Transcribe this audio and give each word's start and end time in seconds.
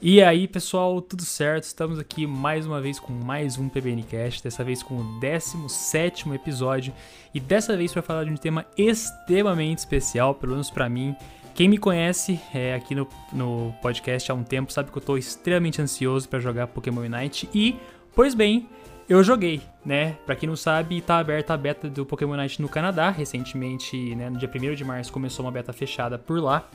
E 0.00 0.22
aí, 0.22 0.46
pessoal, 0.46 1.02
tudo 1.02 1.24
certo? 1.24 1.64
Estamos 1.64 1.98
aqui 1.98 2.24
mais 2.24 2.64
uma 2.64 2.80
vez 2.80 3.00
com 3.00 3.12
mais 3.12 3.58
um 3.58 3.68
PBNcast, 3.68 4.44
dessa 4.44 4.62
vez 4.62 4.80
com 4.80 4.94
o 4.94 5.18
17 5.18 6.30
episódio, 6.34 6.94
e 7.34 7.40
dessa 7.40 7.76
vez 7.76 7.92
para 7.92 8.00
falar 8.00 8.22
de 8.22 8.30
um 8.30 8.36
tema 8.36 8.64
extremamente 8.76 9.78
especial, 9.78 10.36
pelo 10.36 10.52
menos 10.52 10.70
para 10.70 10.88
mim. 10.88 11.16
Quem 11.52 11.68
me 11.68 11.76
conhece 11.76 12.40
é, 12.54 12.76
aqui 12.76 12.94
no, 12.94 13.08
no 13.32 13.74
podcast 13.82 14.30
há 14.30 14.34
um 14.36 14.44
tempo 14.44 14.72
sabe 14.72 14.92
que 14.92 14.96
eu 14.96 15.00
estou 15.00 15.18
extremamente 15.18 15.82
ansioso 15.82 16.28
para 16.28 16.38
jogar 16.38 16.68
Pokémon 16.68 17.00
Unite 17.00 17.48
e, 17.52 17.74
pois 18.14 18.36
bem, 18.36 18.68
eu 19.08 19.24
joguei, 19.24 19.60
né? 19.84 20.12
Pra 20.24 20.36
quem 20.36 20.48
não 20.48 20.54
sabe, 20.54 21.00
tá 21.00 21.18
aberta 21.18 21.54
a 21.54 21.56
beta 21.56 21.90
do 21.90 22.06
Pokémon 22.06 22.34
Unite 22.34 22.62
no 22.62 22.68
Canadá. 22.68 23.10
Recentemente, 23.10 24.14
né, 24.14 24.30
no 24.30 24.38
dia 24.38 24.48
1 24.48 24.76
de 24.76 24.84
março, 24.84 25.12
começou 25.12 25.44
uma 25.44 25.50
beta 25.50 25.72
fechada 25.72 26.16
por 26.16 26.40
lá. 26.40 26.70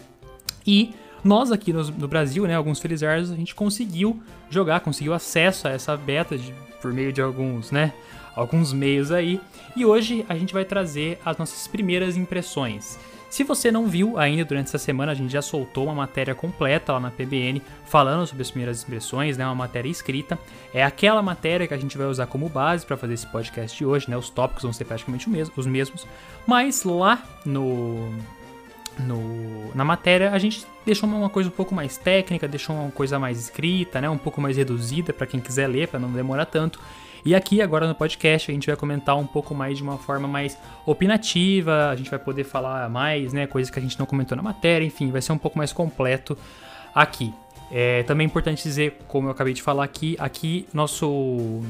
E 0.68 0.94
nós 1.24 1.52
aqui 1.52 1.72
no, 1.72 1.84
no 1.84 2.08
Brasil, 2.08 2.46
né, 2.46 2.56
alguns 2.56 2.80
felizardos, 2.80 3.32
a 3.32 3.36
gente 3.36 3.56
conseguiu 3.56 4.22
jogar, 4.50 4.82
conseguiu 4.82 5.14
acesso 5.14 5.68
a 5.68 5.72
essa 5.72 5.96
beta 5.96 6.38
de, 6.38 6.54
por 6.82 6.92
meio 6.94 7.14
de 7.14 7.22
alguns, 7.22 7.72
né, 7.72 7.94
alguns 8.36 8.74
meios 8.74 9.12
aí. 9.12 9.40
E 9.76 9.86
hoje 9.86 10.26
a 10.28 10.36
gente 10.36 10.54
vai 10.54 10.66
trazer 10.66 11.20
as 11.26 11.38
nossas 11.38 11.68
primeiras 11.68 12.18
impressões. 12.18 13.00
Se 13.34 13.44
você 13.44 13.72
não 13.72 13.88
viu 13.88 14.20
ainda 14.20 14.46
durante 14.46 14.68
essa 14.68 14.78
semana, 14.78 15.12
a 15.12 15.16
gente 15.16 15.34
já 15.34 15.42
soltou 15.42 15.86
uma 15.86 15.96
matéria 15.96 16.36
completa 16.36 16.94
lá 16.94 17.00
na 17.00 17.10
PBN 17.10 17.64
falando 17.84 18.28
sobre 18.28 18.44
as 18.44 18.52
primeiras 18.52 18.84
impressões, 18.84 19.38
né? 19.38 19.44
Uma 19.44 19.56
matéria 19.56 19.90
escrita. 19.90 20.38
É 20.72 20.84
aquela 20.84 21.20
matéria 21.20 21.68
que 21.68 21.74
a 21.74 21.78
gente 21.78 21.98
vai 21.98 22.06
usar 22.06 22.28
como 22.28 22.48
base 22.48 22.86
para 22.86 22.96
fazer 22.96 23.16
esse 23.16 23.26
podcast 23.26 23.76
de 23.76 23.88
hoje, 23.88 24.08
né? 24.08 24.16
Os 24.16 24.30
tópicos 24.30 24.62
vão 24.62 24.72
ser 24.72 24.86
praticamente 24.86 25.28
os 25.58 25.66
mesmos, 25.66 26.06
mas 26.46 26.84
lá 26.84 27.24
no 27.44 28.14
no, 29.00 29.76
na 29.76 29.84
matéria, 29.84 30.32
a 30.32 30.40
gente 30.40 30.66
deixou 30.86 31.10
uma 31.10 31.30
coisa 31.30 31.50
um 31.50 31.52
pouco 31.52 31.74
mais 31.74 31.98
técnica, 31.98 32.48
deixou 32.48 32.76
uma 32.76 32.92
coisa 32.92 33.18
mais 33.18 33.40
escrita, 33.40 34.00
né, 34.00 34.10
um 34.10 34.18
pouco 34.18 34.40
mais 34.40 34.58
reduzida 34.58 35.12
para 35.14 35.26
quem 35.26 35.40
quiser 35.40 35.68
ler, 35.68 35.88
para 35.88 36.00
não 36.00 36.12
demorar 36.12 36.46
tanto. 36.46 36.80
E 37.26 37.34
aqui 37.34 37.62
agora 37.62 37.88
no 37.88 37.96
podcast 37.96 38.52
a 38.52 38.54
gente 38.54 38.68
vai 38.68 38.76
comentar 38.76 39.18
um 39.18 39.26
pouco 39.26 39.56
mais 39.56 39.78
de 39.78 39.84
uma 39.84 39.98
forma 39.98 40.28
mais 40.28 40.58
opinativa, 40.86 41.90
a 41.90 41.96
gente 41.96 42.10
vai 42.10 42.20
poder 42.20 42.44
falar 42.44 42.90
mais, 42.90 43.32
né, 43.32 43.48
coisas 43.48 43.72
que 43.72 43.80
a 43.80 43.82
gente 43.82 43.98
não 43.98 44.06
comentou 44.06 44.36
na 44.36 44.44
matéria, 44.44 44.86
enfim, 44.86 45.10
vai 45.10 45.22
ser 45.22 45.32
um 45.32 45.38
pouco 45.38 45.58
mais 45.58 45.72
completo 45.72 46.38
aqui. 46.94 47.34
É 47.72 48.04
também 48.04 48.26
é 48.26 48.28
importante 48.28 48.62
dizer, 48.62 49.00
como 49.08 49.28
eu 49.28 49.32
acabei 49.32 49.54
de 49.54 49.62
falar 49.62 49.84
aqui, 49.84 50.16
aqui 50.20 50.68
nosso 50.74 51.64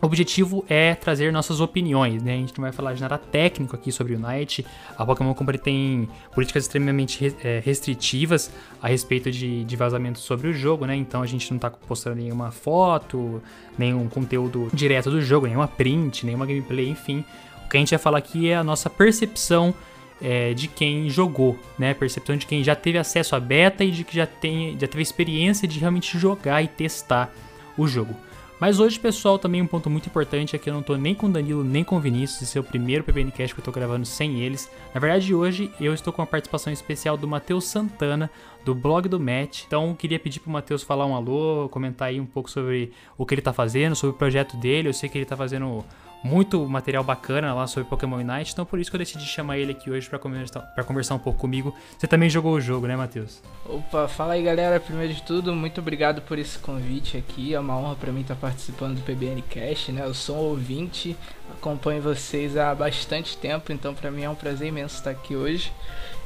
o 0.00 0.06
objetivo 0.06 0.64
é 0.68 0.94
trazer 0.94 1.32
nossas 1.32 1.60
opiniões, 1.60 2.22
né? 2.22 2.34
A 2.34 2.36
gente 2.36 2.52
não 2.56 2.62
vai 2.62 2.72
falar 2.72 2.92
de 2.92 3.00
nada 3.00 3.16
técnico 3.16 3.74
aqui 3.74 3.90
sobre 3.90 4.14
o 4.14 4.18
Unite. 4.18 4.64
A 4.96 5.06
Pokémon 5.06 5.32
Company 5.32 5.58
tem 5.58 6.08
políticas 6.34 6.64
extremamente 6.64 7.34
é, 7.42 7.62
restritivas 7.64 8.50
a 8.82 8.88
respeito 8.88 9.30
de, 9.30 9.64
de 9.64 9.76
vazamentos 9.76 10.22
sobre 10.22 10.48
o 10.48 10.52
jogo, 10.52 10.84
né? 10.84 10.94
Então 10.94 11.22
a 11.22 11.26
gente 11.26 11.50
não 11.50 11.58
tá 11.58 11.70
postando 11.70 12.16
nenhuma 12.16 12.50
foto, 12.50 13.42
nenhum 13.78 14.06
conteúdo 14.06 14.68
direto 14.72 15.10
do 15.10 15.22
jogo, 15.22 15.46
nenhuma 15.46 15.68
print, 15.68 16.26
nenhuma 16.26 16.44
gameplay, 16.44 16.90
enfim. 16.90 17.24
O 17.64 17.68
que 17.68 17.78
a 17.78 17.80
gente 17.80 17.90
vai 17.90 17.98
falar 17.98 18.18
aqui 18.18 18.50
é 18.50 18.56
a 18.56 18.62
nossa 18.62 18.90
percepção 18.90 19.74
é, 20.20 20.52
de 20.52 20.68
quem 20.68 21.08
jogou, 21.08 21.58
né? 21.78 21.94
Percepção 21.94 22.36
de 22.36 22.46
quem 22.46 22.62
já 22.62 22.76
teve 22.76 22.98
acesso 22.98 23.34
à 23.34 23.40
beta 23.40 23.82
e 23.82 23.90
de 23.90 24.04
que 24.04 24.14
já, 24.14 24.26
tem, 24.26 24.72
já 24.78 24.86
teve 24.86 25.02
experiência 25.02 25.66
de 25.66 25.78
realmente 25.78 26.18
jogar 26.18 26.62
e 26.62 26.68
testar 26.68 27.32
o 27.78 27.88
jogo. 27.88 28.14
Mas 28.58 28.80
hoje, 28.80 28.98
pessoal, 28.98 29.38
também 29.38 29.60
um 29.60 29.66
ponto 29.66 29.90
muito 29.90 30.06
importante 30.06 30.56
é 30.56 30.58
que 30.58 30.70
eu 30.70 30.72
não 30.72 30.82
tô 30.82 30.96
nem 30.96 31.14
com 31.14 31.26
o 31.26 31.30
Danilo 31.30 31.62
nem 31.62 31.84
com 31.84 31.96
o 31.96 32.00
Vinícius. 32.00 32.40
Esse 32.40 32.56
é 32.56 32.60
o 32.60 32.64
primeiro 32.64 33.04
PBNcast 33.04 33.54
que 33.54 33.60
eu 33.60 33.64
tô 33.64 33.70
gravando 33.70 34.06
sem 34.06 34.40
eles. 34.40 34.70
Na 34.94 35.00
verdade, 35.00 35.34
hoje 35.34 35.70
eu 35.78 35.92
estou 35.92 36.10
com 36.10 36.22
a 36.22 36.26
participação 36.26 36.72
especial 36.72 37.18
do 37.18 37.28
Matheus 37.28 37.66
Santana, 37.66 38.30
do 38.64 38.74
blog 38.74 39.08
do 39.08 39.20
Matt. 39.20 39.64
Então, 39.66 39.94
queria 39.94 40.18
pedir 40.18 40.40
pro 40.40 40.50
Matheus 40.50 40.82
falar 40.82 41.04
um 41.04 41.14
alô, 41.14 41.68
comentar 41.68 42.08
aí 42.08 42.18
um 42.18 42.24
pouco 42.24 42.50
sobre 42.50 42.92
o 43.18 43.26
que 43.26 43.34
ele 43.34 43.42
tá 43.42 43.52
fazendo, 43.52 43.94
sobre 43.94 44.16
o 44.16 44.18
projeto 44.18 44.56
dele. 44.56 44.88
Eu 44.88 44.94
sei 44.94 45.10
que 45.10 45.18
ele 45.18 45.26
tá 45.26 45.36
fazendo 45.36 45.84
muito 46.26 46.68
material 46.68 47.04
bacana 47.04 47.54
lá 47.54 47.66
sobre 47.66 47.88
Pokémon 47.88 48.16
Unite, 48.16 48.52
então 48.52 48.66
por 48.66 48.78
isso 48.78 48.90
que 48.90 48.96
eu 48.96 48.98
decidi 48.98 49.24
chamar 49.24 49.58
ele 49.58 49.72
aqui 49.72 49.90
hoje 49.90 50.08
para 50.08 50.18
conversar, 50.18 50.60
conversar 50.84 51.14
um 51.14 51.18
pouco 51.18 51.38
comigo. 51.38 51.74
Você 51.96 52.06
também 52.06 52.28
jogou 52.28 52.54
o 52.54 52.60
jogo, 52.60 52.86
né, 52.86 52.96
Matheus? 52.96 53.40
Opa, 53.64 54.08
fala 54.08 54.34
aí 54.34 54.42
galera, 54.42 54.80
primeiro 54.80 55.14
de 55.14 55.22
tudo, 55.22 55.54
muito 55.54 55.80
obrigado 55.80 56.20
por 56.22 56.38
esse 56.38 56.58
convite 56.58 57.16
aqui, 57.16 57.54
é 57.54 57.60
uma 57.60 57.76
honra 57.78 57.94
para 57.94 58.12
mim 58.12 58.22
estar 58.22 58.34
participando 58.34 58.96
do 58.96 59.02
PBN 59.02 59.42
Cast, 59.42 59.92
né? 59.92 60.04
Eu 60.04 60.14
sou 60.14 60.36
um 60.36 60.40
ouvinte, 60.40 61.16
acompanho 61.52 62.02
vocês 62.02 62.56
há 62.56 62.74
bastante 62.74 63.36
tempo, 63.36 63.72
então 63.72 63.94
para 63.94 64.10
mim 64.10 64.24
é 64.24 64.30
um 64.30 64.34
prazer 64.34 64.68
imenso 64.68 64.96
estar 64.96 65.10
aqui 65.10 65.36
hoje. 65.36 65.72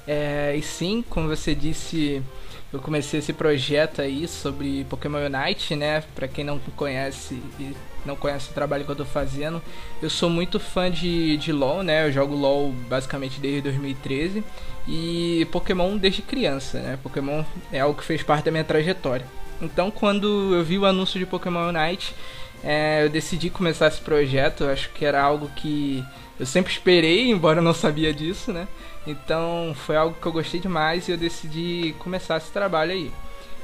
É, 0.06 0.56
e 0.56 0.62
sim, 0.62 1.04
como 1.08 1.28
você 1.28 1.54
disse, 1.54 2.22
eu 2.72 2.78
comecei 2.78 3.18
esse 3.18 3.32
projeto 3.32 4.00
aí 4.00 4.28
sobre 4.28 4.84
Pokémon 4.84 5.18
Unite, 5.18 5.74
né? 5.74 6.02
Para 6.14 6.28
quem 6.28 6.44
não 6.44 6.58
conhece 6.76 7.34
e 7.58 7.74
não 8.06 8.16
conhece 8.16 8.50
o 8.50 8.54
trabalho 8.54 8.84
que 8.84 8.90
eu 8.90 8.96
tô 8.96 9.04
fazendo, 9.04 9.60
eu 10.00 10.08
sou 10.08 10.30
muito 10.30 10.58
fã 10.58 10.90
de, 10.90 11.36
de 11.36 11.52
LoL, 11.52 11.82
né? 11.82 12.06
Eu 12.06 12.12
jogo 12.12 12.34
LoL 12.34 12.72
basicamente 12.88 13.40
desde 13.40 13.62
2013 13.62 14.44
e 14.86 15.46
Pokémon 15.50 15.96
desde 15.96 16.22
criança, 16.22 16.80
né? 16.80 16.98
Pokémon 17.02 17.44
é 17.72 17.80
algo 17.80 17.98
que 17.98 18.04
fez 18.04 18.22
parte 18.22 18.44
da 18.44 18.50
minha 18.50 18.64
trajetória. 18.64 19.26
Então, 19.60 19.90
quando 19.90 20.54
eu 20.54 20.64
vi 20.64 20.78
o 20.78 20.86
anúncio 20.86 21.18
de 21.18 21.26
Pokémon 21.26 21.68
Unite, 21.68 22.14
é, 22.64 23.04
eu 23.04 23.10
decidi 23.10 23.50
começar 23.50 23.88
esse 23.88 24.00
projeto. 24.00 24.64
Eu 24.64 24.70
acho 24.70 24.90
que 24.90 25.04
era 25.04 25.20
algo 25.20 25.50
que 25.56 26.02
eu 26.38 26.46
sempre 26.46 26.72
esperei, 26.72 27.30
embora 27.30 27.58
eu 27.58 27.62
não 27.62 27.74
sabia 27.74 28.14
disso, 28.14 28.52
né? 28.52 28.66
Então 29.06 29.74
foi 29.74 29.96
algo 29.96 30.16
que 30.20 30.26
eu 30.26 30.32
gostei 30.32 30.60
demais 30.60 31.08
e 31.08 31.12
eu 31.12 31.16
decidi 31.16 31.94
começar 31.98 32.36
esse 32.36 32.50
trabalho 32.50 32.92
aí. 32.92 33.10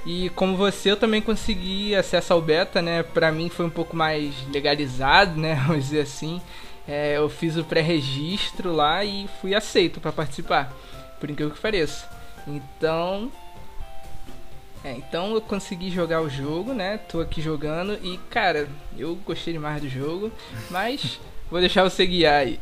E 0.07 0.31
como 0.31 0.57
você, 0.57 0.93
eu 0.93 0.97
também 0.97 1.21
consegui 1.21 1.95
acesso 1.95 2.33
ao 2.33 2.41
beta, 2.41 2.81
né? 2.81 3.03
Pra 3.03 3.33
mim 3.33 3.49
foi 3.49 3.67
um 3.67 3.71
pouco 3.71 3.97
mais 3.97 4.35
legalizado, 4.53 5.39
né? 5.39 5.57
Vamos 5.67 5.85
dizer 5.85 6.01
assim. 6.01 6.41
É, 6.87 7.17
eu 7.17 7.29
fiz 7.29 7.57
o 7.57 7.65
pré-registro 7.65 8.73
lá 8.73 9.05
e 9.05 9.29
fui 9.41 9.55
aceito 9.55 10.01
para 10.01 10.13
participar, 10.13 10.73
por 11.19 11.29
incrível 11.29 11.53
que 11.53 11.61
pareça. 11.61 12.09
Então, 12.47 13.33
é, 14.85 14.93
então 14.93 15.35
eu 15.35 15.41
consegui 15.41 15.91
jogar 15.91 16.21
o 16.21 16.31
jogo, 16.31 16.73
né? 16.73 16.97
Tô 16.97 17.21
aqui 17.21 17.43
jogando 17.43 17.99
e, 18.05 18.17
cara, 18.31 18.69
eu 18.97 19.17
gostei 19.17 19.53
demais 19.53 19.83
do 19.83 19.89
jogo, 19.89 20.31
mas 20.71 21.19
vou 21.51 21.59
deixar 21.59 21.83
você 21.83 22.07
guiar 22.07 22.43
aí. 22.43 22.61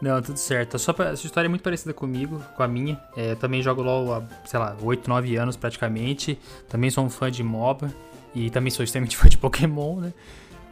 Não, 0.00 0.20
tudo 0.22 0.38
certo. 0.38 0.78
Só 0.78 0.92
pra, 0.92 1.10
essa 1.10 1.26
história 1.26 1.46
é 1.46 1.48
muito 1.48 1.62
parecida 1.62 1.92
comigo, 1.92 2.42
com 2.56 2.62
a 2.62 2.68
minha. 2.68 2.98
É, 3.16 3.34
também 3.34 3.62
jogo 3.62 3.82
LOL 3.82 4.14
há, 4.14 4.22
sei 4.46 4.58
lá, 4.58 4.76
8, 4.80 5.08
9 5.08 5.36
anos 5.36 5.56
praticamente. 5.56 6.38
Também 6.68 6.90
sou 6.90 7.04
um 7.04 7.10
fã 7.10 7.30
de 7.30 7.42
MOBA. 7.42 7.92
E 8.34 8.48
também 8.48 8.70
sou 8.70 8.84
extremamente 8.84 9.16
fã 9.18 9.28
de 9.28 9.36
Pokémon, 9.36 9.96
né? 9.96 10.12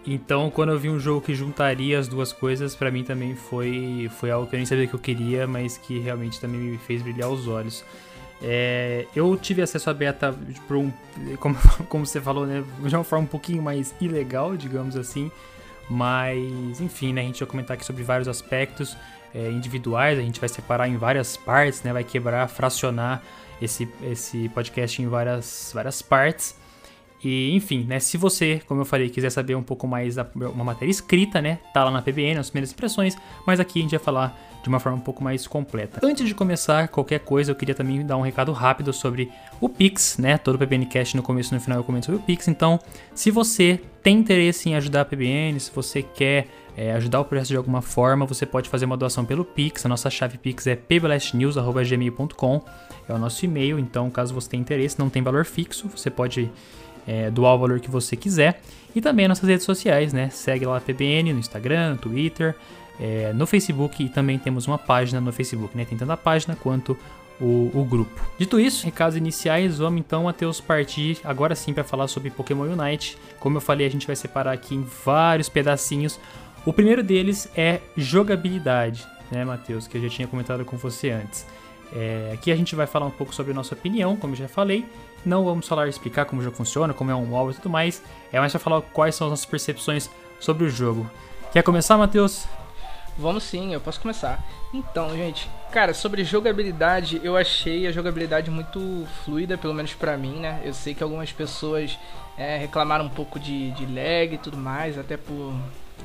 Então, 0.07 0.51
quando 0.51 0.73
eu 0.73 0.79
vi 0.79 0.89
um 0.89 0.99
jogo 0.99 1.21
que 1.21 1.35
juntaria 1.35 1.99
as 1.99 2.09
duas 2.09 2.33
coisas, 2.33 2.75
para 2.75 2.91
mim 2.91 3.05
também 3.05 3.35
foi, 3.35 4.11
foi 4.19 4.31
algo 4.31 4.47
que 4.47 4.55
eu 4.55 4.59
nem 4.59 4.65
sabia 4.65 4.87
que 4.87 4.95
eu 4.95 4.99
queria, 4.99 5.47
mas 5.47 5.77
que 5.77 5.99
realmente 5.99 6.41
também 6.41 6.59
me 6.59 6.79
fez 6.79 7.03
brilhar 7.03 7.29
os 7.29 7.47
olhos. 7.47 7.85
É, 8.41 9.05
eu 9.15 9.37
tive 9.37 9.61
acesso 9.61 9.91
à 9.91 9.95
beta 9.95 10.35
um, 10.71 10.91
como, 11.39 11.57
como 11.89 12.07
você 12.07 12.21
falou, 12.21 12.47
né, 12.47 12.65
de 12.81 12.95
uma 12.95 13.05
forma 13.05 13.25
um 13.25 13.29
pouquinho 13.29 13.63
mais 13.63 13.95
ilegal, 14.01 14.57
digamos 14.57 14.97
assim. 14.97 15.31
Mas, 15.91 16.81
enfim, 16.81 17.13
né, 17.13 17.23
a 17.23 17.25
gente 17.25 17.41
vai 17.41 17.49
comentar 17.49 17.75
aqui 17.75 17.85
sobre 17.85 18.03
vários 18.03 18.29
aspectos 18.29 18.97
é, 19.39 19.51
individuais, 19.51 20.19
a 20.19 20.23
gente 20.23 20.41
vai 20.41 20.49
separar 20.49 20.89
em 20.89 20.97
várias 20.97 21.37
partes, 21.37 21.83
né? 21.85 21.93
Vai 21.93 22.03
quebrar, 22.03 22.49
fracionar 22.49 23.23
esse, 23.63 23.89
esse 24.03 24.49
podcast 24.49 25.01
em 25.01 25.07
várias, 25.07 25.71
várias 25.73 26.03
partes. 26.03 26.57
E, 27.23 27.53
enfim, 27.55 27.85
né, 27.85 27.99
se 27.99 28.17
você, 28.17 28.63
como 28.67 28.81
eu 28.81 28.85
falei, 28.85 29.09
quiser 29.09 29.31
saber 29.31 29.57
um 29.57 29.63
pouco 29.63 29.89
mais 29.89 30.15
da 30.15 30.27
uma 30.37 30.63
matéria 30.63 30.91
escrita, 30.91 31.43
né, 31.43 31.59
tá 31.75 31.83
lá 31.83 31.91
na 31.91 32.01
PBN, 32.01 32.39
as 32.39 32.49
primeiras 32.49 32.73
impressões, 32.73 33.17
mas 33.45 33.59
aqui 33.59 33.81
a 33.81 33.83
gente 33.83 33.91
vai 33.91 33.99
falar 33.99 34.39
de 34.63 34.69
uma 34.69 34.79
forma 34.79 34.99
um 34.99 35.01
pouco 35.01 35.23
mais 35.23 35.45
completa. 35.45 35.99
Antes 36.01 36.29
de 36.29 36.35
começar 36.35 36.87
qualquer 36.87 37.19
coisa, 37.19 37.51
eu 37.51 37.57
queria 37.57 37.75
também 37.75 38.07
dar 38.07 38.17
um 38.17 38.21
recado 38.21 38.53
rápido 38.53 38.93
sobre 38.93 39.33
o 39.61 39.69
Pix, 39.69 40.17
né, 40.17 40.39
todo 40.39 40.55
o 40.55 40.59
PBNcast 40.59 41.17
no 41.17 41.23
começo 41.23 41.53
e 41.53 41.57
no 41.57 41.61
final 41.61 41.81
eu 41.81 41.85
comento 41.85 42.07
sobre 42.07 42.21
o 42.21 42.23
Pix, 42.23 42.47
então, 42.47 42.79
se 43.17 43.33
você 43.33 43.81
tem 44.01 44.19
interesse 44.19 44.69
em 44.69 44.77
ajudar 44.77 45.01
a 45.01 45.05
PBN, 45.05 45.59
se 45.59 45.73
você 45.75 46.05
quer 46.05 46.47
é, 46.79 46.93
ajudar 46.93 47.21
o 47.21 47.25
projeto 47.25 47.49
de 47.49 47.57
alguma 47.57 47.83
forma, 47.83 48.25
você 48.25 48.47
pode 48.47 48.69
fazer 48.69 48.85
uma 48.85 48.97
doação 48.97 49.25
pelo 49.25 49.45
Pix. 49.45 49.85
A 49.85 49.89
nossa 49.89 50.09
chave 50.09 50.39
Pix 50.39 50.65
é 50.69 50.77
pblastnews.gmail.com, 50.77 52.65
é 53.09 53.13
o 53.13 53.19
nosso 53.19 53.45
e-mail. 53.45 53.81
Então, 53.81 54.09
caso 54.09 54.33
você 54.33 54.51
tenha 54.51 54.61
interesse, 54.61 54.97
não 54.97 55.11
tem 55.11 55.21
valor 55.21 55.45
fixo, 55.45 55.89
você 55.89 56.09
pode 56.09 56.49
é, 57.05 57.33
doar 57.33 57.57
o 57.57 57.59
valor 57.59 57.81
que 57.81 57.91
você 57.91 58.15
quiser. 58.15 58.61
E 58.95 59.01
também 59.01 59.27
nossas 59.27 59.49
redes 59.49 59.67
sociais, 59.67 60.13
né? 60.13 60.31
Segue 60.31 60.67
lá 60.67 60.77
a 60.77 60.81
PBN 60.81 61.33
no 61.33 61.41
Instagram, 61.41 61.95
no 61.95 61.99
Twitter, 61.99 62.55
é, 63.01 63.33
no 63.33 63.45
Facebook 63.45 64.05
e 64.05 64.09
também 64.09 64.39
temos 64.39 64.69
uma 64.69 64.79
página 64.79 65.21
no 65.21 65.33
Facebook, 65.33 65.77
né? 65.77 65.85
Tem 65.85 65.99
tanto 65.99 66.13
a 66.13 66.17
página 66.17 66.55
quanto 66.55 66.97
o, 67.41 67.73
o, 67.75 67.85
grupo. 67.85 68.25
Dito 68.39 68.59
isso, 68.61 68.85
recados 68.85 69.17
iniciais, 69.17 69.79
vamos 69.79 69.99
então, 69.99 70.25
Matheus, 70.25 70.61
partir 70.61 71.19
agora 71.25 71.57
sim 71.57 71.73
para 71.73 71.83
falar 71.83 72.07
sobre 72.07 72.31
Pokémon 72.31 72.65
Unite. 72.65 73.19
Como 73.41 73.57
eu 73.57 73.61
falei, 73.61 73.85
a 73.85 73.91
gente 73.91 74.07
vai 74.07 74.15
separar 74.15 74.53
aqui 74.53 74.77
em 74.77 74.87
vários 75.05 75.49
pedacinhos 75.49 76.21
o 76.69 76.73
primeiro 76.75 77.03
deles 77.03 77.51
é 77.57 77.81
jogabilidade, 77.97 79.07
né, 79.31 79.43
Matheus, 79.43 79.87
que 79.87 79.97
eu 79.97 80.03
já 80.03 80.09
tinha 80.11 80.29
comentado 80.29 80.67
com 80.67 80.77
você 80.77 81.09
antes. 81.09 81.47
É, 81.97 82.33
aqui 82.35 82.53
a 82.53 82.57
gente 82.57 82.77
vai 82.77 82.87
falar 82.87 83.07
um 83.07 83.11
pouco 83.11 83.35
sobre 83.35 83.53
a 83.53 83.55
nossa 83.55 83.75
opinião, 83.75 84.19
como 84.19 84.35
eu 84.35 84.37
já 84.37 84.49
falei. 84.49 84.85
Não 85.25 85.47
vamos 85.47 85.67
falar 85.67 85.89
explicar 85.89 86.27
como 86.27 86.43
o 86.43 86.45
jogo 86.45 86.59
funciona, 86.59 86.93
como 86.93 87.11
é 87.11 87.15
um 87.15 87.25
MOBA 87.25 87.53
e 87.53 87.55
tudo 87.55 87.71
mais. 87.71 88.03
É 88.31 88.39
mais 88.39 88.53
para 88.53 88.61
falar 88.61 88.83
quais 88.83 89.15
são 89.15 89.29
as 89.29 89.31
nossas 89.31 89.47
percepções 89.47 90.11
sobre 90.39 90.67
o 90.67 90.69
jogo. 90.69 91.11
Quer 91.55 91.63
começar, 91.63 91.97
Matheus? 91.97 92.45
Vamos 93.17 93.45
sim, 93.45 93.73
eu 93.73 93.81
posso 93.81 93.99
começar. 93.99 94.39
Então, 94.75 95.17
gente, 95.17 95.49
cara, 95.73 95.95
sobre 95.95 96.23
jogabilidade, 96.23 97.19
eu 97.25 97.35
achei 97.35 97.87
a 97.87 97.93
jogabilidade 97.93 98.51
muito 98.51 99.07
fluida, 99.25 99.57
pelo 99.57 99.73
menos 99.73 99.95
para 99.95 100.19
mim, 100.19 100.41
né? 100.41 100.61
Eu 100.63 100.75
sei 100.75 100.95
que 100.95 101.03
algumas 101.03 101.33
pessoas 101.33 101.99
é, 102.37 102.59
reclamaram 102.59 103.07
um 103.07 103.09
pouco 103.09 103.41
de, 103.41 103.71
de 103.71 103.87
lag 103.87 104.35
e 104.35 104.37
tudo 104.39 104.59
mais, 104.59 104.99
até 104.99 105.17
por 105.17 105.55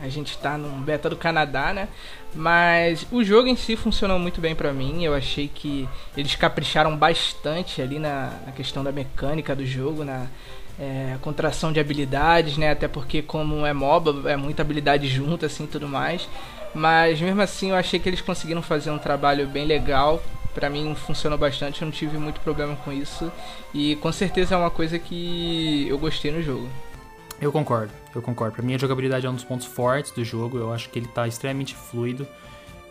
a 0.01 0.09
gente 0.09 0.37
tá 0.37 0.57
num 0.57 0.81
beta 0.81 1.09
do 1.09 1.15
Canadá, 1.15 1.73
né? 1.73 1.87
Mas 2.35 3.05
o 3.11 3.23
jogo 3.23 3.47
em 3.47 3.55
si 3.55 3.75
funcionou 3.75 4.17
muito 4.17 4.41
bem 4.41 4.55
para 4.55 4.73
mim. 4.73 5.03
Eu 5.03 5.13
achei 5.13 5.47
que 5.47 5.87
eles 6.17 6.35
capricharam 6.35 6.97
bastante 6.97 7.81
ali 7.81 7.99
na, 7.99 8.33
na 8.45 8.51
questão 8.51 8.83
da 8.83 8.91
mecânica 8.91 9.55
do 9.55 9.65
jogo, 9.65 10.03
na 10.03 10.27
é, 10.79 11.17
contração 11.21 11.71
de 11.71 11.79
habilidades, 11.79 12.57
né? 12.57 12.71
Até 12.71 12.87
porque 12.87 13.21
como 13.21 13.65
é 13.65 13.73
MOBA, 13.73 14.31
é 14.31 14.35
muita 14.35 14.61
habilidade 14.61 15.07
junta, 15.07 15.45
assim, 15.45 15.67
tudo 15.67 15.87
mais. 15.87 16.27
Mas 16.73 17.21
mesmo 17.21 17.41
assim 17.41 17.69
eu 17.69 17.75
achei 17.75 17.99
que 17.99 18.09
eles 18.09 18.21
conseguiram 18.21 18.61
fazer 18.61 18.89
um 18.89 18.97
trabalho 18.97 19.47
bem 19.47 19.65
legal. 19.65 20.21
Pra 20.55 20.69
mim 20.69 20.93
funcionou 20.95 21.37
bastante, 21.37 21.81
eu 21.81 21.85
não 21.85 21.91
tive 21.91 22.17
muito 22.17 22.39
problema 22.41 22.75
com 22.77 22.91
isso. 22.91 23.31
E 23.73 23.95
com 23.97 24.11
certeza 24.11 24.55
é 24.55 24.57
uma 24.57 24.69
coisa 24.69 24.99
que 24.99 25.87
eu 25.87 25.97
gostei 25.97 26.31
no 26.31 26.41
jogo. 26.41 26.67
Eu 27.43 27.51
concordo, 27.51 27.91
eu 28.15 28.21
concordo. 28.21 28.55
Pra 28.55 28.63
mim 28.63 28.73
a 28.73 28.77
jogabilidade 28.77 29.25
é 29.25 29.29
um 29.29 29.35
dos 29.35 29.43
pontos 29.43 29.67
fortes 29.67 30.13
do 30.13 30.23
jogo. 30.23 30.57
Eu 30.57 30.71
acho 30.71 30.89
que 30.89 30.97
ele 30.97 31.07
tá 31.07 31.27
extremamente 31.27 31.75
fluido. 31.75 32.25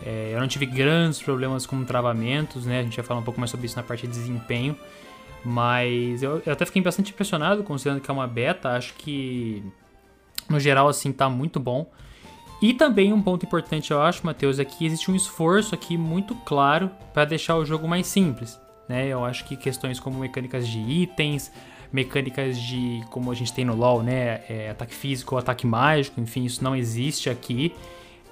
É, 0.04 0.32
eu 0.34 0.40
não 0.40 0.46
tive 0.46 0.66
grandes 0.66 1.22
problemas 1.22 1.64
com 1.64 1.82
travamentos, 1.86 2.66
né? 2.66 2.80
A 2.80 2.82
gente 2.82 2.94
vai 2.94 3.02
falar 3.02 3.20
um 3.20 3.22
pouco 3.22 3.40
mais 3.40 3.50
sobre 3.50 3.64
isso 3.64 3.76
na 3.76 3.82
parte 3.82 4.06
de 4.06 4.12
desempenho. 4.12 4.76
Mas 5.42 6.22
eu, 6.22 6.42
eu 6.44 6.52
até 6.52 6.66
fiquei 6.66 6.82
bastante 6.82 7.12
impressionado, 7.12 7.62
considerando 7.62 8.02
que 8.02 8.10
é 8.10 8.12
uma 8.12 8.26
beta. 8.26 8.68
Acho 8.76 8.92
que, 8.98 9.64
no 10.50 10.60
geral, 10.60 10.86
assim, 10.86 11.12
tá 11.12 11.30
muito 11.30 11.58
bom. 11.58 11.90
E 12.60 12.74
também 12.74 13.10
um 13.10 13.22
ponto 13.22 13.46
importante, 13.46 13.90
eu 13.90 14.02
acho, 14.02 14.24
Matheus, 14.26 14.58
é 14.58 14.66
que 14.66 14.84
existe 14.84 15.10
um 15.10 15.16
esforço 15.16 15.74
aqui 15.74 15.96
muito 15.96 16.34
claro 16.44 16.90
para 17.14 17.24
deixar 17.24 17.56
o 17.56 17.64
jogo 17.64 17.88
mais 17.88 18.06
simples. 18.06 18.60
Né? 18.86 19.06
Eu 19.06 19.24
acho 19.24 19.46
que 19.46 19.56
questões 19.56 19.98
como 19.98 20.18
mecânicas 20.18 20.68
de 20.68 20.78
itens, 20.78 21.50
mecânicas 21.92 22.58
de 22.58 23.02
como 23.10 23.30
a 23.30 23.34
gente 23.34 23.52
tem 23.52 23.64
no 23.64 23.74
LoL, 23.74 24.02
né? 24.02 24.42
É, 24.48 24.70
ataque 24.70 24.94
físico, 24.94 25.36
ataque 25.36 25.66
mágico, 25.66 26.20
enfim, 26.20 26.44
isso 26.44 26.62
não 26.64 26.74
existe 26.74 27.28
aqui. 27.28 27.72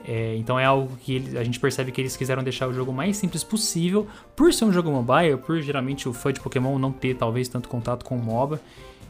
É, 0.07 0.35
então 0.37 0.59
é 0.59 0.65
algo 0.65 0.97
que 0.97 1.37
a 1.37 1.45
gente 1.45 1.61
percebe 1.61 1.93
que 1.93 2.01
eles 2.01 2.17
quiseram 2.17 2.43
deixar 2.43 2.67
o 2.67 2.73
jogo 2.73 2.93
mais 2.93 3.19
simples 3.19 3.45
possível, 3.45 4.07
por 4.35 4.53
ser 4.53 4.65
um 4.65 4.73
jogo 4.73 4.91
mobile, 4.91 5.37
por 5.37 5.61
geralmente 5.61 6.09
o 6.09 6.13
fã 6.13 6.33
de 6.33 6.41
Pokémon 6.41 6.79
não 6.79 6.91
ter 6.91 7.17
talvez 7.17 7.49
tanto 7.49 7.69
contato 7.69 8.05
com 8.05 8.17
o 8.17 8.23
MOBA. 8.23 8.61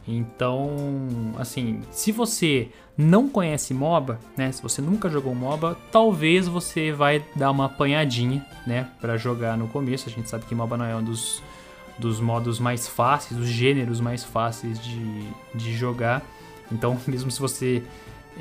Então, 0.08 0.74
assim, 1.38 1.80
se 1.92 2.10
você 2.10 2.68
não 2.96 3.28
conhece 3.28 3.72
MOBA, 3.72 4.18
né? 4.36 4.50
Se 4.50 4.62
você 4.62 4.82
nunca 4.82 5.08
jogou 5.08 5.34
MOBA, 5.34 5.76
talvez 5.92 6.48
você 6.48 6.90
vai 6.90 7.24
dar 7.36 7.50
uma 7.50 7.66
apanhadinha, 7.66 8.44
né? 8.66 8.88
Para 9.00 9.16
jogar 9.16 9.56
no 9.56 9.68
começo. 9.68 10.08
A 10.08 10.12
gente 10.12 10.28
sabe 10.28 10.46
que 10.46 10.54
MOBA 10.54 10.76
não 10.76 10.84
é 10.84 10.96
um 10.96 11.04
dos, 11.04 11.42
dos 12.00 12.18
modos 12.18 12.58
mais 12.58 12.88
fáceis, 12.88 13.38
dos 13.38 13.48
gêneros 13.48 14.00
mais 14.00 14.24
fáceis 14.24 14.82
de, 14.82 15.28
de 15.54 15.76
jogar. 15.76 16.22
Então, 16.72 16.98
mesmo 17.06 17.30
se 17.30 17.38
você 17.38 17.82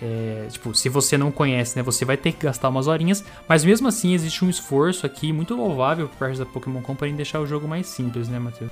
é, 0.02 0.48
tipo, 0.50 0.74
se 0.74 0.88
você 0.88 1.18
não 1.18 1.32
conhece, 1.32 1.76
né, 1.76 1.84
você 1.84 2.06
vai 2.06 2.16
ter 2.16 2.32
que 2.32 2.46
gastar 2.46 2.70
umas 2.70 2.88
horinhas, 2.88 3.24
mas 3.48 3.66
mesmo 3.66 3.88
assim 3.88 4.14
existe 4.14 4.46
um 4.46 4.50
esforço 4.50 5.06
aqui 5.06 5.34
muito 5.34 5.56
louvável 5.56 6.08
por 6.08 6.18
parte 6.18 6.40
da 6.40 6.46
Pokémon 6.46 6.82
Company 6.82 7.12
em 7.12 7.16
deixar 7.16 7.40
o 7.40 7.46
jogo 7.46 7.68
mais 7.68 7.88
simples, 7.88 8.30
né, 8.30 8.40
Matheus? 8.40 8.72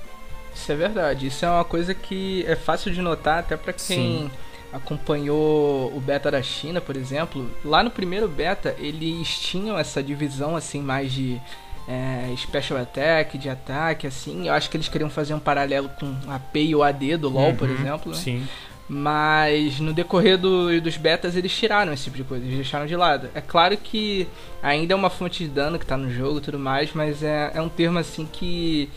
Isso 0.54 0.72
é 0.72 0.74
verdade. 0.74 1.26
Isso 1.26 1.44
é 1.44 1.50
uma 1.50 1.64
coisa 1.64 1.94
que 1.94 2.44
é 2.46 2.56
fácil 2.56 2.92
de 2.92 3.02
notar 3.02 3.40
até 3.40 3.56
para 3.56 3.72
quem 3.72 4.22
Sim. 4.22 4.30
acompanhou 4.72 5.94
o 5.94 6.00
beta 6.00 6.30
da 6.30 6.42
China, 6.42 6.80
por 6.80 6.96
exemplo. 6.96 7.48
Lá 7.64 7.82
no 7.82 7.90
primeiro 7.90 8.26
beta, 8.26 8.74
eles 8.78 9.38
tinham 9.38 9.78
essa 9.78 10.02
divisão 10.02 10.56
assim 10.56 10.80
mais 10.80 11.12
de 11.12 11.40
é, 11.88 12.34
Special 12.36 12.78
Attack, 12.78 13.38
de 13.38 13.48
ataque, 13.48 14.06
assim. 14.06 14.46
Eu 14.46 14.52
acho 14.52 14.68
que 14.68 14.76
eles 14.76 14.88
queriam 14.88 15.08
fazer 15.08 15.32
um 15.32 15.38
paralelo 15.40 15.88
com 15.98 16.14
a 16.28 16.38
P 16.38 16.64
e 16.64 16.74
o 16.74 16.82
AD 16.82 17.16
do 17.16 17.30
LoL, 17.30 17.48
uhum, 17.48 17.56
por 17.56 17.70
exemplo. 17.70 18.12
Né? 18.12 18.18
Sim. 18.18 18.46
Mas 18.86 19.80
no 19.80 19.92
decorrer 19.92 20.38
do, 20.38 20.80
dos 20.80 20.96
betas 20.96 21.36
eles 21.36 21.52
tiraram 21.52 21.92
esse 21.92 22.04
tipo 22.04 22.16
de 22.16 22.24
coisa, 22.24 22.44
eles 22.44 22.56
deixaram 22.56 22.86
de 22.86 22.96
lado. 22.96 23.28
É 23.34 23.40
claro 23.40 23.76
que 23.76 24.26
ainda 24.62 24.92
é 24.92 24.96
uma 24.96 25.10
fonte 25.10 25.44
de 25.44 25.50
dano 25.50 25.78
que 25.78 25.84
está 25.84 25.96
no 25.96 26.10
jogo 26.10 26.38
e 26.38 26.40
tudo 26.40 26.58
mais, 26.58 26.90
mas 26.94 27.22
é, 27.22 27.52
é 27.54 27.60
um 27.60 27.68
termo 27.68 27.98
assim 27.98 28.26
que 28.30 28.88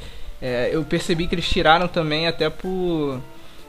é, 0.42 0.70
eu 0.72 0.84
percebi 0.84 1.28
que 1.28 1.36
eles 1.36 1.48
tiraram 1.48 1.90
também 1.90 2.26
até 2.26 2.50
por, 2.50 3.20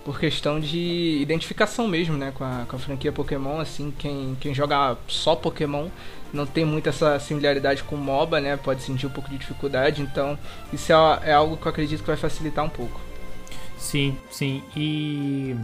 por 0.04 0.18
questão 0.20 0.60
de 0.60 1.18
identificação 1.20 1.88
mesmo, 1.88 2.16
né, 2.16 2.32
com 2.32 2.44
a, 2.44 2.66
com 2.68 2.76
a 2.76 2.78
franquia 2.78 3.10
Pokémon, 3.10 3.58
assim, 3.58 3.92
quem, 3.98 4.36
quem 4.40 4.54
joga 4.54 4.96
só 5.08 5.34
Pokémon 5.34 5.88
não 6.32 6.46
tem 6.46 6.64
muito 6.64 6.88
essa 6.88 7.18
similaridade 7.18 7.82
com 7.82 7.96
MOBA, 7.96 8.40
né, 8.40 8.56
pode 8.56 8.82
sentir 8.82 9.06
um 9.06 9.10
pouco 9.10 9.28
de 9.28 9.38
dificuldade, 9.38 10.02
então 10.02 10.38
isso 10.72 10.92
é, 10.92 11.20
é 11.24 11.32
algo 11.32 11.56
que 11.56 11.66
eu 11.66 11.70
acredito 11.70 12.00
que 12.00 12.06
vai 12.06 12.16
facilitar 12.16 12.64
um 12.64 12.68
pouco. 12.68 13.00
Sim, 13.76 14.16
sim, 14.30 14.62
e 14.76 15.56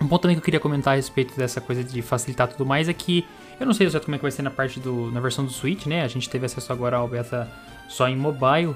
um 0.00 0.08
ponto 0.08 0.22
também 0.22 0.36
que 0.36 0.40
eu 0.40 0.44
queria 0.44 0.60
comentar 0.60 0.94
a 0.94 0.96
respeito 0.96 1.36
dessa 1.36 1.60
coisa 1.60 1.84
de 1.84 2.02
facilitar 2.02 2.48
tudo 2.48 2.66
mais 2.66 2.88
é 2.88 2.92
que 2.92 3.24
eu 3.60 3.66
não 3.66 3.72
sei 3.72 3.86
exatamente 3.86 4.04
como 4.04 4.14
é 4.16 4.18
que 4.18 4.22
vai 4.22 4.30
ser 4.32 4.42
na 4.42 4.50
parte 4.50 4.80
do 4.80 5.10
na 5.12 5.20
versão 5.20 5.44
do 5.44 5.52
Switch, 5.52 5.86
né? 5.86 6.02
A 6.02 6.08
gente 6.08 6.28
teve 6.28 6.44
acesso 6.44 6.72
agora 6.72 6.96
ao 6.96 7.06
beta 7.06 7.48
só 7.88 8.08
em 8.08 8.16
mobile. 8.16 8.74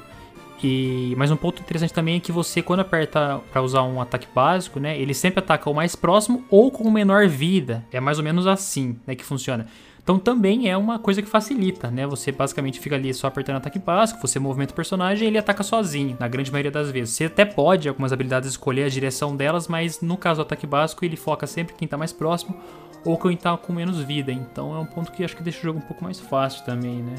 E 0.62 1.14
mas 1.16 1.30
um 1.30 1.36
ponto 1.36 1.60
interessante 1.60 1.92
também 1.92 2.16
é 2.16 2.20
que 2.20 2.32
você 2.32 2.62
quando 2.62 2.80
aperta 2.80 3.40
para 3.52 3.60
usar 3.60 3.82
um 3.82 4.00
ataque 4.00 4.26
básico, 4.34 4.80
né, 4.80 4.98
ele 4.98 5.12
sempre 5.12 5.40
ataca 5.40 5.68
o 5.68 5.74
mais 5.74 5.94
próximo 5.94 6.44
ou 6.48 6.70
com 6.70 6.88
menor 6.90 7.28
vida. 7.28 7.84
É 7.92 8.00
mais 8.00 8.18
ou 8.18 8.24
menos 8.24 8.46
assim, 8.46 8.98
né, 9.06 9.14
que 9.14 9.24
funciona. 9.24 9.66
Então 10.06 10.20
também 10.20 10.70
é 10.70 10.76
uma 10.76 11.00
coisa 11.00 11.20
que 11.20 11.28
facilita, 11.28 11.90
né? 11.90 12.06
Você 12.06 12.30
basicamente 12.30 12.78
fica 12.78 12.94
ali 12.94 13.12
só 13.12 13.26
apertando 13.26 13.56
ataque 13.56 13.80
básico, 13.80 14.20
você 14.20 14.38
movimenta 14.38 14.72
o 14.72 14.76
personagem 14.76 15.24
e 15.24 15.26
ele 15.28 15.36
ataca 15.36 15.64
sozinho, 15.64 16.16
na 16.20 16.28
grande 16.28 16.52
maioria 16.52 16.70
das 16.70 16.92
vezes. 16.92 17.12
Você 17.16 17.24
até 17.24 17.44
pode, 17.44 17.88
algumas 17.88 18.12
habilidades, 18.12 18.50
escolher 18.50 18.84
a 18.84 18.88
direção 18.88 19.34
delas, 19.34 19.66
mas 19.66 20.00
no 20.00 20.16
caso 20.16 20.36
do 20.36 20.42
ataque 20.42 20.64
básico 20.64 21.04
ele 21.04 21.16
foca 21.16 21.44
sempre 21.44 21.74
quem 21.74 21.88
tá 21.88 21.96
mais 21.96 22.12
próximo 22.12 22.56
ou 23.04 23.18
quem 23.18 23.36
tá 23.36 23.56
com 23.56 23.72
menos 23.72 23.98
vida. 23.98 24.30
Então 24.30 24.76
é 24.76 24.78
um 24.78 24.86
ponto 24.86 25.10
que 25.10 25.24
acho 25.24 25.36
que 25.36 25.42
deixa 25.42 25.58
o 25.58 25.62
jogo 25.62 25.80
um 25.80 25.82
pouco 25.82 26.04
mais 26.04 26.20
fácil 26.20 26.64
também, 26.64 27.02
né? 27.02 27.16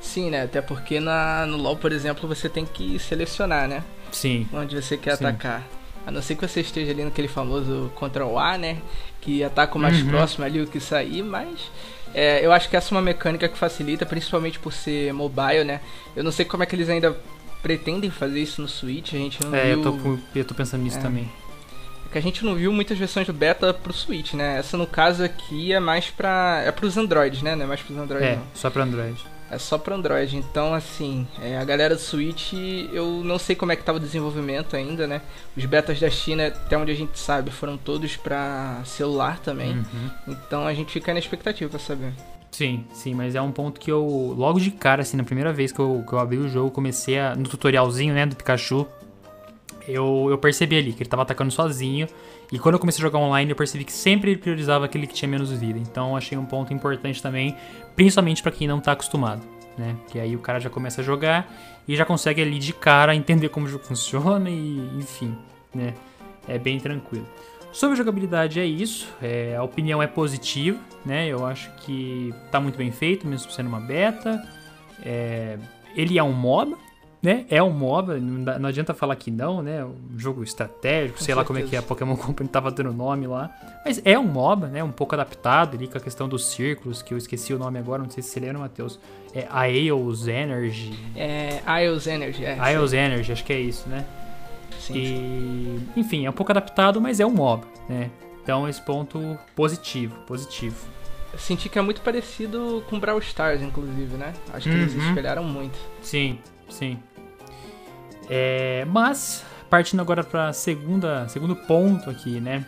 Sim, 0.00 0.30
né? 0.30 0.42
Até 0.42 0.60
porque 0.60 0.98
na, 0.98 1.46
no 1.46 1.56
LoL, 1.56 1.76
por 1.76 1.92
exemplo, 1.92 2.28
você 2.28 2.48
tem 2.48 2.66
que 2.66 2.98
selecionar, 2.98 3.68
né? 3.68 3.84
Sim. 4.10 4.48
Onde 4.52 4.74
você 4.74 4.96
quer 4.96 5.16
Sim. 5.16 5.26
atacar. 5.26 5.62
A 6.04 6.10
não 6.10 6.20
ser 6.20 6.34
que 6.34 6.48
você 6.48 6.60
esteja 6.60 6.90
ali 6.90 7.04
naquele 7.04 7.28
famoso 7.28 7.88
Ctrl 7.94 8.36
A, 8.36 8.58
né? 8.58 8.78
Que 9.20 9.44
ataca 9.44 9.78
o 9.78 9.80
mais 9.80 10.02
uhum. 10.02 10.08
próximo 10.08 10.44
ali 10.44 10.60
o 10.60 10.66
que 10.66 10.80
sair, 10.80 11.22
mas 11.22 11.70
é, 12.16 12.44
eu 12.44 12.50
acho 12.50 12.70
que 12.70 12.76
essa 12.76 12.94
é 12.94 12.96
uma 12.96 13.02
mecânica 13.02 13.46
que 13.46 13.58
facilita, 13.58 14.06
principalmente 14.06 14.58
por 14.58 14.72
ser 14.72 15.12
mobile, 15.12 15.64
né? 15.64 15.82
Eu 16.16 16.24
não 16.24 16.32
sei 16.32 16.46
como 16.46 16.62
é 16.62 16.66
que 16.66 16.74
eles 16.74 16.88
ainda 16.88 17.14
pretendem 17.62 18.10
fazer 18.10 18.40
isso 18.40 18.62
no 18.62 18.68
Switch, 18.68 19.12
a 19.12 19.18
gente 19.18 19.44
não 19.44 19.54
é, 19.54 19.74
viu... 19.74 19.82
eu 19.82 19.82
tô, 19.82 20.18
eu 20.34 20.44
tô 20.44 20.54
pensando 20.54 20.82
nisso 20.82 20.96
é. 20.96 21.02
também. 21.02 21.30
É 22.06 22.12
que 22.12 22.16
a 22.16 22.22
gente 22.22 22.42
não 22.42 22.54
viu 22.54 22.72
muitas 22.72 22.96
versões 22.96 23.26
do 23.26 23.34
beta 23.34 23.74
pro 23.74 23.92
Switch, 23.92 24.32
né? 24.32 24.58
Essa 24.58 24.78
no 24.78 24.86
caso 24.86 25.22
aqui 25.22 25.74
é 25.74 25.78
mais 25.78 26.08
pra... 26.08 26.62
é 26.64 26.72
pros 26.72 26.96
Androids, 26.96 27.42
né? 27.42 27.54
Não 27.54 27.64
é 27.64 27.68
mais 27.68 27.82
pros 27.82 27.98
Androids, 27.98 28.26
É, 28.26 28.36
não. 28.36 28.46
só 28.54 28.70
pra 28.70 28.84
Android. 28.84 29.22
É 29.50 29.58
só 29.58 29.78
para 29.78 29.94
Android, 29.94 30.36
então 30.36 30.74
assim, 30.74 31.26
é, 31.40 31.56
a 31.56 31.64
galera 31.64 31.94
do 31.94 32.00
Switch, 32.00 32.52
eu 32.92 33.22
não 33.24 33.38
sei 33.38 33.54
como 33.54 33.70
é 33.70 33.76
que 33.76 33.84
tava 33.84 33.98
o 33.98 34.00
desenvolvimento 34.00 34.74
ainda, 34.74 35.06
né? 35.06 35.22
Os 35.56 35.64
betas 35.64 36.00
da 36.00 36.10
China, 36.10 36.48
até 36.48 36.76
onde 36.76 36.90
a 36.90 36.94
gente 36.96 37.16
sabe, 37.16 37.50
foram 37.52 37.76
todos 37.76 38.16
para 38.16 38.82
celular 38.84 39.38
também. 39.38 39.72
Uhum. 39.72 40.10
Então 40.26 40.66
a 40.66 40.74
gente 40.74 40.92
fica 40.92 41.12
na 41.12 41.20
expectativa 41.20 41.70
para 41.70 41.78
saber. 41.78 42.12
Sim, 42.50 42.84
sim, 42.92 43.14
mas 43.14 43.34
é 43.34 43.40
um 43.40 43.52
ponto 43.52 43.78
que 43.78 43.92
eu, 43.92 44.34
logo 44.36 44.58
de 44.58 44.70
cara, 44.70 45.02
assim, 45.02 45.16
na 45.16 45.24
primeira 45.24 45.52
vez 45.52 45.70
que 45.70 45.78
eu, 45.78 46.02
que 46.08 46.12
eu 46.12 46.18
abri 46.18 46.38
o 46.38 46.48
jogo, 46.48 46.70
comecei 46.70 47.18
a, 47.18 47.36
no 47.36 47.44
tutorialzinho, 47.44 48.14
né, 48.14 48.26
do 48.26 48.34
Pikachu, 48.34 48.86
eu, 49.86 50.26
eu 50.30 50.38
percebi 50.38 50.76
ali 50.76 50.92
que 50.92 51.02
ele 51.02 51.10
tava 51.10 51.22
atacando 51.22 51.52
sozinho. 51.52 52.08
E 52.50 52.58
quando 52.58 52.74
eu 52.74 52.78
comecei 52.78 53.02
a 53.02 53.06
jogar 53.06 53.18
online, 53.18 53.50
eu 53.50 53.56
percebi 53.56 53.84
que 53.84 53.92
sempre 53.92 54.30
ele 54.30 54.40
priorizava 54.40 54.84
aquele 54.84 55.06
que 55.06 55.14
tinha 55.14 55.28
menos 55.28 55.50
vida. 55.50 55.78
Então 55.78 56.16
achei 56.16 56.36
um 56.36 56.44
ponto 56.44 56.72
importante 56.72 57.22
também, 57.22 57.56
principalmente 57.96 58.42
para 58.42 58.52
quem 58.52 58.68
não 58.68 58.78
tá 58.78 58.92
acostumado, 58.92 59.42
né? 59.76 59.96
Que 60.08 60.20
aí 60.20 60.36
o 60.36 60.38
cara 60.38 60.60
já 60.60 60.70
começa 60.70 61.00
a 61.00 61.04
jogar 61.04 61.50
e 61.88 61.96
já 61.96 62.04
consegue 62.04 62.42
ali 62.42 62.58
de 62.58 62.72
cara 62.72 63.16
entender 63.16 63.48
como 63.48 63.66
o 63.66 63.68
jogo 63.68 63.82
funciona 63.88 64.48
e 64.48 64.76
enfim, 64.98 65.36
né? 65.74 65.94
É 66.46 66.58
bem 66.58 66.78
tranquilo. 66.78 67.26
Sobre 67.72 67.96
jogabilidade 67.96 68.60
é 68.60 68.64
isso, 68.64 69.08
é, 69.20 69.54
a 69.56 69.62
opinião 69.62 70.02
é 70.02 70.06
positiva, 70.06 70.78
né? 71.04 71.26
Eu 71.26 71.44
acho 71.44 71.70
que 71.78 72.32
tá 72.50 72.60
muito 72.60 72.78
bem 72.78 72.90
feito, 72.90 73.26
mesmo 73.26 73.50
sendo 73.50 73.68
uma 73.68 73.80
beta. 73.80 74.40
É, 75.04 75.58
ele 75.94 76.18
é 76.18 76.22
um 76.22 76.32
MOBA, 76.32 76.78
né? 77.26 77.44
É 77.50 77.60
um 77.62 77.70
MOBA, 77.70 78.18
não 78.20 78.68
adianta 78.68 78.94
falar 78.94 79.16
que 79.16 79.30
não, 79.30 79.60
né? 79.60 79.84
Um 79.84 80.16
jogo 80.16 80.44
estratégico, 80.44 81.18
Com 81.18 81.24
sei 81.24 81.34
lá 81.34 81.40
certeza. 81.42 81.46
como 81.46 81.58
é 81.58 81.62
que 81.68 81.76
a 81.76 81.82
Pokémon 81.82 82.14
Company 82.16 82.48
tava 82.48 82.70
dando 82.70 82.92
nome 82.92 83.26
lá. 83.26 83.50
Mas 83.84 84.00
é 84.04 84.16
um 84.18 84.22
MOBA, 84.22 84.68
né? 84.68 84.84
Um 84.84 84.92
pouco 84.92 85.14
adaptado 85.14 85.76
ali 85.76 85.88
com 85.88 85.98
a 85.98 86.00
questão 86.00 86.28
dos 86.28 86.46
círculos, 86.46 87.02
que 87.02 87.12
eu 87.12 87.18
esqueci 87.18 87.52
o 87.52 87.58
nome 87.58 87.78
agora, 87.80 88.02
não 88.02 88.10
sei 88.10 88.22
se 88.22 88.30
você 88.30 88.38
lembra, 88.40 88.60
Matheus. 88.60 89.00
É 89.34 89.46
Aeos 89.50 90.28
Energy. 90.28 90.98
É, 91.16 91.60
IOS 91.84 92.06
Energy, 92.06 92.44
é. 92.44 92.56
Aeos 92.60 92.92
Energy, 92.92 93.32
acho 93.32 93.44
que 93.44 93.52
é 93.52 93.60
isso, 93.60 93.88
né? 93.88 94.04
Sim, 94.78 94.94
sim. 94.94 95.80
E, 95.96 96.00
enfim, 96.00 96.26
é 96.26 96.30
um 96.30 96.32
pouco 96.32 96.52
adaptado, 96.52 97.00
mas 97.00 97.18
é 97.18 97.26
um 97.26 97.30
MOBA, 97.32 97.66
né? 97.88 98.08
Então 98.42 98.68
esse 98.68 98.80
ponto 98.80 99.36
positivo, 99.56 100.14
positivo. 100.26 100.76
Eu 101.32 101.38
senti 101.40 101.68
que 101.68 101.76
é 101.78 101.82
muito 101.82 102.00
parecido 102.02 102.84
com 102.88 103.00
Brawl 103.00 103.18
Stars, 103.18 103.60
inclusive, 103.60 104.16
né? 104.16 104.32
Acho 104.54 104.70
que 104.70 104.74
eles 104.76 104.94
Uhum. 104.94 105.08
espelharam 105.08 105.42
muito. 105.42 105.76
Sim, 106.00 106.38
sim. 106.68 106.98
É, 108.28 108.84
mas, 108.86 109.44
partindo 109.70 110.00
agora 110.00 110.24
para 110.24 110.52
segunda 110.52 111.28
segundo 111.28 111.54
ponto 111.54 112.10
aqui, 112.10 112.40
né? 112.40 112.64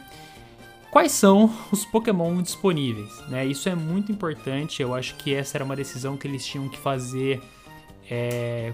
Quais 0.91 1.12
são 1.12 1.55
os 1.71 1.85
Pokémon 1.85 2.41
disponíveis? 2.41 3.12
Né? 3.29 3.45
Isso 3.45 3.69
é 3.69 3.75
muito 3.75 4.11
importante. 4.11 4.81
Eu 4.81 4.95
acho 4.95 5.17
que 5.17 5.35
essa 5.35 5.59
era 5.59 5.65
uma 5.65 5.77
decisão 5.77 6.17
que 6.17 6.27
eles 6.27 6.45
tinham 6.47 6.67
que 6.69 6.79
fazer, 6.79 7.43
é, 8.11 8.73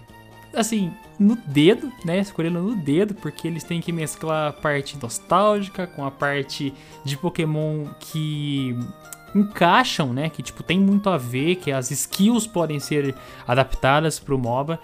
assim, 0.54 0.92
no 1.18 1.34
dedo, 1.34 1.92
né? 2.04 2.20
Escolhendo 2.20 2.62
no 2.62 2.76
dedo, 2.76 3.14
porque 3.14 3.48
eles 3.48 3.64
têm 3.64 3.80
que 3.80 3.90
mesclar 3.90 4.50
a 4.50 4.52
parte 4.52 4.96
nostálgica 5.00 5.86
com 5.88 6.04
a 6.04 6.10
parte 6.10 6.72
de 7.04 7.16
Pokémon 7.16 7.86
que 7.98 8.78
encaixam, 9.34 10.12
né? 10.12 10.30
Que 10.30 10.42
tipo 10.42 10.62
tem 10.62 10.78
muito 10.78 11.10
a 11.10 11.18
ver, 11.18 11.56
que 11.56 11.72
as 11.72 11.90
skills 11.90 12.46
podem 12.46 12.78
ser 12.78 13.14
adaptadas 13.46 14.20
pro 14.20 14.38
MOBA. 14.38 14.78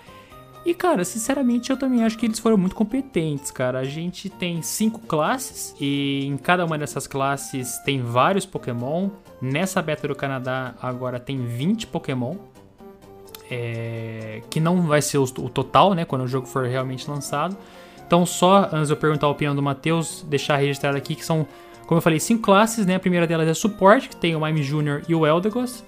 E 0.64 0.74
cara, 0.74 1.04
sinceramente 1.04 1.70
eu 1.70 1.76
também 1.76 2.04
acho 2.04 2.18
que 2.18 2.26
eles 2.26 2.38
foram 2.38 2.56
muito 2.56 2.76
competentes, 2.76 3.50
cara. 3.50 3.78
A 3.78 3.84
gente 3.84 4.28
tem 4.28 4.60
cinco 4.60 5.00
classes 5.00 5.74
e 5.80 6.26
em 6.26 6.36
cada 6.36 6.64
uma 6.64 6.76
dessas 6.76 7.06
classes 7.06 7.78
tem 7.78 8.02
vários 8.02 8.44
Pokémon. 8.44 9.08
Nessa 9.40 9.80
beta 9.80 10.06
do 10.06 10.14
Canadá 10.14 10.74
agora 10.82 11.18
tem 11.18 11.38
20 11.38 11.86
Pokémon. 11.86 12.36
É, 13.50 14.42
que 14.48 14.60
não 14.60 14.82
vai 14.82 15.02
ser 15.02 15.18
o, 15.18 15.26
total, 15.26 15.92
né? 15.94 16.04
Quando 16.04 16.22
o 16.22 16.28
jogo 16.28 16.46
for 16.46 16.66
realmente 16.66 17.10
lançado. 17.10 17.56
Então, 18.06 18.24
só 18.24 18.68
antes 18.72 18.88
de 18.88 18.92
eu 18.92 18.96
perguntar 18.96 19.26
a 19.26 19.30
opinião 19.30 19.56
do 19.56 19.62
Matheus, 19.62 20.24
deixar 20.28 20.56
registrado 20.56 20.96
aqui 20.96 21.16
que 21.16 21.24
são, 21.24 21.46
como 21.86 21.98
eu 21.98 22.02
falei, 22.02 22.20
cinco 22.20 22.42
classes, 22.42 22.86
né? 22.86 22.96
A 22.96 23.00
primeira 23.00 23.26
delas 23.26 23.48
é 23.48 23.54
suporte, 23.54 24.08
que 24.08 24.16
tem 24.16 24.36
o 24.36 24.40
Mime 24.44 24.62
Jr. 24.62 25.02
e 25.08 25.14
o 25.14 25.26
Eldegoss. 25.26 25.84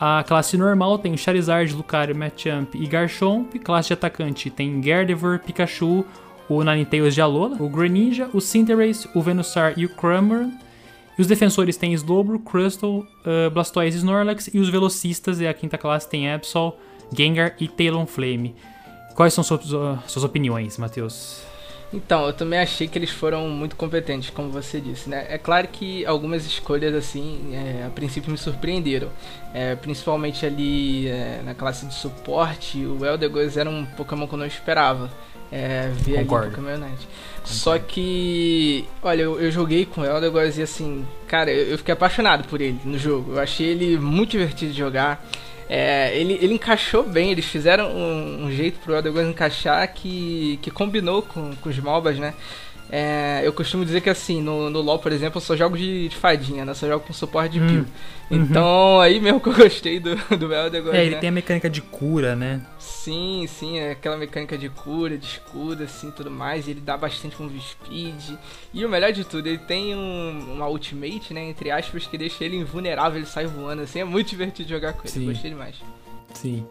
A 0.00 0.22
classe 0.22 0.56
normal 0.56 0.96
tem 0.98 1.16
Charizard, 1.16 1.74
Lucario, 1.74 2.14
Machamp 2.14 2.74
e 2.74 2.86
Garchomp. 2.86 3.58
Classe 3.58 3.88
de 3.88 3.94
atacante 3.94 4.48
tem 4.48 4.80
Gardevoir, 4.80 5.40
Pikachu, 5.40 6.04
o 6.48 6.62
Ninetales 6.62 7.14
de 7.14 7.20
Alola, 7.20 7.56
o 7.60 7.68
Greninja, 7.68 8.30
o 8.32 8.40
Cinderace, 8.40 9.08
o 9.12 9.20
Venusaur 9.20 9.72
e 9.76 9.84
o 9.84 9.88
Cramorant. 9.88 10.52
E 11.18 11.20
os 11.20 11.26
defensores 11.26 11.76
têm 11.76 11.92
Slowbro, 11.94 12.38
Crustle, 12.38 13.00
uh, 13.00 13.50
Blastoise 13.52 13.96
e 13.96 13.98
Snorlax. 13.98 14.48
E 14.54 14.60
os 14.60 14.68
velocistas, 14.68 15.40
é 15.40 15.48
a 15.48 15.54
quinta 15.54 15.76
classe, 15.76 16.08
tem 16.08 16.30
Absol, 16.30 16.74
Gengar 17.12 17.56
e 17.58 17.66
Talonflame. 17.66 18.54
Quais 19.16 19.34
são 19.34 19.42
suas, 19.42 19.72
uh, 19.72 19.98
suas 20.06 20.24
opiniões, 20.24 20.78
Matheus? 20.78 21.47
Então, 21.92 22.26
eu 22.26 22.32
também 22.34 22.58
achei 22.58 22.86
que 22.86 22.98
eles 22.98 23.10
foram 23.10 23.48
muito 23.48 23.74
competentes, 23.74 24.28
como 24.28 24.50
você 24.50 24.78
disse, 24.78 25.08
né? 25.08 25.26
É 25.30 25.38
claro 25.38 25.68
que 25.68 26.04
algumas 26.04 26.44
escolhas, 26.44 26.94
assim, 26.94 27.50
é, 27.54 27.86
a 27.86 27.90
princípio 27.90 28.30
me 28.30 28.36
surpreenderam. 28.36 29.08
É, 29.54 29.74
principalmente 29.74 30.44
ali 30.44 31.08
é, 31.08 31.40
na 31.42 31.54
classe 31.54 31.86
de 31.86 31.94
suporte, 31.94 32.84
o 32.84 33.04
Eldegoss 33.04 33.56
era 33.56 33.70
um 33.70 33.86
Pokémon 33.86 34.26
que 34.26 34.34
eu 34.34 34.38
não 34.38 34.46
esperava. 34.46 35.10
É, 35.50 35.90
ver 35.94 36.18
ali 36.18 36.24
Concordo. 36.26 36.48
no 36.48 36.56
Pokémon 36.56 36.86
Unite. 36.86 37.08
Só 37.42 37.78
que, 37.78 38.84
olha, 39.02 39.22
eu, 39.22 39.40
eu 39.40 39.50
joguei 39.50 39.86
com 39.86 40.02
o 40.02 40.04
Eldegoss 40.04 40.58
e 40.58 40.62
assim, 40.62 41.06
cara, 41.26 41.50
eu, 41.50 41.68
eu 41.68 41.78
fiquei 41.78 41.94
apaixonado 41.94 42.46
por 42.46 42.60
ele 42.60 42.78
no 42.84 42.98
jogo. 42.98 43.32
Eu 43.32 43.40
achei 43.40 43.68
ele 43.68 43.98
muito 43.98 44.32
divertido 44.32 44.72
de 44.72 44.78
jogar. 44.78 45.26
É, 45.68 46.16
ele, 46.16 46.38
ele 46.40 46.54
encaixou 46.54 47.02
bem, 47.02 47.30
eles 47.30 47.44
fizeram 47.44 47.90
um, 47.90 48.44
um 48.44 48.50
jeito 48.50 48.78
pro 48.80 48.94
Eldegoss 48.94 49.28
encaixar 49.28 49.92
que, 49.92 50.58
que 50.62 50.70
combinou 50.70 51.22
com, 51.22 51.54
com 51.56 51.68
os 51.68 51.78
MOBAs, 51.78 52.18
né? 52.18 52.34
É, 52.90 53.42
eu 53.44 53.52
costumo 53.52 53.84
dizer 53.84 54.00
que 54.00 54.08
assim, 54.08 54.40
no, 54.40 54.70
no 54.70 54.80
LoL, 54.80 54.98
por 54.98 55.12
exemplo, 55.12 55.36
eu 55.38 55.42
só 55.42 55.54
jogo 55.54 55.76
de, 55.76 56.08
de 56.08 56.16
fadinha, 56.16 56.64
né? 56.64 56.70
Eu 56.72 56.74
só 56.74 56.86
jogo 56.86 57.04
com 57.06 57.12
suporte 57.12 57.52
de 57.52 57.60
Hum, 57.60 57.66
peel. 57.66 57.84
Então, 58.30 59.00
aí 59.00 59.20
mesmo 59.20 59.40
que 59.40 59.48
eu 59.48 59.54
gostei 59.54 59.98
do, 60.00 60.14
do 60.36 60.52
Eldegoss, 60.52 60.94
É, 60.94 61.04
ele 61.04 61.14
né? 61.14 61.20
tem 61.20 61.28
a 61.28 61.32
mecânica 61.32 61.68
de 61.68 61.80
cura, 61.82 62.34
né? 62.36 62.60
Sim, 62.78 63.46
sim, 63.48 63.78
é 63.78 63.92
aquela 63.92 64.16
mecânica 64.16 64.56
de 64.58 64.68
cura, 64.68 65.16
de 65.16 65.24
escudo, 65.26 65.82
assim, 65.84 66.10
tudo 66.10 66.30
mais. 66.30 66.68
Ele 66.68 66.80
dá 66.80 66.96
bastante 66.96 67.40
move 67.40 67.58
speed. 67.60 68.36
E 68.72 68.84
o 68.84 68.88
melhor 68.88 69.12
de 69.12 69.24
tudo, 69.24 69.46
ele 69.46 69.58
tem 69.58 69.94
um, 69.94 70.52
uma 70.54 70.68
ultimate, 70.68 71.32
né, 71.32 71.42
entre 71.48 71.70
aspas, 71.70 72.06
que 72.06 72.18
deixa 72.18 72.44
ele 72.44 72.56
invulnerável, 72.56 73.18
ele 73.18 73.26
sai 73.26 73.46
voando, 73.46 73.82
assim. 73.82 74.00
É 74.00 74.04
muito 74.04 74.28
divertido 74.28 74.68
jogar 74.68 74.92
com 74.94 75.02
ele, 75.02 75.10
Sim. 75.10 75.24
gostei 75.26 75.50
demais. 75.50 75.76
Sim. 76.34 76.66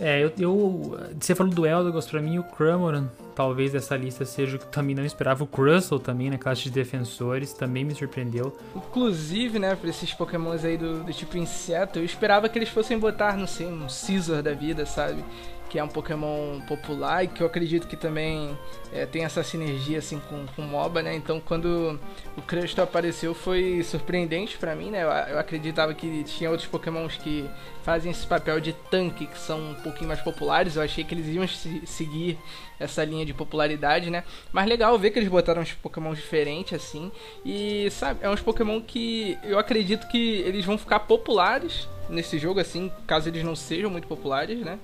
É, 0.00 0.22
eu, 0.24 0.32
eu- 0.38 0.98
Você 1.20 1.34
falou 1.34 1.52
do 1.52 1.64
Eldegoss, 1.66 2.06
pra 2.08 2.20
mim 2.20 2.38
o 2.38 2.42
Cramoran, 2.42 3.08
talvez 3.34 3.72
dessa 3.72 3.96
lista 3.96 4.24
seja 4.24 4.56
o 4.56 4.58
que 4.58 4.66
também 4.66 4.94
não 4.94 5.04
esperava. 5.04 5.44
O 5.44 5.46
Crustle 5.46 6.00
também, 6.00 6.30
na 6.30 6.38
classe 6.38 6.62
de 6.62 6.70
defensores, 6.70 7.52
também 7.52 7.84
me 7.84 7.94
surpreendeu. 7.94 8.56
Inclusive, 8.74 9.58
né, 9.58 9.76
pra 9.76 9.88
esses 9.90 10.12
pokémons 10.12 10.64
aí 10.64 10.76
do, 10.76 11.04
do 11.04 11.12
tipo 11.12 11.36
inseto, 11.36 11.98
eu 11.98 12.04
esperava 12.04 12.48
que 12.48 12.58
eles 12.58 12.68
fossem 12.68 12.98
botar, 12.98 13.36
não 13.36 13.46
sei, 13.46 13.66
um 13.66 13.88
Scizor 13.88 14.42
da 14.42 14.52
vida, 14.52 14.84
sabe? 14.84 15.24
Que 15.70 15.78
é 15.78 15.82
um 15.84 15.88
Pokémon 15.88 16.60
popular 16.68 17.24
e 17.24 17.28
que 17.28 17.42
eu 17.42 17.46
acredito 17.46 17.88
que 17.88 17.96
também 17.96 18.56
é, 18.92 19.06
tem 19.06 19.24
essa 19.24 19.42
sinergia 19.42 19.98
assim 19.98 20.20
com, 20.28 20.44
com 20.54 20.62
MOBA, 20.62 21.02
né? 21.02 21.14
Então 21.16 21.40
quando 21.44 21.98
o 22.36 22.42
Crustle 22.42 22.82
apareceu 22.84 23.34
foi 23.34 23.82
surpreendente 23.82 24.56
pra 24.58 24.76
mim, 24.76 24.90
né? 24.90 25.02
Eu, 25.02 25.08
eu 25.34 25.38
acreditava 25.38 25.92
que 25.94 26.22
tinha 26.24 26.48
outros 26.50 26.68
Pokémons 26.68 27.16
que 27.16 27.48
fazem 27.84 28.10
esse 28.10 28.26
papel 28.26 28.58
de 28.60 28.72
tanque, 28.90 29.26
que 29.26 29.38
são 29.38 29.60
um 29.70 29.74
pouquinho 29.74 30.08
mais 30.08 30.20
populares. 30.20 30.74
Eu 30.76 30.82
achei 30.82 31.04
que 31.04 31.14
eles 31.14 31.26
iam 31.28 31.46
se- 31.46 31.82
seguir 31.86 32.38
essa 32.80 33.04
linha 33.04 33.24
de 33.26 33.34
popularidade, 33.34 34.10
né? 34.10 34.24
Mas 34.50 34.66
legal 34.66 34.98
ver 34.98 35.10
que 35.10 35.18
eles 35.18 35.28
botaram 35.28 35.62
uns 35.62 35.72
Pokémon 35.72 36.12
diferentes 36.14 36.72
assim. 36.72 37.12
E 37.44 37.88
sabe, 37.90 38.20
é 38.22 38.28
uns 38.30 38.40
Pokémon 38.40 38.80
que 38.80 39.38
eu 39.44 39.58
acredito 39.58 40.08
que 40.08 40.38
eles 40.40 40.64
vão 40.64 40.78
ficar 40.78 41.00
populares 41.00 41.86
nesse 42.08 42.38
jogo, 42.38 42.60
assim, 42.60 42.92
caso 43.06 43.28
eles 43.28 43.42
não 43.42 43.56
sejam 43.56 43.88
muito 43.90 44.06
populares, 44.08 44.58
né? 44.60 44.78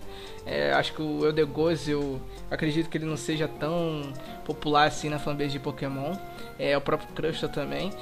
É, 0.47 0.73
acho 0.73 0.95
que 0.95 1.02
o 1.02 1.26
Eldegoss, 1.26 1.87
eu 1.87 2.21
acredito 2.50 2.88
que 2.88 2.97
ele 2.97 3.04
não 3.04 3.16
seja 3.16 3.47
tão 3.47 4.11
popular 4.45 4.87
assim 4.88 5.09
na 5.11 5.19
fanbase 5.19 5.50
de 5.50 5.59
Pokémon. 5.59 6.14
É, 6.59 6.76
o 6.76 6.80
próprio 6.80 7.09
Crustle 7.14 7.49
também. 7.49 7.92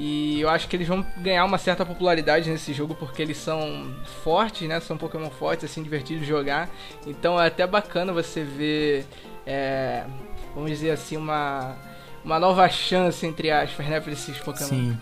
E 0.00 0.40
eu 0.40 0.48
acho 0.48 0.68
que 0.68 0.76
eles 0.76 0.86
vão 0.86 1.04
ganhar 1.16 1.44
uma 1.44 1.58
certa 1.58 1.84
popularidade 1.84 2.48
nesse 2.48 2.72
jogo 2.72 2.94
porque 2.94 3.20
eles 3.20 3.36
são 3.36 3.92
fortes, 4.22 4.68
né? 4.68 4.78
São 4.78 4.96
Pokémon 4.96 5.28
fortes, 5.28 5.68
assim, 5.68 5.82
divertidos 5.82 6.22
de 6.22 6.28
jogar. 6.28 6.70
Então 7.04 7.40
é 7.40 7.48
até 7.48 7.66
bacana 7.66 8.12
você 8.12 8.44
ver, 8.44 9.04
é, 9.44 10.04
vamos 10.54 10.70
dizer 10.70 10.92
assim, 10.92 11.16
uma, 11.16 11.74
uma 12.24 12.38
nova 12.38 12.68
chance, 12.68 13.26
entre 13.26 13.50
aspas, 13.50 13.88
né? 13.88 13.98
Pra 14.00 14.12
esses 14.12 14.38
Pokémon. 14.38 14.68
Sim. 14.68 14.96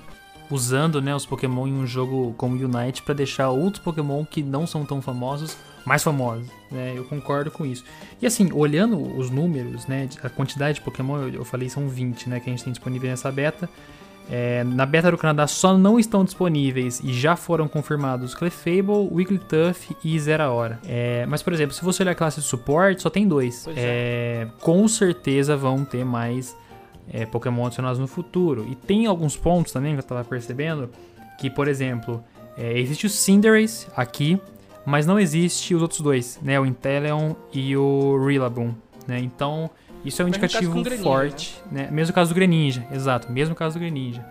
Usando 0.50 1.03
né, 1.03 1.15
os 1.15 1.26
Pokémon 1.26 1.67
em 1.67 1.75
um 1.75 1.87
jogo 1.87 2.33
como 2.38 2.57
Unite 2.57 3.03
pra 3.03 3.12
deixar 3.12 3.50
outros 3.50 3.85
Pokémon 3.85 4.25
que 4.25 4.43
não 4.43 4.67
são 4.67 4.87
tão 4.87 5.03
famosos 5.03 5.59
mais 5.85 6.03
famosos. 6.03 6.49
Né? 6.71 6.95
Eu 6.97 7.05
concordo 7.05 7.50
com 7.50 7.67
isso. 7.67 7.85
E 8.23 8.26
assim, 8.26 8.50
olhando 8.50 8.99
os 9.19 9.29
números, 9.29 9.87
né, 9.87 10.09
a 10.23 10.31
quantidade 10.31 10.79
de 10.79 10.81
Pokémon, 10.85 11.29
eu 11.29 11.45
falei 11.45 11.69
são 11.69 11.87
20 11.87 12.31
né, 12.31 12.41
que 12.41 12.49
a 12.49 12.53
gente 12.53 12.65
tem 12.65 12.73
disponível 12.73 13.11
nessa 13.11 13.31
beta. 13.31 13.69
É, 14.30 14.64
na 14.64 14.85
beta 14.85 15.11
do 15.11 15.16
Canadá 15.16 15.47
só 15.47 15.78
não 15.78 16.00
estão 16.00 16.25
disponíveis 16.25 17.00
e 17.00 17.12
já 17.12 17.37
foram 17.37 17.68
confirmados 17.68 18.35
Clefable, 18.35 19.09
Wigglytuff 19.12 19.97
e 20.02 20.18
Zera 20.18 20.50
Hora. 20.50 20.80
É, 20.85 21.25
mas, 21.26 21.42
por 21.42 21.52
exemplo, 21.52 21.75
se 21.75 21.85
você 21.85 22.02
olhar 22.02 22.12
a 22.12 22.14
classe 22.14 22.40
de 22.40 22.47
suporte, 22.47 23.02
só 23.02 23.11
tem 23.11 23.26
dois. 23.26 23.62
Pois 23.64 23.76
É, 23.78 24.49
com 24.61 24.87
certeza 24.88 25.56
vão 25.56 25.85
ter 25.85 26.04
mais 26.04 26.56
é, 27.12 27.25
Pokémon 27.25 27.66
adicionados 27.66 27.99
no 27.99 28.06
futuro. 28.06 28.66
E 28.68 28.75
tem 28.75 29.06
alguns 29.06 29.37
pontos 29.37 29.73
também 29.73 29.95
que 29.95 30.00
eu 30.00 30.04
tava 30.04 30.25
percebendo 30.25 30.90
que, 31.38 31.49
por 31.49 31.68
exemplo, 31.68 32.23
é, 32.56 32.78
existe 32.78 33.06
o 33.06 33.11
Cinderace 33.11 33.87
aqui, 33.97 34.40
mas 34.85 35.06
não 35.06 35.18
existe 35.18 35.75
os 35.75 35.83
outros 35.83 36.00
dois, 36.00 36.38
né? 36.42 36.59
O 36.59 36.66
Inteleon 36.66 37.35
e 37.52 37.76
o 37.76 38.25
Rillaboom, 38.25 38.73
né? 39.06 39.21
Então, 39.21 39.71
isso 40.07 40.23
é 40.23 40.25
um 40.25 40.29
indicativo 40.29 40.83
Greninja, 40.83 41.03
forte, 41.03 41.63
né? 41.71 41.89
Mesmo 41.91 42.15
caso 42.15 42.31
do 42.31 42.35
Greninja, 42.35 42.87
exato, 42.93 43.31
mesmo 43.31 43.55
caso 43.55 43.77
do 43.77 43.81
Greninja. 43.81 44.25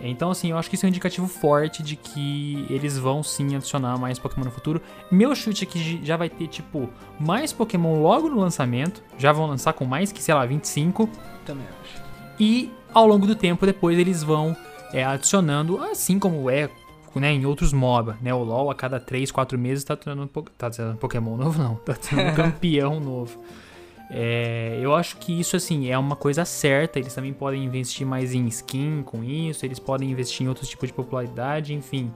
Então, 0.00 0.30
assim, 0.30 0.50
eu 0.50 0.58
acho 0.58 0.68
que 0.68 0.76
isso 0.76 0.86
é 0.86 0.88
um 0.88 0.90
indicativo 0.90 1.26
forte 1.26 1.82
de 1.82 1.96
que 1.96 2.64
eles 2.70 2.96
vão 2.96 3.22
sim 3.22 3.56
adicionar 3.56 3.98
mais 3.98 4.18
Pokémon 4.18 4.44
no 4.44 4.50
futuro. 4.50 4.80
Meu 5.10 5.34
chute 5.34 5.64
é 5.64 5.66
que 5.66 6.04
já 6.04 6.16
vai 6.16 6.28
ter, 6.28 6.46
tipo, 6.46 6.88
mais 7.18 7.52
Pokémon 7.52 8.00
logo 8.00 8.28
no 8.28 8.38
lançamento. 8.38 9.02
Já 9.18 9.32
vão 9.32 9.46
lançar 9.46 9.72
com 9.72 9.84
mais 9.84 10.12
que, 10.12 10.22
sei 10.22 10.34
lá, 10.34 10.46
25. 10.46 11.10
Também 11.44 11.66
acho. 11.82 12.00
E 12.38 12.70
ao 12.94 13.08
longo 13.08 13.26
do 13.26 13.34
tempo, 13.34 13.66
depois 13.66 13.98
eles 13.98 14.22
vão 14.22 14.56
é, 14.92 15.04
adicionando, 15.04 15.82
assim 15.82 16.18
como 16.18 16.48
é 16.48 16.70
né, 17.14 17.32
em 17.32 17.44
outros 17.44 17.72
MOBA, 17.72 18.16
né? 18.22 18.32
O 18.32 18.44
LoL 18.44 18.70
a 18.70 18.74
cada 18.74 19.00
3, 19.00 19.32
4 19.32 19.58
meses 19.58 19.82
tá 19.82 19.94
adicionando, 19.94 20.30
tá 20.56 20.66
adicionando 20.66 20.98
Pokémon 20.98 21.36
novo, 21.36 21.60
não, 21.60 21.74
tá 21.76 21.92
adicionando 21.92 22.36
campeão 22.36 23.00
novo. 23.00 23.42
É, 24.10 24.78
eu 24.80 24.94
acho 24.94 25.16
que 25.18 25.38
isso 25.38 25.56
assim 25.56 25.90
é 25.90 25.98
uma 25.98 26.16
coisa 26.16 26.44
certa. 26.44 26.98
Eles 26.98 27.14
também 27.14 27.32
podem 27.32 27.64
investir 27.64 28.06
mais 28.06 28.34
em 28.34 28.46
skin 28.46 29.02
com 29.04 29.22
isso, 29.22 29.64
eles 29.64 29.78
podem 29.78 30.10
investir 30.10 30.44
em 30.44 30.48
outros 30.48 30.68
tipos 30.68 30.88
de 30.88 30.94
popularidade, 30.94 31.74
enfim. 31.74 32.12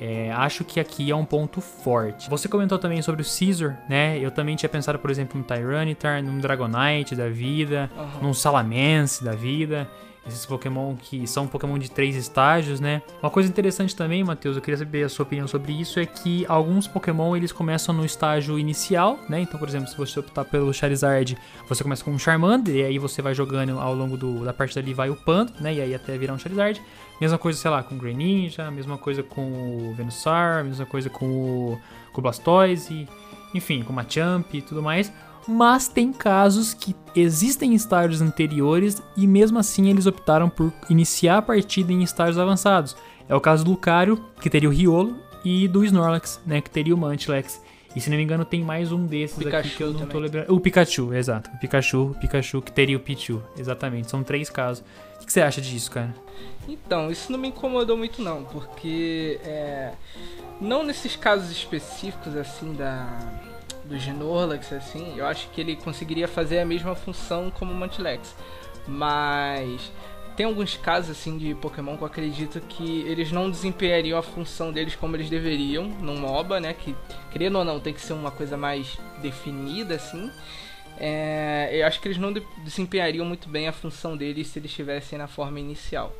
É, 0.00 0.32
acho 0.32 0.64
que 0.64 0.80
aqui 0.80 1.10
é 1.10 1.14
um 1.14 1.26
ponto 1.26 1.60
forte. 1.60 2.30
Você 2.30 2.48
comentou 2.48 2.78
também 2.78 3.02
sobre 3.02 3.20
o 3.20 3.24
Caesar, 3.24 3.78
né? 3.86 4.18
Eu 4.18 4.30
também 4.30 4.56
tinha 4.56 4.68
pensado, 4.68 4.98
por 4.98 5.10
exemplo, 5.10 5.38
no 5.38 5.44
Tyranitar, 5.44 6.22
num 6.22 6.38
Dragonite 6.38 7.14
da 7.14 7.28
vida, 7.28 7.90
uhum. 7.94 8.28
num 8.28 8.34
Salamence 8.34 9.22
da 9.22 9.32
vida 9.32 9.86
esses 10.26 10.44
Pokémon 10.44 10.94
que 10.96 11.26
são 11.26 11.46
Pokémon 11.46 11.78
de 11.78 11.90
três 11.90 12.14
estágios, 12.14 12.80
né? 12.80 13.02
Uma 13.22 13.30
coisa 13.30 13.48
interessante 13.48 13.94
também, 13.96 14.22
Matheus, 14.22 14.56
eu 14.56 14.62
queria 14.62 14.76
saber 14.76 15.02
a 15.04 15.08
sua 15.08 15.24
opinião 15.24 15.48
sobre 15.48 15.72
isso, 15.72 15.98
é 15.98 16.06
que 16.06 16.44
alguns 16.46 16.86
Pokémon 16.86 17.36
eles 17.36 17.52
começam 17.52 17.94
no 17.94 18.04
estágio 18.04 18.58
inicial, 18.58 19.18
né? 19.28 19.40
Então, 19.40 19.58
por 19.58 19.68
exemplo, 19.68 19.88
se 19.88 19.96
você 19.96 20.20
optar 20.20 20.44
pelo 20.44 20.72
Charizard, 20.72 21.36
você 21.68 21.82
começa 21.82 22.04
com 22.04 22.10
um 22.10 22.18
Charmander, 22.18 22.74
e 22.74 22.82
aí 22.82 22.98
você 22.98 23.22
vai 23.22 23.34
jogando 23.34 23.78
ao 23.78 23.94
longo 23.94 24.16
do, 24.16 24.44
da 24.44 24.52
parte 24.52 24.74
dali, 24.74 24.92
vai 24.92 25.10
upando, 25.10 25.52
né? 25.60 25.74
E 25.74 25.80
aí 25.80 25.94
até 25.94 26.16
virar 26.16 26.34
um 26.34 26.38
Charizard. 26.38 26.80
Mesma 27.20 27.38
coisa, 27.38 27.58
sei 27.58 27.70
lá, 27.70 27.82
com 27.82 27.94
o 27.94 27.98
Greninja, 27.98 28.70
mesma 28.70 28.96
coisa 28.96 29.22
com 29.22 29.42
o 29.42 29.94
Venusaur, 29.94 30.64
mesma 30.64 30.86
coisa 30.86 31.10
com 31.10 31.26
o, 31.26 31.80
com 32.12 32.20
o 32.20 32.22
Blastoise, 32.22 33.06
enfim, 33.54 33.82
com 33.82 33.92
o 33.92 33.96
Machamp 33.96 34.54
e 34.54 34.62
tudo 34.62 34.82
mais 34.82 35.12
mas 35.46 35.88
tem 35.88 36.12
casos 36.12 36.74
que 36.74 36.94
existem 37.14 37.74
estágios 37.74 38.20
anteriores 38.20 39.02
e 39.16 39.26
mesmo 39.26 39.58
assim 39.58 39.88
eles 39.88 40.06
optaram 40.06 40.48
por 40.48 40.72
iniciar 40.88 41.38
a 41.38 41.42
partida 41.42 41.92
em 41.92 42.02
estágios 42.02 42.38
avançados. 42.38 42.96
É 43.28 43.34
o 43.34 43.40
caso 43.40 43.64
do 43.64 43.70
Lucario, 43.70 44.22
que 44.40 44.50
teria 44.50 44.68
o 44.68 44.72
Riolo, 44.72 45.16
e 45.44 45.66
do 45.68 45.84
Snorlax, 45.84 46.40
né, 46.46 46.60
que 46.60 46.70
teria 46.70 46.94
o 46.94 46.98
Mantlex. 46.98 47.60
E 47.94 48.00
se 48.00 48.08
não 48.08 48.16
me 48.16 48.22
engano 48.22 48.44
tem 48.44 48.62
mais 48.62 48.92
um 48.92 49.04
desses 49.04 49.36
Pikachu 49.36 49.58
aqui 49.58 49.76
que 49.76 49.82
eu 49.82 49.88
não 49.88 50.00
também. 50.00 50.12
tô 50.12 50.18
lembrando. 50.20 50.54
O 50.54 50.60
Pikachu, 50.60 51.12
exato. 51.12 51.50
O 51.52 51.58
Pikachu, 51.58 52.10
o 52.10 52.14
Pikachu 52.14 52.62
que 52.62 52.70
teria 52.70 52.96
o 52.96 53.00
Pichu, 53.00 53.42
exatamente. 53.56 54.08
São 54.10 54.22
três 54.22 54.48
casos. 54.48 54.84
O 55.20 55.26
que 55.26 55.32
você 55.32 55.40
acha 55.40 55.60
disso, 55.60 55.90
cara? 55.90 56.14
Então, 56.68 57.10
isso 57.10 57.32
não 57.32 57.38
me 57.38 57.48
incomodou 57.48 57.96
muito 57.96 58.22
não, 58.22 58.44
porque 58.44 59.40
é, 59.44 59.92
não 60.60 60.84
nesses 60.84 61.16
casos 61.16 61.50
específicos 61.50 62.36
assim 62.36 62.72
da 62.74 63.08
do 63.90 63.98
Genorlax, 63.98 64.72
assim, 64.72 65.18
eu 65.18 65.26
acho 65.26 65.48
que 65.50 65.60
ele 65.60 65.74
conseguiria 65.74 66.28
fazer 66.28 66.60
a 66.60 66.64
mesma 66.64 66.94
função 66.94 67.50
como 67.50 67.72
o 67.72 67.74
Mantilex. 67.74 68.36
Mas 68.86 69.92
tem 70.36 70.46
alguns 70.46 70.76
casos 70.76 71.10
assim 71.10 71.36
de 71.36 71.54
Pokémon 71.56 71.96
que 71.96 72.02
eu 72.02 72.06
acredito 72.06 72.60
que 72.62 73.00
eles 73.00 73.32
não 73.32 73.50
desempenhariam 73.50 74.16
a 74.16 74.22
função 74.22 74.72
deles 74.72 74.94
como 74.94 75.16
eles 75.16 75.28
deveriam 75.28 75.84
num 75.84 76.18
MOBA, 76.18 76.60
né? 76.60 76.72
Que, 76.72 76.94
querendo 77.32 77.58
ou 77.58 77.64
não, 77.64 77.80
tem 77.80 77.92
que 77.92 78.00
ser 78.00 78.12
uma 78.12 78.30
coisa 78.30 78.56
mais 78.56 78.96
definida, 79.20 79.96
assim. 79.96 80.30
É, 80.96 81.70
eu 81.72 81.86
acho 81.86 82.00
que 82.00 82.06
eles 82.06 82.18
não 82.18 82.32
de 82.32 82.42
desempenhariam 82.62 83.26
muito 83.26 83.48
bem 83.48 83.66
a 83.66 83.72
função 83.72 84.16
deles 84.16 84.46
se 84.46 84.58
eles 84.58 84.70
estivessem 84.70 85.18
na 85.18 85.26
forma 85.26 85.58
inicial. 85.58 86.14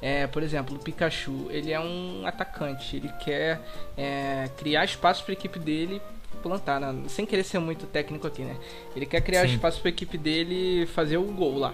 É, 0.00 0.26
por 0.26 0.42
exemplo, 0.42 0.76
o 0.76 0.78
Pikachu, 0.78 1.46
ele 1.50 1.72
é 1.72 1.78
um 1.78 2.26
atacante, 2.26 2.96
ele 2.96 3.08
quer 3.24 3.60
é, 3.96 4.48
criar 4.56 4.84
espaço 4.84 5.22
para 5.22 5.32
a 5.32 5.34
equipe 5.34 5.58
dele 5.60 6.00
plantar, 6.42 6.80
né? 6.80 6.94
sem 7.08 7.24
querer 7.24 7.44
ser 7.44 7.58
muito 7.58 7.86
técnico 7.86 8.26
aqui, 8.26 8.42
né? 8.42 8.56
Ele 8.94 9.06
quer 9.06 9.20
criar 9.20 9.46
Sim. 9.46 9.54
espaço 9.54 9.80
para 9.80 9.88
a 9.88 9.92
equipe 9.92 10.18
dele 10.18 10.86
fazer 10.86 11.16
o 11.16 11.24
gol 11.24 11.58
lá. 11.58 11.72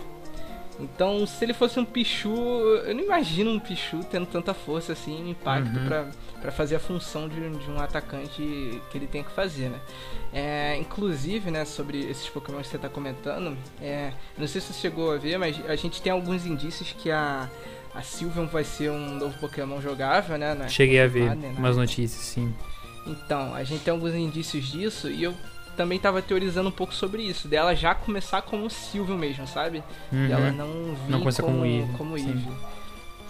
Então, 0.81 1.27
se 1.27 1.45
ele 1.45 1.53
fosse 1.53 1.81
um 1.81 1.85
Pichu, 1.85 2.33
eu 2.87 2.95
não 2.95 3.03
imagino 3.03 3.51
um 3.51 3.59
Pichu 3.59 3.99
tendo 4.09 4.27
tanta 4.27 4.55
força 4.55 4.93
assim, 4.93 5.29
impacto 5.29 5.77
uhum. 5.77 6.07
para 6.41 6.53
fazer 6.53 6.77
a 6.77 6.79
função 6.79 7.29
de, 7.29 7.35
de, 7.35 7.71
um 7.71 7.81
atacante 7.81 8.81
que 8.89 8.97
ele 8.97 9.09
tem 9.09 9.25
que 9.25 9.31
fazer, 9.33 9.71
né? 9.71 9.81
É, 10.33 10.77
inclusive, 10.77 11.51
né, 11.51 11.65
sobre 11.65 11.99
esses 12.09 12.29
Pokémon 12.29 12.61
que 12.61 12.69
você 12.69 12.77
está 12.77 12.89
comentando, 12.89 13.57
é, 13.83 14.13
não 14.37 14.47
sei 14.47 14.61
se 14.61 14.73
você 14.73 14.81
chegou 14.81 15.13
a 15.13 15.17
ver, 15.17 15.37
mas 15.37 15.59
a 15.69 15.75
gente 15.75 16.01
tem 16.01 16.13
alguns 16.13 16.47
indícios 16.47 16.93
que 16.93 17.11
a 17.11 17.51
a 17.95 18.03
Sylveon 18.03 18.47
vai 18.47 18.63
ser 18.63 18.91
um 18.91 19.15
novo 19.15 19.37
Pokémon 19.39 19.81
jogável, 19.81 20.39
né? 20.39 20.69
Cheguei 20.69 21.01
a 21.01 21.07
ver 21.07 21.35
né? 21.35 21.55
umas 21.59 21.77
notícias, 21.77 22.23
sim. 22.23 22.55
Então, 23.09 23.55
a 23.55 23.65
gente 23.65 23.83
tem 23.83 23.93
alguns 23.93 24.15
indícios 24.15 24.67
disso 24.67 25.09
e 25.09 25.23
eu 25.23 25.35
também 25.77 25.99
tava 25.99 26.21
teorizando 26.21 26.69
um 26.69 26.73
pouco 26.73 26.93
sobre 26.93 27.23
isso, 27.23 27.47
dela 27.47 27.73
já 27.75 27.95
começar 27.95 28.43
como 28.43 28.69
Silvio 28.69 29.17
mesmo, 29.17 29.47
sabe? 29.47 29.83
Uhum. 30.13 30.27
Dela 30.27 30.51
não 30.51 30.67
vir 30.95 31.11
não 31.11 31.21
como, 31.21 31.33
como 31.33 31.65
Eve. 31.65 31.93
Como 31.97 32.19
Eve. 32.19 32.49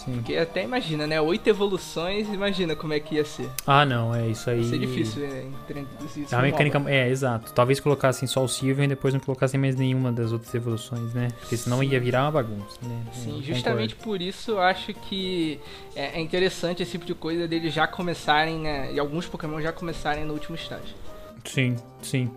Sim. 0.08 0.14
Porque 0.14 0.36
até 0.36 0.64
imagina, 0.64 1.06
né? 1.06 1.20
Oito 1.20 1.46
evoluções, 1.48 2.28
imagina 2.28 2.74
como 2.74 2.92
é 2.92 3.00
que 3.00 3.16
ia 3.16 3.24
ser. 3.24 3.48
Ah, 3.66 3.84
não, 3.84 4.14
é 4.14 4.28
isso 4.28 4.48
aí. 4.48 4.60
Ia 4.60 4.68
ser 4.68 4.78
difícil 4.78 5.24
é, 5.24 5.44
introduzir 5.44 6.24
isso. 6.24 6.34
A 6.34 6.42
mecânica. 6.42 6.82
É, 6.86 7.08
exato. 7.08 7.52
Talvez 7.52 7.78
colocassem 7.80 8.26
só 8.26 8.42
o 8.42 8.48
Silvio 8.48 8.84
e 8.84 8.88
depois 8.88 9.12
não 9.12 9.20
colocassem 9.20 9.60
mais 9.60 9.76
nenhuma 9.76 10.10
das 10.10 10.32
outras 10.32 10.54
evoluções, 10.54 11.12
né? 11.12 11.28
Porque 11.40 11.56
senão 11.56 11.80
Sim. 11.80 11.88
ia 11.88 12.00
virar 12.00 12.22
uma 12.24 12.32
bagunça, 12.32 12.78
né? 12.82 13.02
Sim, 13.12 13.42
justamente 13.42 13.94
por 13.94 14.20
isso 14.22 14.52
eu 14.52 14.60
acho 14.60 14.94
que 14.94 15.60
é, 15.94 16.18
é 16.18 16.20
interessante 16.20 16.82
esse 16.82 16.92
tipo 16.92 17.04
de 17.04 17.14
coisa 17.14 17.46
deles 17.46 17.72
já 17.72 17.86
começarem, 17.86 18.58
né? 18.58 18.92
E 18.92 18.98
alguns 18.98 19.26
Pokémon 19.26 19.60
já 19.60 19.72
começarem 19.72 20.24
no 20.24 20.32
último 20.32 20.56
estágio. 20.56 20.94
Sim, 21.44 21.76
sim. 22.02 22.30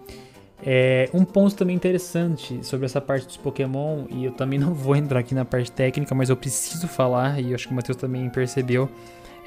É, 0.63 1.09
um 1.13 1.25
ponto 1.25 1.55
também 1.55 1.75
interessante 1.75 2.63
sobre 2.63 2.85
essa 2.85 3.01
parte 3.01 3.25
dos 3.25 3.37
Pokémon, 3.37 4.05
e 4.09 4.25
eu 4.25 4.31
também 4.31 4.57
não 4.59 4.73
vou 4.73 4.95
entrar 4.95 5.19
aqui 5.19 5.33
na 5.33 5.45
parte 5.45 5.71
técnica, 5.71 6.13
mas 6.13 6.29
eu 6.29 6.37
preciso 6.37 6.87
falar, 6.87 7.41
e 7.41 7.49
eu 7.49 7.55
acho 7.55 7.67
que 7.67 7.73
o 7.73 7.75
Matheus 7.75 7.97
também 7.97 8.29
percebeu, 8.29 8.89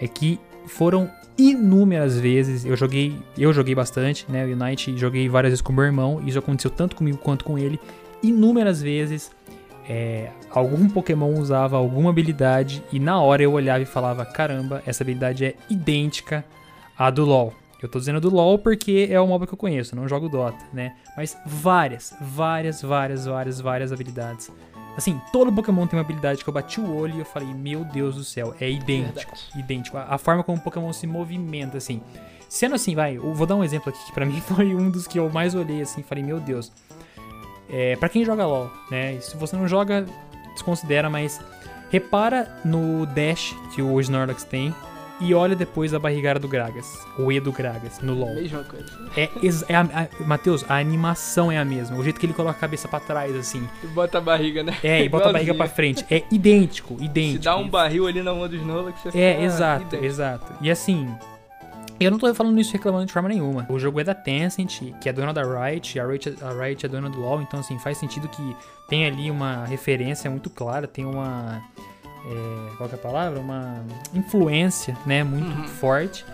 é 0.00 0.08
que 0.08 0.40
foram 0.66 1.10
inúmeras 1.36 2.18
vezes, 2.18 2.64
eu 2.64 2.76
joguei, 2.76 3.16
eu 3.36 3.52
joguei 3.52 3.74
bastante, 3.74 4.24
né, 4.30 4.44
o 4.44 4.52
Unite, 4.52 4.96
joguei 4.96 5.28
várias 5.28 5.50
vezes 5.50 5.62
com 5.62 5.72
meu 5.72 5.84
irmão, 5.84 6.20
e 6.24 6.28
isso 6.28 6.38
aconteceu 6.38 6.70
tanto 6.70 6.96
comigo 6.96 7.18
quanto 7.18 7.44
com 7.44 7.58
ele, 7.58 7.78
inúmeras 8.22 8.80
vezes, 8.80 9.30
é, 9.88 10.30
algum 10.50 10.88
Pokémon 10.88 11.32
usava 11.34 11.76
alguma 11.76 12.10
habilidade, 12.10 12.82
e 12.92 12.98
na 12.98 13.20
hora 13.20 13.42
eu 13.42 13.52
olhava 13.52 13.82
e 13.82 13.86
falava, 13.86 14.24
caramba, 14.24 14.82
essa 14.86 15.02
habilidade 15.02 15.44
é 15.44 15.54
idêntica 15.68 16.44
à 16.96 17.10
do 17.10 17.24
LoL. 17.24 17.52
Eu 17.84 17.88
tô 17.90 17.98
dizendo 17.98 18.18
do 18.18 18.34
LoL 18.34 18.58
porque 18.58 19.08
é 19.10 19.20
o 19.20 19.26
MOBA 19.26 19.46
que 19.46 19.52
eu 19.52 19.58
conheço, 19.58 19.94
não 19.94 20.08
jogo 20.08 20.26
Dota, 20.26 20.56
né? 20.72 20.96
Mas 21.14 21.36
várias, 21.44 22.16
várias, 22.18 22.80
várias, 22.80 23.26
várias, 23.26 23.60
várias 23.60 23.92
habilidades. 23.92 24.50
Assim, 24.96 25.20
todo 25.30 25.52
Pokémon 25.52 25.86
tem 25.86 25.98
uma 25.98 26.02
habilidade 26.02 26.42
que 26.42 26.48
eu 26.48 26.54
bati 26.54 26.80
o 26.80 26.96
olho 26.96 27.16
e 27.16 27.18
eu 27.18 27.26
falei, 27.26 27.52
meu 27.52 27.84
Deus 27.84 28.16
do 28.16 28.24
céu, 28.24 28.54
é 28.58 28.70
idêntico, 28.70 29.36
Verdade. 29.36 29.50
idêntico. 29.54 29.98
A, 29.98 30.14
a, 30.14 30.16
forma 30.16 30.42
como 30.42 30.56
o 30.56 30.60
Pokémon 30.62 30.90
se 30.94 31.06
movimenta, 31.06 31.76
assim. 31.76 32.00
Sendo 32.48 32.74
assim, 32.74 32.94
vai, 32.94 33.18
eu 33.18 33.34
vou 33.34 33.46
dar 33.46 33.54
um 33.54 33.62
exemplo 33.62 33.90
aqui 33.90 34.02
que 34.06 34.12
pra 34.12 34.24
mim 34.24 34.40
foi 34.40 34.74
um 34.74 34.88
dos 34.88 35.06
que 35.06 35.18
eu 35.18 35.28
mais 35.28 35.54
olhei, 35.54 35.82
assim, 35.82 36.02
falei, 36.02 36.24
meu 36.24 36.40
Deus. 36.40 36.72
É, 37.68 37.96
pra 37.96 38.08
quem 38.08 38.24
joga 38.24 38.46
LoL, 38.46 38.70
né? 38.90 39.20
Se 39.20 39.36
você 39.36 39.54
não 39.56 39.68
joga, 39.68 40.06
desconsidera, 40.54 41.10
mas 41.10 41.38
repara 41.90 42.62
no 42.64 43.04
dash 43.04 43.54
que 43.74 43.82
o 43.82 44.00
Snorlax 44.00 44.42
tem 44.42 44.74
e 45.24 45.34
olha 45.34 45.56
depois 45.56 45.94
a 45.94 45.98
barrigada 45.98 46.38
do 46.38 46.46
Gragas, 46.46 47.06
o 47.18 47.32
E 47.32 47.40
do 47.40 47.50
Gragas, 47.50 48.00
no 48.00 48.14
LoL. 48.14 48.34
Mesma 48.34 48.62
coisa. 48.64 48.86
É, 49.16 49.30
é 49.68 49.74
a, 49.74 49.80
a, 49.80 50.24
Matheus, 50.24 50.64
a 50.68 50.76
animação 50.76 51.50
é 51.50 51.58
a 51.58 51.64
mesma. 51.64 51.96
O 51.96 52.04
jeito 52.04 52.20
que 52.20 52.26
ele 52.26 52.34
coloca 52.34 52.56
a 52.56 52.60
cabeça 52.60 52.86
para 52.86 53.00
trás, 53.00 53.34
assim. 53.34 53.66
E 53.82 53.86
bota 53.86 54.18
a 54.18 54.20
barriga, 54.20 54.62
né? 54.62 54.76
É, 54.82 55.02
e 55.02 55.08
bota 55.08 55.30
a 55.30 55.32
barriga 55.32 55.54
para 55.54 55.68
frente. 55.68 56.04
É 56.10 56.22
idêntico, 56.30 56.96
idêntico. 57.00 57.38
Se 57.38 57.44
dá 57.44 57.56
um 57.56 57.68
barril 57.68 58.06
ali 58.06 58.22
na 58.22 58.34
mão 58.34 58.48
dos 58.48 58.64
Nola 58.64 58.92
que 58.92 59.10
você 59.10 59.18
É, 59.18 59.42
exato, 59.42 59.86
idêntico. 59.86 60.04
exato. 60.04 60.52
E 60.60 60.70
assim, 60.70 61.08
eu 61.98 62.10
não 62.10 62.18
tô 62.18 62.32
falando 62.34 62.60
isso 62.60 62.72
reclamando 62.72 63.06
de 63.06 63.12
forma 63.12 63.28
nenhuma. 63.28 63.66
O 63.70 63.78
jogo 63.78 64.00
é 64.00 64.04
da 64.04 64.14
Tencent, 64.14 64.80
que 65.00 65.08
é 65.08 65.12
dona 65.12 65.32
da 65.32 65.42
Riot, 65.42 65.98
a 65.98 66.06
Riot, 66.06 66.34
a 66.42 66.50
Riot 66.50 66.84
é 66.84 66.88
dona 66.88 67.08
do 67.08 67.20
LoL, 67.20 67.40
então 67.40 67.60
assim, 67.60 67.78
faz 67.78 67.98
sentido 67.98 68.28
que 68.28 68.56
tem 68.88 69.06
ali 69.06 69.30
uma 69.30 69.64
referência 69.64 70.30
muito 70.30 70.50
clara, 70.50 70.86
tem 70.86 71.04
uma 71.04 71.62
é, 72.26 72.76
qual 72.76 72.88
é 72.90 72.94
a 72.94 72.98
palavra? 72.98 73.40
Uma 73.40 73.84
influência, 74.14 74.96
né, 75.06 75.22
muito 75.22 75.46
uhum. 75.46 75.68
forte. 75.68 76.24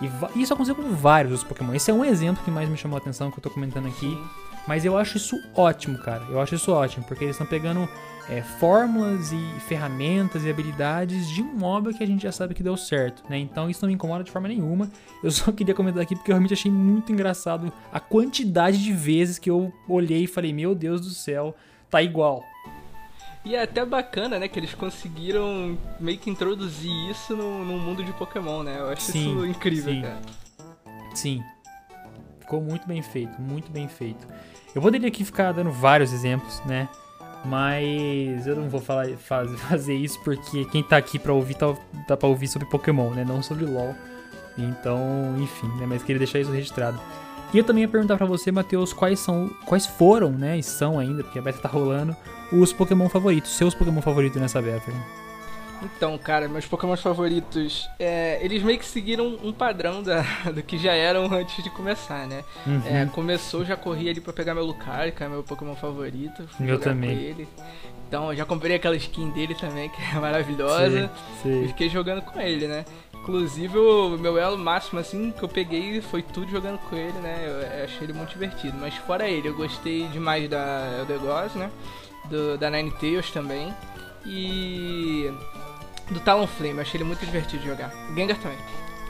E 0.00 0.42
isso 0.42 0.52
aconteceu 0.52 0.74
com 0.74 0.90
vários 0.94 1.32
dos 1.32 1.44
Pokémon. 1.44 1.74
Esse 1.74 1.90
é 1.90 1.94
um 1.94 2.04
exemplo 2.04 2.44
que 2.44 2.50
mais 2.50 2.68
me 2.68 2.76
chamou 2.76 2.96
a 2.96 3.00
atenção 3.00 3.30
que 3.30 3.38
eu 3.38 3.42
tô 3.42 3.50
comentando 3.50 3.86
aqui. 3.86 4.10
Sim. 4.10 4.24
Mas 4.66 4.84
eu 4.84 4.98
acho 4.98 5.16
isso 5.16 5.36
ótimo, 5.54 5.96
cara. 5.98 6.24
Eu 6.28 6.40
acho 6.40 6.54
isso 6.54 6.72
ótimo, 6.72 7.04
porque 7.06 7.24
eles 7.24 7.36
estão 7.36 7.46
pegando 7.46 7.88
é, 8.28 8.42
fórmulas 8.42 9.32
e 9.32 9.60
ferramentas 9.60 10.44
e 10.44 10.50
habilidades 10.50 11.28
de 11.30 11.42
um 11.42 11.54
MOBA 11.54 11.92
que 11.92 12.02
a 12.02 12.06
gente 12.06 12.22
já 12.22 12.32
sabe 12.32 12.54
que 12.54 12.62
deu 12.62 12.76
certo, 12.76 13.22
né? 13.28 13.38
Então 13.38 13.70
isso 13.70 13.82
não 13.82 13.88
me 13.88 13.94
incomoda 13.94 14.24
de 14.24 14.30
forma 14.30 14.48
nenhuma. 14.48 14.90
Eu 15.22 15.30
só 15.30 15.50
queria 15.52 15.74
comentar 15.74 16.02
aqui 16.02 16.16
porque 16.16 16.30
eu 16.30 16.34
realmente 16.34 16.52
achei 16.52 16.70
muito 16.70 17.12
engraçado 17.12 17.72
a 17.92 18.00
quantidade 18.00 18.82
de 18.82 18.92
vezes 18.92 19.38
que 19.38 19.48
eu 19.48 19.72
olhei 19.88 20.24
e 20.24 20.26
falei: 20.26 20.52
Meu 20.52 20.74
Deus 20.74 21.00
do 21.00 21.10
céu, 21.10 21.54
tá 21.88 22.02
igual. 22.02 22.42
E 23.46 23.54
é 23.54 23.62
até 23.62 23.84
bacana, 23.86 24.40
né, 24.40 24.48
que 24.48 24.58
eles 24.58 24.74
conseguiram 24.74 25.78
meio 26.00 26.18
que 26.18 26.28
introduzir 26.28 26.90
isso 27.08 27.36
no, 27.36 27.64
no 27.64 27.78
mundo 27.78 28.02
de 28.02 28.12
Pokémon, 28.14 28.64
né? 28.64 28.74
Eu 28.76 28.90
acho 28.90 29.02
sim, 29.02 29.30
isso 29.30 29.46
incrível, 29.46 29.92
sim. 29.92 30.02
cara. 30.02 30.20
Sim. 31.14 31.44
Ficou 32.40 32.60
muito 32.60 32.88
bem 32.88 33.00
feito, 33.02 33.40
muito 33.40 33.70
bem 33.70 33.86
feito. 33.86 34.26
Eu 34.74 34.82
poderia 34.82 35.06
aqui 35.06 35.24
ficar 35.24 35.52
dando 35.52 35.70
vários 35.70 36.12
exemplos, 36.12 36.60
né? 36.66 36.88
Mas 37.44 38.48
eu 38.48 38.56
não 38.56 38.68
vou 38.68 38.80
falar, 38.80 39.06
faz, 39.16 39.48
fazer 39.62 39.94
isso 39.94 40.20
porque 40.24 40.64
quem 40.64 40.82
tá 40.82 40.96
aqui 40.96 41.16
pra 41.16 41.32
ouvir 41.32 41.54
tá, 41.54 41.72
tá 42.08 42.16
pra 42.16 42.28
ouvir 42.28 42.48
sobre 42.48 42.68
Pokémon, 42.68 43.10
né? 43.10 43.24
Não 43.24 43.44
sobre 43.44 43.64
LOL. 43.64 43.94
Então, 44.58 45.36
enfim, 45.38 45.68
né? 45.78 45.86
Mas 45.86 46.02
queria 46.02 46.18
deixar 46.18 46.40
isso 46.40 46.50
registrado. 46.50 47.00
E 47.54 47.58
eu 47.58 47.62
também 47.62 47.84
ia 47.84 47.88
perguntar 47.88 48.16
para 48.16 48.26
você, 48.26 48.50
Matheus, 48.50 48.92
quais 48.92 49.20
são, 49.20 49.48
quais 49.66 49.86
foram, 49.86 50.30
né, 50.30 50.58
e 50.58 50.64
são 50.64 50.98
ainda, 50.98 51.22
porque 51.22 51.38
a 51.38 51.42
beta 51.42 51.58
tá 51.58 51.68
rolando, 51.68 52.14
os 52.52 52.72
Pokémon 52.72 53.08
favoritos, 53.08 53.52
seus 53.52 53.74
Pokémon 53.74 54.00
favoritos 54.00 54.40
nessa 54.40 54.60
beta. 54.60 54.92
Então, 55.82 56.16
cara, 56.16 56.48
meus 56.48 56.66
Pokémon 56.66 56.96
favoritos, 56.96 57.88
é, 57.98 58.38
eles 58.42 58.62
meio 58.62 58.78
que 58.78 58.84
seguiram 58.84 59.38
um 59.42 59.52
padrão 59.52 60.02
da, 60.02 60.22
do 60.54 60.62
que 60.62 60.78
já 60.78 60.92
eram 60.92 61.32
antes 61.32 61.62
de 61.62 61.70
começar, 61.70 62.26
né? 62.26 62.42
Uhum. 62.66 62.82
É, 62.86 63.06
começou, 63.06 63.64
já 63.64 63.76
corri 63.76 64.08
ali 64.08 64.20
pra 64.20 64.32
pegar 64.32 64.54
meu 64.54 64.64
Lucario, 64.64 65.12
que 65.12 65.22
é 65.22 65.28
meu 65.28 65.42
Pokémon 65.42 65.74
favorito. 65.74 66.46
Fui 66.56 66.66
meu 66.66 66.80
também. 66.80 67.10
ele. 67.10 67.48
Então, 68.08 68.34
já 68.34 68.44
comprei 68.44 68.76
aquela 68.76 68.96
skin 68.96 69.30
dele 69.30 69.54
também, 69.54 69.88
que 69.90 70.00
é 70.00 70.18
maravilhosa. 70.18 71.10
Sim, 71.42 71.42
sim. 71.42 71.64
E 71.64 71.68
fiquei 71.68 71.88
jogando 71.88 72.22
com 72.22 72.40
ele, 72.40 72.66
né? 72.66 72.84
Inclusive, 73.14 73.76
o 73.76 74.16
meu 74.16 74.38
elo 74.38 74.56
máximo, 74.56 75.00
assim, 75.00 75.32
que 75.32 75.42
eu 75.42 75.48
peguei 75.48 76.00
foi 76.00 76.22
tudo 76.22 76.48
jogando 76.48 76.78
com 76.78 76.94
ele, 76.94 77.18
né? 77.18 77.42
Eu, 77.44 77.78
eu 77.78 77.84
achei 77.84 78.04
ele 78.04 78.12
muito 78.12 78.30
divertido. 78.30 78.76
Mas 78.80 78.94
fora 78.94 79.28
ele, 79.28 79.48
eu 79.48 79.54
gostei 79.54 80.06
demais 80.08 80.48
da 80.48 80.98
Eldegoss, 81.00 81.54
né? 81.56 81.70
Do, 82.30 82.58
da 82.58 82.70
Ninetales 82.70 83.30
também. 83.30 83.72
E 84.24 85.30
do 86.10 86.20
Talonflame, 86.20 86.80
achei 86.80 86.98
ele 86.98 87.04
muito 87.04 87.24
divertido 87.24 87.62
de 87.62 87.68
jogar. 87.68 87.92
Gengar 88.14 88.38
também. 88.38 88.58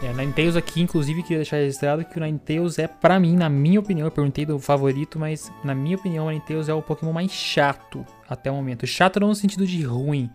É, 0.02 0.12
Ninetales 0.12 0.56
aqui, 0.56 0.82
inclusive, 0.82 1.22
queria 1.22 1.38
deixar 1.38 1.56
registrado 1.56 2.04
que 2.04 2.18
o 2.18 2.22
Ninetales 2.22 2.78
é, 2.78 2.86
pra 2.86 3.18
mim, 3.18 3.34
na 3.34 3.48
minha 3.48 3.80
opinião, 3.80 4.06
eu 4.06 4.10
perguntei 4.10 4.44
do 4.44 4.58
favorito, 4.58 5.18
mas 5.18 5.50
na 5.64 5.74
minha 5.74 5.96
opinião, 5.96 6.26
o 6.26 6.30
Ninetales 6.30 6.68
é 6.68 6.74
o 6.74 6.82
Pokémon 6.82 7.12
mais 7.12 7.32
chato 7.32 8.04
até 8.28 8.50
o 8.50 8.54
momento. 8.54 8.86
Chato 8.86 9.18
não 9.18 9.28
no 9.28 9.34
sentido 9.34 9.66
de 9.66 9.82
ruim, 9.82 10.30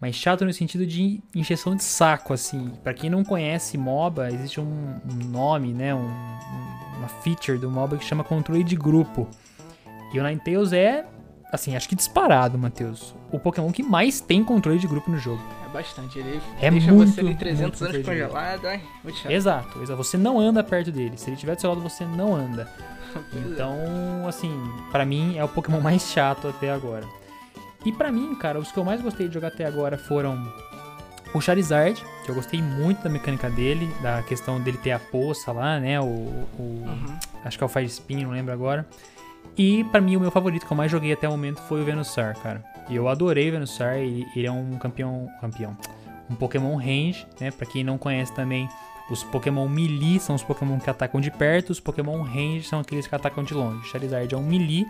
mas 0.00 0.14
chato 0.14 0.44
no 0.44 0.52
sentido 0.52 0.86
de 0.86 1.20
injeção 1.34 1.74
de 1.74 1.82
saco, 1.82 2.32
assim. 2.32 2.72
Para 2.84 2.94
quem 2.94 3.10
não 3.10 3.24
conhece 3.24 3.76
MOBA, 3.76 4.30
existe 4.30 4.60
um, 4.60 5.00
um 5.10 5.24
nome, 5.28 5.74
né, 5.74 5.92
um, 5.92 6.08
uma 6.98 7.08
feature 7.22 7.58
do 7.58 7.68
MOBA 7.68 7.98
que 7.98 8.04
chama 8.04 8.22
controle 8.22 8.62
de 8.62 8.76
grupo. 8.76 9.28
E 10.14 10.20
o 10.20 10.22
Ninetales 10.22 10.72
é, 10.72 11.04
assim, 11.52 11.76
acho 11.76 11.88
que 11.88 11.94
disparado, 11.94 12.58
Matheus. 12.58 13.14
O 13.30 13.38
Pokémon 13.38 13.70
que 13.72 13.82
mais 13.82 14.20
tem 14.20 14.42
controle 14.42 14.78
de 14.78 14.86
grupo 14.86 15.10
no 15.10 15.18
jogo 15.18 15.42
bastante. 15.70 16.18
Ele 16.18 16.40
é 16.60 16.70
deixa 16.70 16.92
muito, 16.92 17.12
você 17.12 17.20
ali 17.20 17.34
300 17.34 17.82
anos 17.82 18.04
congelado, 18.04 18.66
ai, 18.66 18.82
muito 19.02 19.18
chato. 19.18 19.32
Exato, 19.32 19.82
exato. 19.82 19.96
Você 19.96 20.16
não 20.18 20.38
anda 20.38 20.62
perto 20.62 20.92
dele. 20.92 21.16
Se 21.16 21.28
ele 21.28 21.34
estiver 21.34 21.54
do 21.54 21.60
seu 21.60 21.70
lado, 21.70 21.80
você 21.80 22.04
não 22.04 22.34
anda. 22.34 22.68
É. 23.10 23.38
então, 23.38 23.74
assim, 24.28 24.52
para 24.92 25.04
mim 25.04 25.36
é 25.36 25.42
o 25.42 25.48
Pokémon 25.48 25.80
mais 25.80 26.00
chato 26.12 26.46
até 26.46 26.70
agora. 26.70 27.04
E 27.84 27.90
para 27.90 28.12
mim, 28.12 28.36
cara, 28.36 28.56
os 28.56 28.70
que 28.70 28.78
eu 28.78 28.84
mais 28.84 29.00
gostei 29.00 29.26
de 29.26 29.34
jogar 29.34 29.48
até 29.48 29.64
agora 29.64 29.98
foram 29.98 30.40
o 31.34 31.40
Charizard, 31.40 32.00
que 32.24 32.30
eu 32.30 32.36
gostei 32.36 32.62
muito 32.62 33.02
da 33.02 33.10
mecânica 33.10 33.50
dele, 33.50 33.92
da 34.00 34.22
questão 34.22 34.60
dele 34.60 34.78
ter 34.78 34.92
a 34.92 35.00
poça 35.00 35.50
lá, 35.50 35.80
né? 35.80 36.00
O, 36.00 36.04
o 36.04 36.46
uhum. 36.60 37.18
acho 37.44 37.58
que 37.58 37.64
é 37.64 37.66
o 37.66 37.68
Fire 37.68 37.86
Spin, 37.86 38.22
não 38.22 38.30
lembro 38.30 38.52
agora. 38.52 38.86
E 39.56 39.84
para 39.84 40.00
mim 40.00 40.16
o 40.16 40.20
meu 40.20 40.30
favorito 40.30 40.66
que 40.66 40.72
eu 40.72 40.76
mais 40.76 40.90
joguei 40.90 41.12
até 41.12 41.28
o 41.28 41.32
momento 41.32 41.60
foi 41.62 41.82
o 41.82 41.84
Venusaur, 41.84 42.34
cara. 42.42 42.64
E 42.88 42.96
eu 42.96 43.08
adorei 43.08 43.48
o 43.48 43.52
Venusaur, 43.52 43.94
ele, 43.94 44.26
ele 44.34 44.46
é 44.46 44.52
um 44.52 44.78
campeão, 44.78 45.28
campeão, 45.40 45.76
um 46.30 46.34
Pokémon 46.34 46.76
range, 46.76 47.26
né? 47.40 47.50
Para 47.50 47.66
quem 47.66 47.84
não 47.84 47.98
conhece 47.98 48.32
também, 48.32 48.68
os 49.10 49.24
Pokémon 49.24 49.68
melee 49.68 50.20
são 50.20 50.36
os 50.36 50.42
Pokémon 50.42 50.78
que 50.78 50.88
atacam 50.88 51.20
de 51.20 51.30
perto, 51.30 51.70
os 51.70 51.80
Pokémon 51.80 52.22
range 52.22 52.62
são 52.62 52.80
aqueles 52.80 53.06
que 53.06 53.14
atacam 53.14 53.42
de 53.42 53.52
longe. 53.52 53.80
O 53.80 53.84
Charizard 53.84 54.32
é 54.32 54.38
um 54.38 54.42
melee, 54.42 54.86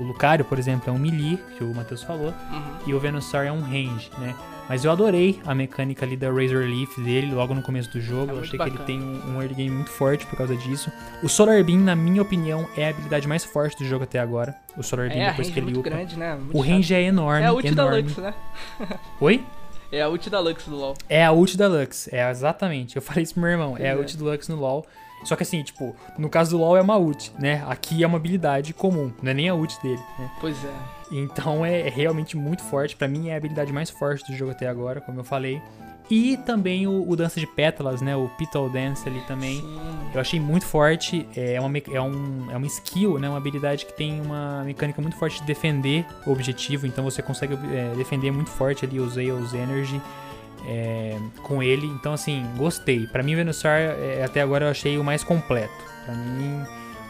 o 0.00 0.04
Lucario, 0.04 0.44
por 0.44 0.58
exemplo, 0.58 0.90
é 0.90 0.92
um 0.92 0.98
melee, 0.98 1.38
que 1.56 1.62
o 1.62 1.74
Matheus 1.74 2.02
falou, 2.02 2.28
uhum. 2.28 2.78
e 2.86 2.94
o 2.94 2.98
Venusaur 2.98 3.44
é 3.44 3.52
um 3.52 3.60
range, 3.60 4.10
né? 4.18 4.34
Mas 4.70 4.84
eu 4.84 4.92
adorei 4.92 5.40
a 5.44 5.52
mecânica 5.52 6.06
ali 6.06 6.16
da 6.16 6.28
Razor 6.28 6.64
Leaf 6.64 6.96
dele 6.98 7.34
logo 7.34 7.52
no 7.52 7.60
começo 7.60 7.90
do 7.90 8.00
jogo. 8.00 8.30
É 8.30 8.34
eu 8.36 8.40
achei 8.40 8.56
bacana. 8.56 8.76
que 8.76 8.92
ele 8.92 9.00
tem 9.00 9.02
um, 9.04 9.34
um 9.34 9.42
early 9.42 9.52
game 9.52 9.70
muito 9.70 9.90
forte 9.90 10.24
por 10.26 10.36
causa 10.36 10.56
disso. 10.56 10.92
O 11.24 11.28
Solar 11.28 11.64
Beam, 11.64 11.80
na 11.80 11.96
minha 11.96 12.22
opinião, 12.22 12.68
é 12.76 12.86
a 12.86 12.90
habilidade 12.90 13.26
mais 13.26 13.44
forte 13.44 13.78
do 13.78 13.84
jogo 13.84 14.04
até 14.04 14.20
agora. 14.20 14.54
O 14.76 14.82
Solar 14.84 15.08
Beam, 15.08 15.22
é, 15.22 15.30
depois 15.30 15.50
que 15.50 15.58
ele 15.58 15.74
é 15.74 15.76
upa. 15.76 15.90
Grande, 15.90 16.16
né? 16.16 16.38
o 16.52 16.60
range 16.60 16.94
é 16.94 17.02
enorme. 17.02 17.42
É 17.42 17.46
a 17.46 17.52
ult 17.52 17.66
enorme. 17.66 18.02
da 18.02 18.08
Lux, 18.08 18.16
né? 18.18 18.34
Oi? 19.20 19.44
É 19.90 20.02
a 20.02 20.08
ult 20.08 20.30
da 20.30 20.38
Lux 20.38 20.64
do 20.64 20.76
LoL. 20.76 20.94
É 21.08 21.24
a 21.24 21.32
ult 21.32 21.56
da 21.56 21.66
Lux, 21.66 22.08
é 22.12 22.30
exatamente. 22.30 22.94
Eu 22.94 23.02
falei 23.02 23.24
isso 23.24 23.34
pro 23.34 23.42
meu 23.42 23.50
irmão. 23.50 23.76
É, 23.76 23.88
é 23.88 23.90
a 23.90 23.96
ult 23.96 24.16
do 24.16 24.24
Lux 24.24 24.46
no 24.46 24.54
LoL. 24.54 24.86
Só 25.24 25.36
que 25.36 25.42
assim, 25.42 25.62
tipo, 25.62 25.94
no 26.18 26.28
caso 26.28 26.56
do 26.56 26.58
LoL 26.58 26.76
é 26.76 26.82
uma 26.82 26.96
ult, 26.96 27.32
né? 27.38 27.64
Aqui 27.68 28.02
é 28.02 28.06
uma 28.06 28.16
habilidade 28.16 28.72
comum, 28.72 29.12
não 29.22 29.30
é 29.30 29.34
nem 29.34 29.48
a 29.48 29.54
ult 29.54 29.80
dele, 29.82 30.00
né? 30.18 30.30
Pois 30.40 30.56
é. 30.64 30.72
Então 31.12 31.64
é 31.64 31.88
realmente 31.88 32.36
muito 32.36 32.62
forte. 32.62 32.96
para 32.96 33.08
mim 33.08 33.28
é 33.28 33.34
a 33.34 33.36
habilidade 33.36 33.72
mais 33.72 33.90
forte 33.90 34.30
do 34.30 34.36
jogo 34.36 34.52
até 34.52 34.68
agora, 34.68 35.00
como 35.00 35.20
eu 35.20 35.24
falei. 35.24 35.60
E 36.10 36.36
também 36.38 36.88
o, 36.88 37.08
o 37.08 37.14
Dança 37.14 37.38
de 37.38 37.46
Pétalas, 37.46 38.02
né? 38.02 38.16
O 38.16 38.28
Petal 38.30 38.68
Dance 38.68 39.08
ali 39.08 39.20
também. 39.28 39.60
Sim. 39.60 39.78
Eu 40.12 40.20
achei 40.20 40.40
muito 40.40 40.66
forte. 40.66 41.26
É 41.36 41.60
uma, 41.60 41.78
é, 41.78 42.00
um, 42.00 42.50
é 42.50 42.56
uma 42.56 42.66
skill, 42.66 43.16
né? 43.18 43.28
Uma 43.28 43.38
habilidade 43.38 43.86
que 43.86 43.92
tem 43.92 44.20
uma 44.20 44.64
mecânica 44.64 45.00
muito 45.00 45.16
forte 45.16 45.40
de 45.40 45.46
defender 45.46 46.04
o 46.26 46.32
objetivo. 46.32 46.84
Então 46.84 47.04
você 47.04 47.22
consegue 47.22 47.54
é, 47.54 47.94
defender 47.96 48.32
muito 48.32 48.50
forte 48.50 48.84
ali 48.84 48.98
os 48.98 49.16
Eos 49.16 49.54
Energy 49.54 50.00
é, 50.70 51.18
com 51.42 51.60
ele. 51.60 51.86
Então, 51.88 52.12
assim, 52.12 52.46
gostei. 52.56 53.06
Para 53.08 53.24
mim, 53.24 53.34
Venusaur, 53.34 53.74
é, 53.74 54.22
até 54.24 54.40
agora 54.40 54.66
eu 54.66 54.70
achei 54.70 54.96
o 54.96 55.02
mais 55.02 55.24
completo. 55.24 55.74
Para 56.06 56.14
mim, 56.14 56.64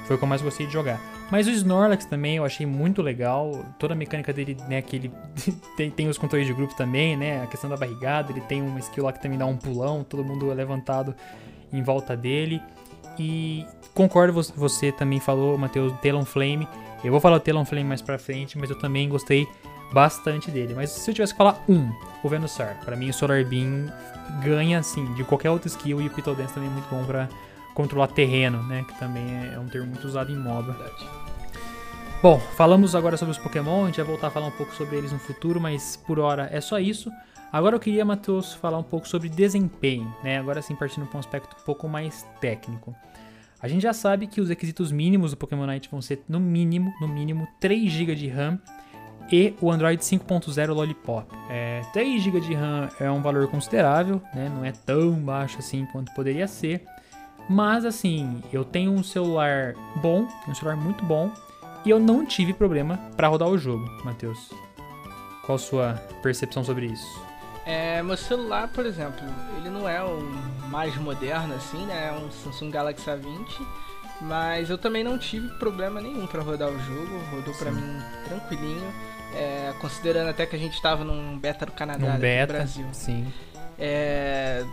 foi 0.06 0.16
o 0.16 0.18
que 0.18 0.24
eu 0.24 0.28
mais 0.28 0.40
gostei 0.40 0.66
de 0.66 0.72
jogar. 0.72 0.98
Mas 1.30 1.46
o 1.46 1.50
Snorlax 1.50 2.06
também 2.06 2.38
eu 2.38 2.44
achei 2.44 2.64
muito 2.64 3.02
legal. 3.02 3.64
Toda 3.78 3.92
a 3.92 3.96
mecânica 3.96 4.32
dele, 4.32 4.56
né? 4.66 4.80
Que 4.80 4.96
ele 4.96 5.12
tem, 5.76 5.90
tem 5.90 6.08
os 6.08 6.16
controles 6.16 6.46
de 6.46 6.54
grupo 6.54 6.74
também, 6.74 7.16
né? 7.16 7.42
A 7.42 7.46
questão 7.46 7.68
da 7.68 7.76
barrigada. 7.76 8.32
Ele 8.32 8.40
tem 8.40 8.62
uma 8.62 8.80
skill 8.80 9.04
lá 9.04 9.12
que 9.12 9.20
também 9.20 9.38
dá 9.38 9.44
um 9.44 9.56
pulão. 9.56 10.02
Todo 10.02 10.24
mundo 10.24 10.50
é 10.50 10.54
levantado 10.54 11.14
em 11.70 11.82
volta 11.82 12.16
dele. 12.16 12.62
E 13.18 13.66
concordo, 13.94 14.32
você 14.56 14.90
também 14.90 15.20
falou, 15.20 15.58
Matheus, 15.58 15.92
Talonflame. 16.00 16.66
Eu 17.04 17.12
vou 17.12 17.20
falar 17.20 17.36
o 17.36 17.40
Talonflame 17.40 17.86
mais 17.86 18.00
pra 18.00 18.18
frente, 18.18 18.58
mas 18.58 18.70
eu 18.70 18.78
também 18.78 19.08
gostei 19.08 19.46
bastante 19.92 20.50
dele. 20.50 20.74
Mas 20.74 20.90
se 20.90 21.10
eu 21.10 21.14
tivesse 21.14 21.32
que 21.32 21.38
falar 21.38 21.62
um, 21.68 21.90
o 22.22 22.28
Venusaur. 22.28 22.74
Para 22.84 22.96
mim 22.96 23.10
o 23.10 23.14
Solar 23.14 23.44
Beam 23.44 23.92
ganha, 24.42 24.78
assim, 24.78 25.12
de 25.14 25.24
qualquer 25.24 25.50
outra 25.50 25.68
skill. 25.68 26.00
E 26.00 26.06
o 26.06 26.10
Pito 26.10 26.34
Dance 26.34 26.54
também 26.54 26.68
é 26.68 26.72
muito 26.72 26.88
bom 26.88 27.04
pra 27.04 27.28
controlar 27.74 28.08
terreno, 28.08 28.62
né? 28.64 28.84
Que 28.86 28.98
também 28.98 29.24
é 29.52 29.58
um 29.58 29.66
termo 29.66 29.88
muito 29.88 30.04
usado 30.06 30.30
em 30.30 30.36
MOBA. 30.36 30.76
Bom, 32.22 32.38
falamos 32.56 32.94
agora 32.94 33.16
sobre 33.16 33.32
os 33.32 33.38
Pokémon, 33.38 33.84
a 33.84 33.86
gente 33.86 33.96
vai 33.96 34.04
voltar 34.04 34.26
a 34.26 34.30
falar 34.30 34.46
um 34.46 34.50
pouco 34.50 34.74
sobre 34.74 34.96
eles 34.96 35.10
no 35.10 35.18
futuro, 35.18 35.58
mas 35.58 35.96
por 35.96 36.18
hora 36.18 36.50
é 36.52 36.60
só 36.60 36.78
isso. 36.78 37.10
Agora 37.50 37.74
eu 37.74 37.80
queria, 37.80 38.04
Matheus, 38.04 38.52
falar 38.52 38.76
um 38.76 38.82
pouco 38.82 39.08
sobre 39.08 39.28
desempenho, 39.28 40.14
né? 40.22 40.38
Agora 40.38 40.60
sim, 40.60 40.76
partindo 40.76 41.06
para 41.06 41.16
um 41.16 41.20
aspecto 41.20 41.56
um 41.58 41.64
pouco 41.64 41.88
mais 41.88 42.26
técnico. 42.38 42.94
A 43.62 43.66
gente 43.68 43.82
já 43.82 43.92
sabe 43.92 44.26
que 44.26 44.40
os 44.40 44.50
requisitos 44.50 44.92
mínimos 44.92 45.30
do 45.30 45.36
Pokémon 45.38 45.66
Night 45.66 45.88
vão 45.90 46.02
ser, 46.02 46.22
no 46.28 46.38
mínimo, 46.38 46.92
no 47.00 47.08
mínimo, 47.08 47.48
3 47.58 47.90
GB 47.90 48.14
de 48.14 48.28
RAM 48.28 48.58
e 49.30 49.54
o 49.60 49.70
Android 49.70 50.02
5.0 50.02 50.74
Lollipop. 50.74 51.26
É, 51.48 51.82
3 51.92 52.22
GB 52.22 52.40
de 52.40 52.54
RAM 52.54 52.88
é 52.98 53.10
um 53.10 53.22
valor 53.22 53.48
considerável, 53.48 54.20
né? 54.34 54.50
Não 54.54 54.64
é 54.64 54.72
tão 54.72 55.12
baixo 55.12 55.58
assim 55.58 55.86
quanto 55.92 56.12
poderia 56.14 56.48
ser. 56.48 56.84
Mas 57.48 57.84
assim, 57.84 58.42
eu 58.52 58.64
tenho 58.64 58.92
um 58.92 59.02
celular 59.02 59.74
bom, 59.96 60.26
um 60.46 60.54
celular 60.54 60.76
muito 60.76 61.04
bom, 61.04 61.32
e 61.84 61.90
eu 61.90 61.98
não 61.98 62.24
tive 62.24 62.52
problema 62.52 62.98
para 63.16 63.28
rodar 63.28 63.48
o 63.48 63.58
jogo, 63.58 63.84
Matheus. 64.04 64.50
Qual 65.44 65.56
a 65.56 65.58
sua 65.58 65.94
percepção 66.22 66.62
sobre 66.62 66.86
isso? 66.86 67.30
É, 67.66 68.02
meu 68.02 68.16
celular, 68.16 68.68
por 68.68 68.86
exemplo, 68.86 69.22
ele 69.56 69.70
não 69.70 69.88
é 69.88 70.02
o 70.02 70.20
mais 70.68 70.96
moderno 70.96 71.54
assim, 71.54 71.84
né? 71.86 72.08
É 72.08 72.12
um 72.12 72.30
Samsung 72.30 72.70
Galaxy 72.70 73.10
A20, 73.10 73.66
mas 74.22 74.70
eu 74.70 74.78
também 74.78 75.02
não 75.02 75.18
tive 75.18 75.48
problema 75.58 76.00
nenhum 76.00 76.26
para 76.26 76.42
rodar 76.42 76.68
o 76.68 76.78
jogo, 76.78 77.18
rodou 77.30 77.54
para 77.54 77.70
mim 77.70 78.00
tranquilinho, 78.28 78.92
é, 79.34 79.72
considerando 79.80 80.30
até 80.30 80.46
que 80.46 80.56
a 80.56 80.58
gente 80.58 80.74
estava 80.74 81.04
num 81.04 81.38
beta 81.38 81.66
do 81.66 81.72
Canadá, 81.72 82.06
num 82.06 82.18
beta, 82.18 82.52
no 82.52 82.58
Brasil. 82.58 82.86
Sim. 82.92 83.32
É, 83.78 84.64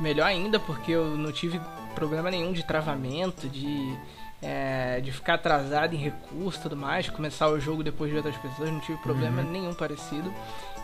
melhor 0.00 0.26
ainda 0.26 0.58
porque 0.58 0.92
eu 0.92 1.16
não 1.16 1.32
tive 1.32 1.60
problema 1.94 2.30
nenhum 2.30 2.52
de 2.52 2.64
travamento, 2.64 3.48
de 3.48 3.96
é, 4.44 5.00
de 5.00 5.10
ficar 5.10 5.34
atrasado 5.34 5.94
em 5.94 5.98
recurso 5.98 6.58
e 6.58 6.62
tudo 6.62 6.76
mais, 6.76 7.08
começar 7.08 7.48
o 7.48 7.58
jogo 7.58 7.82
depois 7.82 8.10
de 8.10 8.16
outras 8.18 8.36
pessoas, 8.36 8.70
não 8.70 8.78
tive 8.80 8.98
problema 8.98 9.40
uhum. 9.40 9.50
nenhum 9.50 9.72
parecido. 9.72 10.30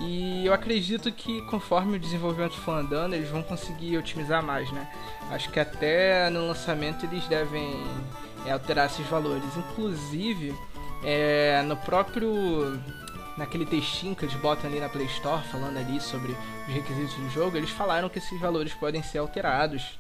E 0.00 0.46
eu 0.46 0.54
acredito 0.54 1.12
que 1.12 1.42
conforme 1.42 1.98
o 1.98 2.00
desenvolvimento 2.00 2.54
for 2.54 2.72
andando, 2.72 3.14
eles 3.14 3.28
vão 3.28 3.42
conseguir 3.42 3.98
otimizar 3.98 4.42
mais, 4.42 4.72
né? 4.72 4.88
Acho 5.30 5.50
que 5.50 5.60
até 5.60 6.30
no 6.30 6.46
lançamento 6.46 7.04
eles 7.04 7.26
devem 7.26 7.84
é, 8.46 8.52
alterar 8.52 8.86
esses 8.86 9.06
valores. 9.06 9.44
Inclusive, 9.54 10.54
é, 11.04 11.62
no 11.62 11.76
próprio 11.76 12.80
naquele 13.36 13.64
textinho 13.64 14.14
que 14.14 14.24
eles 14.24 14.34
botam 14.36 14.68
ali 14.68 14.80
na 14.80 14.88
Play 14.88 15.06
Store 15.06 15.42
falando 15.44 15.78
ali 15.78 15.98
sobre 16.00 16.36
os 16.68 16.74
requisitos 16.74 17.14
do 17.14 17.30
jogo, 17.30 17.56
eles 17.56 17.70
falaram 17.70 18.08
que 18.08 18.18
esses 18.18 18.38
valores 18.38 18.74
podem 18.74 19.02
ser 19.02 19.18
alterados 19.18 19.98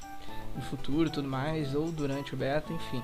no 0.54 0.62
futuro 0.62 1.08
tudo 1.08 1.28
mais, 1.28 1.74
ou 1.74 1.90
durante 1.90 2.34
o 2.34 2.36
beta, 2.36 2.72
enfim. 2.72 3.02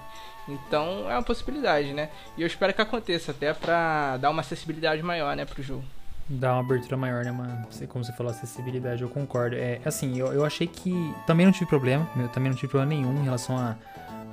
Então 0.48 1.10
é 1.10 1.14
uma 1.14 1.22
possibilidade, 1.22 1.92
né? 1.92 2.10
E 2.36 2.42
eu 2.42 2.46
espero 2.46 2.72
que 2.74 2.82
aconteça 2.82 3.32
até 3.32 3.52
pra 3.52 4.16
dar 4.18 4.30
uma 4.30 4.40
acessibilidade 4.40 5.02
maior, 5.02 5.34
né, 5.36 5.44
pro 5.44 5.62
jogo. 5.62 5.84
Dar 6.28 6.54
uma 6.54 6.60
abertura 6.60 6.96
maior, 6.96 7.24
né, 7.24 7.30
mano? 7.30 7.66
Como 7.88 8.04
você 8.04 8.12
falou, 8.12 8.32
acessibilidade, 8.32 9.02
eu 9.02 9.08
concordo. 9.08 9.56
É 9.56 9.80
assim, 9.84 10.18
eu, 10.18 10.32
eu 10.32 10.44
achei 10.44 10.66
que. 10.66 11.14
Também 11.24 11.46
não 11.46 11.52
tive 11.52 11.66
problema, 11.66 12.08
eu 12.16 12.28
também 12.28 12.50
não 12.50 12.56
tive 12.56 12.68
problema 12.68 12.92
nenhum 12.92 13.20
em 13.20 13.24
relação 13.24 13.56
a, 13.56 13.76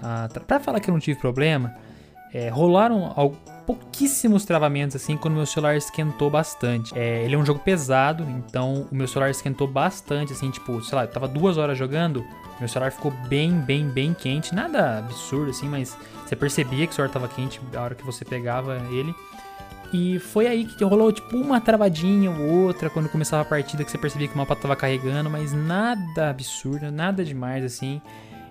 a 0.01 0.59
falar 0.59 0.79
que 0.79 0.89
eu 0.89 0.93
não 0.93 0.99
tive 0.99 1.19
problema, 1.19 1.75
é, 2.33 2.49
rolaram 2.49 3.13
pouquíssimos 3.65 4.45
travamentos 4.45 4.95
assim 4.95 5.17
quando 5.17 5.35
meu 5.35 5.45
celular 5.45 5.75
esquentou 5.75 6.29
bastante. 6.29 6.97
É, 6.97 7.23
ele 7.23 7.35
é 7.35 7.37
um 7.37 7.45
jogo 7.45 7.59
pesado, 7.59 8.23
então 8.23 8.87
o 8.91 8.95
meu 8.95 9.07
celular 9.07 9.29
esquentou 9.29 9.67
bastante, 9.67 10.33
assim, 10.33 10.49
tipo, 10.49 10.81
sei 10.83 10.95
lá, 10.95 11.03
eu 11.03 11.07
tava 11.07 11.27
duas 11.27 11.57
horas 11.57 11.77
jogando, 11.77 12.25
meu 12.59 12.67
celular 12.67 12.91
ficou 12.91 13.11
bem, 13.27 13.51
bem, 13.59 13.87
bem 13.87 14.13
quente. 14.13 14.53
Nada 14.53 14.99
absurdo 14.99 15.49
assim, 15.51 15.67
mas 15.67 15.97
você 16.25 16.35
percebia 16.35 16.85
que 16.85 16.93
o 16.93 16.95
celular 16.95 17.11
tava 17.11 17.27
quente 17.27 17.59
a 17.75 17.81
hora 17.81 17.95
que 17.95 18.05
você 18.05 18.23
pegava 18.23 18.77
ele. 18.91 19.13
E 19.93 20.17
foi 20.17 20.47
aí 20.47 20.65
que 20.65 20.83
rolou 20.83 21.11
tipo 21.11 21.37
uma 21.37 21.61
travadinha 21.61 22.31
ou 22.31 22.65
outra 22.65 22.89
quando 22.89 23.07
começava 23.09 23.43
a 23.43 23.45
partida 23.45 23.83
que 23.83 23.91
você 23.91 23.97
percebia 23.97 24.27
que 24.27 24.33
o 24.33 24.37
mapa 24.37 24.55
tava 24.55 24.75
carregando, 24.75 25.29
mas 25.29 25.53
nada 25.53 26.31
absurdo, 26.31 26.91
nada 26.91 27.23
demais 27.23 27.63
assim. 27.63 28.01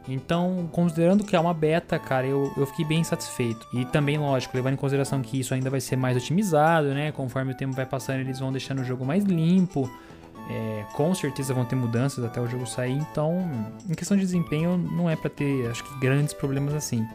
Então, 0.08 0.68
considerando 0.72 1.22
que 1.24 1.36
é 1.36 1.40
uma 1.40 1.54
beta, 1.54 1.98
cara, 1.98 2.26
eu, 2.26 2.52
eu 2.56 2.66
fiquei 2.66 2.84
bem 2.84 3.04
satisfeito. 3.04 3.66
E 3.72 3.84
também, 3.84 4.18
lógico, 4.18 4.56
levando 4.56 4.74
em 4.74 4.76
consideração 4.76 5.22
que 5.22 5.38
isso 5.38 5.54
ainda 5.54 5.70
vai 5.70 5.80
ser 5.80 5.96
mais 5.96 6.16
otimizado, 6.16 6.88
né? 6.88 7.12
Conforme 7.12 7.52
o 7.52 7.56
tempo 7.56 7.72
vai 7.72 7.86
passando, 7.86 8.20
eles 8.20 8.40
vão 8.40 8.50
deixando 8.50 8.80
o 8.80 8.84
jogo 8.84 9.04
mais 9.04 9.24
limpo. 9.24 9.88
É, 10.50 10.84
com 10.94 11.14
certeza 11.14 11.54
vão 11.54 11.64
ter 11.64 11.76
mudanças 11.76 12.24
até 12.24 12.40
o 12.40 12.48
jogo 12.48 12.66
sair. 12.66 12.98
Então, 13.10 13.48
em 13.88 13.94
questão 13.94 14.16
de 14.16 14.24
desempenho, 14.24 14.76
não 14.76 15.08
é 15.08 15.14
para 15.14 15.30
ter, 15.30 15.70
acho 15.70 15.84
que, 15.84 16.00
grandes 16.00 16.34
problemas 16.34 16.74
assim. 16.74 17.06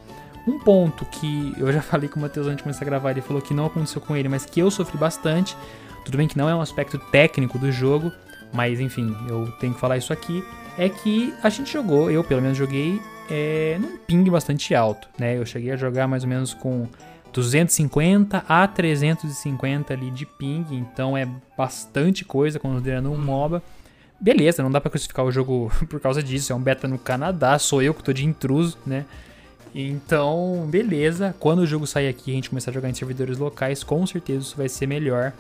Um 0.47 0.58
ponto 0.60 1.04
que 1.06 1.54
eu 1.58 1.71
já 1.73 1.82
falei 1.84 2.08
com 2.08 2.19
o 2.19 2.21
Matheus 2.21 2.47
antes 2.47 2.58
de 2.58 2.63
começar 2.63 2.84
a 2.84 2.86
gravar, 2.86 3.12
ele 3.12 3.21
falou 3.21 3.41
que 3.41 3.54
não 3.54 3.65
aconteceu 3.65 4.02
com 4.02 4.15
ele, 4.15 4.30
mas 4.30 4.45
que 4.45 4.62
eu 4.62 4.71
sofri 4.71 4.97
bastante. 4.97 5.58
Tudo 6.06 6.17
bem 6.17 6.28
que 6.28 6.38
não 6.38 6.47
é 6.47 6.56
um 6.56 6.62
aspecto 6.62 6.97
técnico 6.97 7.60
do 7.60 7.69
jogo, 7.69 8.13
mas 8.54 8.80
enfim, 8.80 9.16
eu 9.28 9.52
tenho 9.60 9.74
que 9.74 9.80
falar 9.80 9.98
isso 9.98 10.14
aqui. 10.14 10.44
É 10.78 10.90
que 10.90 11.34
a 11.42 11.50
gente 11.50 11.72
jogou, 11.72 12.12
eu 12.12 12.24
pelo 12.24 12.42
menos 12.42 12.58
joguei, 12.58 13.02
é, 13.30 13.78
num 13.80 13.98
ping 13.98 14.30
bastante 14.30 14.74
alto, 14.76 15.08
né? 15.18 15.38
Eu 15.38 15.46
cheguei 15.46 15.72
a 15.72 15.76
jogar 15.76 16.08
mais 16.08 16.24
ou 16.24 16.30
menos 16.30 16.54
com 16.54 16.88
250 17.34 18.46
a 18.48 18.68
350 18.68 19.94
ali 19.94 20.12
de 20.12 20.26
ping, 20.26 20.66
então 20.72 21.18
é 21.18 21.28
bastante 21.58 22.24
coisa 22.24 22.60
considerando 22.60 23.12
um 23.12 23.18
MOBA. 23.18 23.62
Beleza, 24.20 24.64
não 24.64 24.72
dá 24.72 24.82
para 24.82 24.90
crucificar 24.90 25.26
o 25.26 25.32
jogo 25.32 25.72
por 25.90 26.00
causa 26.00 26.24
disso, 26.24 26.52
é 26.52 26.56
um 26.56 26.62
beta 26.62 26.88
no 26.88 26.98
Canadá, 26.98 27.60
sou 27.60 27.82
eu 27.82 27.94
que 27.94 28.04
tô 28.04 28.14
de 28.14 28.26
intruso, 28.26 28.78
né? 28.86 29.06
Então, 29.76 30.66
beleza. 30.70 31.36
Quando 31.40 31.60
o 31.60 31.68
jogo 31.68 31.86
sair 31.86 32.08
aqui 32.08 32.32
e 32.32 32.34
a 32.34 32.36
gente 32.36 32.50
começar 32.50 32.72
a 32.72 32.74
jogar 32.74 32.90
em 32.90 32.94
servidores 32.94 33.38
locais, 33.38 33.84
com 33.84 34.06
certeza 34.08 34.40
isso 34.40 34.58
vai 34.58 34.68
ser 34.68 34.88
melhor. 34.88 35.34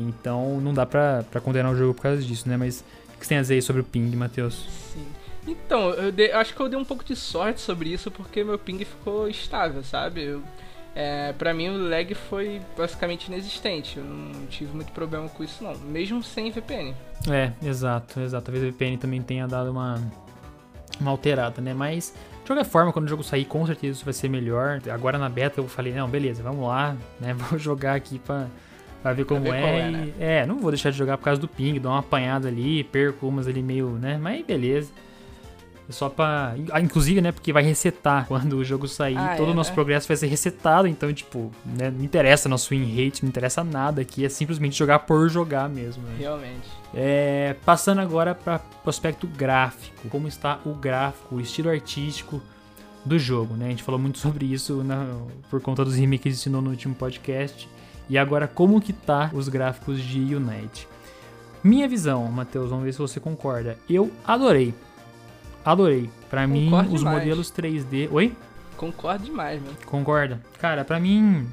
Então, 0.00 0.60
não 0.60 0.72
dá 0.72 0.86
pra, 0.86 1.24
pra 1.30 1.40
condenar 1.40 1.72
o 1.72 1.76
jogo 1.76 1.94
por 1.94 2.02
causa 2.02 2.22
disso, 2.22 2.48
né? 2.48 2.56
Mas 2.56 2.84
o 3.14 3.18
que 3.18 3.24
você 3.24 3.30
tem 3.30 3.38
a 3.38 3.40
dizer 3.40 3.54
aí 3.54 3.62
sobre 3.62 3.82
o 3.82 3.84
ping, 3.84 4.14
Matheus? 4.16 4.66
Sim. 4.92 5.06
Então, 5.46 5.90
eu, 5.90 6.12
dei, 6.12 6.30
acho 6.32 6.54
que 6.54 6.60
eu 6.60 6.68
dei 6.68 6.78
um 6.78 6.84
pouco 6.84 7.04
de 7.04 7.16
sorte 7.16 7.60
sobre 7.60 7.88
isso 7.90 8.10
porque 8.10 8.44
meu 8.44 8.58
ping 8.58 8.84
ficou 8.84 9.28
estável, 9.28 9.82
sabe? 9.82 10.24
Eu, 10.24 10.42
é, 10.94 11.32
pra 11.32 11.54
mim 11.54 11.68
o 11.68 11.88
lag 11.88 12.14
foi 12.14 12.60
basicamente 12.76 13.26
inexistente. 13.26 13.98
Eu 13.98 14.04
não 14.04 14.46
tive 14.46 14.74
muito 14.74 14.92
problema 14.92 15.28
com 15.28 15.42
isso, 15.42 15.62
não. 15.64 15.74
Mesmo 15.78 16.22
sem 16.22 16.50
VPN. 16.50 16.94
É, 17.30 17.52
exato, 17.66 18.20
exato. 18.20 18.44
Talvez 18.44 18.64
a 18.64 18.70
VPN 18.70 18.98
também 18.98 19.22
tenha 19.22 19.46
dado 19.46 19.70
uma, 19.70 20.02
uma 21.00 21.10
alterada, 21.10 21.62
né? 21.62 21.72
Mas 21.72 22.12
de 22.42 22.46
qualquer 22.46 22.64
forma, 22.64 22.92
quando 22.92 23.06
o 23.06 23.08
jogo 23.08 23.22
sair, 23.22 23.44
com 23.44 23.66
certeza 23.66 23.92
isso 23.92 24.04
vai 24.04 24.14
ser 24.14 24.28
melhor. 24.28 24.80
Agora 24.90 25.18
na 25.18 25.28
beta 25.28 25.60
eu 25.60 25.68
falei, 25.68 25.92
não, 25.92 26.08
beleza, 26.08 26.42
vamos 26.42 26.66
lá, 26.66 26.96
né? 27.20 27.32
Vou 27.48 27.58
jogar 27.58 27.94
aqui 27.94 28.18
pra, 28.18 28.48
pra 29.02 29.12
ver 29.12 29.24
como 29.24 29.42
ver 29.42 29.54
é. 29.54 29.78
é, 29.78 29.90
né? 29.90 30.12
é, 30.18 30.46
não 30.46 30.58
vou 30.58 30.70
deixar 30.70 30.90
de 30.90 30.98
jogar 30.98 31.16
por 31.18 31.24
causa 31.24 31.40
do 31.40 31.48
ping, 31.48 31.78
dou 31.78 31.92
uma 31.92 32.00
apanhada 32.00 32.48
ali, 32.48 32.84
perco 32.84 33.26
umas 33.26 33.46
ali 33.46 33.62
meio, 33.62 33.90
né? 33.90 34.18
Mas 34.18 34.44
beleza. 34.44 34.90
É 35.88 35.92
só 35.92 36.08
pra. 36.10 36.54
Ah, 36.70 36.80
inclusive, 36.80 37.20
né? 37.20 37.32
Porque 37.32 37.50
vai 37.50 37.62
resetar 37.62 38.26
quando 38.28 38.58
o 38.58 38.64
jogo 38.64 38.86
sair. 38.86 39.16
Ah, 39.16 39.34
todo 39.36 39.48
é, 39.48 39.52
o 39.52 39.54
nosso 39.54 39.70
né? 39.70 39.74
progresso 39.74 40.06
vai 40.06 40.16
ser 40.16 40.26
resetado. 40.26 40.86
Então, 40.86 41.10
tipo, 41.12 41.50
né, 41.64 41.90
não 41.90 42.04
interessa 42.04 42.48
nosso 42.48 42.70
win 42.70 42.84
rate, 42.84 43.22
não 43.22 43.30
interessa 43.30 43.64
nada 43.64 44.02
aqui. 44.02 44.24
É 44.24 44.28
simplesmente 44.28 44.76
jogar 44.76 45.00
por 45.00 45.28
jogar 45.30 45.68
mesmo. 45.68 46.02
Né? 46.02 46.16
Realmente. 46.18 46.68
É, 46.94 47.56
passando 47.64 48.02
agora 48.02 48.34
para 48.34 48.60
o 48.84 48.90
aspecto 48.90 49.26
gráfico, 49.26 50.08
como 50.10 50.28
está 50.28 50.60
o 50.66 50.74
gráfico, 50.74 51.36
o 51.36 51.40
estilo 51.40 51.70
artístico 51.70 52.42
do 53.02 53.18
jogo, 53.18 53.54
né? 53.54 53.66
A 53.66 53.70
gente 53.70 53.82
falou 53.82 53.98
muito 53.98 54.18
sobre 54.20 54.44
isso 54.44 54.84
na, 54.84 55.06
por 55.48 55.62
conta 55.62 55.84
dos 55.86 55.96
remakes 55.96 56.22
que 56.22 56.28
ensinou 56.28 56.60
no 56.60 56.68
último 56.68 56.94
podcast. 56.94 57.66
E 58.08 58.16
agora 58.16 58.48
como 58.48 58.80
que 58.80 58.92
tá 58.92 59.30
os 59.34 59.48
gráficos 59.48 60.00
de 60.00 60.34
Unite? 60.34 60.88
Minha 61.62 61.88
visão, 61.88 62.24
Matheus, 62.30 62.70
vamos 62.70 62.84
ver 62.84 62.92
se 62.92 62.98
você 62.98 63.18
concorda. 63.20 63.76
Eu 63.88 64.10
adorei. 64.26 64.74
Adorei. 65.64 66.08
Para 66.30 66.46
mim, 66.46 66.70
os 66.90 67.02
modelos 67.02 67.52
3D. 67.52 68.08
Oi? 68.10 68.34
Concordo 68.76 69.24
demais, 69.24 69.60
mano. 69.60 69.76
Concorda? 69.84 70.40
Cara, 70.58 70.84
para 70.84 71.00
mim, 71.00 71.46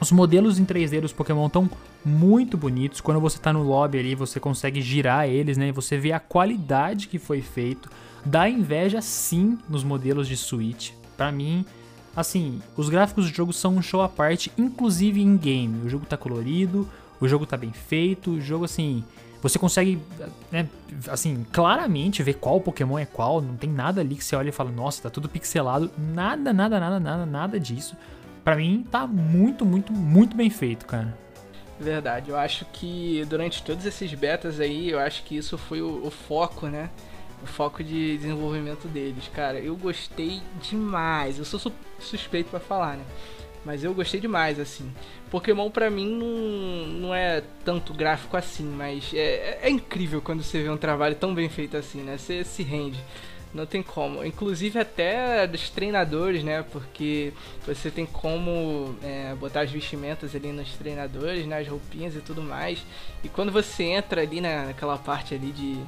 os 0.00 0.12
modelos 0.12 0.58
em 0.58 0.64
3D 0.64 1.00
dos 1.00 1.12
Pokémon 1.12 1.46
estão 1.46 1.68
muito 2.04 2.56
bonitos. 2.56 3.00
Quando 3.00 3.20
você 3.20 3.38
tá 3.38 3.52
no 3.52 3.62
lobby 3.62 3.98
ali, 3.98 4.14
você 4.14 4.38
consegue 4.38 4.80
girar 4.80 5.28
eles, 5.28 5.56
né? 5.56 5.72
Você 5.72 5.96
vê 5.98 6.12
a 6.12 6.20
qualidade 6.20 7.08
que 7.08 7.18
foi 7.18 7.40
feito. 7.40 7.90
Dá 8.24 8.48
inveja 8.48 9.00
sim 9.00 9.58
nos 9.68 9.82
modelos 9.82 10.28
de 10.28 10.36
Switch. 10.36 10.92
Para 11.16 11.32
mim, 11.32 11.64
assim, 12.14 12.60
os 12.76 12.88
gráficos 12.88 13.30
do 13.30 13.34
jogo 13.34 13.52
são 13.52 13.76
um 13.76 13.82
show 13.82 14.02
à 14.02 14.08
parte, 14.08 14.52
inclusive 14.56 15.20
em 15.20 15.36
game. 15.36 15.86
O 15.86 15.88
jogo 15.88 16.06
tá 16.06 16.16
colorido, 16.16 16.88
o 17.20 17.28
jogo 17.28 17.46
tá 17.46 17.56
bem 17.56 17.72
feito, 17.72 18.32
o 18.32 18.40
jogo 18.40 18.64
assim, 18.64 19.04
você 19.42 19.58
consegue, 19.58 19.98
né, 20.50 20.68
assim, 21.08 21.46
claramente 21.50 22.22
ver 22.22 22.34
qual 22.34 22.60
Pokémon 22.60 22.98
é 22.98 23.06
qual. 23.06 23.40
Não 23.40 23.56
tem 23.56 23.70
nada 23.70 24.00
ali 24.00 24.16
que 24.16 24.24
você 24.24 24.36
olha 24.36 24.50
e 24.50 24.52
fala, 24.52 24.70
nossa, 24.70 25.02
tá 25.02 25.10
tudo 25.10 25.28
pixelado. 25.28 25.90
Nada, 25.96 26.52
nada, 26.52 26.78
nada, 26.78 27.00
nada, 27.00 27.26
nada 27.26 27.58
disso. 27.58 27.96
Para 28.44 28.56
mim 28.56 28.86
tá 28.90 29.06
muito, 29.06 29.64
muito, 29.64 29.92
muito 29.92 30.36
bem 30.36 30.50
feito, 30.50 30.86
cara. 30.86 31.16
Verdade, 31.78 32.30
eu 32.30 32.36
acho 32.36 32.66
que 32.66 33.24
durante 33.26 33.62
todos 33.62 33.86
esses 33.86 34.12
betas 34.12 34.60
aí, 34.60 34.90
eu 34.90 34.98
acho 34.98 35.24
que 35.24 35.36
isso 35.36 35.56
foi 35.56 35.80
o, 35.80 36.06
o 36.06 36.10
foco, 36.10 36.66
né? 36.66 36.90
O 37.42 37.46
foco 37.46 37.82
de 37.82 38.18
desenvolvimento 38.18 38.86
deles. 38.86 39.28
Cara, 39.34 39.58
eu 39.58 39.76
gostei 39.76 40.42
demais. 40.60 41.38
Eu 41.38 41.44
sou 41.44 41.58
su 41.58 41.72
suspeito 41.98 42.50
para 42.50 42.60
falar, 42.60 42.96
né? 42.96 43.04
Mas 43.64 43.84
eu 43.84 43.92
gostei 43.92 44.20
demais, 44.20 44.58
assim. 44.58 44.90
Pokémon 45.30 45.70
pra 45.70 45.90
mim 45.90 46.08
não, 46.08 46.86
não 47.00 47.14
é 47.14 47.42
tanto 47.64 47.94
gráfico 47.94 48.36
assim, 48.36 48.64
mas 48.64 49.12
é, 49.14 49.60
é 49.62 49.70
incrível 49.70 50.20
quando 50.20 50.42
você 50.42 50.62
vê 50.62 50.70
um 50.70 50.76
trabalho 50.76 51.14
tão 51.14 51.34
bem 51.34 51.48
feito 51.48 51.76
assim, 51.76 52.02
né? 52.02 52.16
Você 52.16 52.42
se 52.42 52.62
rende. 52.62 52.98
Não 53.52 53.66
tem 53.66 53.82
como. 53.82 54.24
Inclusive 54.24 54.78
até 54.78 55.46
dos 55.46 55.70
treinadores, 55.70 56.44
né? 56.44 56.64
Porque 56.70 57.32
você 57.66 57.90
tem 57.90 58.06
como 58.06 58.94
é, 59.02 59.34
botar 59.34 59.62
as 59.62 59.70
vestimentas 59.70 60.34
ali 60.36 60.52
nos 60.52 60.70
treinadores, 60.76 61.46
né? 61.46 61.58
As 61.58 61.68
roupinhas 61.68 62.14
e 62.14 62.20
tudo 62.20 62.42
mais. 62.42 62.84
E 63.24 63.28
quando 63.28 63.50
você 63.50 63.84
entra 63.84 64.22
ali 64.22 64.40
naquela 64.40 64.96
parte 64.96 65.34
ali 65.34 65.50
de... 65.50 65.78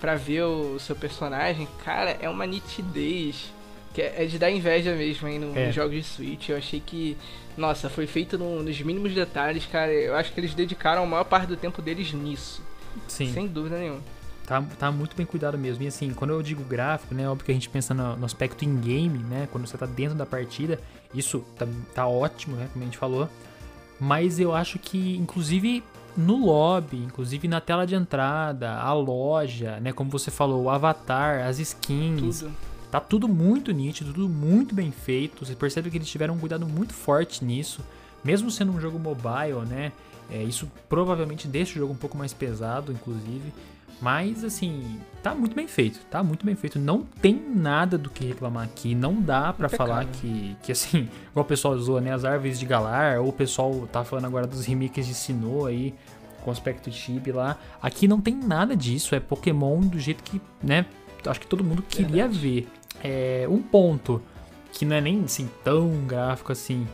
Pra 0.00 0.16
ver 0.16 0.42
o 0.42 0.78
seu 0.78 0.94
personagem, 0.94 1.66
cara, 1.84 2.16
é 2.20 2.28
uma 2.28 2.46
nitidez 2.46 3.52
que 3.94 4.02
é, 4.02 4.24
é 4.24 4.26
de 4.26 4.38
dar 4.38 4.50
inveja 4.50 4.94
mesmo 4.94 5.28
aí 5.28 5.36
é. 5.36 5.66
nos 5.66 5.74
jogos 5.74 5.94
de 5.94 6.02
Switch. 6.02 6.48
Eu 6.48 6.58
achei 6.58 6.80
que, 6.84 7.16
nossa, 7.56 7.88
foi 7.88 8.06
feito 8.06 8.36
no, 8.36 8.62
nos 8.62 8.78
mínimos 8.82 9.14
detalhes, 9.14 9.64
cara. 9.66 9.92
Eu 9.92 10.16
acho 10.16 10.32
que 10.32 10.40
eles 10.40 10.52
dedicaram 10.52 11.04
a 11.04 11.06
maior 11.06 11.24
parte 11.24 11.46
do 11.46 11.56
tempo 11.56 11.80
deles 11.80 12.12
nisso. 12.12 12.60
Sim. 13.06 13.32
Sem 13.32 13.46
dúvida 13.46 13.78
nenhuma. 13.78 14.00
Tá, 14.46 14.62
tá 14.78 14.92
muito 14.92 15.16
bem 15.16 15.24
cuidado 15.24 15.56
mesmo. 15.56 15.84
E 15.84 15.86
assim, 15.86 16.12
quando 16.12 16.32
eu 16.32 16.42
digo 16.42 16.62
gráfico, 16.64 17.14
né? 17.14 17.28
Óbvio 17.28 17.46
que 17.46 17.50
a 17.52 17.54
gente 17.54 17.68
pensa 17.68 17.94
no, 17.94 18.16
no 18.16 18.26
aspecto 18.26 18.64
in-game, 18.64 19.18
né? 19.18 19.48
Quando 19.50 19.66
você 19.66 19.78
tá 19.78 19.86
dentro 19.86 20.16
da 20.16 20.26
partida, 20.26 20.78
isso 21.14 21.44
tá, 21.56 21.66
tá 21.94 22.06
ótimo, 22.06 22.56
né? 22.56 22.68
Como 22.72 22.82
a 22.82 22.86
gente 22.86 22.98
falou. 22.98 23.28
Mas 23.98 24.40
eu 24.40 24.52
acho 24.52 24.78
que, 24.78 25.16
inclusive, 25.16 25.82
no 26.16 26.44
lobby, 26.46 26.98
inclusive 26.98 27.48
na 27.48 27.60
tela 27.60 27.86
de 27.86 27.94
entrada, 27.94 28.74
a 28.74 28.92
loja, 28.92 29.78
né? 29.80 29.92
Como 29.92 30.10
você 30.10 30.30
falou, 30.30 30.64
o 30.64 30.70
avatar, 30.70 31.46
as 31.46 31.58
skins. 31.58 32.40
Tudo. 32.40 32.52
Tá 32.90 33.00
tudo 33.00 33.26
muito 33.26 33.72
nítido, 33.72 34.12
tudo 34.12 34.28
muito 34.28 34.74
bem 34.74 34.92
feito. 34.92 35.44
Você 35.44 35.56
percebe 35.56 35.90
que 35.90 35.96
eles 35.96 36.08
tiveram 36.08 36.34
um 36.34 36.38
cuidado 36.38 36.64
muito 36.64 36.94
forte 36.94 37.44
nisso. 37.44 37.80
Mesmo 38.22 38.50
sendo 38.50 38.72
um 38.72 38.80
jogo 38.80 38.98
mobile, 38.98 39.66
né? 39.68 39.92
É, 40.30 40.42
isso 40.42 40.70
provavelmente 40.88 41.48
deixa 41.48 41.72
o 41.72 41.78
jogo 41.80 41.92
um 41.92 41.96
pouco 41.96 42.16
mais 42.16 42.32
pesado, 42.32 42.92
inclusive. 42.92 43.52
Mas, 44.00 44.44
assim, 44.44 45.00
tá 45.22 45.34
muito 45.34 45.54
bem 45.54 45.66
feito. 45.66 46.00
Tá 46.10 46.22
muito 46.22 46.44
bem 46.44 46.54
feito. 46.54 46.78
Não 46.78 47.02
tem 47.02 47.34
nada 47.34 47.96
do 47.96 48.10
que 48.10 48.24
reclamar 48.26 48.64
aqui. 48.64 48.94
Não 48.94 49.20
dá 49.20 49.52
para 49.52 49.68
falar 49.68 50.04
que, 50.06 50.56
que, 50.62 50.72
assim, 50.72 51.08
igual 51.30 51.44
o 51.44 51.48
pessoal 51.48 51.74
usou, 51.74 52.00
né? 52.00 52.12
As 52.12 52.24
árvores 52.24 52.58
de 52.58 52.66
Galar, 52.66 53.20
ou 53.20 53.28
o 53.28 53.32
pessoal 53.32 53.88
tá 53.90 54.04
falando 54.04 54.26
agora 54.26 54.46
dos 54.46 54.66
remakes 54.66 55.06
de 55.06 55.14
Sinnoh 55.14 55.66
aí, 55.66 55.94
com 56.42 56.50
aspecto 56.50 56.90
chip 56.92 57.32
lá. 57.32 57.58
Aqui 57.80 58.06
não 58.06 58.20
tem 58.20 58.34
nada 58.34 58.76
disso. 58.76 59.14
É 59.14 59.20
Pokémon 59.20 59.80
do 59.80 59.98
jeito 59.98 60.22
que, 60.22 60.40
né? 60.62 60.86
Acho 61.26 61.40
que 61.40 61.46
todo 61.46 61.64
mundo 61.64 61.82
queria 61.82 62.28
Verdade. 62.28 62.38
ver. 62.38 62.68
É, 63.02 63.46
um 63.48 63.60
ponto 63.60 64.20
que 64.72 64.84
não 64.84 64.96
é 64.96 65.00
nem 65.00 65.24
assim 65.24 65.48
tão 65.62 65.88
gráfico 66.06 66.52
assim 66.52 66.86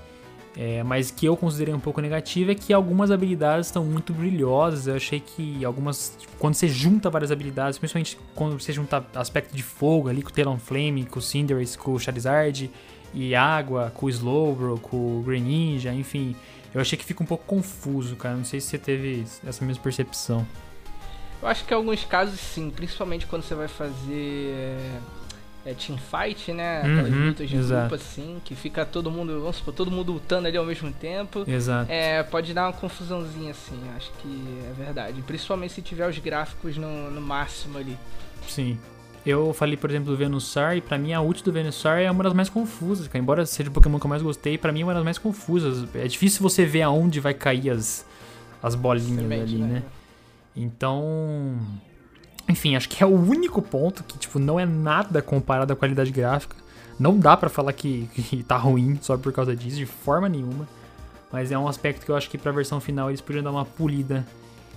é, 0.56 0.82
mas 0.82 1.10
que 1.10 1.26
eu 1.26 1.36
considerei 1.36 1.72
um 1.72 1.80
pouco 1.80 2.00
negativo 2.00 2.50
é 2.50 2.54
que 2.54 2.72
algumas 2.72 3.10
habilidades 3.10 3.66
estão 3.66 3.84
muito 3.84 4.12
brilhosas. 4.12 4.86
Eu 4.86 4.96
achei 4.96 5.20
que 5.20 5.64
algumas. 5.64 6.16
Tipo, 6.18 6.32
quando 6.38 6.54
você 6.54 6.68
junta 6.68 7.08
várias 7.08 7.30
habilidades, 7.30 7.78
principalmente 7.78 8.18
quando 8.34 8.58
você 8.58 8.72
junta 8.72 9.04
aspecto 9.14 9.54
de 9.54 9.62
fogo 9.62 10.08
ali 10.08 10.22
com 10.22 10.30
o 10.30 10.32
Talonflame, 10.32 11.06
com 11.06 11.18
o 11.18 11.22
Cinderace, 11.22 11.78
com 11.78 11.92
o 11.92 11.98
Charizard, 11.98 12.70
e 13.14 13.34
água, 13.34 13.92
com 13.94 14.06
o 14.06 14.10
Slowbro, 14.10 14.78
com 14.78 15.18
o 15.18 15.22
Greninja, 15.22 15.92
enfim. 15.92 16.34
Eu 16.74 16.80
achei 16.80 16.98
que 16.98 17.04
fica 17.04 17.22
um 17.22 17.26
pouco 17.26 17.44
confuso, 17.44 18.16
cara. 18.16 18.36
Não 18.36 18.44
sei 18.44 18.60
se 18.60 18.68
você 18.68 18.78
teve 18.78 19.24
essa 19.46 19.64
mesma 19.64 19.82
percepção. 19.82 20.46
Eu 21.42 21.48
acho 21.48 21.64
que 21.64 21.72
em 21.72 21.76
alguns 21.76 22.04
casos 22.04 22.38
sim, 22.38 22.70
principalmente 22.70 23.26
quando 23.26 23.42
você 23.42 23.54
vai 23.54 23.66
fazer 23.68 24.76
é, 25.64 25.74
teamfight, 25.74 26.52
né? 26.52 26.78
Aquelas 26.78 27.12
uhum, 27.12 27.26
lutas 27.26 27.48
de 27.48 27.56
exato. 27.56 27.88
grupo 27.88 27.94
assim, 27.96 28.40
que 28.44 28.54
fica 28.54 28.84
todo 28.84 29.10
mundo, 29.10 29.40
vamos 29.40 29.56
supor, 29.56 29.74
todo 29.74 29.90
mundo 29.90 30.12
lutando 30.12 30.48
ali 30.48 30.56
ao 30.56 30.64
mesmo 30.64 30.92
tempo. 30.92 31.44
Exato. 31.46 31.90
É, 31.90 32.22
pode 32.22 32.54
dar 32.54 32.66
uma 32.66 32.72
confusãozinha 32.72 33.50
assim, 33.50 33.78
acho 33.96 34.10
que 34.20 34.44
é 34.70 34.84
verdade. 34.84 35.22
Principalmente 35.22 35.72
se 35.74 35.82
tiver 35.82 36.08
os 36.08 36.18
gráficos 36.18 36.76
no, 36.76 37.10
no 37.10 37.20
máximo 37.20 37.78
ali. 37.78 37.96
Sim. 38.48 38.78
Eu 39.24 39.52
falei, 39.52 39.76
por 39.76 39.90
exemplo, 39.90 40.10
do 40.10 40.16
Venusaur, 40.16 40.76
e 40.76 40.80
pra 40.80 40.96
mim 40.96 41.12
a 41.12 41.20
ult 41.20 41.44
do 41.44 41.52
Venusaur 41.52 41.98
é 41.98 42.10
uma 42.10 42.24
das 42.24 42.32
mais 42.32 42.48
confusas, 42.48 43.06
cara. 43.06 43.18
Embora 43.18 43.44
seja 43.44 43.68
o 43.68 43.72
Pokémon 43.72 43.98
que 43.98 44.06
eu 44.06 44.08
mais 44.08 44.22
gostei, 44.22 44.56
pra 44.56 44.72
mim 44.72 44.80
é 44.80 44.84
uma 44.84 44.94
das 44.94 45.04
mais 45.04 45.18
confusas. 45.18 45.86
É 45.94 46.08
difícil 46.08 46.40
você 46.40 46.64
ver 46.64 46.82
aonde 46.82 47.20
vai 47.20 47.34
cair 47.34 47.70
as, 47.70 48.06
as 48.62 48.74
bolinhas 48.74 49.20
Semente, 49.20 49.42
ali, 49.42 49.58
né? 49.58 49.66
né? 49.66 49.82
Então. 50.56 51.58
Enfim, 52.50 52.74
acho 52.74 52.88
que 52.88 53.02
é 53.02 53.06
o 53.06 53.14
único 53.14 53.62
ponto 53.62 54.02
que, 54.02 54.18
tipo, 54.18 54.38
não 54.38 54.58
é 54.58 54.66
nada 54.66 55.22
comparado 55.22 55.72
à 55.72 55.76
qualidade 55.76 56.10
gráfica. 56.10 56.56
Não 56.98 57.18
dá 57.18 57.36
pra 57.36 57.48
falar 57.48 57.72
que, 57.72 58.08
que 58.12 58.42
tá 58.42 58.56
ruim 58.56 58.98
só 59.00 59.16
por 59.16 59.32
causa 59.32 59.54
disso, 59.54 59.76
de 59.76 59.86
forma 59.86 60.28
nenhuma. 60.28 60.68
Mas 61.32 61.52
é 61.52 61.58
um 61.58 61.68
aspecto 61.68 62.04
que 62.04 62.10
eu 62.10 62.16
acho 62.16 62.28
que 62.28 62.36
pra 62.36 62.50
versão 62.50 62.80
final 62.80 63.08
eles 63.08 63.20
podiam 63.20 63.44
dar 63.44 63.52
uma 63.52 63.64
polida 63.64 64.26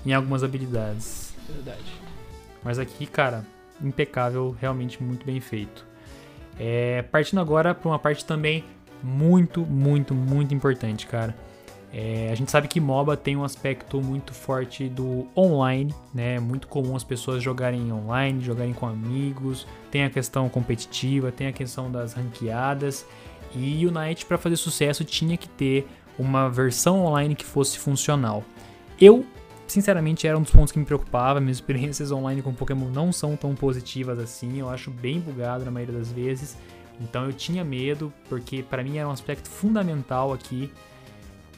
em 0.05 0.13
algumas 0.13 0.43
habilidades. 0.43 1.33
Verdade. 1.49 1.99
Mas 2.63 2.77
aqui, 2.77 3.07
cara, 3.07 3.43
impecável, 3.81 4.55
realmente 4.61 5.01
muito 5.01 5.25
bem 5.25 5.41
feito. 5.41 5.83
É, 6.59 7.01
partindo 7.01 7.41
agora 7.41 7.73
para 7.73 7.89
uma 7.89 7.97
parte 7.97 8.23
também 8.23 8.63
muito, 9.01 9.61
muito, 9.61 10.13
muito 10.13 10.53
importante, 10.53 11.07
cara. 11.07 11.35
É, 11.95 12.29
a 12.31 12.35
gente 12.35 12.49
sabe 12.49 12.67
que 12.67 12.79
MOBA 12.79 13.15
tem 13.15 13.37
um 13.37 13.43
aspecto 13.43 14.01
muito 14.01 14.33
forte 14.33 14.89
do 14.89 15.27
online, 15.37 15.93
né? 16.11 16.35
É 16.35 16.39
muito 16.39 16.67
comum 16.67 16.95
as 16.95 17.03
pessoas 17.03 17.43
jogarem 17.43 17.93
online, 17.93 18.41
jogarem 18.41 18.73
com 18.73 18.87
amigos. 18.87 19.67
Tem 19.91 20.03
a 20.03 20.09
questão 20.09 20.49
competitiva, 20.49 21.31
tem 21.31 21.45
a 21.45 21.53
questão 21.53 21.91
das 21.91 22.13
ranqueadas. 22.13 23.05
E 23.55 23.85
o 23.85 23.91
Night, 23.91 24.25
para 24.25 24.39
fazer 24.39 24.55
sucesso, 24.55 25.03
tinha 25.05 25.37
que 25.37 25.47
ter 25.47 25.87
uma 26.17 26.49
versão 26.49 27.05
online 27.05 27.35
que 27.35 27.45
fosse 27.45 27.77
funcional. 27.77 28.43
Eu 28.99 29.23
sinceramente 29.67 30.25
era 30.25 30.35
um 30.35 30.41
dos 30.41 30.51
pontos 30.51 30.71
que 30.71 30.79
me 30.79 30.85
preocupava. 30.85 31.39
Minhas 31.39 31.57
experiências 31.61 32.11
online 32.11 32.41
com 32.41 32.51
Pokémon 32.55 32.89
não 32.89 33.11
são 33.11 33.35
tão 33.35 33.53
positivas 33.53 34.17
assim. 34.17 34.59
Eu 34.59 34.67
acho 34.67 34.89
bem 34.89 35.19
bugado 35.19 35.63
na 35.63 35.69
maioria 35.69 35.99
das 35.99 36.11
vezes. 36.11 36.57
Então 36.99 37.25
eu 37.25 37.33
tinha 37.33 37.63
medo, 37.63 38.11
porque 38.27 38.63
para 38.63 38.83
mim 38.83 38.97
era 38.97 39.07
um 39.07 39.11
aspecto 39.11 39.47
fundamental 39.47 40.33
aqui. 40.33 40.71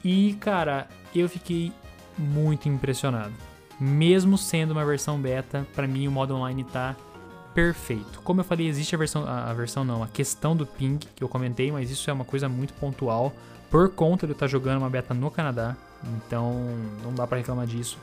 E 0.05 0.35
cara, 0.35 0.87
eu 1.15 1.27
fiquei 1.27 1.73
muito 2.15 2.69
impressionado. 2.69 3.33
Mesmo 3.79 4.37
sendo 4.37 4.69
uma 4.69 4.85
versão 4.85 5.19
beta, 5.19 5.65
para 5.73 5.87
mim 5.87 6.07
o 6.07 6.11
modo 6.11 6.35
online 6.35 6.63
tá 6.63 6.95
perfeito. 7.55 8.21
Como 8.23 8.39
eu 8.39 8.45
falei, 8.45 8.67
existe 8.67 8.93
a 8.93 8.99
versão, 8.99 9.27
a, 9.27 9.51
versão 9.53 9.83
não, 9.83 10.03
a 10.03 10.07
questão 10.07 10.55
do 10.55 10.63
ping 10.63 10.99
que 11.15 11.23
eu 11.23 11.27
comentei, 11.27 11.71
mas 11.71 11.89
isso 11.89 12.07
é 12.07 12.13
uma 12.13 12.23
coisa 12.23 12.47
muito 12.47 12.71
pontual 12.75 13.33
por 13.71 13.89
conta 13.89 14.27
de 14.27 14.33
eu 14.33 14.35
estar 14.35 14.45
jogando 14.45 14.77
uma 14.77 14.89
beta 14.91 15.11
no 15.11 15.31
Canadá. 15.31 15.75
Então 16.17 16.53
não 17.03 17.11
dá 17.11 17.25
pra 17.25 17.39
reclamar 17.39 17.65
disso. 17.65 17.97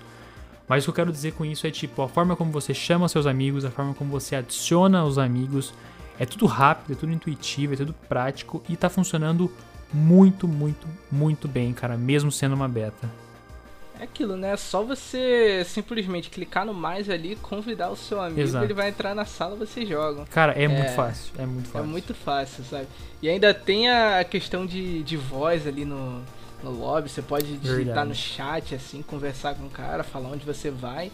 Mas 0.67 0.83
o 0.83 0.87
que 0.87 0.91
eu 0.91 0.95
quero 0.95 1.13
dizer 1.13 1.35
com 1.35 1.45
isso 1.45 1.69
é 1.69 1.71
tipo, 1.71 2.03
a 2.03 2.09
forma 2.09 2.35
como 2.35 2.51
você 2.51 2.75
chama 2.75 3.09
seus 3.09 3.27
amigos, 3.27 3.65
a 3.65 3.71
forma 3.71 3.95
como 3.95 4.11
você 4.11 4.35
adiciona 4.35 5.05
os 5.05 5.19
amigos, 5.19 5.73
é 6.19 6.27
tudo 6.27 6.47
rápido, 6.47 6.95
é 6.95 6.97
tudo 6.97 7.13
intuitivo, 7.13 7.75
é 7.75 7.77
tudo 7.77 7.95
prático 8.09 8.61
e 8.69 8.77
tá 8.77 8.91
funcionando 8.91 9.53
muito, 9.93 10.47
muito, 10.49 10.87
muito 11.11 11.47
bem, 11.49 11.73
cara, 11.73 11.97
mesmo 11.97 12.31
sendo 12.33 12.55
uma 12.55 12.69
beta. 12.69 13.09
É 14.01 14.05
aquilo, 14.05 14.37
né? 14.37 14.57
Só 14.57 14.83
você 14.83 15.63
simplesmente 15.65 16.29
clicar 16.29 16.65
no 16.67 16.75
mais 16.75 17.09
ali, 17.09 17.37
convidar 17.37 17.91
o 17.91 17.97
seu 17.97 18.21
amigo, 18.21 18.41
Exato. 18.41 18.65
ele 18.65 18.75
vai 18.75 18.89
entrar 18.89 19.15
na 19.15 19.25
sala 19.25 19.55
vocês 19.55 19.89
jogam. 19.89 20.25
Cara, 20.31 20.53
é, 20.59 20.65
É, 20.65 20.69
muito 20.69 20.93
fácil, 20.93 21.33
é 21.39 21.47
muito 21.47 21.69
É 21.69 21.73
fácil. 21.73 21.89
muito 21.89 22.15
fácil, 22.15 22.65
sabe? 22.65 22.87
E 23.21 23.29
ainda 23.29 23.55
tem 23.55 23.89
a 23.91 24.25
questão 24.25 24.67
de, 24.67 25.03
de 25.05 25.17
voz 25.17 25.67
ali 25.69 25.85
no, 25.85 26.21
no 26.65 26.71
lobby. 26.71 27.09
Você 27.09 27.23
pode 27.23 27.47
digitar 27.59 27.77
Verdade. 27.77 28.09
no 28.09 28.15
chat, 28.15 28.75
assim, 28.75 29.03
conversar 29.03 29.55
com 29.55 29.67
o 29.67 29.71
cara, 29.71 30.03
falar 30.03 30.31
onde 30.31 30.45
você 30.45 30.69
vai. 30.71 31.13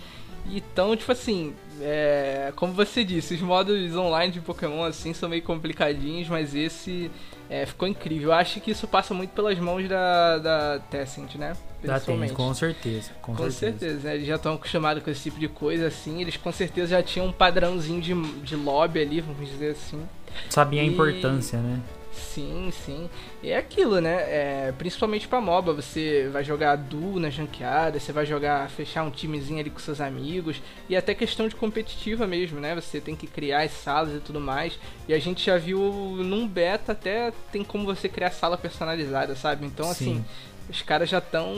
Então, 0.51 0.97
tipo 0.97 1.13
assim, 1.13 1.53
é, 1.83 2.53
como 2.57 2.73
você 2.73 3.05
disse, 3.05 3.35
os 3.35 3.43
modos 3.43 3.95
online 3.97 4.33
de 4.33 4.41
Pokémon 4.41 4.83
assim 4.85 5.13
são 5.13 5.29
meio 5.29 5.43
complicadinhos, 5.43 6.27
mas 6.29 6.55
esse 6.55 7.11
é, 7.51 7.65
ficou 7.67 7.87
incrível. 7.89 8.29
Eu 8.29 8.35
acho 8.35 8.61
que 8.61 8.71
isso 8.71 8.87
passa 8.87 9.13
muito 9.15 9.31
pelas 9.31 9.59
mãos 9.59 9.89
da, 9.89 10.39
da 10.39 10.79
Tencent, 10.91 11.35
né? 11.37 11.57
Principalmente. 11.81 12.33
com 12.33 12.53
certeza, 12.55 13.11
com, 13.23 13.35
Com 13.35 13.51
certeza. 13.51 13.79
certeza, 13.79 14.09
né? 14.09 14.15
Eles 14.17 14.27
já 14.27 14.35
estão 14.37 14.55
acostumados 14.55 15.03
com 15.03 15.11
esse 15.11 15.23
tipo 15.23 15.39
de 15.39 15.49
coisa, 15.49 15.87
assim. 15.87 16.21
Eles 16.21 16.37
com 16.37 16.51
certeza 16.53 16.89
já 16.89 17.03
tinham 17.03 17.27
um 17.27 17.33
padrãozinho 17.33 18.01
de, 18.01 18.15
de 18.43 18.57
lobby 18.57 19.01
ali, 19.01 19.21
vamos 19.21 19.49
dizer 19.49 19.71
assim. 19.73 20.03
Sabia 20.51 20.81
a 20.83 20.85
E- 20.85 20.89
importância, 20.89 21.59
né? 21.59 21.81
Sim, 22.19 22.71
sim. 22.85 23.09
E 23.43 23.51
é 23.51 23.57
aquilo, 23.57 24.01
né? 24.01 24.15
É, 24.15 24.75
principalmente 24.77 25.27
pra 25.27 25.41
MOBA, 25.41 25.73
você 25.73 26.29
vai 26.33 26.45
jogar 26.45 26.77
duo 26.77 27.19
nas 27.19 27.37
ranqueadas, 27.37 28.03
você 28.03 28.13
vai 28.13 28.27
jogar, 28.27 28.69
fechar 28.69 29.03
um 29.05 29.11
timezinho 29.11 29.61
ali 29.61 29.71
com 29.71 29.79
seus 29.79 30.01
amigos, 30.01 30.61
e 30.89 30.97
até 30.97 31.15
questão 31.15 31.49
de 31.49 31.55
competitiva 31.55 32.27
mesmo, 32.27 32.61
né? 32.61 32.75
Você 32.75 33.01
tem 33.01 33.17
que 33.17 33.27
criar 33.27 33.63
as 33.63 33.73
salas 33.73 34.15
e 34.15 34.21
tudo 34.21 34.41
mais. 34.41 34.79
E 35.09 35.15
a 35.15 35.19
gente 35.19 35.47
já 35.47 35.57
viu 35.57 35.81
num 36.19 36.47
beta 36.47 36.93
até 36.93 37.33
tem 37.53 37.65
como 37.65 37.85
você 37.85 38.09
criar 38.09 38.31
sala 38.31 38.59
personalizada, 38.59 39.35
sabe? 39.35 39.65
Então, 39.65 39.89
assim, 39.91 40.17
Sim. 40.17 40.25
os 40.69 40.83
caras 40.83 41.09
já 41.09 41.19
estão 41.19 41.49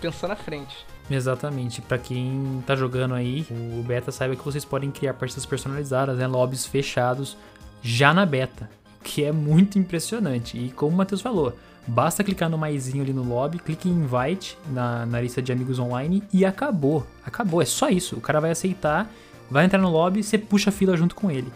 pensando 0.00 0.32
à 0.32 0.36
frente. 0.36 0.76
Exatamente. 1.10 1.82
Pra 1.82 1.98
quem 1.98 2.62
tá 2.66 2.76
jogando 2.76 3.14
aí, 3.14 3.44
o 3.50 3.82
beta 3.82 4.12
saiba 4.12 4.36
que 4.36 4.44
vocês 4.44 4.64
podem 4.64 4.90
criar 4.90 5.14
partidas 5.14 5.44
personalizadas, 5.44 6.18
né? 6.18 6.26
Lobbies 6.26 6.64
fechados 6.64 7.36
já 7.82 8.14
na 8.14 8.24
beta, 8.26 8.70
que 9.02 9.24
é 9.24 9.32
muito 9.32 9.78
impressionante. 9.78 10.56
E 10.58 10.70
como 10.70 10.94
o 10.94 10.96
Matheus 10.96 11.20
falou, 11.20 11.56
basta 11.86 12.22
clicar 12.22 12.48
no 12.50 12.58
maisinho 12.58 13.02
ali 13.02 13.12
no 13.12 13.22
lobby, 13.22 13.58
clique 13.58 13.88
em 13.88 13.92
invite 13.92 14.56
na, 14.72 15.06
na 15.06 15.20
lista 15.20 15.40
de 15.42 15.52
amigos 15.52 15.78
online 15.78 16.22
e 16.32 16.44
acabou. 16.44 17.06
Acabou, 17.24 17.60
é 17.62 17.64
só 17.64 17.88
isso. 17.88 18.16
O 18.16 18.20
cara 18.20 18.40
vai 18.40 18.50
aceitar, 18.50 19.10
vai 19.50 19.64
entrar 19.64 19.78
no 19.80 19.90
lobby, 19.90 20.22
você 20.22 20.36
puxa 20.38 20.70
a 20.70 20.72
fila 20.72 20.96
junto 20.96 21.14
com 21.14 21.30
ele. 21.30 21.50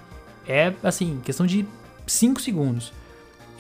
É 0.46 0.72
assim, 0.82 1.20
questão 1.24 1.46
de 1.46 1.64
5 2.06 2.40
segundos. 2.40 2.92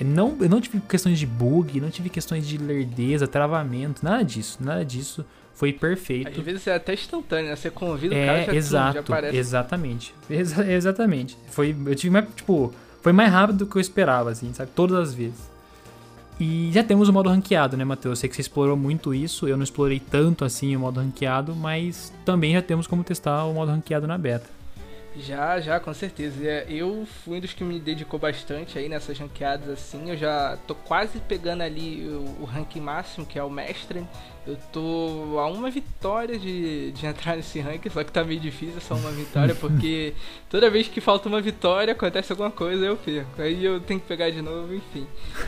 Eu 0.00 0.06
não, 0.06 0.36
eu 0.40 0.48
não 0.48 0.60
tive 0.60 0.80
questões 0.80 1.18
de 1.18 1.26
bug, 1.26 1.80
não 1.80 1.88
tive 1.88 2.08
questões 2.10 2.46
de 2.46 2.58
lerdeza, 2.58 3.28
travamento, 3.28 4.04
nada 4.04 4.24
disso, 4.24 4.58
nada 4.60 4.84
disso. 4.84 5.24
Foi 5.54 5.72
perfeito. 5.72 6.40
Às 6.40 6.44
vezes 6.44 6.66
é 6.66 6.74
até 6.74 6.94
instantâneo, 6.94 7.48
né? 7.50 7.54
Você 7.54 7.70
convida 7.70 8.12
o 8.12 8.18
cara 8.18 8.38
É, 8.38 8.44
já, 8.46 8.54
exato, 8.54 8.94
já 8.94 9.00
aparece. 9.00 9.36
exatamente. 9.36 10.12
Exa- 10.28 10.66
exatamente. 10.72 11.38
Foi, 11.46 11.76
eu 11.86 11.94
tive 11.94 12.10
mais, 12.12 12.26
tipo, 12.34 12.74
foi 13.04 13.12
mais 13.12 13.30
rápido 13.30 13.58
do 13.58 13.66
que 13.66 13.76
eu 13.76 13.80
esperava, 13.82 14.30
assim, 14.30 14.50
sabe? 14.54 14.70
Todas 14.74 14.96
as 14.96 15.12
vezes. 15.12 15.38
E 16.40 16.70
já 16.72 16.82
temos 16.82 17.06
o 17.06 17.12
modo 17.12 17.28
ranqueado, 17.28 17.76
né, 17.76 17.84
Matheus? 17.84 18.12
Eu 18.12 18.16
sei 18.16 18.30
que 18.30 18.34
você 18.34 18.40
explorou 18.40 18.78
muito 18.78 19.12
isso, 19.12 19.46
eu 19.46 19.58
não 19.58 19.62
explorei 19.62 20.00
tanto 20.00 20.42
assim 20.42 20.74
o 20.74 20.80
modo 20.80 21.00
ranqueado, 21.00 21.54
mas 21.54 22.10
também 22.24 22.54
já 22.54 22.62
temos 22.62 22.86
como 22.86 23.04
testar 23.04 23.44
o 23.44 23.52
modo 23.52 23.70
ranqueado 23.70 24.06
na 24.06 24.16
beta. 24.16 24.48
Já, 25.16 25.60
já, 25.60 25.78
com 25.78 25.94
certeza. 25.94 26.44
É, 26.44 26.66
Eu 26.68 27.06
fui 27.24 27.36
um 27.36 27.40
dos 27.40 27.52
que 27.52 27.62
me 27.62 27.78
dedicou 27.78 28.18
bastante 28.18 28.76
aí 28.78 28.88
nessas 28.88 29.16
ranqueadas 29.18 29.68
assim. 29.68 30.10
Eu 30.10 30.16
já 30.16 30.58
tô 30.66 30.74
quase 30.74 31.18
pegando 31.20 31.62
ali 31.62 32.04
o, 32.08 32.42
o 32.42 32.44
ranking 32.44 32.80
máximo, 32.80 33.24
que 33.24 33.38
é 33.38 33.42
o 33.42 33.48
mestre. 33.48 34.04
Eu 34.46 34.58
tô 34.72 35.38
a 35.38 35.46
uma 35.46 35.70
vitória 35.70 36.38
de, 36.38 36.90
de 36.92 37.06
entrar 37.06 37.36
nesse 37.36 37.60
ranking, 37.60 37.88
só 37.90 38.02
que 38.02 38.10
tá 38.10 38.24
meio 38.24 38.40
difícil 38.40 38.80
só 38.80 38.94
uma 38.94 39.10
vitória, 39.12 39.54
porque 39.54 40.14
toda 40.50 40.68
vez 40.68 40.88
que 40.88 41.00
falta 41.00 41.28
uma 41.28 41.40
vitória 41.40 41.92
acontece 41.92 42.32
alguma 42.32 42.50
coisa 42.50 42.84
eu 42.84 42.96
perco. 42.96 43.40
Aí 43.40 43.64
eu 43.64 43.80
tenho 43.80 44.00
que 44.00 44.06
pegar 44.06 44.30
de 44.30 44.42
novo, 44.42 44.74
enfim. 44.74 45.06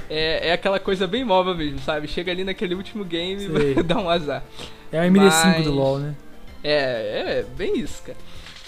É, 0.09 0.49
é 0.49 0.53
aquela 0.53 0.79
coisa 0.79 1.07
bem 1.09 1.25
móvel 1.25 1.57
mesmo, 1.57 1.81
sabe? 1.81 2.07
Chega 2.07 2.31
ali 2.31 2.45
naquele 2.45 2.75
último 2.77 3.05
game 3.05 3.45
e 3.77 3.83
dar 3.83 3.99
um 3.99 4.09
azar. 4.09 4.45
É 4.93 5.01
a 5.01 5.05
MD5 5.07 5.45
Mas- 5.45 5.65
do 5.65 5.73
LoL, 5.73 5.99
né? 5.99 6.15
É, 6.63 7.41
é 7.41 7.47
bem 7.57 7.79
isso, 7.81 8.03
cara. 8.03 8.17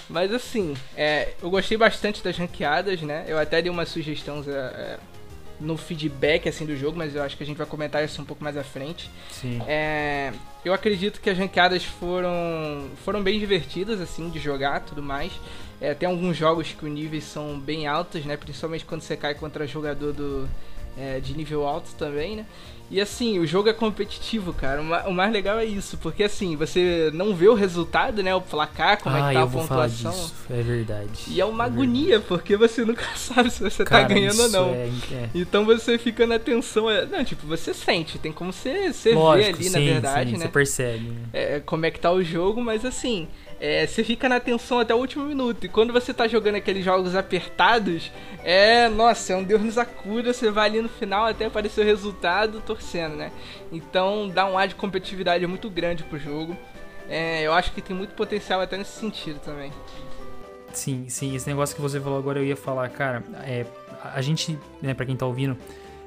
Mas 0.08 0.32
assim, 0.32 0.74
é, 0.96 1.34
eu 1.42 1.50
gostei 1.50 1.76
bastante 1.76 2.22
das 2.22 2.36
ranqueadas, 2.36 3.02
né? 3.02 3.24
Eu 3.28 3.38
até 3.38 3.60
dei 3.60 3.70
uma 3.70 3.84
sugestão 3.84 4.42
é, 4.46 4.50
é, 4.50 4.98
no 5.60 5.76
feedback 5.76 6.48
assim 6.48 6.64
do 6.64 6.76
jogo, 6.76 6.96
mas 6.96 7.14
eu 7.14 7.22
acho 7.22 7.36
que 7.36 7.42
a 7.42 7.46
gente 7.46 7.56
vai 7.56 7.66
comentar 7.66 8.02
isso 8.04 8.20
um 8.22 8.24
pouco 8.24 8.42
mais 8.42 8.56
à 8.56 8.64
frente. 8.64 9.10
Sim. 9.30 9.60
É, 9.66 10.32
eu 10.64 10.72
acredito 10.72 11.20
que 11.20 11.28
as 11.28 11.36
ranqueadas 11.36 11.84
foram 11.84 12.88
foram 13.04 13.22
bem 13.22 13.38
divertidas 13.38 14.00
assim 14.00 14.30
de 14.30 14.38
jogar, 14.38 14.80
tudo 14.80 15.02
mais. 15.02 15.32
É, 15.80 15.94
tem 15.94 16.08
alguns 16.08 16.36
jogos 16.36 16.72
que 16.72 16.84
os 16.84 16.90
níveis 16.90 17.24
são 17.24 17.58
bem 17.58 17.86
altos, 17.86 18.24
né? 18.24 18.36
Principalmente 18.36 18.84
quando 18.84 19.02
você 19.02 19.16
cai 19.16 19.34
contra 19.34 19.66
jogador 19.66 20.12
do 20.12 20.48
é, 20.98 21.20
de 21.20 21.36
nível 21.36 21.66
alto 21.66 21.90
também, 21.96 22.36
né? 22.36 22.46
E 22.90 23.00
assim, 23.00 23.38
o 23.38 23.46
jogo 23.46 23.68
é 23.68 23.72
competitivo, 23.72 24.52
cara. 24.52 24.80
O 25.06 25.12
mais 25.12 25.30
legal 25.30 25.58
é 25.58 25.64
isso, 25.64 25.98
porque 25.98 26.22
assim, 26.22 26.56
você 26.56 27.10
não 27.12 27.34
vê 27.34 27.48
o 27.48 27.54
resultado, 27.54 28.22
né? 28.22 28.34
O 28.34 28.40
placar, 28.40 29.02
como 29.02 29.14
ah, 29.14 29.18
é 29.18 29.28
que 29.28 29.34
tá 29.34 29.40
eu 29.40 29.44
a 29.44 29.50
pontuação. 29.50 30.30
É 30.48 30.62
verdade. 30.62 31.24
E 31.28 31.40
é 31.40 31.44
uma 31.44 31.64
é 31.64 31.66
agonia, 31.66 32.20
porque 32.20 32.56
você 32.56 32.84
nunca 32.84 33.04
sabe 33.14 33.50
se 33.50 33.62
você 33.62 33.84
tá 33.84 33.90
cara, 33.90 34.08
tá 34.08 34.14
ganhando 34.14 34.42
ou 34.42 34.48
não. 34.48 34.70
É, 34.70 34.90
é. 35.12 35.30
Então 35.34 35.66
você 35.66 35.98
fica 35.98 36.26
na 36.26 36.38
tensão. 36.38 36.86
Não, 37.10 37.24
tipo, 37.24 37.46
você 37.46 37.74
sente, 37.74 38.18
tem 38.18 38.32
como 38.32 38.52
você, 38.52 38.92
você 38.92 39.12
Lógico, 39.12 39.46
ver 39.46 39.54
ali, 39.54 39.64
sim, 39.64 39.70
na 39.70 39.92
verdade, 39.92 40.30
sim, 40.30 40.36
né? 40.36 40.44
Você 40.44 40.48
percebe. 40.48 41.04
Né? 41.08 41.22
É, 41.32 41.60
como 41.60 41.84
é 41.84 41.90
que 41.90 42.00
tá 42.00 42.10
o 42.10 42.22
jogo, 42.22 42.62
mas 42.62 42.84
assim, 42.86 43.28
é, 43.60 43.86
você 43.86 44.04
fica 44.04 44.28
na 44.28 44.38
tensão 44.38 44.78
até 44.78 44.94
o 44.94 44.98
último 44.98 45.24
minuto. 45.24 45.64
E 45.64 45.68
quando 45.68 45.92
você 45.92 46.14
tá 46.14 46.28
jogando 46.28 46.54
aqueles 46.56 46.84
jogos 46.84 47.16
apertados, 47.16 48.10
é. 48.44 48.88
Nossa, 48.88 49.32
é 49.32 49.36
um 49.36 49.42
Deus 49.42 49.62
nos 49.62 49.78
acuda. 49.78 50.32
Você 50.32 50.50
vai 50.50 50.68
ali 50.68 50.80
no 50.80 50.88
final 50.88 51.26
até 51.26 51.46
aparecer 51.46 51.80
o 51.80 51.84
resultado 51.84 52.60
torcendo, 52.60 53.16
né? 53.16 53.32
Então 53.72 54.28
dá 54.28 54.46
um 54.46 54.56
ar 54.56 54.68
de 54.68 54.76
competitividade 54.76 55.46
muito 55.46 55.68
grande 55.68 56.04
pro 56.04 56.18
jogo. 56.18 56.56
É, 57.08 57.42
eu 57.42 57.52
acho 57.52 57.72
que 57.72 57.82
tem 57.82 57.96
muito 57.96 58.14
potencial 58.14 58.60
até 58.60 58.76
nesse 58.76 58.98
sentido 58.98 59.40
também. 59.40 59.72
Sim, 60.72 61.06
sim. 61.08 61.34
Esse 61.34 61.48
negócio 61.48 61.74
que 61.74 61.82
você 61.82 62.00
falou 62.00 62.18
agora 62.18 62.38
eu 62.38 62.44
ia 62.44 62.56
falar, 62.56 62.88
cara. 62.90 63.24
É, 63.42 63.66
a 64.14 64.20
gente, 64.20 64.56
né, 64.80 64.94
pra 64.94 65.04
quem 65.04 65.16
tá 65.16 65.26
ouvindo. 65.26 65.56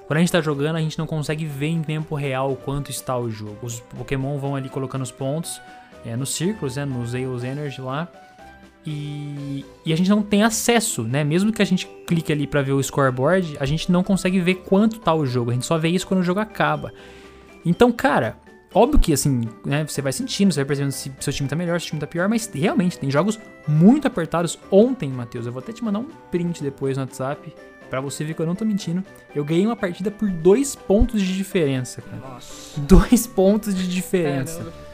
Quando 0.08 0.18
a 0.18 0.20
gente 0.22 0.32
tá 0.32 0.42
jogando, 0.42 0.76
a 0.76 0.82
gente 0.82 0.98
não 0.98 1.08
consegue 1.08 1.46
ver 1.46 1.68
em 1.68 1.82
tempo 1.82 2.16
real 2.16 2.56
quanto 2.56 2.92
está 2.92 3.18
o 3.18 3.30
jogo. 3.30 3.58
Os 3.62 3.80
Pokémon 3.80 4.38
vão 4.38 4.56
ali 4.56 4.70
colocando 4.70 5.02
os 5.02 5.12
pontos 5.12 5.60
é, 6.06 6.16
nos 6.16 6.34
círculos, 6.34 6.76
né, 6.76 6.86
nos 6.86 7.14
Eos 7.14 7.44
Energy 7.44 7.82
lá. 7.82 8.08
E, 8.86 9.64
e, 9.86 9.94
a 9.94 9.96
gente 9.96 10.10
não 10.10 10.24
tem 10.24 10.42
acesso, 10.44 11.04
né? 11.04 11.24
Mesmo 11.24 11.52
que 11.52 11.62
a 11.62 11.66
gente 11.66 11.88
clique 12.08 12.32
ali 12.32 12.48
para 12.48 12.64
ver 12.64 12.72
o 12.72 12.82
scoreboard, 12.82 13.56
a 13.60 13.66
gente 13.66 13.92
não 13.92 14.04
consegue 14.04 14.40
ver 14.40 14.56
quanto 14.56 15.00
tá 15.00 15.14
o 15.14 15.26
jogo. 15.26 15.52
A 15.52 15.54
gente 15.54 15.68
só 15.68 15.78
vê 15.78 15.90
isso 15.90 16.08
quando 16.08 16.22
o 16.22 16.24
jogo 16.24 16.40
acaba. 16.40 16.92
Então, 17.64 17.92
cara, 17.92 18.38
óbvio 18.74 19.00
que 19.00 19.14
assim, 19.14 19.48
né? 19.64 19.86
Você 19.86 20.02
vai 20.02 20.12
sentindo, 20.12 20.52
você 20.52 20.62
vai 20.62 20.66
percebendo 20.66 20.92
se 20.92 21.12
seu 21.20 21.32
time 21.32 21.48
tá 21.48 21.56
melhor, 21.56 21.80
se 21.80 21.86
o 21.86 21.90
time 21.90 22.00
tá 22.00 22.08
pior, 22.08 22.28
mas 22.28 22.50
realmente 22.52 22.98
tem 22.98 23.12
jogos 23.12 23.40
muito 23.68 24.08
apertados. 24.08 24.58
Ontem, 24.72 25.10
Matheus, 25.10 25.46
eu 25.46 25.52
vou 25.52 25.62
até 25.62 25.72
te 25.72 25.84
mandar 25.84 26.00
um 26.00 26.08
print 26.32 26.64
depois 26.64 26.98
no 26.98 27.04
WhatsApp 27.04 27.54
para 27.88 28.02
você 28.02 28.24
ver 28.24 28.34
que 28.34 28.42
eu 28.42 28.48
não 28.48 28.56
tô 28.56 28.66
mentindo. 28.66 29.04
Eu 29.36 29.46
ganhei 29.46 29.66
uma 29.66 29.76
partida 29.76 30.10
por 30.10 30.28
dois 30.28 30.76
pontos 30.76 31.22
de 31.22 31.38
diferença, 31.38 32.02
cara. 32.02 32.18
Nossa. 32.18 32.80
Dois 32.82 33.28
pontos 33.28 33.76
de 33.76 33.88
diferença. 33.88 34.60
Caramba. 34.60 34.91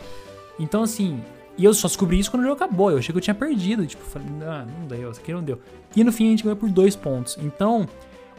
Então, 0.60 0.84
assim, 0.84 1.22
e 1.58 1.66
eu 1.66 1.74
só 1.74 1.88
descobri 1.88 2.20
isso 2.20 2.30
quando 2.30 2.42
o 2.42 2.46
jogo 2.46 2.56
acabou. 2.56 2.92
Eu 2.92 3.00
achei 3.00 3.12
que 3.12 3.18
eu 3.18 3.22
tinha 3.22 3.36
perdido. 3.36 3.86
Tipo, 3.86 4.04
falei, 4.06 4.28
não, 4.30 4.66
não 4.66 4.88
deu, 4.88 5.12
isso 5.12 5.20
aqui 5.20 5.34
não 5.34 5.44
deu. 5.44 5.60
E 5.96 6.04
no 6.04 6.12
fim 6.12 6.28
a 6.28 6.30
gente 6.30 6.44
ganhou 6.44 6.56
por 6.56 6.70
dois 6.70 6.96
pontos. 6.96 7.38
Então, 7.42 7.88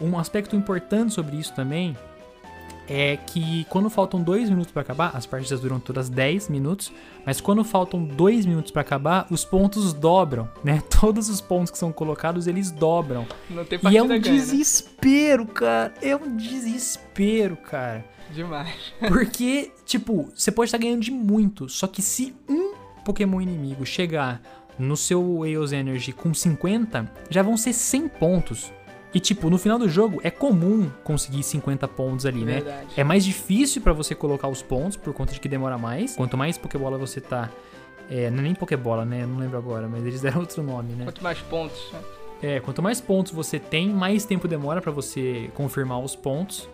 um 0.01 0.19
aspecto 0.19 0.55
importante 0.55 1.13
sobre 1.13 1.37
isso 1.37 1.53
também 1.55 1.97
é 2.89 3.19
que 3.19 3.67
quando 3.69 3.91
faltam 3.91 4.23
dois 4.23 4.49
minutos 4.49 4.73
para 4.73 4.81
acabar, 4.81 5.11
as 5.15 5.27
partidas 5.27 5.61
duram 5.61 5.79
todas 5.79 6.09
10 6.09 6.49
minutos, 6.49 6.91
mas 7.27 7.39
quando 7.39 7.63
faltam 7.63 8.03
dois 8.03 8.47
minutos 8.47 8.71
para 8.71 8.81
acabar, 8.81 9.27
os 9.31 9.45
pontos 9.45 9.93
dobram, 9.93 10.49
né? 10.65 10.83
Todos 10.99 11.29
os 11.29 11.41
pontos 11.41 11.71
que 11.71 11.77
são 11.77 11.93
colocados, 11.93 12.47
eles 12.47 12.71
dobram. 12.71 13.27
Não 13.51 13.65
tem 13.65 13.79
e 13.91 13.97
é 13.97 14.03
um 14.03 14.09
ganha, 14.09 14.21
desespero, 14.21 15.45
né? 15.45 15.51
cara. 15.53 15.95
É 16.01 16.17
um 16.17 16.35
desespero, 16.35 17.57
cara. 17.57 18.05
Demais. 18.31 18.93
Porque, 19.09 19.73
tipo, 19.85 20.31
você 20.35 20.51
pode 20.51 20.69
estar 20.69 20.79
ganhando 20.79 21.03
de 21.03 21.11
muito, 21.11 21.69
só 21.69 21.87
que 21.87 22.03
se 22.03 22.35
um 22.49 22.75
Pokémon 23.05 23.41
inimigo 23.41 23.87
chegar 23.87 24.41
no 24.79 24.97
seu 24.97 25.45
Eos 25.45 25.73
Energy 25.73 26.13
com 26.13 26.33
50, 26.33 27.11
já 27.31 27.43
vão 27.43 27.57
ser 27.57 27.73
100 27.73 28.09
pontos. 28.09 28.73
E 29.13 29.19
tipo, 29.19 29.49
no 29.49 29.57
final 29.59 29.79
do 29.79 29.89
jogo 29.89 30.21
é 30.23 30.31
comum 30.31 30.91
conseguir 31.03 31.43
50 31.43 31.89
pontos 31.89 32.27
ali, 32.27 32.45
né? 32.45 32.61
Verdade. 32.61 32.87
É 32.97 33.03
mais 33.03 33.25
difícil 33.25 33.81
para 33.81 33.93
você 33.93 34.15
colocar 34.15 34.49
os 34.49 34.63
pontos 34.63 34.97
por 34.97 35.15
conta 35.15 35.33
de 35.33 35.41
que 35.41 35.49
demora 35.49 35.79
mais. 35.79 36.15
Quanto 36.15 36.37
mais 36.37 36.59
Pokébola 36.59 36.99
você 36.99 37.21
tá, 37.21 37.51
é, 38.11 38.31
não 38.31 38.41
é 38.41 38.43
nem 38.43 38.55
Pokébola, 38.55 39.05
né? 39.05 39.25
Não 39.25 39.39
lembro 39.39 39.57
agora, 39.57 39.89
mas 39.89 40.05
eles 40.05 40.21
deram 40.23 40.41
outro 40.41 40.63
nome, 40.63 40.93
né? 40.93 41.05
Quanto 41.05 41.23
mais 41.23 41.39
pontos, 41.39 41.91
né? 41.93 42.01
É, 42.41 42.61
quanto 42.61 42.83
mais 42.83 43.01
pontos 43.01 43.33
você 43.33 43.59
tem, 43.59 43.89
mais 43.89 44.25
tempo 44.25 44.47
demora 44.47 44.81
para 44.81 44.93
você 44.93 45.51
confirmar 45.55 45.99
os 46.01 46.15
pontos. 46.15 46.69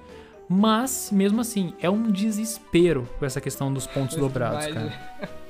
Mas, 0.48 1.10
mesmo 1.12 1.40
assim, 1.40 1.72
é 1.80 1.88
um 1.88 2.10
desespero 2.10 3.08
com 3.18 3.24
essa 3.24 3.40
questão 3.40 3.72
dos 3.72 3.86
pontos 3.86 4.16
dobrados, 4.16 4.66
cara. 4.66 4.92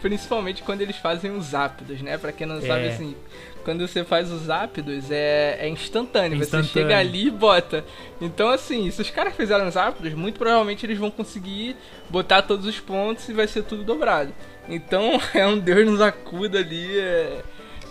Principalmente 0.00 0.62
quando 0.62 0.80
eles 0.80 0.96
fazem 0.96 1.30
os 1.30 1.54
ápidos, 1.54 2.02
né? 2.02 2.18
Pra 2.18 2.32
quem 2.32 2.46
não 2.46 2.56
é. 2.56 2.60
sabe, 2.62 2.88
assim, 2.88 3.14
quando 3.62 3.86
você 3.86 4.02
faz 4.04 4.30
os 4.30 4.50
ápidos 4.50 5.10
é, 5.10 5.58
é 5.60 5.68
instantâneo. 5.68 6.38
instantâneo. 6.38 6.66
Você 6.66 6.80
chega 6.80 6.98
ali 6.98 7.28
e 7.28 7.30
bota. 7.30 7.84
Então, 8.20 8.48
assim, 8.48 8.90
se 8.90 9.00
os 9.00 9.10
caras 9.10 9.34
fizeram 9.36 9.68
os 9.68 9.76
ápidos, 9.76 10.12
muito 10.14 10.38
provavelmente 10.38 10.84
eles 10.84 10.98
vão 10.98 11.10
conseguir 11.10 11.76
botar 12.10 12.42
todos 12.42 12.66
os 12.66 12.80
pontos 12.80 13.28
e 13.28 13.32
vai 13.32 13.46
ser 13.46 13.62
tudo 13.62 13.84
dobrado. 13.84 14.34
Então, 14.68 15.20
é 15.34 15.46
um 15.46 15.58
Deus 15.58 15.86
nos 15.86 16.00
acuda 16.00 16.58
ali. 16.58 16.98
É, 16.98 17.42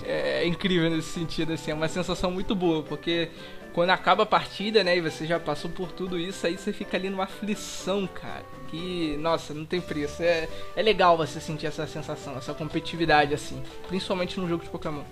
é 0.03 0.45
incrível 0.47 0.89
nesse 0.89 1.09
sentido, 1.09 1.53
assim. 1.53 1.71
É 1.71 1.73
uma 1.73 1.87
sensação 1.87 2.31
muito 2.31 2.53
boa, 2.55 2.83
porque 2.83 3.29
quando 3.73 3.91
acaba 3.91 4.23
a 4.23 4.25
partida, 4.25 4.83
né, 4.83 4.97
e 4.97 5.01
você 5.01 5.25
já 5.25 5.39
passou 5.39 5.69
por 5.71 5.91
tudo 5.91 6.19
isso, 6.19 6.45
aí 6.45 6.57
você 6.57 6.73
fica 6.73 6.97
ali 6.97 7.09
numa 7.09 7.23
aflição, 7.23 8.07
cara. 8.07 8.43
Que, 8.67 9.17
nossa, 9.17 9.53
não 9.53 9.65
tem 9.65 9.81
preço. 9.81 10.21
É, 10.23 10.47
é 10.75 10.81
legal 10.81 11.17
você 11.17 11.39
sentir 11.39 11.67
essa 11.67 11.85
sensação, 11.87 12.37
essa 12.37 12.53
competitividade, 12.53 13.33
assim. 13.33 13.61
Principalmente 13.87 14.39
no 14.39 14.47
jogo 14.47 14.63
de 14.63 14.69
Pokémon. 14.69 15.03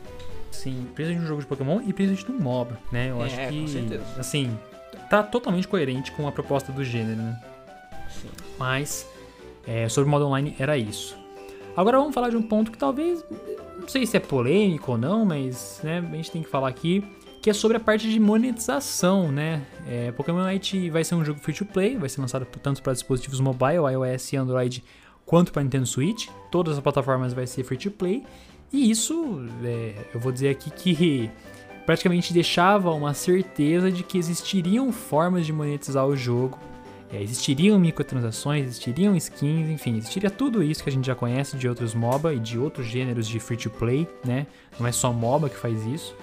Sim, 0.52 0.88
principalmente 0.94 1.22
no 1.22 1.28
jogo 1.28 1.42
de 1.42 1.48
Pokémon 1.48 1.82
e 1.86 1.94
principalmente 1.94 2.32
no 2.32 2.40
MOBA, 2.40 2.80
né? 2.92 3.10
Eu 3.10 3.22
é, 3.22 3.26
acho 3.26 3.36
que, 3.36 3.62
com 3.62 3.68
certeza. 3.68 4.06
assim, 4.18 4.58
tá 5.10 5.24
totalmente 5.24 5.68
coerente 5.68 6.12
com 6.12 6.28
a 6.28 6.32
proposta 6.32 6.72
do 6.72 6.84
gênero, 6.84 7.22
né? 7.22 7.42
Sim. 8.10 8.30
Mas, 8.58 9.08
é, 9.68 9.88
sobre 9.88 10.08
o 10.08 10.12
modo 10.12 10.26
online, 10.26 10.56
era 10.60 10.78
isso. 10.78 11.18
Agora 11.76 11.98
vamos 11.98 12.14
falar 12.14 12.30
de 12.30 12.36
um 12.36 12.42
ponto 12.42 12.72
que 12.72 12.78
talvez, 12.78 13.24
não 13.80 13.88
sei 13.88 14.06
se 14.06 14.18
é 14.18 14.20
polêmico 14.20 14.92
ou 14.92 14.98
não, 14.98 15.24
mas 15.24 15.80
né, 15.84 16.00
a 16.00 16.16
gente 16.16 16.32
tem 16.32 16.44
que 16.44 16.50
falar 16.50 16.68
aqui 16.68 17.04
que 17.42 17.50
é 17.50 17.54
sobre 17.54 17.78
a 17.78 17.80
parte 17.80 18.10
de 18.10 18.20
monetização, 18.20 19.32
né? 19.32 19.62
É, 19.88 20.12
Pokémon 20.12 20.44
Unite 20.44 20.90
vai 20.90 21.04
ser 21.04 21.16
um 21.16 21.24
jogo 21.24 21.40
free 21.40 21.54
to 21.54 21.66
play, 21.66 21.96
vai 21.96 22.10
ser 22.10 22.20
lançado 22.22 22.46
tanto 22.62 22.82
para 22.82 22.94
dispositivos 22.94 23.40
mobile, 23.40 23.86
iOS 23.92 24.34
e 24.34 24.38
Android, 24.38 24.84
quanto 25.26 25.52
para 25.52 25.64
Nintendo 25.64 25.86
Switch. 25.86 26.28
Todas 26.52 26.76
as 26.76 26.84
plataformas 26.84 27.34
vai 27.34 27.48
ser 27.48 27.64
free 27.64 27.78
to 27.78 27.92
play. 27.92 28.24
E 28.72 28.92
isso, 28.92 29.46
é, 29.64 29.94
eu 30.14 30.20
vou 30.20 30.32
dizer 30.32 30.50
aqui 30.50 30.70
que 30.70 31.32
praticamente 31.86 32.34
deixava 32.34 32.92
uma 32.92 33.14
certeza 33.14 33.92
de 33.92 34.04
que 34.04 34.18
existiriam 34.18 34.92
formas 34.92 35.46
de 35.46 35.54
monetizar 35.54 36.06
o 36.06 36.16
jogo. 36.16 36.60
É, 37.12 37.24
existiriam 37.24 37.80
microtransações, 37.80 38.66
existiriam 38.66 39.16
skins, 39.16 39.68
enfim, 39.70 39.98
existiria 39.98 40.30
tudo 40.30 40.62
isso 40.62 40.84
que 40.84 40.90
a 40.90 40.92
gente 40.92 41.08
já 41.08 41.16
conhece 41.16 41.58
de 41.58 41.68
outros 41.68 41.96
MOBA 41.96 42.36
e 42.36 42.40
de 42.40 42.60
outros 42.60 42.86
gêneros 42.86 43.28
de 43.28 43.40
free 43.40 43.58
to 43.58 43.72
play, 43.72 44.08
né? 44.24 44.46
Não 44.80 44.86
é 44.86 44.92
só 44.92 45.12
MOBA 45.12 45.50
que 45.50 45.58
faz 45.58 45.84
isso. 45.86 46.16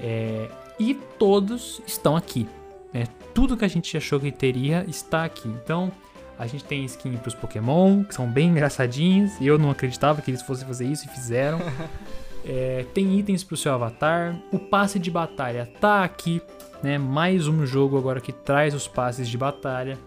É, 0.00 0.48
e 0.78 0.94
todos 0.94 1.80
estão 1.86 2.16
aqui. 2.16 2.48
Né? 2.92 3.04
Tudo 3.34 3.56
que 3.56 3.64
a 3.64 3.68
gente 3.68 3.96
achou 3.96 4.20
que 4.20 4.30
teria 4.30 4.84
está 4.88 5.24
aqui. 5.24 5.48
Então, 5.48 5.90
a 6.38 6.46
gente 6.46 6.64
tem 6.64 6.84
skin 6.84 7.16
para 7.16 7.28
os 7.28 7.34
Pokémon, 7.34 8.04
que 8.04 8.14
são 8.14 8.26
bem 8.26 8.50
engraçadinhos. 8.50 9.32
Eu 9.40 9.58
não 9.58 9.70
acreditava 9.70 10.20
que 10.20 10.30
eles 10.30 10.42
fossem 10.42 10.66
fazer 10.66 10.86
isso 10.86 11.06
e 11.06 11.08
fizeram. 11.08 11.58
é, 12.44 12.84
tem 12.92 13.18
itens 13.18 13.42
para 13.42 13.54
o 13.54 13.56
seu 13.56 13.72
avatar. 13.72 14.38
O 14.52 14.58
passe 14.58 14.98
de 14.98 15.10
batalha 15.10 15.70
tá 15.80 16.04
aqui. 16.04 16.42
Né? 16.82 16.98
Mais 16.98 17.48
um 17.48 17.64
jogo 17.66 17.96
agora 17.96 18.20
que 18.20 18.32
traz 18.32 18.74
os 18.74 18.86
passes 18.86 19.28
de 19.28 19.38
batalha. 19.38 19.98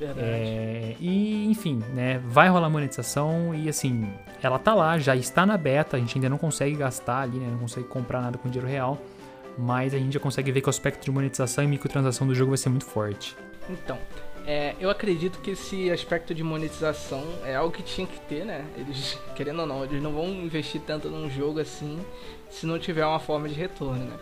É, 0.00 0.94
e 1.00 1.46
enfim, 1.46 1.82
né, 1.92 2.22
vai 2.24 2.48
rolar 2.48 2.70
monetização 2.70 3.52
e 3.52 3.68
assim, 3.68 4.08
ela 4.40 4.56
tá 4.56 4.72
lá, 4.72 4.96
já 4.96 5.16
está 5.16 5.44
na 5.44 5.56
beta, 5.56 5.96
a 5.96 6.00
gente 6.00 6.16
ainda 6.16 6.28
não 6.28 6.38
consegue 6.38 6.76
gastar 6.76 7.22
ali, 7.22 7.36
né, 7.36 7.48
não 7.50 7.58
consegue 7.58 7.88
comprar 7.88 8.20
nada 8.20 8.38
com 8.38 8.48
dinheiro 8.48 8.70
real 8.70 8.96
mas 9.58 9.92
a 9.92 9.98
gente 9.98 10.14
já 10.14 10.20
consegue 10.20 10.52
ver 10.52 10.60
que 10.60 10.68
o 10.68 10.70
aspecto 10.70 11.04
de 11.04 11.10
monetização 11.10 11.64
e 11.64 11.66
microtransação 11.66 12.26
do 12.26 12.34
jogo 12.34 12.50
vai 12.50 12.58
ser 12.58 12.68
muito 12.68 12.86
forte. 12.86 13.36
Então, 13.68 13.98
é, 14.46 14.74
eu 14.80 14.88
acredito 14.88 15.40
que 15.40 15.50
esse 15.50 15.90
aspecto 15.90 16.34
de 16.34 16.42
monetização 16.42 17.22
é 17.44 17.56
algo 17.56 17.70
que 17.70 17.82
tinha 17.82 18.06
que 18.06 18.18
ter, 18.20 18.46
né? 18.46 18.64
Eles, 18.76 19.18
querendo 19.36 19.60
ou 19.60 19.66
não, 19.66 19.84
eles 19.84 20.02
não 20.02 20.12
vão 20.12 20.28
investir 20.28 20.80
tanto 20.80 21.10
num 21.10 21.28
jogo 21.28 21.60
assim 21.60 21.98
se 22.48 22.64
não 22.64 22.78
tiver 22.78 23.04
uma 23.04 23.18
forma 23.18 23.48
de 23.48 23.54
retorno, 23.54 24.04
né? 24.04 24.16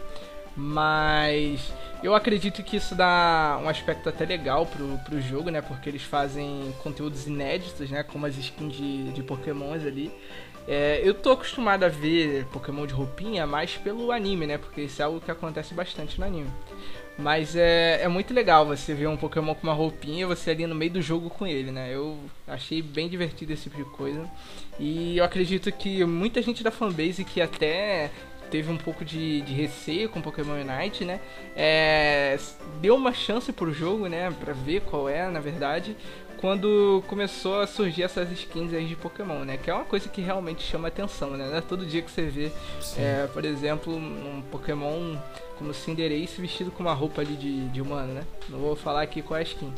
Mas 0.56 1.70
eu 2.02 2.14
acredito 2.14 2.62
que 2.62 2.78
isso 2.78 2.94
dá 2.94 3.60
um 3.62 3.68
aspecto 3.68 4.08
até 4.08 4.24
legal 4.24 4.64
pro, 4.64 4.98
pro 5.04 5.20
jogo, 5.20 5.50
né? 5.50 5.60
Porque 5.60 5.88
eles 5.88 6.02
fazem 6.02 6.74
conteúdos 6.82 7.26
inéditos, 7.26 7.90
né? 7.90 8.02
Como 8.02 8.24
as 8.24 8.36
skins 8.38 8.74
de, 8.74 9.12
de 9.12 9.22
pokémons 9.22 9.84
ali. 9.84 10.10
É, 10.68 11.00
eu 11.04 11.14
tô 11.14 11.30
acostumado 11.30 11.84
a 11.84 11.88
ver 11.88 12.44
Pokémon 12.46 12.86
de 12.86 12.92
roupinha 12.92 13.46
mais 13.46 13.76
pelo 13.76 14.10
anime, 14.10 14.46
né? 14.46 14.58
Porque 14.58 14.82
isso 14.82 15.00
é 15.00 15.04
algo 15.04 15.20
que 15.20 15.30
acontece 15.30 15.72
bastante 15.74 16.18
no 16.18 16.26
anime. 16.26 16.50
Mas 17.18 17.56
é, 17.56 18.02
é 18.02 18.08
muito 18.08 18.34
legal 18.34 18.66
você 18.66 18.92
ver 18.92 19.06
um 19.06 19.16
Pokémon 19.16 19.54
com 19.54 19.62
uma 19.62 19.72
roupinha 19.72 20.22
e 20.22 20.26
você 20.26 20.50
ali 20.50 20.66
no 20.66 20.74
meio 20.74 20.90
do 20.90 21.00
jogo 21.00 21.30
com 21.30 21.46
ele, 21.46 21.70
né? 21.70 21.94
Eu 21.94 22.18
achei 22.46 22.82
bem 22.82 23.08
divertido 23.08 23.52
esse 23.52 23.64
tipo 23.64 23.76
de 23.76 23.84
coisa. 23.84 24.28
E 24.78 25.16
eu 25.16 25.24
acredito 25.24 25.70
que 25.72 26.04
muita 26.04 26.42
gente 26.42 26.62
da 26.62 26.70
fanbase 26.70 27.24
que 27.24 27.40
até 27.40 28.10
teve 28.50 28.70
um 28.70 28.76
pouco 28.76 29.04
de, 29.04 29.40
de 29.42 29.54
receio 29.54 30.08
com 30.08 30.20
Pokémon 30.20 30.54
Unite, 30.60 31.04
né? 31.04 31.20
É, 31.56 32.38
deu 32.80 32.94
uma 32.94 33.12
chance 33.12 33.52
pro 33.52 33.72
jogo, 33.72 34.08
né? 34.08 34.32
Pra 34.38 34.52
ver 34.52 34.82
qual 34.82 35.08
é, 35.08 35.28
na 35.30 35.40
verdade 35.40 35.96
quando 36.40 37.02
começou 37.06 37.60
a 37.60 37.66
surgir 37.66 38.02
essas 38.02 38.30
skins 38.30 38.72
aí 38.72 38.86
de 38.86 38.96
Pokémon, 38.96 39.44
né? 39.44 39.56
Que 39.56 39.70
é 39.70 39.74
uma 39.74 39.84
coisa 39.84 40.08
que 40.08 40.20
realmente 40.20 40.62
chama 40.62 40.88
atenção, 40.88 41.30
né? 41.30 41.46
Não 41.48 41.56
é 41.56 41.60
todo 41.60 41.86
dia 41.86 42.02
que 42.02 42.10
você 42.10 42.22
vê, 42.22 42.52
é, 42.98 43.26
por 43.32 43.44
exemplo, 43.44 43.94
um 43.94 44.42
Pokémon 44.50 45.16
como 45.58 45.72
Cinderace 45.72 46.40
vestido 46.40 46.70
com 46.70 46.82
uma 46.82 46.92
roupa 46.92 47.22
ali 47.22 47.34
de, 47.34 47.68
de 47.68 47.80
humano, 47.80 48.12
né? 48.12 48.24
Não 48.48 48.58
vou 48.58 48.76
falar 48.76 49.02
aqui 49.02 49.22
qual 49.22 49.38
é 49.38 49.40
a 49.40 49.44
skin. 49.44 49.72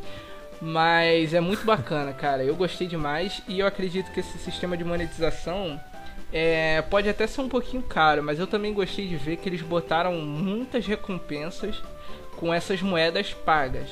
Mas 0.61 1.35
é 1.35 1.41
muito 1.41 1.65
bacana, 1.65 2.13
cara. 2.15 2.43
Eu 2.43 2.57
gostei 2.57 2.87
demais 2.87 3.41
e 3.47 3.61
eu 3.61 3.67
acredito 3.67 4.11
que 4.13 4.21
esse 4.21 4.39
sistema 4.39 4.77
de 4.77 4.85
monetização 4.85 5.81
é, 6.33 6.83
pode 6.83 7.09
até 7.09 7.27
ser 7.27 7.41
um 7.41 7.49
pouquinho 7.49 7.83
caro, 7.83 8.23
mas 8.23 8.39
eu 8.39 8.47
também 8.47 8.75
gostei 8.75 9.07
de 9.07 9.17
ver 9.17 9.37
que 9.37 9.49
eles 9.49 9.63
botaram 9.63 10.13
muitas 10.15 10.87
recompensas 10.87 11.83
com 12.37 12.53
essas 12.53 12.83
moedas 12.83 13.33
pagas. 13.33 13.89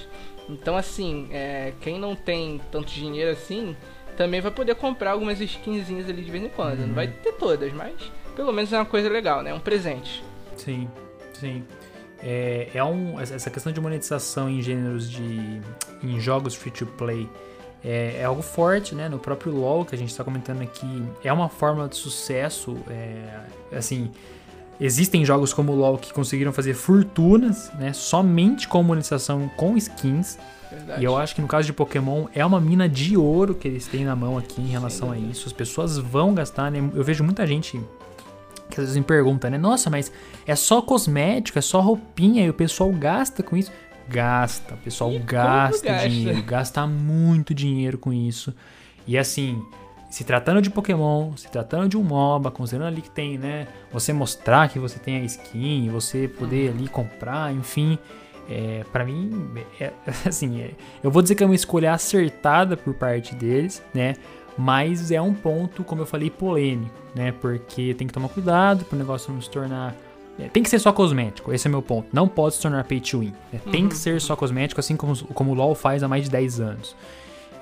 Então, 0.49 0.77
assim, 0.77 1.29
é, 1.33 1.73
quem 1.81 1.99
não 1.99 2.15
tem 2.15 2.61
tanto 2.71 2.93
dinheiro 2.93 3.31
assim, 3.31 3.77
também 4.17 4.41
vai 4.41 4.51
poder 4.51 4.75
comprar 4.75 5.13
algumas 5.13 5.41
skinzinhas 5.41 6.09
ali 6.09 6.23
de 6.23 6.31
vez 6.31 6.45
em 6.45 6.49
quando. 6.49 6.81
Uhum. 6.81 6.87
Não 6.89 6.95
vai 6.95 7.09
ter 7.09 7.33
todas, 7.33 7.73
mas 7.73 7.95
pelo 8.35 8.53
menos 8.53 8.73
é 8.73 8.79
uma 8.79 8.85
coisa 8.85 9.09
legal, 9.09 9.43
né? 9.43 9.53
Um 9.53 9.61
presente. 9.61 10.23
Sim, 10.57 10.89
sim. 11.33 11.65
É, 12.23 12.71
é 12.75 12.85
um, 12.85 13.21
essa 13.21 13.51
questão 13.51 13.73
de 13.73 13.81
monetização 13.81 14.49
em 14.49 14.63
gêneros 14.63 15.11
de. 15.11 15.61
em 16.03 16.19
jogos 16.21 16.55
free 16.55 16.71
to 16.71 16.87
play. 16.87 17.29
É, 17.85 18.17
é 18.21 18.25
algo 18.25 18.43
forte, 18.43 18.95
né? 18.95 19.09
No 19.09 19.19
próprio 19.19 19.53
LoL 19.55 19.85
que 19.85 19.95
a 19.95 19.99
gente 19.99 20.11
está 20.11 20.25
comentando 20.25 20.63
aqui, 20.63 21.05
é 21.23 21.33
uma 21.33 21.49
forma 21.49 21.87
de 21.89 21.97
sucesso, 21.97 22.77
é, 22.89 23.77
assim, 23.77 24.11
Existem 24.81 25.25
jogos 25.25 25.53
como 25.53 25.73
o 25.73 25.77
LoL 25.77 25.99
que 25.99 26.13
conseguiram 26.13 26.53
fazer 26.53 26.75
fortunas, 26.75 27.71
né, 27.79 27.93
somente 27.93 28.69
com 28.69 28.83
monetização 28.83 29.51
com 29.57 29.77
skins. 29.77 30.39
Verdade. 30.71 31.01
E 31.01 31.05
eu 31.05 31.17
acho 31.17 31.35
que 31.35 31.41
no 31.41 31.49
caso 31.49 31.67
de 31.67 31.73
Pokémon 31.73 32.27
é 32.35 32.45
uma 32.45 32.61
mina 32.61 32.89
de 32.89 33.17
ouro 33.17 33.55
que 33.55 33.67
eles 33.67 33.87
têm 33.87 34.05
na 34.05 34.15
mão 34.15 34.37
aqui 34.37 34.61
em 34.61 34.67
relação 34.67 35.11
a 35.11 35.19
isso. 35.19 35.47
As 35.47 35.53
pessoas 35.53 35.97
vão 35.97 36.35
gastar, 36.35 36.71
né? 36.71 36.79
Eu 36.95 37.05
vejo 37.05 37.25
muita 37.25 37.47
gente 37.47 37.81
que 38.69 38.81
às 38.81 38.87
vezes 38.87 38.97
me 38.97 39.05
pergunta, 39.05 39.49
né? 39.49 39.57
Nossa, 39.57 39.89
mas 39.89 40.13
é 40.47 40.57
só 40.57 40.83
cosmético, 40.83 41.59
é 41.59 41.63
só 41.63 41.81
roupinha 41.81 42.45
e 42.45 42.51
o 42.51 42.55
pessoal 42.55 42.91
gasta 42.93 43.43
com 43.43 43.57
isso. 43.57 43.71
Gasta, 44.09 44.75
o 44.75 44.79
pessoal 44.79 45.13
e 45.13 45.19
gasta 45.19 46.09
dinheiro, 46.09 46.43
gasta 46.43 46.87
muito 46.87 47.55
dinheiro 47.55 47.97
com 47.99 48.13
isso. 48.13 48.55
E 49.07 49.17
assim, 49.17 49.63
se 50.09 50.25
tratando 50.25 50.63
de 50.63 50.71
Pokémon, 50.71 51.37
se 51.37 51.49
tratando 51.49 51.89
de 51.89 51.97
um 51.97 52.03
MOBA, 52.03 52.51
considerando 52.51 52.89
ali 52.89 53.03
que 53.03 53.11
tem, 53.11 53.37
né? 53.37 53.67
Você 53.93 54.13
mostrar 54.13 54.69
que 54.69 54.79
você 54.79 54.99
tem 54.99 55.17
a 55.17 55.25
skin, 55.25 55.89
você 55.91 56.29
poder 56.29 56.71
ali 56.71 56.89
comprar, 56.89 57.53
enfim. 57.53 57.99
É, 58.49 58.85
para 58.93 59.05
mim, 59.05 59.51
é, 59.81 59.93
assim, 60.25 60.61
é, 60.61 60.71
eu 61.03 61.11
vou 61.11 61.21
dizer 61.21 61.35
que 61.35 61.43
é 61.43 61.47
uma 61.47 61.55
escolha 61.55 61.93
acertada 61.93 62.77
por 62.77 62.95
parte 62.95 63.35
deles, 63.35 63.83
né? 63.93 64.15
Mas 64.57 65.11
é 65.11 65.21
um 65.21 65.35
ponto, 65.35 65.85
como 65.85 66.03
eu 66.03 66.07
falei, 66.07 66.31
polêmico, 66.31 66.95
né? 67.15 67.33
Porque 67.33 67.93
tem 67.95 68.07
que 68.07 68.13
tomar 68.13 68.29
cuidado 68.29 68.85
para 68.85 68.97
o 68.97 68.99
negócio 68.99 69.33
não 69.33 69.43
se 69.43 69.51
tornar. 69.51 69.95
É, 70.39 70.49
tem 70.49 70.63
que 70.63 70.69
ser 70.69 70.79
só 70.79 70.93
cosmético, 70.93 71.53
esse 71.53 71.67
é 71.67 71.71
meu 71.71 71.83
ponto. 71.83 72.09
Não 72.13 72.29
pode 72.29 72.55
se 72.55 72.63
tornar 72.63 72.85
pay 72.85 73.01
to 73.01 73.21
win. 73.21 73.33
Né? 73.53 73.61
Tem 73.71 73.83
uhum. 73.83 73.89
que 73.89 73.97
ser 73.97 74.21
só 74.21 74.37
cosmético, 74.37 74.81
assim 74.81 74.97
como, 74.97 75.17
como 75.35 75.51
o 75.51 75.55
LoL 75.55 75.75
faz 75.75 76.03
há 76.03 76.09
mais 76.09 76.25
de 76.25 76.31
10 76.31 76.61
anos. 76.61 76.97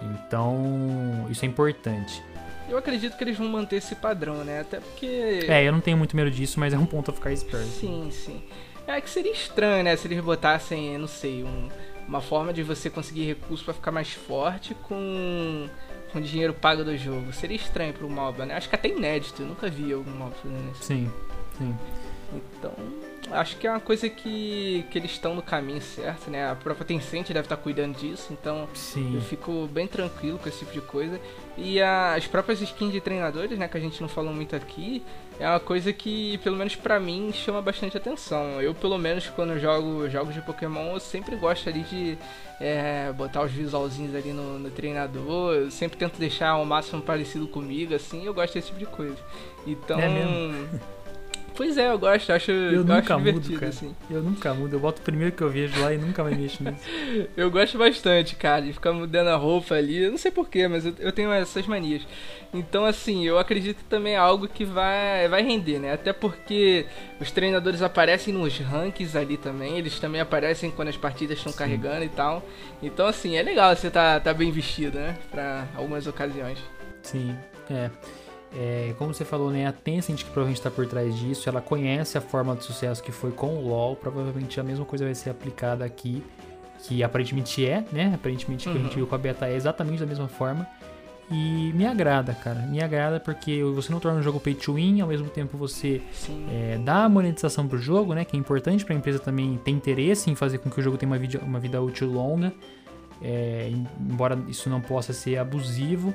Então, 0.02 1.26
isso 1.30 1.44
é 1.44 1.48
importante. 1.48 2.22
Eu 2.68 2.78
acredito 2.78 3.16
que 3.16 3.24
eles 3.24 3.36
vão 3.36 3.48
manter 3.48 3.76
esse 3.76 3.94
padrão, 3.94 4.44
né? 4.44 4.60
Até 4.60 4.80
porque. 4.80 5.46
É, 5.48 5.62
eu 5.62 5.72
não 5.72 5.80
tenho 5.80 5.96
muito 5.96 6.16
medo 6.16 6.30
disso, 6.30 6.58
mas 6.58 6.72
é 6.72 6.78
um 6.78 6.86
ponto 6.86 7.10
a 7.10 7.14
ficar 7.14 7.32
esperto. 7.32 7.66
Sim, 7.66 8.08
sim. 8.10 8.42
É 8.86 9.00
que 9.00 9.08
seria 9.08 9.32
estranho, 9.32 9.84
né? 9.84 9.96
Se 9.96 10.06
eles 10.06 10.20
botassem, 10.20 10.98
não 10.98 11.06
sei, 11.06 11.42
um, 11.42 11.68
uma 12.06 12.20
forma 12.20 12.52
de 12.52 12.62
você 12.62 12.90
conseguir 12.90 13.24
recursos 13.24 13.62
para 13.62 13.74
ficar 13.74 13.90
mais 13.90 14.12
forte 14.12 14.74
com, 14.74 15.68
com 16.12 16.20
dinheiro 16.20 16.52
pago 16.52 16.84
do 16.84 16.96
jogo. 16.96 17.32
Seria 17.32 17.56
estranho 17.56 17.92
pro 17.92 18.08
MOBA, 18.08 18.46
né? 18.46 18.54
Acho 18.54 18.68
que 18.68 18.74
até 18.74 18.88
inédito. 18.88 19.42
Eu 19.42 19.48
nunca 19.48 19.68
vi 19.68 19.92
algum 19.92 20.10
MOBA 20.10 20.34
fazendo 20.42 20.72
isso. 20.72 20.84
Sim, 20.84 21.10
sim. 21.58 21.74
Então, 22.32 22.74
acho 23.34 23.56
que 23.56 23.66
é 23.66 23.70
uma 23.70 23.80
coisa 23.80 24.08
que, 24.08 24.84
que 24.90 24.98
eles 24.98 25.10
estão 25.10 25.34
no 25.34 25.42
caminho 25.42 25.80
certo, 25.80 26.30
né? 26.30 26.48
A 26.50 26.54
própria 26.54 26.86
Tencent 26.86 27.28
deve 27.28 27.40
estar 27.40 27.56
cuidando 27.56 27.96
disso, 27.96 28.32
então 28.32 28.68
Sim. 28.74 29.14
eu 29.14 29.20
fico 29.20 29.68
bem 29.72 29.86
tranquilo 29.86 30.38
com 30.38 30.48
esse 30.48 30.60
tipo 30.60 30.72
de 30.72 30.80
coisa. 30.80 31.20
E 31.56 31.80
as 31.80 32.26
próprias 32.26 32.60
skins 32.60 32.92
de 32.92 33.00
treinadores, 33.00 33.58
né, 33.58 33.68
que 33.68 33.76
a 33.76 33.80
gente 33.80 34.00
não 34.00 34.08
falou 34.08 34.32
muito 34.32 34.56
aqui, 34.56 35.02
é 35.38 35.48
uma 35.48 35.60
coisa 35.60 35.92
que, 35.92 36.38
pelo 36.38 36.56
menos 36.56 36.76
para 36.76 36.98
mim, 36.98 37.32
chama 37.32 37.60
bastante 37.60 37.96
atenção. 37.96 38.60
Eu, 38.60 38.74
pelo 38.74 38.98
menos, 38.98 39.28
quando 39.28 39.58
jogo 39.58 40.08
jogos 40.08 40.34
de 40.34 40.40
Pokémon, 40.40 40.92
eu 40.92 41.00
sempre 41.00 41.36
gosto 41.36 41.68
ali 41.68 41.82
de 41.82 42.18
é, 42.60 43.12
botar 43.12 43.42
os 43.42 43.52
visualzinhos 43.52 44.14
ali 44.14 44.32
no, 44.32 44.58
no, 44.58 44.70
treinador. 44.70 45.54
Eu 45.54 45.70
sempre 45.70 45.98
tento 45.98 46.18
deixar 46.18 46.50
ao 46.50 46.64
máximo 46.64 47.02
parecido 47.02 47.48
comigo, 47.48 47.94
assim, 47.94 48.24
eu 48.24 48.34
gosto 48.34 48.54
desse 48.54 48.68
tipo 48.68 48.78
de 48.78 48.86
coisa. 48.86 49.18
Então. 49.66 49.98
É? 49.98 50.10
Pois 51.56 51.78
é, 51.78 51.88
eu 51.88 51.98
gosto, 51.98 52.32
acho, 52.32 52.50
eu, 52.50 52.72
eu 52.72 52.84
nunca 52.84 53.14
acho 53.14 53.18
mudo, 53.20 53.52
cara. 53.54 53.68
assim. 53.68 53.94
Eu 54.10 54.22
nunca 54.22 54.52
mudo, 54.54 54.74
eu 54.74 54.80
boto 54.80 55.00
o 55.00 55.04
primeiro 55.04 55.32
que 55.32 55.42
eu 55.42 55.48
vejo 55.48 55.80
lá 55.80 55.92
e 55.94 55.98
nunca 55.98 56.24
mais 56.24 56.36
mexo 56.36 56.64
nisso. 56.64 56.84
eu 57.36 57.48
gosto 57.48 57.78
bastante, 57.78 58.34
cara, 58.34 58.62
de 58.62 58.72
ficar 58.72 58.92
mudando 58.92 59.28
a 59.28 59.36
roupa 59.36 59.76
ali. 59.76 60.02
Eu 60.02 60.10
não 60.10 60.18
sei 60.18 60.32
porquê, 60.32 60.66
mas 60.66 60.84
eu, 60.84 60.92
eu, 60.98 61.12
tenho 61.12 61.32
essas 61.32 61.64
manias. 61.66 62.02
Então, 62.52 62.84
assim, 62.84 63.24
eu 63.24 63.38
acredito 63.38 63.78
que 63.78 63.84
também 63.84 64.14
é 64.14 64.16
algo 64.16 64.48
que 64.48 64.64
vai, 64.64 65.28
vai 65.28 65.42
render, 65.42 65.78
né? 65.78 65.92
Até 65.92 66.12
porque 66.12 66.86
os 67.20 67.30
treinadores 67.30 67.82
aparecem 67.82 68.34
nos 68.34 68.58
rankings 68.58 69.16
ali 69.16 69.36
também. 69.36 69.78
Eles 69.78 70.00
também 70.00 70.20
aparecem 70.20 70.72
quando 70.72 70.88
as 70.88 70.96
partidas 70.96 71.38
estão 71.38 71.52
carregando 71.52 72.04
e 72.04 72.08
tal. 72.08 72.42
Então, 72.82 73.06
assim, 73.06 73.36
é 73.36 73.42
legal 73.42 73.74
você 73.76 73.90
tá, 73.90 74.18
tá 74.18 74.34
bem 74.34 74.50
vestido, 74.50 74.98
né? 74.98 75.16
Pra 75.30 75.68
algumas 75.76 76.06
ocasiões. 76.08 76.58
Sim, 77.02 77.36
é. 77.70 77.90
É, 78.56 78.94
como 78.98 79.12
você 79.12 79.24
falou, 79.24 79.50
né, 79.50 79.66
a 79.66 79.72
Tencent 79.72 80.18
que 80.18 80.24
provavelmente 80.24 80.58
está 80.58 80.70
por 80.70 80.86
trás 80.86 81.18
disso, 81.18 81.48
ela 81.48 81.60
conhece 81.60 82.16
a 82.16 82.20
forma 82.20 82.54
de 82.54 82.62
sucesso 82.62 83.02
que 83.02 83.10
foi 83.10 83.32
com 83.32 83.56
o 83.56 83.68
LoL, 83.68 83.96
provavelmente 83.96 84.60
a 84.60 84.62
mesma 84.62 84.84
coisa 84.84 85.04
vai 85.04 85.14
ser 85.14 85.30
aplicada 85.30 85.84
aqui, 85.84 86.22
que 86.78 87.02
aparentemente 87.02 87.66
é, 87.66 87.84
né, 87.90 88.12
aparentemente 88.14 88.68
uhum. 88.68 88.74
que 88.74 88.78
a 88.78 88.82
gente 88.82 88.92
uhum. 88.92 88.98
viu 88.98 89.06
com 89.08 89.14
a 89.14 89.18
beta 89.18 89.48
é 89.48 89.56
exatamente 89.56 90.00
da 90.00 90.06
mesma 90.06 90.28
forma, 90.28 90.68
e 91.28 91.72
me 91.74 91.84
agrada, 91.84 92.32
cara, 92.34 92.60
me 92.60 92.80
agrada 92.82 93.18
porque 93.18 93.62
você 93.74 93.90
não 93.90 93.98
torna 93.98 94.20
o 94.20 94.22
jogo 94.22 94.38
pay 94.38 94.54
to 94.54 94.74
win, 94.74 95.00
ao 95.00 95.08
mesmo 95.08 95.28
tempo 95.28 95.56
você 95.56 96.00
é, 96.50 96.78
dá 96.78 97.04
a 97.04 97.08
monetização 97.08 97.66
pro 97.66 97.78
jogo, 97.78 98.14
né, 98.14 98.24
que 98.24 98.36
é 98.36 98.38
importante 98.38 98.84
para 98.84 98.94
a 98.94 98.98
empresa 98.98 99.18
também 99.18 99.58
ter 99.64 99.72
interesse 99.72 100.30
em 100.30 100.36
fazer 100.36 100.58
com 100.58 100.70
que 100.70 100.78
o 100.78 100.82
jogo 100.82 100.96
tenha 100.96 101.10
uma 101.10 101.18
vida, 101.18 101.40
uma 101.42 101.58
vida 101.58 101.82
útil 101.82 102.08
longa, 102.08 102.52
é, 103.20 103.72
embora 103.98 104.38
isso 104.48 104.68
não 104.68 104.80
possa 104.80 105.12
ser 105.12 105.38
abusivo, 105.38 106.14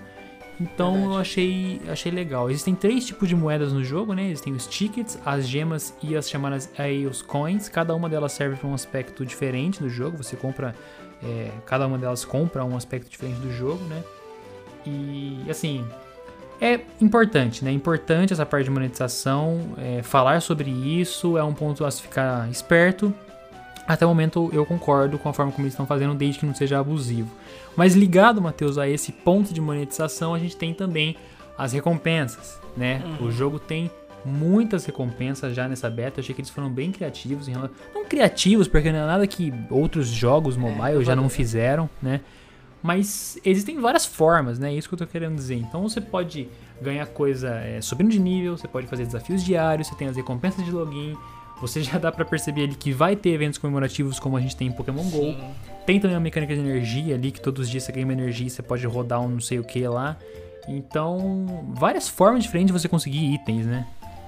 então 0.59 0.91
Verdade. 0.93 1.13
eu 1.13 1.17
achei, 1.17 1.81
achei 1.87 2.11
legal. 2.11 2.49
Existem 2.49 2.75
três 2.75 3.05
tipos 3.05 3.29
de 3.29 3.35
moedas 3.35 3.71
no 3.71 3.83
jogo, 3.83 4.13
né? 4.13 4.29
Existem 4.29 4.53
os 4.53 4.67
tickets, 4.67 5.17
as 5.25 5.47
gemas 5.47 5.93
e 6.03 6.15
as 6.15 6.29
chamadas 6.29 6.69
os 7.09 7.21
coins. 7.21 7.69
Cada 7.69 7.95
uma 7.95 8.09
delas 8.09 8.33
serve 8.33 8.57
para 8.57 8.67
um 8.67 8.73
aspecto 8.73 9.25
diferente 9.25 9.79
do 9.79 9.89
jogo. 9.89 10.17
Você 10.17 10.35
compra, 10.35 10.75
é, 11.23 11.49
cada 11.65 11.87
uma 11.87 11.97
delas 11.97 12.25
compra 12.25 12.65
um 12.65 12.75
aspecto 12.75 13.09
diferente 13.09 13.39
do 13.39 13.51
jogo, 13.53 13.83
né? 13.85 14.03
E 14.85 15.45
assim, 15.49 15.85
é 16.61 16.81
importante, 16.99 17.63
né? 17.63 17.71
Importante 17.71 18.33
essa 18.33 18.45
parte 18.45 18.65
de 18.65 18.71
monetização. 18.71 19.73
É, 19.77 20.03
falar 20.03 20.41
sobre 20.41 20.69
isso 20.69 21.37
é 21.37 21.43
um 21.43 21.53
ponto 21.53 21.85
a 21.85 21.91
se 21.91 22.01
ficar 22.01 22.49
esperto. 22.49 23.13
Até 23.89 24.05
o 24.05 24.09
momento 24.09 24.51
eu 24.53 24.63
concordo 24.67 25.17
com 25.17 25.29
a 25.29 25.33
forma 25.33 25.51
como 25.51 25.65
eles 25.65 25.73
estão 25.73 25.87
fazendo, 25.87 26.13
desde 26.13 26.39
que 26.39 26.45
não 26.45 26.53
seja 26.53 26.79
abusivo. 26.79 27.27
Mas 27.75 27.95
ligado, 27.95 28.39
Matheus, 28.39 28.77
a 28.77 28.87
esse 28.87 29.11
ponto 29.11 29.51
de 29.51 29.59
monetização, 29.59 30.35
a 30.35 30.37
gente 30.37 30.55
tem 30.55 30.75
também 30.75 31.15
as 31.57 31.73
recompensas, 31.73 32.59
né? 32.77 33.01
Uhum. 33.03 33.25
O 33.25 33.31
jogo 33.31 33.57
tem 33.57 33.89
muitas 34.23 34.85
recompensas 34.85 35.55
já 35.55 35.67
nessa 35.67 35.89
beta. 35.89 36.19
Eu 36.19 36.21
achei 36.21 36.35
que 36.35 36.41
eles 36.41 36.51
foram 36.51 36.69
bem 36.69 36.91
criativos 36.91 37.47
em 37.47 37.51
relação... 37.53 37.75
Não 37.95 38.05
criativos, 38.05 38.67
porque 38.67 38.91
não 38.91 38.99
é 38.99 39.05
nada 39.07 39.25
que 39.25 39.51
outros 39.71 40.07
jogos 40.07 40.55
é, 40.55 40.59
mobile 40.59 41.01
é, 41.01 41.03
já 41.03 41.15
não 41.15 41.27
fizeram, 41.27 41.89
né? 41.99 42.21
Mas 42.83 43.39
existem 43.43 43.79
várias 43.79 44.05
formas, 44.05 44.59
né? 44.59 44.71
É 44.71 44.75
isso 44.75 44.87
que 44.87 44.93
eu 44.93 44.99
tô 44.99 45.07
querendo 45.07 45.33
dizer. 45.33 45.55
Então 45.55 45.81
você 45.81 45.99
pode 45.99 46.47
ganhar 46.79 47.07
coisa 47.07 47.55
é, 47.55 47.81
subindo 47.81 48.11
de 48.11 48.19
nível, 48.19 48.55
você 48.55 48.67
pode 48.67 48.85
fazer 48.85 49.05
desafios 49.07 49.43
diários, 49.43 49.87
você 49.87 49.95
tem 49.95 50.07
as 50.07 50.15
recompensas 50.15 50.63
de 50.63 50.71
login, 50.71 51.17
você 51.61 51.81
já 51.83 51.97
dá 51.97 52.11
para 52.11 52.25
perceber 52.25 52.63
ali 52.63 52.75
que 52.75 52.91
vai 52.91 53.15
ter 53.15 53.29
eventos 53.29 53.57
comemorativos 53.57 54.19
como 54.19 54.37
a 54.37 54.41
gente 54.41 54.55
tem 54.55 54.67
em 54.67 54.71
Pokémon 54.71 55.03
Sim. 55.03 55.33
GO. 55.33 55.55
Tem 55.85 55.99
também 55.99 56.15
a 56.15 56.19
mecânica 56.19 56.53
de 56.53 56.59
energia 56.59 57.15
ali, 57.15 57.31
que 57.31 57.41
todos 57.41 57.65
os 57.65 57.69
dias 57.69 57.83
você 57.83 57.91
ganha 57.91 58.05
uma 58.05 58.13
energia 58.13 58.47
e 58.47 58.49
você 58.49 58.61
pode 58.61 58.85
rodar 58.85 59.21
um 59.21 59.29
não 59.29 59.39
sei 59.39 59.59
o 59.59 59.63
que 59.63 59.85
lá. 59.87 60.17
Então, 60.67 61.65
várias 61.73 62.07
formas 62.07 62.43
diferentes 62.43 62.67
de 62.67 62.79
você 62.79 62.87
conseguir 62.87 63.33
itens, 63.33 63.65
né? 63.65 63.87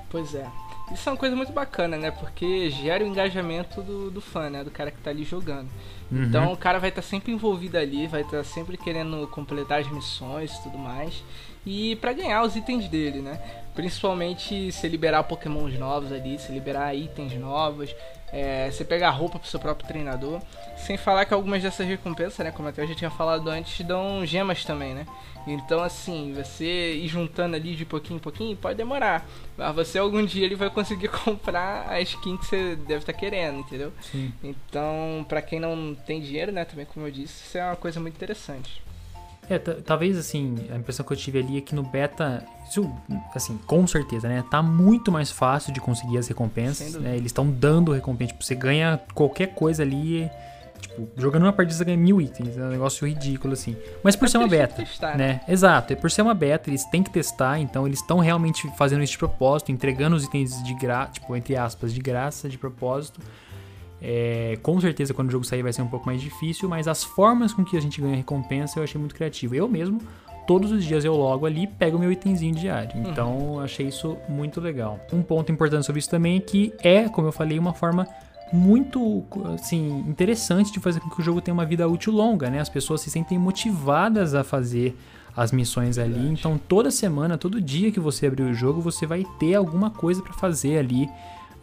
Pois 0.10 0.34
é. 0.34 0.46
Isso 0.92 1.08
é 1.08 1.12
uma 1.12 1.18
coisa 1.18 1.36
muito 1.36 1.54
bacana, 1.54 1.98
né? 1.98 2.12
Porque 2.12 2.70
gera 2.70 3.04
o 3.04 3.08
engajamento 3.08 3.82
do, 3.82 4.12
do 4.12 4.20
fã, 4.20 4.50
né? 4.50 4.64
Do 4.64 4.72
cara 4.72 4.92
que 4.92 4.98
tá 4.98 5.10
ali 5.10 5.24
jogando. 5.24 5.70
Uhum. 6.12 6.24
Então 6.24 6.52
o 6.52 6.58
cara 6.58 6.80
vai 6.80 6.90
estar 6.90 7.02
tá 7.02 7.08
sempre 7.08 7.32
envolvido 7.32 7.78
ali, 7.78 8.08
vai 8.08 8.22
estar 8.22 8.38
tá 8.38 8.44
sempre 8.44 8.76
querendo 8.76 9.26
completar 9.28 9.80
as 9.80 9.90
missões 9.90 10.52
e 10.52 10.64
tudo 10.64 10.78
mais. 10.78 11.24
E 11.66 11.96
para 11.98 12.12
ganhar 12.12 12.44
os 12.44 12.56
itens 12.56 12.90
dele, 12.90 13.22
né? 13.22 13.40
Principalmente 13.82 14.72
se 14.72 14.88
liberar 14.88 15.24
pokémons 15.24 15.74
novos 15.74 16.12
ali, 16.12 16.38
se 16.38 16.52
liberar 16.52 16.94
itens 16.94 17.34
novos, 17.34 17.96
é, 18.32 18.70
você 18.70 18.86
pegar 18.86 19.10
roupa 19.10 19.40
pro 19.40 19.50
seu 19.50 19.60
próprio 19.60 19.88
treinador. 19.88 20.40
Sem 20.78 20.98
falar 20.98 21.26
que 21.26 21.34
algumas 21.34 21.64
dessas 21.64 21.88
recompensas, 21.88 22.46
né? 22.46 22.52
Como 22.52 22.70
até 22.70 22.84
eu 22.84 22.88
já 22.88 22.94
tinha 22.94 23.10
falado 23.10 23.50
antes, 23.50 23.84
dão 23.84 24.24
gemas 24.24 24.64
também, 24.64 24.94
né? 24.94 25.08
Então, 25.48 25.82
assim, 25.82 26.32
você 26.32 26.94
ir 26.94 27.08
juntando 27.08 27.56
ali 27.56 27.76
de 27.76 27.84
pouquinho 27.84 28.18
em 28.18 28.22
pouquinho 28.22 28.56
pode 28.56 28.78
demorar. 28.78 29.28
Mas 29.58 29.74
você 29.74 29.98
algum 29.98 30.24
dia 30.24 30.46
ele 30.46 30.54
vai 30.54 30.70
conseguir 30.70 31.08
comprar 31.26 31.90
a 31.90 32.00
skin 32.02 32.38
que 32.38 32.46
você 32.46 32.76
deve 32.76 33.00
estar 33.00 33.14
tá 33.14 33.20
querendo, 33.20 33.62
entendeu? 33.62 33.92
Sim. 34.00 34.32
Então, 34.44 35.26
para 35.28 35.42
quem 35.42 35.60
não 35.60 35.96
tem 36.06 36.22
dinheiro, 36.22 36.52
né, 36.52 36.66
também 36.66 36.86
como 36.86 37.08
eu 37.08 37.12
disse, 37.12 37.46
isso 37.46 37.58
é 37.58 37.66
uma 37.66 37.76
coisa 37.76 38.00
muito 38.00 38.14
interessante. 38.14 38.84
É, 39.50 39.58
talvez 39.58 40.18
assim, 40.18 40.56
a 40.72 40.78
impressão 40.78 41.06
que 41.06 41.12
eu 41.12 41.18
tive 41.18 41.40
ali 41.40 41.58
é 41.58 41.62
que 41.62 41.76
no 41.76 41.84
beta, 41.84 42.46
isso, 42.72 42.92
assim, 43.36 43.60
com 43.68 43.86
certeza, 43.86 44.28
né? 44.28 44.44
Tá 44.50 44.62
muito 44.62 45.12
mais 45.12 45.30
fácil 45.30 45.74
de 45.74 45.80
conseguir 45.80 46.18
as 46.18 46.28
recompensas, 46.28 46.96
né? 46.96 47.16
Eles 47.16 47.28
estão 47.28 47.50
dando 47.50 47.92
recompensa, 47.92 48.32
tipo, 48.34 48.44
você 48.44 48.56
ganha 48.56 49.00
qualquer 49.14 49.54
coisa 49.54 49.84
ali 49.84 50.30
Tipo, 50.82 51.08
jogando 51.16 51.44
uma 51.44 51.54
partida 51.54 51.78
você 51.78 51.86
ganha 51.86 51.98
mil 51.98 52.20
itens. 52.20 52.58
É 52.58 52.64
um 52.64 52.70
negócio 52.70 53.08
ridículo, 53.08 53.54
assim. 53.54 53.78
Mas 54.04 54.16
por 54.16 54.28
ser 54.28 54.38
uma 54.40 54.48
beta. 54.48 54.84
Testar, 54.84 55.18
né? 55.18 55.28
né? 55.28 55.42
Exato. 55.48 55.94
É 55.94 55.96
por 55.96 56.10
ser 56.10 56.24
uma 56.24 56.34
beta, 56.34 56.70
eles 56.70 56.84
têm 56.86 57.04
que 57.04 57.10
testar, 57.10 57.60
então 57.60 57.86
eles 57.86 58.00
estão 58.00 58.20
realmente 58.20 58.70
fazendo 58.78 59.04
isso 59.04 59.14
de 59.14 59.20
propósito, 59.20 59.72
entregando 59.72 60.16
os 60.16 60.26
itens 60.26 60.62
de 60.64 60.74
graça, 60.74 61.14
tipo, 61.14 61.36
entre 61.36 61.56
aspas, 61.56 61.94
de 61.94 62.02
graça, 62.02 62.50
de 62.50 62.58
propósito. 62.58 63.22
É, 64.02 64.58
com 64.64 64.82
certeza 64.82 65.14
quando 65.14 65.28
o 65.28 65.32
jogo 65.32 65.46
sair 65.46 65.62
vai 65.62 65.72
ser 65.72 65.84
um 65.84 65.88
pouco 65.88 66.08
mais 66.08 66.20
difícil, 66.20 66.68
mas 66.68 66.88
as 66.88 67.04
formas 67.04 67.54
com 67.54 67.64
que 67.64 67.78
a 67.78 67.80
gente 67.80 68.02
ganha 68.02 68.16
recompensa 68.16 68.80
eu 68.80 68.84
achei 68.84 69.00
muito 69.00 69.14
criativo. 69.14 69.54
Eu 69.54 69.68
mesmo, 69.68 70.02
todos 70.52 70.70
os 70.70 70.84
dias 70.84 71.06
eu 71.06 71.16
logo 71.16 71.46
ali 71.46 71.66
pego 71.66 71.98
meu 71.98 72.12
itemzinho 72.12 72.54
diário. 72.54 72.92
Uhum. 72.94 73.10
Então 73.10 73.38
uhum. 73.38 73.60
achei 73.62 73.88
isso 73.88 74.18
muito 74.28 74.60
legal. 74.60 75.00
Um 75.14 75.22
ponto 75.22 75.50
importante 75.50 75.86
sobre 75.86 76.00
isso 76.00 76.10
também 76.10 76.36
é 76.36 76.40
que 76.42 76.74
é, 76.84 77.08
como 77.08 77.30
eu 77.30 77.32
falei, 77.32 77.58
uma 77.58 77.74
forma 77.74 78.06
muito 78.52 79.24
assim 79.54 80.04
interessante 80.10 80.70
de 80.74 80.82
fazer 80.82 81.00
com 81.00 81.10
que 81.10 81.22
o 81.22 81.24
jogo 81.24 81.40
tenha 81.40 81.54
uma 81.54 81.66
vida 81.66 81.88
útil 81.88 82.12
longa, 82.12 82.50
né? 82.50 82.60
As 82.60 82.68
pessoas 82.68 83.00
se 83.00 83.10
sentem 83.10 83.40
motivadas 83.40 84.36
a 84.36 84.44
fazer 84.44 84.94
as 85.34 85.54
missões 85.54 85.98
ali. 85.98 86.16
Verdade. 86.16 86.34
Então 86.34 86.58
toda 86.58 86.92
semana, 86.92 87.38
todo 87.38 87.62
dia 87.62 87.90
que 87.90 88.00
você 88.02 88.28
abrir 88.28 88.44
o 88.44 88.54
jogo, 88.54 88.82
você 88.82 89.06
vai 89.06 89.26
ter 89.40 89.56
alguma 89.56 89.90
coisa 89.90 90.22
para 90.22 90.34
fazer 90.34 90.80
ali, 90.80 91.10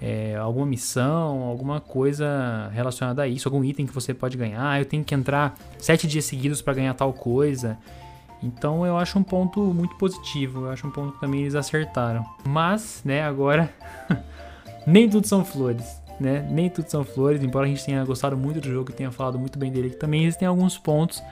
é, 0.00 0.34
alguma 0.36 0.64
missão, 0.64 1.42
alguma 1.42 1.78
coisa 1.78 2.70
relacionada 2.72 3.20
a 3.20 3.28
isso, 3.28 3.46
algum 3.48 3.62
item 3.62 3.84
que 3.84 3.92
você 3.92 4.14
pode 4.14 4.38
ganhar. 4.38 4.80
Eu 4.80 4.86
tenho 4.86 5.04
que 5.04 5.14
entrar 5.14 5.58
sete 5.78 6.06
dias 6.06 6.24
seguidos 6.24 6.62
para 6.62 6.72
ganhar 6.72 6.94
tal 6.94 7.12
coisa. 7.12 7.76
Então 8.42 8.86
eu 8.86 8.96
acho 8.96 9.18
um 9.18 9.22
ponto 9.22 9.60
muito 9.60 9.96
positivo. 9.96 10.66
Eu 10.66 10.70
acho 10.70 10.86
um 10.86 10.90
ponto 10.90 11.12
que 11.12 11.20
também 11.20 11.40
eles 11.40 11.54
acertaram. 11.54 12.24
Mas, 12.46 13.02
né, 13.04 13.22
agora 13.22 13.72
nem 14.86 15.08
tudo 15.08 15.26
são 15.26 15.44
flores 15.44 15.98
né? 16.20 16.46
Nem 16.50 16.68
tudo 16.68 16.90
são 16.90 17.04
flores, 17.04 17.42
embora 17.42 17.66
a 17.66 17.68
gente 17.68 17.84
tenha 17.84 18.04
gostado 18.04 18.36
muito 18.36 18.60
do 18.60 18.68
jogo 18.68 18.90
e 18.90 18.94
tenha 18.94 19.10
falado 19.10 19.38
muito 19.38 19.58
bem 19.58 19.70
dele, 19.70 19.90
também 19.90 20.24
existem 20.24 20.48
alguns 20.48 20.76
pontos 20.76 21.22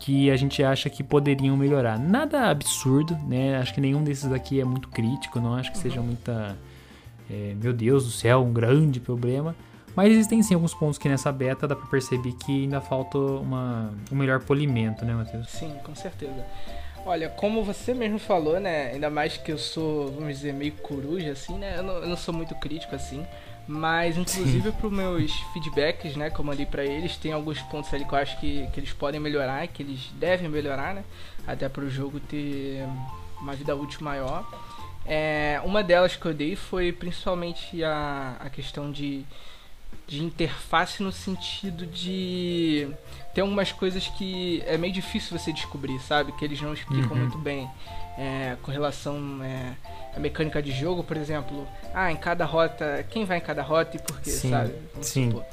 que 0.00 0.30
a 0.30 0.36
gente 0.36 0.62
acha 0.64 0.90
que 0.90 1.02
poderiam 1.02 1.56
melhorar. 1.56 1.98
Nada 1.98 2.50
absurdo, 2.50 3.16
né? 3.26 3.56
Acho 3.58 3.72
que 3.72 3.80
nenhum 3.80 4.02
desses 4.02 4.32
aqui 4.32 4.60
é 4.60 4.64
muito 4.64 4.88
crítico, 4.88 5.40
não 5.40 5.54
acho 5.54 5.70
que 5.70 5.78
seja 5.78 6.00
uhum. 6.00 6.06
muita. 6.06 6.56
É, 7.30 7.54
meu 7.62 7.72
Deus 7.72 8.04
do 8.04 8.10
céu, 8.10 8.42
um 8.42 8.52
grande 8.52 8.98
problema. 8.98 9.54
Mas 9.94 10.12
existem 10.12 10.42
sim 10.42 10.54
alguns 10.54 10.74
pontos 10.74 10.98
que 10.98 11.08
nessa 11.08 11.30
beta 11.30 11.68
dá 11.68 11.76
pra 11.76 11.86
perceber 11.86 12.32
que 12.32 12.64
ainda 12.64 12.80
falta 12.80 13.18
uma, 13.18 13.92
um 14.10 14.16
melhor 14.16 14.40
polimento, 14.40 15.04
né, 15.04 15.14
Matheus? 15.14 15.48
Sim, 15.50 15.74
com 15.84 15.94
certeza. 15.94 16.46
Olha, 17.04 17.28
como 17.28 17.64
você 17.64 17.92
mesmo 17.92 18.18
falou, 18.18 18.60
né? 18.60 18.92
Ainda 18.92 19.10
mais 19.10 19.36
que 19.36 19.50
eu 19.50 19.58
sou, 19.58 20.12
vamos 20.12 20.36
dizer, 20.36 20.52
meio 20.54 20.72
coruja, 20.72 21.32
assim, 21.32 21.58
né? 21.58 21.74
Eu 21.76 21.82
não, 21.82 21.94
eu 21.94 22.08
não 22.08 22.16
sou 22.16 22.32
muito 22.32 22.54
crítico, 22.54 22.94
assim. 22.94 23.26
Mas, 23.66 24.16
inclusive, 24.16 24.72
para 24.72 24.86
os 24.86 24.92
meus 24.92 25.32
feedbacks, 25.52 26.16
né, 26.16 26.30
que 26.30 26.38
eu 26.38 26.44
mandei 26.44 26.66
para 26.66 26.84
eles, 26.84 27.16
tem 27.16 27.32
alguns 27.32 27.60
pontos 27.62 27.92
ali 27.94 28.04
que 28.04 28.12
eu 28.12 28.18
acho 28.18 28.38
que, 28.40 28.66
que 28.72 28.80
eles 28.80 28.92
podem 28.92 29.20
melhorar, 29.20 29.66
que 29.68 29.82
eles 29.82 30.10
devem 30.14 30.48
melhorar, 30.48 30.94
né? 30.94 31.04
Até 31.46 31.68
para 31.68 31.84
o 31.84 31.90
jogo 31.90 32.18
ter 32.18 32.84
uma 33.40 33.54
vida 33.54 33.74
útil 33.74 34.00
maior. 34.02 34.44
É, 35.04 35.60
uma 35.64 35.82
delas 35.82 36.14
que 36.14 36.24
eu 36.24 36.32
dei 36.34 36.54
foi 36.54 36.92
principalmente 36.92 37.82
a, 37.82 38.36
a 38.38 38.48
questão 38.50 38.90
de, 38.90 39.24
de 40.12 40.22
interface 40.22 41.02
no 41.02 41.10
sentido 41.10 41.86
de 41.86 42.86
ter 43.34 43.40
algumas 43.40 43.72
coisas 43.72 44.08
que 44.08 44.62
é 44.66 44.76
meio 44.76 44.92
difícil 44.92 45.38
você 45.38 45.50
descobrir, 45.50 45.98
sabe? 46.00 46.32
Que 46.32 46.44
eles 46.44 46.60
não 46.60 46.74
explicam 46.74 47.12
uhum. 47.12 47.18
muito 47.18 47.38
bem 47.38 47.68
é, 48.18 48.56
com 48.60 48.70
relação 48.70 49.42
é, 49.42 49.72
à 50.14 50.20
mecânica 50.20 50.62
de 50.62 50.70
jogo, 50.70 51.02
por 51.02 51.16
exemplo. 51.16 51.66
Ah, 51.94 52.12
em 52.12 52.16
cada 52.16 52.44
rota, 52.44 53.06
quem 53.08 53.24
vai 53.24 53.38
em 53.38 53.40
cada 53.40 53.62
rota 53.62 53.96
e 53.96 54.02
por 54.02 54.20
quê, 54.20 54.30
sim, 54.30 54.50
sabe? 54.50 54.74
Vamos 54.92 55.06
sim. 55.06 55.30
Supor. 55.30 55.44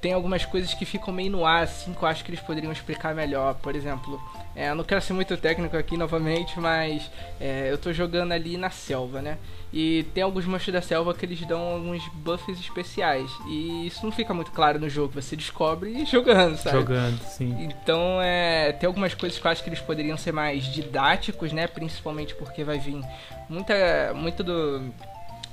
Tem 0.00 0.12
algumas 0.12 0.44
coisas 0.44 0.72
que 0.72 0.84
ficam 0.84 1.12
meio 1.12 1.32
no 1.32 1.44
ar, 1.44 1.64
assim, 1.64 1.92
que 1.92 2.00
eu 2.00 2.06
acho 2.06 2.24
que 2.24 2.30
eles 2.30 2.40
poderiam 2.40 2.70
explicar 2.70 3.12
melhor. 3.12 3.56
Por 3.56 3.74
exemplo, 3.74 4.22
é, 4.58 4.70
eu 4.70 4.74
não 4.74 4.82
quero 4.82 5.00
ser 5.00 5.12
muito 5.12 5.36
técnico 5.36 5.76
aqui 5.76 5.96
novamente, 5.96 6.58
mas 6.58 7.08
é, 7.40 7.70
eu 7.70 7.78
tô 7.78 7.92
jogando 7.92 8.32
ali 8.32 8.56
na 8.56 8.70
selva, 8.70 9.22
né? 9.22 9.38
E 9.72 10.04
tem 10.12 10.24
alguns 10.24 10.46
monstros 10.46 10.72
da 10.72 10.82
selva 10.82 11.14
que 11.14 11.24
eles 11.24 11.40
dão 11.46 11.60
alguns 11.60 12.02
buffs 12.08 12.58
especiais. 12.58 13.30
E 13.46 13.86
isso 13.86 14.04
não 14.04 14.10
fica 14.10 14.34
muito 14.34 14.50
claro 14.50 14.80
no 14.80 14.88
jogo, 14.88 15.12
você 15.14 15.36
descobre 15.36 16.04
jogando, 16.10 16.56
sabe? 16.56 16.76
Jogando, 16.76 17.20
sim. 17.20 17.54
Então, 17.60 18.20
é, 18.20 18.72
tem 18.72 18.88
algumas 18.88 19.14
coisas 19.14 19.38
que 19.38 19.46
eu 19.46 19.50
acho 19.52 19.62
que 19.62 19.68
eles 19.68 19.80
poderiam 19.80 20.16
ser 20.16 20.32
mais 20.32 20.64
didáticos, 20.64 21.52
né? 21.52 21.68
Principalmente 21.68 22.34
porque 22.34 22.64
vai 22.64 22.80
vir 22.80 23.00
muita, 23.48 24.12
muito 24.12 24.42
do 24.42 24.92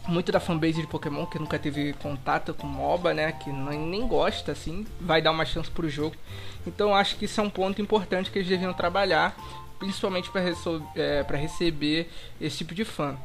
muito 0.07 0.31
da 0.31 0.39
fanbase 0.39 0.81
de 0.81 0.87
Pokémon 0.87 1.25
que 1.25 1.39
nunca 1.39 1.57
teve 1.57 1.93
contato 1.93 2.53
com 2.53 2.67
MOBA, 2.67 3.13
né? 3.13 3.31
Que 3.31 3.51
nem 3.51 4.07
gosta, 4.07 4.51
assim, 4.51 4.85
vai 4.99 5.21
dar 5.21 5.31
uma 5.31 5.45
chance 5.45 5.69
pro 5.69 5.89
jogo. 5.89 6.15
Então 6.65 6.95
acho 6.95 7.17
que 7.17 7.25
isso 7.25 7.39
é 7.39 7.43
um 7.43 7.49
ponto 7.49 7.81
importante 7.81 8.31
que 8.31 8.39
eles 8.39 8.49
deviam 8.49 8.73
trabalhar, 8.73 9.35
principalmente 9.79 10.29
para 10.29 10.41
é, 10.95 11.25
receber 11.37 12.09
esse 12.39 12.57
tipo 12.57 12.73
de 12.73 12.85
fã. 12.85 13.17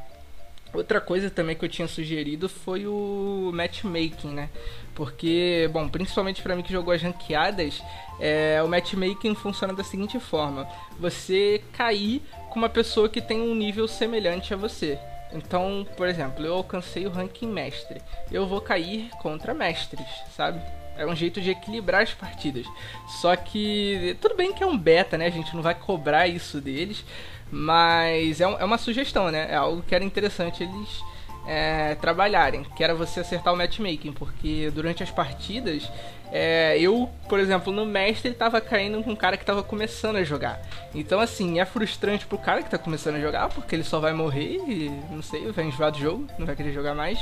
Outra 0.72 1.00
coisa 1.00 1.28
também 1.28 1.56
que 1.56 1.64
eu 1.64 1.68
tinha 1.68 1.88
sugerido 1.88 2.48
foi 2.48 2.86
o 2.86 3.50
matchmaking, 3.52 4.28
né? 4.28 4.48
Porque, 4.94 5.68
bom, 5.72 5.88
principalmente 5.88 6.42
para 6.42 6.54
mim 6.54 6.62
que 6.62 6.72
jogou 6.72 6.94
as 6.94 7.02
ranqueadas, 7.02 7.82
é, 8.20 8.62
o 8.62 8.68
matchmaking 8.68 9.34
funciona 9.34 9.72
da 9.72 9.82
seguinte 9.82 10.20
forma: 10.20 10.68
você 10.98 11.60
cair 11.72 12.22
com 12.50 12.60
uma 12.60 12.68
pessoa 12.68 13.08
que 13.08 13.20
tem 13.20 13.40
um 13.40 13.54
nível 13.54 13.88
semelhante 13.88 14.54
a 14.54 14.56
você. 14.56 14.96
Então, 15.32 15.86
por 15.96 16.08
exemplo, 16.08 16.44
eu 16.44 16.54
alcancei 16.54 17.06
o 17.06 17.10
ranking 17.10 17.46
mestre. 17.46 18.00
Eu 18.30 18.46
vou 18.46 18.60
cair 18.60 19.10
contra 19.22 19.54
mestres, 19.54 20.06
sabe? 20.36 20.60
É 20.96 21.06
um 21.06 21.14
jeito 21.14 21.40
de 21.40 21.50
equilibrar 21.50 22.02
as 22.02 22.12
partidas. 22.12 22.66
Só 23.20 23.34
que 23.36 24.16
tudo 24.20 24.34
bem 24.34 24.52
que 24.52 24.62
é 24.62 24.66
um 24.66 24.76
beta, 24.76 25.16
né? 25.16 25.26
A 25.26 25.30
gente 25.30 25.54
não 25.54 25.62
vai 25.62 25.74
cobrar 25.74 26.26
isso 26.26 26.60
deles. 26.60 27.04
Mas 27.50 28.40
é, 28.40 28.44
é 28.44 28.64
uma 28.64 28.78
sugestão, 28.78 29.30
né? 29.30 29.48
É 29.50 29.56
algo 29.56 29.82
que 29.82 29.94
era 29.94 30.04
interessante 30.04 30.62
eles 30.62 31.02
é, 31.46 31.94
trabalharem. 31.96 32.64
Que 32.76 32.84
era 32.84 32.94
você 32.94 33.20
acertar 33.20 33.52
o 33.52 33.56
matchmaking. 33.56 34.12
Porque 34.12 34.70
durante 34.74 35.02
as 35.02 35.10
partidas 35.10 35.88
é, 36.32 36.78
eu, 36.78 37.10
por 37.28 37.40
exemplo, 37.40 37.72
no 37.72 37.84
mestre 37.84 38.32
tava 38.32 38.60
caindo 38.60 39.02
com 39.02 39.10
um 39.10 39.16
cara 39.16 39.36
que 39.36 39.44
tava 39.44 39.62
começando 39.62 40.16
a 40.16 40.24
jogar. 40.24 40.60
Então, 40.94 41.20
assim, 41.20 41.58
é 41.58 41.64
frustrante 41.64 42.26
pro 42.26 42.38
cara 42.38 42.62
que 42.62 42.70
tá 42.70 42.78
começando 42.78 43.16
a 43.16 43.20
jogar, 43.20 43.48
porque 43.48 43.74
ele 43.74 43.84
só 43.84 43.98
vai 43.98 44.12
morrer 44.12 44.60
e, 44.68 44.90
não 45.10 45.22
sei, 45.22 45.50
vai 45.50 45.66
enjoar 45.66 45.90
do 45.90 45.98
jogo, 45.98 46.26
não 46.38 46.46
vai 46.46 46.54
querer 46.54 46.72
jogar 46.72 46.94
mais. 46.94 47.18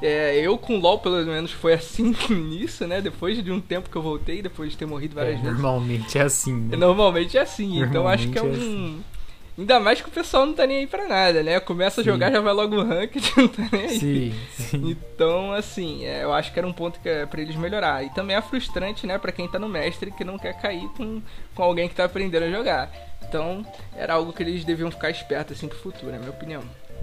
É, 0.00 0.36
eu 0.36 0.56
com 0.56 0.78
LoL, 0.78 1.00
pelo 1.00 1.24
menos, 1.26 1.50
foi 1.50 1.74
assim 1.74 2.14
nisso, 2.30 2.86
né? 2.86 3.00
Depois 3.00 3.42
de 3.42 3.50
um 3.50 3.60
tempo 3.60 3.90
que 3.90 3.96
eu 3.96 4.02
voltei, 4.02 4.40
depois 4.40 4.70
de 4.70 4.76
ter 4.76 4.86
morrido 4.86 5.16
várias 5.16 5.40
é, 5.40 5.42
vezes. 5.42 5.58
Normalmente 5.58 6.16
é 6.16 6.22
assim. 6.22 6.54
Né? 6.54 6.76
Normalmente 6.76 7.36
é 7.36 7.40
assim. 7.40 7.82
Então 7.82 8.06
acho 8.06 8.28
que 8.28 8.38
é, 8.38 8.40
é 8.40 8.44
um. 8.44 8.52
Assim. 8.52 9.04
Ainda 9.58 9.80
mais 9.80 10.00
que 10.00 10.08
o 10.08 10.12
pessoal 10.12 10.46
não 10.46 10.54
tá 10.54 10.64
nem 10.64 10.78
aí 10.78 10.86
pra 10.86 11.08
nada, 11.08 11.42
né? 11.42 11.58
Começa 11.58 12.00
a 12.00 12.04
jogar, 12.04 12.30
já 12.30 12.40
vai 12.40 12.52
logo 12.52 12.76
o 12.76 12.86
ranked, 12.86 13.28
não 13.36 13.48
tá 13.48 13.68
nem 13.72 13.86
aí. 13.86 13.98
Sim, 13.98 14.34
sim. 14.56 14.90
Então, 14.90 15.52
assim, 15.52 16.04
é, 16.04 16.22
eu 16.22 16.32
acho 16.32 16.52
que 16.52 16.58
era 16.60 16.68
um 16.68 16.72
ponto 16.72 17.00
que 17.00 17.08
é 17.08 17.26
pra 17.26 17.40
eles 17.40 17.56
melhorar. 17.56 18.04
E 18.04 18.10
também 18.10 18.36
é 18.36 18.40
frustrante, 18.40 19.04
né, 19.04 19.18
pra 19.18 19.32
quem 19.32 19.48
tá 19.48 19.58
no 19.58 19.68
mestre 19.68 20.12
que 20.12 20.22
não 20.22 20.38
quer 20.38 20.56
cair 20.60 20.88
com, 20.96 21.20
com 21.56 21.62
alguém 21.64 21.88
que 21.88 21.94
tá 21.96 22.04
aprendendo 22.04 22.44
a 22.44 22.50
jogar. 22.50 22.88
Então, 23.28 23.66
era 23.96 24.14
algo 24.14 24.32
que 24.32 24.44
eles 24.44 24.64
deviam 24.64 24.92
ficar 24.92 25.10
espertos, 25.10 25.56
assim, 25.56 25.66
pro 25.66 25.76
futuro, 25.76 26.14
é 26.14 26.18
minha 26.18 26.30
opinião. 26.30 26.62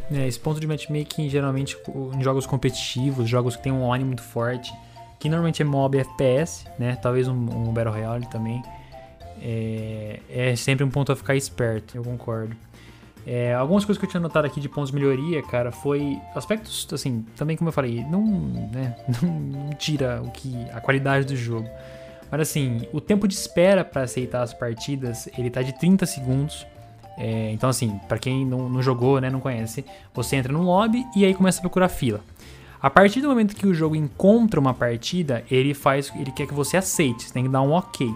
É, 0.10 0.26
esse 0.26 0.40
ponto 0.40 0.58
de 0.58 0.66
matchmaking, 0.66 1.28
geralmente, 1.28 1.78
em 2.14 2.24
jogos 2.24 2.46
competitivos, 2.46 3.28
jogos 3.28 3.58
que 3.58 3.64
tem 3.64 3.72
um 3.74 3.84
online 3.84 4.06
muito 4.06 4.24
forte, 4.24 4.74
que 5.20 5.28
normalmente 5.28 5.62
é 5.62 5.66
mob 5.66 5.98
FPS, 5.98 6.66
né? 6.80 6.96
Talvez 7.02 7.28
um, 7.28 7.34
um 7.34 7.74
Battle 7.74 7.94
Royale 7.94 8.26
também 8.28 8.64
é, 9.42 10.20
é 10.30 10.56
sempre 10.56 10.84
um 10.84 10.90
ponto 10.90 11.12
a 11.12 11.16
ficar 11.16 11.36
esperto, 11.36 11.98
eu 11.98 12.04
concordo. 12.04 12.56
É, 13.28 13.56
algumas 13.56 13.84
coisas 13.84 14.00
que 14.00 14.06
eu 14.06 14.10
tinha 14.10 14.22
notado 14.22 14.46
aqui 14.46 14.62
de 14.62 14.70
pontos 14.70 14.92
de 14.92 14.96
melhoria, 14.96 15.42
cara, 15.42 15.72
foi 15.72 16.20
aspectos, 16.36 16.88
assim, 16.94 17.26
também 17.36 17.58
como 17.58 17.70
eu 17.70 17.74
falei, 17.74 18.04
não, 18.04 18.24
né, 18.72 18.96
não 19.22 19.72
tira 19.72 20.22
o 20.24 20.30
que 20.30 20.56
a 20.72 20.80
qualidade 20.80 21.26
do 21.26 21.36
jogo. 21.36 21.68
Mas 22.30 22.42
assim, 22.42 22.88
o 22.94 23.02
tempo 23.02 23.28
de 23.28 23.34
espera 23.34 23.84
para 23.84 24.04
aceitar 24.04 24.44
as 24.44 24.54
partidas, 24.54 25.28
ele 25.38 25.50
tá 25.50 25.62
de 25.62 25.74
30 25.74 26.06
segundos. 26.06 26.68
É, 27.18 27.50
então 27.52 27.70
assim, 27.70 28.00
para 28.08 28.20
quem 28.20 28.46
não, 28.46 28.70
não, 28.70 28.82
jogou, 28.82 29.20
né, 29.20 29.30
não 29.30 29.40
conhece, 29.40 29.84
você 30.14 30.36
entra 30.36 30.52
no 30.52 30.62
lobby 30.62 31.04
e 31.16 31.26
aí 31.26 31.34
começa 31.34 31.60
a 31.60 31.62
procurar 31.62 31.90
fila. 31.90 32.22
A 32.80 32.90
partir 32.90 33.22
do 33.22 33.30
momento 33.30 33.56
que 33.56 33.66
o 33.66 33.74
jogo 33.74 33.96
encontra 33.96 34.60
uma 34.60 34.74
partida, 34.74 35.44
ele 35.50 35.74
faz, 35.74 36.12
ele 36.16 36.32
quer 36.32 36.46
que 36.46 36.54
você 36.54 36.78
aceite, 36.78 37.24
você 37.24 37.34
tem 37.34 37.44
que 37.44 37.50
dar 37.50 37.62
um 37.62 37.74
OK. 37.74 38.14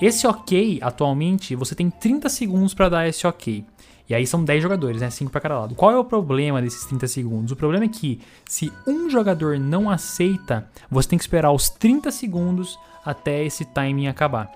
Esse 0.00 0.26
OK, 0.26 0.80
atualmente, 0.82 1.54
você 1.54 1.74
tem 1.74 1.88
30 1.88 2.28
segundos 2.28 2.74
para 2.74 2.88
dar 2.88 3.08
esse 3.08 3.26
OK. 3.26 3.64
E 4.08 4.14
aí 4.14 4.26
são 4.26 4.44
10 4.44 4.62
jogadores, 4.62 5.00
né? 5.00 5.08
5 5.08 5.30
para 5.30 5.40
cada 5.40 5.60
lado. 5.60 5.74
Qual 5.74 5.90
é 5.90 5.96
o 5.96 6.04
problema 6.04 6.60
desses 6.60 6.84
30 6.84 7.06
segundos? 7.06 7.52
O 7.52 7.56
problema 7.56 7.86
é 7.86 7.88
que 7.88 8.20
se 8.44 8.70
um 8.86 9.08
jogador 9.08 9.58
não 9.58 9.88
aceita, 9.88 10.68
você 10.90 11.08
tem 11.08 11.18
que 11.18 11.24
esperar 11.24 11.52
os 11.52 11.70
30 11.70 12.10
segundos 12.10 12.78
até 13.04 13.44
esse 13.44 13.64
timing 13.64 14.08
acabar. 14.08 14.50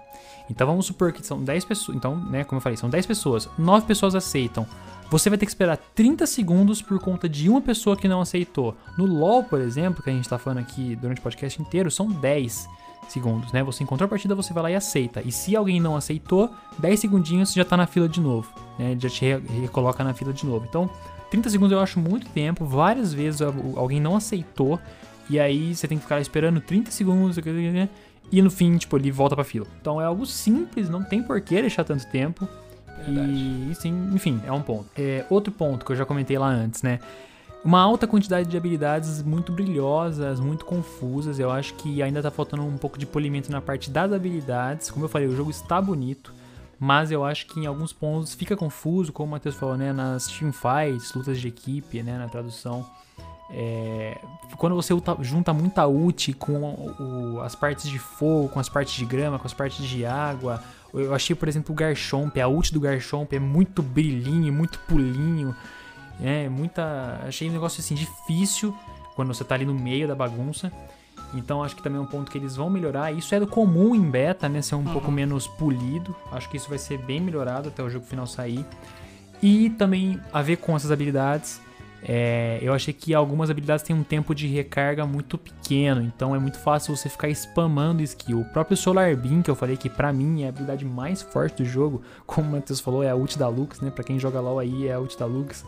Então 0.50 0.66
vamos 0.66 0.86
supor 0.86 1.12
que 1.12 1.24
são 1.24 1.42
10 1.42 1.64
pessoas. 1.64 1.96
Então, 1.96 2.16
né, 2.16 2.44
como 2.44 2.58
eu 2.58 2.62
falei, 2.62 2.76
são 2.76 2.90
10 2.90 3.06
pessoas. 3.06 3.48
9 3.56 3.86
pessoas 3.86 4.14
aceitam. 4.14 4.66
Você 5.10 5.30
vai 5.30 5.38
ter 5.38 5.46
que 5.46 5.50
esperar 5.50 5.78
30 5.94 6.26
segundos 6.26 6.82
por 6.82 6.98
conta 6.98 7.26
de 7.26 7.48
uma 7.48 7.62
pessoa 7.62 7.96
que 7.96 8.06
não 8.06 8.20
aceitou. 8.20 8.76
No 8.98 9.06
LoL, 9.06 9.44
por 9.44 9.60
exemplo, 9.60 10.02
que 10.02 10.10
a 10.10 10.12
gente 10.12 10.24
está 10.24 10.36
falando 10.36 10.58
aqui 10.58 10.94
durante 10.96 11.20
o 11.20 11.22
podcast 11.22 11.62
inteiro, 11.62 11.90
são 11.90 12.08
10 12.08 12.68
segundos, 13.12 13.52
né? 13.52 13.62
Você 13.62 13.82
encontrou 13.82 14.06
a 14.06 14.08
partida, 14.08 14.34
você 14.34 14.52
vai 14.52 14.62
lá 14.64 14.70
e 14.70 14.74
aceita. 14.74 15.22
E 15.24 15.32
se 15.32 15.56
alguém 15.56 15.80
não 15.80 15.96
aceitou, 15.96 16.50
10 16.78 17.00
segundinhos 17.00 17.50
você 17.50 17.60
já 17.60 17.64
tá 17.64 17.76
na 17.76 17.86
fila 17.86 18.08
de 18.08 18.20
novo, 18.20 18.48
né? 18.78 18.96
Já 18.98 19.08
te 19.08 19.24
recoloca 19.60 20.04
na 20.04 20.14
fila 20.14 20.32
de 20.32 20.44
novo. 20.46 20.66
Então, 20.68 20.90
30 21.30 21.50
segundos 21.50 21.72
eu 21.72 21.80
acho 21.80 21.98
muito 21.98 22.28
tempo. 22.28 22.64
Várias 22.64 23.12
vezes 23.12 23.40
alguém 23.42 24.00
não 24.00 24.16
aceitou. 24.16 24.78
E 25.30 25.38
aí 25.38 25.74
você 25.74 25.86
tem 25.86 25.98
que 25.98 26.04
ficar 26.04 26.20
esperando 26.20 26.60
30 26.60 26.90
segundos. 26.90 27.38
E 28.30 28.42
no 28.42 28.50
fim, 28.50 28.76
tipo, 28.76 28.96
ele 28.96 29.10
volta 29.10 29.34
pra 29.34 29.44
fila. 29.44 29.66
Então 29.80 30.00
é 30.00 30.04
algo 30.04 30.24
simples, 30.26 30.88
não 30.88 31.02
tem 31.02 31.22
por 31.22 31.40
que 31.40 31.60
deixar 31.60 31.84
tanto 31.84 32.06
tempo. 32.06 32.48
Verdade. 33.04 33.30
E 33.30 33.74
sim, 33.74 34.10
enfim, 34.12 34.40
é 34.46 34.52
um 34.52 34.62
ponto. 34.62 34.86
É, 34.96 35.24
outro 35.30 35.52
ponto 35.52 35.84
que 35.84 35.92
eu 35.92 35.96
já 35.96 36.04
comentei 36.04 36.38
lá 36.38 36.48
antes, 36.48 36.82
né? 36.82 36.98
Uma 37.64 37.80
alta 37.80 38.06
quantidade 38.06 38.48
de 38.48 38.56
habilidades 38.56 39.22
muito 39.22 39.52
brilhosas, 39.52 40.38
muito 40.38 40.64
confusas. 40.64 41.38
Eu 41.38 41.50
acho 41.50 41.74
que 41.74 42.02
ainda 42.02 42.22
tá 42.22 42.30
faltando 42.30 42.64
um 42.64 42.78
pouco 42.78 42.98
de 42.98 43.04
polimento 43.04 43.50
na 43.50 43.60
parte 43.60 43.90
das 43.90 44.12
habilidades. 44.12 44.90
Como 44.90 45.04
eu 45.04 45.08
falei, 45.08 45.26
o 45.26 45.36
jogo 45.36 45.50
está 45.50 45.80
bonito, 45.80 46.32
mas 46.78 47.10
eu 47.10 47.24
acho 47.24 47.46
que 47.46 47.60
em 47.60 47.66
alguns 47.66 47.92
pontos 47.92 48.34
fica 48.34 48.56
confuso, 48.56 49.12
como 49.12 49.28
o 49.28 49.30
Matheus 49.32 49.56
falou, 49.56 49.76
né? 49.76 49.92
Nas 49.92 50.28
teamfights, 50.28 51.12
lutas 51.14 51.40
de 51.40 51.48
equipe, 51.48 52.02
né? 52.02 52.16
Na 52.16 52.28
tradução. 52.28 52.86
É, 53.50 54.18
quando 54.56 54.76
você 54.76 54.94
junta 55.20 55.52
muita 55.52 55.86
ult 55.86 56.34
com 56.34 56.74
o, 57.00 57.40
as 57.40 57.54
partes 57.54 57.88
de 57.88 57.98
fogo, 57.98 58.48
com 58.50 58.60
as 58.60 58.68
partes 58.68 58.94
de 58.94 59.04
grama, 59.04 59.38
com 59.38 59.46
as 59.46 59.54
partes 59.54 59.84
de 59.84 60.06
água. 60.06 60.62
Eu 60.94 61.14
achei, 61.14 61.34
por 61.36 61.48
exemplo, 61.48 61.72
o 61.72 61.76
Garchomp, 61.76 62.40
a 62.40 62.48
ult 62.48 62.72
do 62.72 62.80
Garchomp 62.80 63.34
é 63.34 63.38
muito 63.38 63.82
brilhinho, 63.82 64.52
muito 64.52 64.78
pulinho. 64.80 65.54
É, 66.22 66.48
muita. 66.48 67.20
Achei 67.26 67.48
um 67.48 67.52
negócio 67.52 67.80
assim 67.80 67.94
difícil 67.94 68.74
quando 69.14 69.34
você 69.34 69.44
tá 69.44 69.54
ali 69.54 69.64
no 69.64 69.74
meio 69.74 70.06
da 70.06 70.14
bagunça. 70.14 70.72
Então 71.34 71.62
acho 71.62 71.76
que 71.76 71.82
também 71.82 71.98
é 71.98 72.02
um 72.02 72.06
ponto 72.06 72.30
que 72.30 72.38
eles 72.38 72.56
vão 72.56 72.70
melhorar. 72.70 73.12
Isso 73.12 73.34
é 73.34 73.40
do 73.40 73.46
comum 73.46 73.94
em 73.94 74.02
beta, 74.02 74.48
né? 74.48 74.62
Ser 74.62 74.74
um 74.74 74.78
uhum. 74.78 74.92
pouco 74.92 75.10
menos 75.10 75.46
polido. 75.46 76.14
Acho 76.32 76.48
que 76.48 76.56
isso 76.56 76.68
vai 76.68 76.78
ser 76.78 76.98
bem 76.98 77.20
melhorado 77.20 77.68
até 77.68 77.82
o 77.82 77.90
jogo 77.90 78.06
final 78.06 78.26
sair. 78.26 78.64
E 79.42 79.70
também 79.70 80.20
a 80.32 80.42
ver 80.42 80.56
com 80.56 80.74
essas 80.74 80.90
habilidades. 80.90 81.60
É, 82.02 82.60
eu 82.62 82.72
achei 82.72 82.94
que 82.94 83.12
algumas 83.12 83.50
habilidades 83.50 83.84
têm 83.84 83.94
um 83.94 84.04
tempo 84.04 84.32
de 84.32 84.46
recarga 84.46 85.04
muito 85.04 85.36
pequeno, 85.36 86.00
então 86.00 86.32
é 86.32 86.38
muito 86.38 86.56
fácil 86.60 86.96
você 86.96 87.08
ficar 87.08 87.28
spamando 87.30 88.02
skill. 88.04 88.40
O 88.40 88.44
próprio 88.44 88.76
Solar 88.76 89.16
Beam, 89.16 89.42
que 89.42 89.50
eu 89.50 89.56
falei 89.56 89.76
que 89.76 89.90
pra 89.90 90.12
mim 90.12 90.42
é 90.42 90.46
a 90.46 90.48
habilidade 90.50 90.84
mais 90.84 91.22
forte 91.22 91.62
do 91.62 91.68
jogo, 91.68 92.00
como 92.24 92.48
o 92.48 92.52
Matheus 92.52 92.78
falou, 92.78 93.02
é 93.02 93.10
a 93.10 93.16
ult 93.16 93.36
da 93.36 93.48
Lux, 93.48 93.80
né? 93.80 93.90
Pra 93.90 94.04
quem 94.04 94.16
joga 94.16 94.40
LoL 94.40 94.60
aí 94.60 94.86
é 94.86 94.92
a 94.92 95.00
ult 95.00 95.18
da 95.18 95.26
Lux 95.26 95.64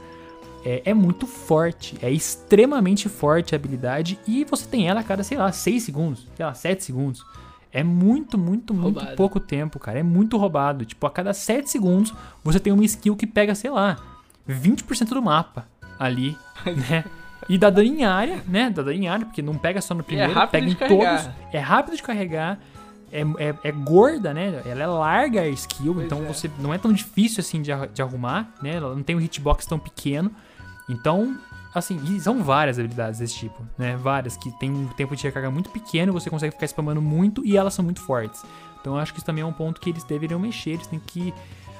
é, 0.64 0.82
é, 0.84 0.94
muito 0.94 1.26
forte, 1.26 1.96
é 2.02 2.10
extremamente 2.10 3.08
forte 3.08 3.54
a 3.54 3.56
habilidade 3.56 4.18
e 4.26 4.44
você 4.44 4.66
tem 4.66 4.88
ela 4.88 5.00
a 5.00 5.04
cada, 5.04 5.22
sei 5.22 5.38
lá, 5.38 5.50
6 5.50 5.82
segundos, 5.82 6.26
sei 6.36 6.44
lá, 6.44 6.54
7 6.54 6.84
segundos. 6.84 7.24
É 7.72 7.84
muito, 7.84 8.36
muito, 8.36 8.74
muito 8.74 8.98
roubado. 8.98 9.16
pouco 9.16 9.38
tempo, 9.38 9.78
cara. 9.78 10.00
É 10.00 10.02
muito 10.02 10.36
roubado. 10.36 10.84
Tipo, 10.84 11.06
a 11.06 11.10
cada 11.10 11.32
7 11.32 11.70
segundos 11.70 12.12
você 12.42 12.58
tem 12.58 12.72
uma 12.72 12.84
skill 12.84 13.16
que 13.16 13.26
pega, 13.26 13.54
sei 13.54 13.70
lá, 13.70 13.96
20% 14.48 15.08
do 15.10 15.22
mapa 15.22 15.68
ali, 15.98 16.36
né? 16.88 17.04
E 17.48 17.56
dá 17.56 17.70
dano 17.70 17.88
em 17.88 18.04
área, 18.04 18.42
né? 18.46 18.70
Dá 18.70 18.82
dano 18.82 18.96
em 18.96 19.08
área, 19.08 19.24
porque 19.24 19.40
não 19.40 19.56
pega 19.56 19.80
só 19.80 19.94
no 19.94 20.00
é 20.00 20.04
primeiro, 20.04 20.38
é 20.38 20.46
pega 20.46 20.66
em 20.66 20.74
todos. 20.74 21.30
É 21.52 21.58
rápido 21.58 21.96
de 21.96 22.02
carregar. 22.02 22.58
É, 23.12 23.22
é, 23.22 23.54
é, 23.64 23.72
gorda, 23.72 24.32
né? 24.32 24.62
Ela 24.64 24.82
é 24.82 24.86
larga 24.86 25.40
a 25.40 25.48
skill, 25.48 25.94
pois 25.94 26.06
então 26.06 26.22
é. 26.22 26.26
você 26.26 26.48
não 26.60 26.72
é 26.72 26.78
tão 26.78 26.92
difícil 26.92 27.40
assim 27.40 27.60
de, 27.60 27.72
de 27.92 28.02
arrumar, 28.02 28.52
né? 28.62 28.76
Ela 28.76 28.94
não 28.94 29.02
tem 29.02 29.16
um 29.16 29.20
hitbox 29.20 29.66
tão 29.66 29.78
pequeno. 29.78 30.30
Então, 30.90 31.38
assim, 31.74 32.18
são 32.18 32.42
várias 32.42 32.78
habilidades 32.78 33.20
desse 33.20 33.34
tipo, 33.34 33.62
né? 33.78 33.96
Várias 33.96 34.36
que 34.36 34.50
tem 34.58 34.70
um 34.70 34.88
tempo 34.88 35.14
de 35.14 35.22
recarga 35.22 35.50
muito 35.50 35.70
pequeno, 35.70 36.12
você 36.12 36.28
consegue 36.28 36.52
ficar 36.52 36.66
spamando 36.66 37.00
muito 37.00 37.44
e 37.44 37.56
elas 37.56 37.74
são 37.74 37.84
muito 37.84 38.00
fortes. 38.00 38.42
Então, 38.80 38.94
eu 38.94 39.00
acho 39.00 39.12
que 39.12 39.18
isso 39.18 39.26
também 39.26 39.42
é 39.42 39.46
um 39.46 39.52
ponto 39.52 39.80
que 39.80 39.90
eles 39.90 40.04
deveriam 40.04 40.40
mexer, 40.40 40.70
eles 40.70 40.86
têm 40.86 40.98
que 40.98 41.32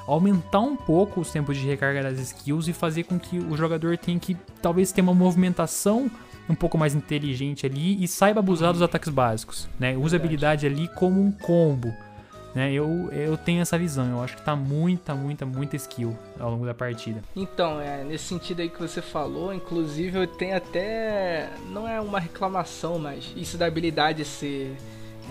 aumentar 0.07 0.61
um 0.61 0.77
pouco 0.77 1.21
os 1.21 1.31
tempos 1.31 1.57
de 1.57 1.67
recarga 1.67 2.03
das 2.03 2.19
skills 2.19 2.69
e 2.69 2.73
fazer 2.73 3.05
com 3.05 3.19
que 3.19 3.39
o 3.39 3.57
jogador 3.57 3.97
tenha 3.97 4.19
que 4.19 4.37
talvez 4.61 4.93
ter 4.93 5.01
uma 5.01 5.15
movimentação 5.15 6.11
um 6.49 6.55
pouco 6.55 6.77
mais 6.77 6.95
inteligente 6.95 7.65
ali 7.65 8.03
e 8.03 8.09
saiba 8.09 8.41
abusar 8.41 8.73
dos 8.73 8.83
ataques 8.83 9.09
básicos, 9.09 9.69
né? 9.79 9.97
Use 9.97 10.15
a 10.15 10.19
habilidade 10.19 10.67
ali 10.67 10.89
como 10.95 11.21
um 11.21 11.31
combo 11.31 11.95
né? 12.55 12.73
Eu, 12.73 13.09
eu 13.13 13.37
tenho 13.37 13.61
essa 13.63 13.79
visão, 13.79 14.11
eu 14.11 14.23
acho 14.23 14.37
que 14.37 14.43
tá 14.43 14.57
muita, 14.57 15.15
muita, 15.15 15.47
muita 15.47 15.77
skill 15.77 16.17
ao 16.39 16.51
longo 16.51 16.67
da 16.67 16.75
partida. 16.75 17.23
Então, 17.35 17.81
é, 17.81 18.05
nesse 18.05 18.25
sentido 18.25 18.61
aí 18.61 18.69
que 18.69 18.81
você 18.81 19.01
falou, 19.01 19.53
inclusive 19.53 20.19
eu 20.19 20.27
tenho 20.27 20.57
até. 20.57 21.49
Não 21.71 21.87
é 21.87 22.01
uma 22.01 22.19
reclamação, 22.19 22.99
mas 22.99 23.33
isso 23.37 23.57
da 23.57 23.67
habilidade 23.67 24.25
ser 24.25 24.77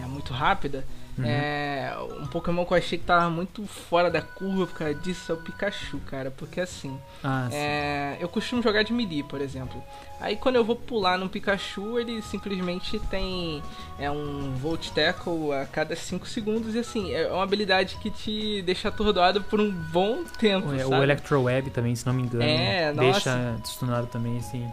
é, 0.01 0.05
muito 0.05 0.34
rápida. 0.34 0.86
Uhum. 1.20 1.26
É, 1.26 1.93
um 2.20 2.28
Pokémon 2.28 2.65
que 2.65 2.74
eu 2.74 2.78
achei 2.78 2.97
que 2.97 3.05
tava 3.05 3.30
muito 3.30 3.65
fora 3.65 4.09
da 4.09 4.22
curva 4.22 4.67
por 4.67 4.78
causa 4.78 4.95
disso 4.95 5.32
é 5.32 5.36
o 5.36 5.38
Pikachu, 5.38 5.99
cara. 6.05 6.32
Porque 6.32 6.61
assim, 6.61 6.99
ah, 7.24 7.49
é, 7.51 8.17
eu 8.20 8.30
costumo 8.30 8.61
jogar 8.61 8.84
de 8.84 8.93
melee, 8.93 9.24
por 9.24 9.41
exemplo. 9.41 9.84
Aí 10.20 10.36
quando 10.36 10.55
eu 10.55 10.63
vou 10.63 10.76
pular 10.76 11.17
no 11.17 11.30
Pikachu, 11.30 11.99
ele 11.99 12.22
simplesmente 12.22 12.99
tem 12.99 13.61
é 13.97 14.09
um 14.09 14.55
Volt 14.55 14.89
Tackle 14.89 15.53
a 15.53 15.65
cada 15.65 15.95
5 15.95 16.28
segundos. 16.28 16.76
E 16.76 16.80
assim, 16.80 17.11
é 17.13 17.28
uma 17.28 17.43
habilidade 17.43 17.97
que 17.97 18.09
te 18.09 18.61
deixa 18.61 18.89
atordoado 18.89 19.41
por 19.43 19.59
um 19.59 19.72
bom 19.72 20.24
tempo. 20.24 20.74
É, 20.74 20.86
o 20.86 21.03
Electro 21.03 21.43
Web 21.43 21.70
também, 21.70 21.95
se 21.95 22.05
não 22.05 22.13
me 22.13 22.24
engano. 22.24 22.43
É, 22.43 22.93
deixa 22.93 23.57
destunado 23.61 24.07
também, 24.07 24.38
assim. 24.38 24.67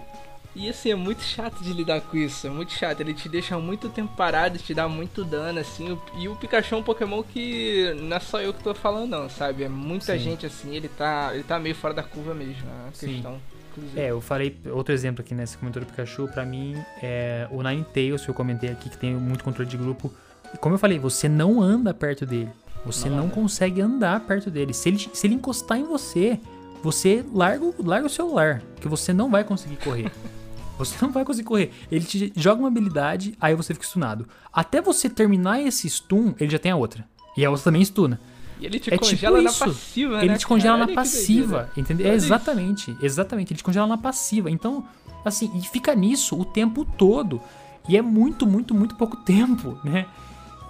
E 0.57 0.71
assim, 0.71 0.91
é 0.91 0.95
muito 0.95 1.23
chato 1.23 1.63
de 1.63 1.71
lidar 1.71 2.01
com 2.01 2.17
isso, 2.17 2.47
é 2.47 2.51
muito 2.51 2.73
chato. 2.73 3.01
Ele 3.01 3.13
te 3.13 3.29
deixa 3.29 3.59
muito 3.59 3.91
tempo 3.91 4.17
parado, 4.17 4.59
te 4.59 4.73
dá 4.73 4.89
muito 4.89 5.23
dano, 5.23 5.61
assim. 5.61 5.99
E 6.17 6.29
o 6.29 6.35
Pikachu 6.35 6.75
é 6.75 6.79
um 6.79 6.83
Pokémon 6.83 7.23
que 7.23 7.95
não 8.01 8.17
é 8.17 8.21
só 8.21 8.41
eu 8.41 8.55
que 8.55 8.63
tô 8.63 8.75
falando, 8.75 9.11
não, 9.11 9.29
sabe? 9.29 9.65
É 9.65 9.69
muita 9.69 10.15
Sim. 10.15 10.19
gente 10.19 10.47
assim, 10.47 10.75
ele 10.75 10.89
tá, 10.89 11.31
ele 11.35 11.43
tá 11.43 11.59
meio 11.59 11.75
fora 11.75 11.93
da 11.93 12.03
curva 12.03 12.33
mesmo, 12.33 12.67
é 12.89 12.91
questão. 12.91 13.39
Inclusive. 13.71 14.01
É, 14.01 14.11
eu 14.11 14.21
falei 14.23 14.57
outro 14.71 14.95
exemplo 14.95 15.21
aqui 15.21 15.35
nesse 15.35 15.59
comentário 15.59 15.87
do 15.87 15.91
Pikachu, 15.91 16.27
pra 16.29 16.47
mim, 16.47 16.75
é 17.03 17.47
o 17.51 17.63
Ninetales, 17.63 18.25
que 18.25 18.31
eu 18.31 18.35
comentei 18.35 18.71
aqui, 18.71 18.89
que 18.89 18.97
tem 18.97 19.15
muito 19.15 19.45
controle 19.45 19.69
de 19.69 19.77
grupo. 19.77 20.11
E 20.55 20.57
como 20.57 20.75
eu 20.75 20.79
falei, 20.79 20.99
você 20.99 21.29
não 21.29 21.61
anda 21.61 21.93
perto 21.93 22.25
dele. 22.25 22.49
Você 22.87 23.11
não, 23.11 23.19
não 23.19 23.29
consegue 23.29 23.83
andar 23.83 24.21
perto 24.21 24.51
dele. 24.51 24.73
Se 24.73 24.89
ele, 24.89 24.99
se 24.99 25.27
ele 25.27 25.35
encostar 25.35 25.77
em 25.77 25.85
você, 25.85 26.41
você 26.83 27.23
larga, 27.35 27.67
larga 27.79 28.07
o 28.07 28.11
celular, 28.11 28.63
que 28.81 28.89
você 28.89 29.13
não 29.13 29.29
vai 29.29 29.45
conseguir 29.45 29.77
correr. 29.77 30.11
Você 30.79 30.97
não 31.01 31.11
vai 31.11 31.25
conseguir 31.25 31.47
correr. 31.47 31.71
Ele 31.91 32.05
te 32.05 32.33
joga 32.37 32.61
uma 32.61 32.69
habilidade, 32.69 33.35
aí 33.41 33.55
você 33.55 33.73
fica 33.73 33.87
stunado. 33.87 34.27
Até 34.53 34.81
você 34.81 35.09
terminar 35.09 35.61
esse 35.61 35.89
stun, 35.89 36.35
ele 36.39 36.51
já 36.51 36.59
tem 36.59 36.73
a 36.73 36.77
outra. 36.77 37.07
E 37.37 37.45
a 37.45 37.51
outra 37.51 37.65
também 37.65 37.83
stuna. 37.85 38.21
E 38.61 38.67
ele 38.67 38.79
te 38.79 38.93
é 38.93 38.97
congela 38.97 39.39
tipo 39.39 39.51
na 39.51 39.67
passiva, 39.67 40.19
Ele 40.19 40.29
né, 40.29 40.39
te 40.39 40.47
congela 40.47 40.77
na 40.79 40.89
passiva, 40.89 41.71
entendeu? 41.77 42.11
É, 42.11 42.15
exatamente, 42.15 42.97
exatamente. 43.03 43.53
Ele 43.53 43.59
te 43.59 43.65
congela 43.65 43.87
na 43.87 43.99
passiva. 43.99 44.51
Então, 44.51 44.87
assim, 45.25 45.51
e 45.55 45.61
fica 45.63 45.95
nisso 45.95 46.39
o 46.41 46.45
tempo 46.45 46.85
todo. 46.85 47.41
E 47.89 47.97
é 47.97 48.03
muito, 48.03 48.47
muito, 48.47 48.75
muito 48.75 48.97
pouco 48.97 49.17
tempo, 49.19 49.79
né? 49.85 50.07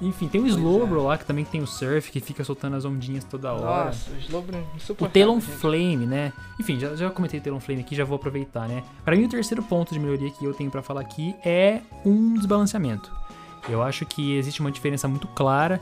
Enfim, 0.00 0.28
tem 0.28 0.42
o 0.42 0.46
Slowbro 0.46 1.00
é. 1.00 1.02
lá, 1.02 1.18
que 1.18 1.24
também 1.24 1.44
tem 1.44 1.62
o 1.62 1.66
Surf, 1.66 2.10
que 2.10 2.20
fica 2.20 2.44
soltando 2.44 2.76
as 2.76 2.84
ondinhas 2.84 3.24
toda 3.24 3.52
hora. 3.52 3.86
Nossa, 3.86 4.10
o 4.10 4.18
Slowbro 4.18 4.56
é 4.56 4.78
super 4.78 5.04
O 5.04 5.08
Talon 5.08 5.40
Flame, 5.40 6.06
né? 6.06 6.32
Enfim, 6.60 6.78
já, 6.78 6.94
já 6.94 7.10
comentei 7.10 7.40
o 7.40 7.42
Talon 7.42 7.60
Flame 7.60 7.80
aqui, 7.80 7.94
já 7.94 8.04
vou 8.04 8.16
aproveitar, 8.16 8.68
né? 8.68 8.82
Para 9.04 9.16
mim, 9.16 9.24
o 9.24 9.28
terceiro 9.28 9.62
ponto 9.62 9.94
de 9.94 10.00
melhoria 10.00 10.30
que 10.30 10.44
eu 10.44 10.52
tenho 10.52 10.70
para 10.70 10.82
falar 10.82 11.00
aqui 11.00 11.34
é 11.44 11.80
um 12.04 12.34
desbalanceamento. 12.34 13.10
Eu 13.68 13.82
acho 13.82 14.04
que 14.04 14.36
existe 14.36 14.60
uma 14.60 14.70
diferença 14.70 15.08
muito 15.08 15.26
clara 15.28 15.80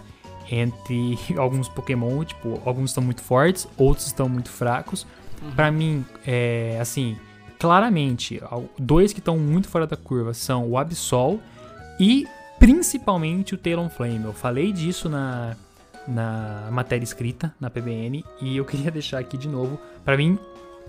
entre 0.51 1.19
alguns 1.37 1.69
Pokémon, 1.69 2.25
tipo, 2.25 2.61
alguns 2.65 2.91
estão 2.91 3.03
muito 3.03 3.23
fortes, 3.23 3.67
outros 3.77 4.07
estão 4.07 4.29
muito 4.29 4.49
fracos. 4.49 5.07
Uhum. 5.43 5.51
Para 5.53 5.73
mim, 5.73 6.05
é 6.25 6.79
assim, 6.81 7.17
claramente, 7.59 8.41
dois 8.79 9.12
que 9.12 9.19
estão 9.19 9.37
muito 9.39 9.69
fora 9.69 9.87
da 9.87 9.97
curva 9.97 10.33
são 10.33 10.69
o 10.69 10.79
Absol 10.79 11.41
e 11.99 12.27
principalmente 12.65 13.55
o 13.55 13.59
Talonflame. 13.59 14.25
Eu 14.25 14.33
falei 14.33 14.73
disso 14.73 15.07
na, 15.07 15.55
na 16.09 16.67
matéria 16.73 17.05
escrita, 17.05 17.55
na 17.61 17.69
PBN, 17.69 18.25
e 18.41 18.57
eu 18.57 18.65
queria 18.65 18.91
deixar 18.91 19.19
aqui 19.19 19.37
de 19.37 19.47
novo. 19.47 19.79
Para 20.03 20.17
mim, 20.17 20.39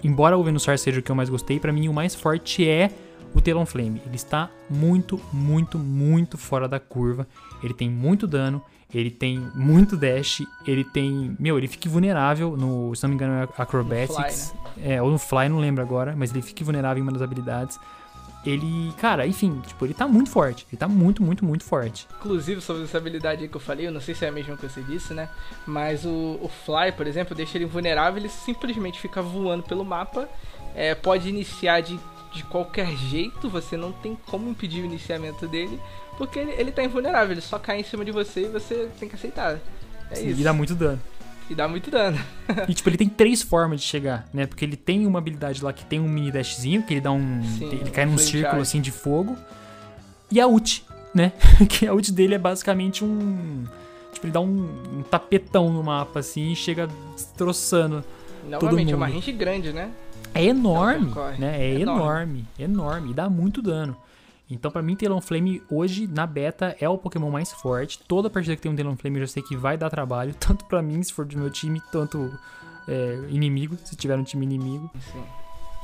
embora 0.02 0.38
o 0.38 0.44
Venusaur 0.44 0.78
seja 0.78 1.02
o 1.02 1.04
que 1.04 1.12
eu 1.12 1.16
mais 1.16 1.30
gostei, 1.30 1.60
para 1.60 1.74
mim 1.74 1.90
o 1.90 1.94
mais 1.94 2.16
forte 2.16 2.66
é 2.66 2.90
o 3.34 3.42
Talonflame. 3.42 4.02
Ele 4.06 4.16
está 4.16 4.50
muito, 4.70 5.20
muito, 5.34 5.78
muito 5.78 6.38
fora 6.38 6.66
da 6.66 6.80
curva. 6.80 7.28
Ele 7.62 7.74
tem 7.74 7.90
muito 7.90 8.26
dano, 8.26 8.64
ele 8.94 9.12
tem 9.12 9.38
muito 9.54 9.98
dash, 9.98 10.44
ele 10.66 10.86
tem. 10.86 11.36
Meu, 11.38 11.58
ele 11.58 11.68
fica 11.68 11.90
vulnerável 11.90 12.56
no. 12.56 12.96
Se 12.96 13.04
não 13.04 13.10
me 13.10 13.16
engano, 13.16 13.34
é 13.34 13.62
Acrobatics. 13.62 14.52
Fly, 14.52 14.82
né? 14.82 14.96
É, 14.96 15.02
ou 15.02 15.12
no 15.12 15.20
Fly, 15.20 15.50
não 15.50 15.60
lembro 15.60 15.84
agora, 15.84 16.16
mas 16.16 16.32
ele 16.32 16.42
fica 16.42 16.64
vulnerável 16.64 17.00
em 17.00 17.06
uma 17.06 17.12
das 17.12 17.22
habilidades. 17.22 17.78
Ele, 18.46 18.94
cara, 18.98 19.26
enfim, 19.26 19.60
tipo, 19.66 19.86
ele 19.86 19.94
tá 19.94 20.08
muito 20.08 20.30
forte. 20.30 20.68
Ele 20.70 20.78
tá 20.78 20.88
muito, 20.88 21.24
muito, 21.24 21.44
muito 21.44 21.64
forte. 21.64 22.08
Inclusive, 22.20 22.62
sobre 22.62 22.84
essa 22.84 22.98
habilidade 22.98 23.44
aí 23.44 23.50
que 23.50 23.58
eu 23.58 23.62
falei, 23.62 23.88
eu 23.88 23.92
não 23.92 24.00
sei 24.00 24.14
se 24.14 24.24
é 24.24 24.28
a 24.28 24.32
mesma 24.32 24.56
que 24.56 24.68
você 24.68 24.82
disse, 24.84 25.14
né? 25.14 25.28
Mas 25.66 26.06
o, 26.06 26.40
o 26.42 26.50
Fly, 26.64 26.92
por 26.96 27.08
exemplo, 27.08 27.36
deixa 27.36 27.58
ele 27.58 27.66
vulnerável, 27.66 28.20
ele 28.20 28.30
simplesmente 28.30 29.00
fica 29.00 29.22
voando 29.22 29.64
pelo 29.64 29.84
mapa. 29.84 30.30
É, 30.76 30.94
pode 30.94 31.28
iniciar 31.28 31.82
de, 31.82 32.00
de 32.34 32.44
qualquer 32.44 32.96
jeito, 32.96 33.50
você 33.50 33.76
não 33.76 33.92
tem 33.92 34.16
como 34.28 34.50
impedir 34.50 34.82
o 34.82 34.86
iniciamento 34.86 35.48
dele. 35.48 35.80
Porque 36.18 36.38
ele, 36.38 36.52
ele 36.52 36.72
tá 36.72 36.84
invulnerável, 36.84 37.32
ele 37.32 37.42
só 37.42 37.58
cai 37.58 37.80
em 37.80 37.84
cima 37.84 38.06
de 38.06 38.12
você 38.12 38.42
e 38.42 38.48
você 38.48 38.90
tem 39.00 39.10
que 39.10 39.16
aceitar. 39.16 39.60
É 40.12 40.16
Sim, 40.16 40.28
isso. 40.28 40.42
E 40.42 40.44
dá 40.44 40.54
muito 40.54 40.76
dano. 40.76 41.02
E 41.50 41.54
dá 41.54 41.68
muito 41.68 41.92
dano. 41.92 42.20
e 42.68 42.74
tipo, 42.74 42.90
ele 42.90 42.98
tem 42.98 43.08
três 43.08 43.42
formas 43.42 43.82
de 43.82 43.86
chegar, 43.86 44.28
né? 44.34 44.46
Porque 44.46 44.66
ele 44.66 44.76
tem 44.76 45.06
uma 45.06 45.20
habilidade 45.20 45.64
lá 45.64 45.72
que 45.72 45.86
tem 45.86 46.00
um 46.00 46.08
mini 46.08 46.32
dashzinho, 46.32 46.82
que 46.84 46.94
ele 46.94 47.02
dá 47.02 47.12
um. 47.12 47.44
Sim, 47.44 47.66
ele 47.66 47.92
cai 47.92 48.06
num 48.06 48.18
círculo 48.18 48.62
assim 48.62 48.82
de 48.82 48.92
fogo. 48.92 49.38
E 50.32 50.42
a 50.42 50.48
ult, 50.48 50.84
né? 51.14 51.32
que 51.70 51.86
a 51.88 51.94
ult 51.94 52.12
dele 52.12 52.36
é 52.36 52.40
basicamente 52.40 53.04
um. 53.04 53.64
Tipo, 54.12 54.26
ele 54.26 54.34
dá 54.34 54.40
um, 54.40 54.70
um 54.98 55.04
tapetão 55.04 55.72
no 55.72 55.84
mapa 55.84 56.20
assim 56.20 56.52
e 56.52 56.56
chega 56.56 56.88
destroçando. 57.14 58.04
Novamente, 58.50 58.94
é 58.94 58.96
uma 58.96 59.08
range 59.08 59.32
grande, 59.32 59.72
né? 59.72 59.92
É 60.34 60.44
enorme, 60.44 61.14
né? 61.38 61.62
É, 61.62 61.76
é 61.76 61.80
enorme, 61.80 61.80
enorme, 61.80 62.46
enorme. 62.60 63.12
E 63.12 63.14
dá 63.14 63.30
muito 63.30 63.62
dano. 63.62 63.96
Então, 64.50 64.70
para 64.70 64.82
mim, 64.82 64.96
Talonflame 64.96 65.62
hoje, 65.70 66.08
na 66.08 66.28
beta, 66.28 66.76
é 66.80 66.88
o 66.88 66.98
Pokémon 66.98 67.32
mais 67.32 67.52
forte. 67.52 68.00
Toda 68.08 68.30
partida 68.30 68.56
que 68.56 68.62
tem 68.62 68.72
um 68.72 68.76
Talonflame 68.76 69.20
eu 69.20 69.26
já 69.26 69.34
sei 69.34 69.44
que 69.44 69.56
vai 69.56 69.78
dar 69.78 69.90
trabalho, 69.90 70.36
tanto 70.40 70.66
para 70.66 70.82
mim, 70.82 71.02
se 71.02 71.14
for 71.14 71.26
do 71.26 71.38
meu 71.38 71.50
time, 71.50 71.82
tanto 71.92 72.32
é, 72.88 73.26
inimigo, 73.30 73.78
se 73.84 73.96
tiver 73.96 74.18
um 74.18 74.24
time 74.24 74.46
inimigo. 74.46 74.90
Sim. 75.12 75.24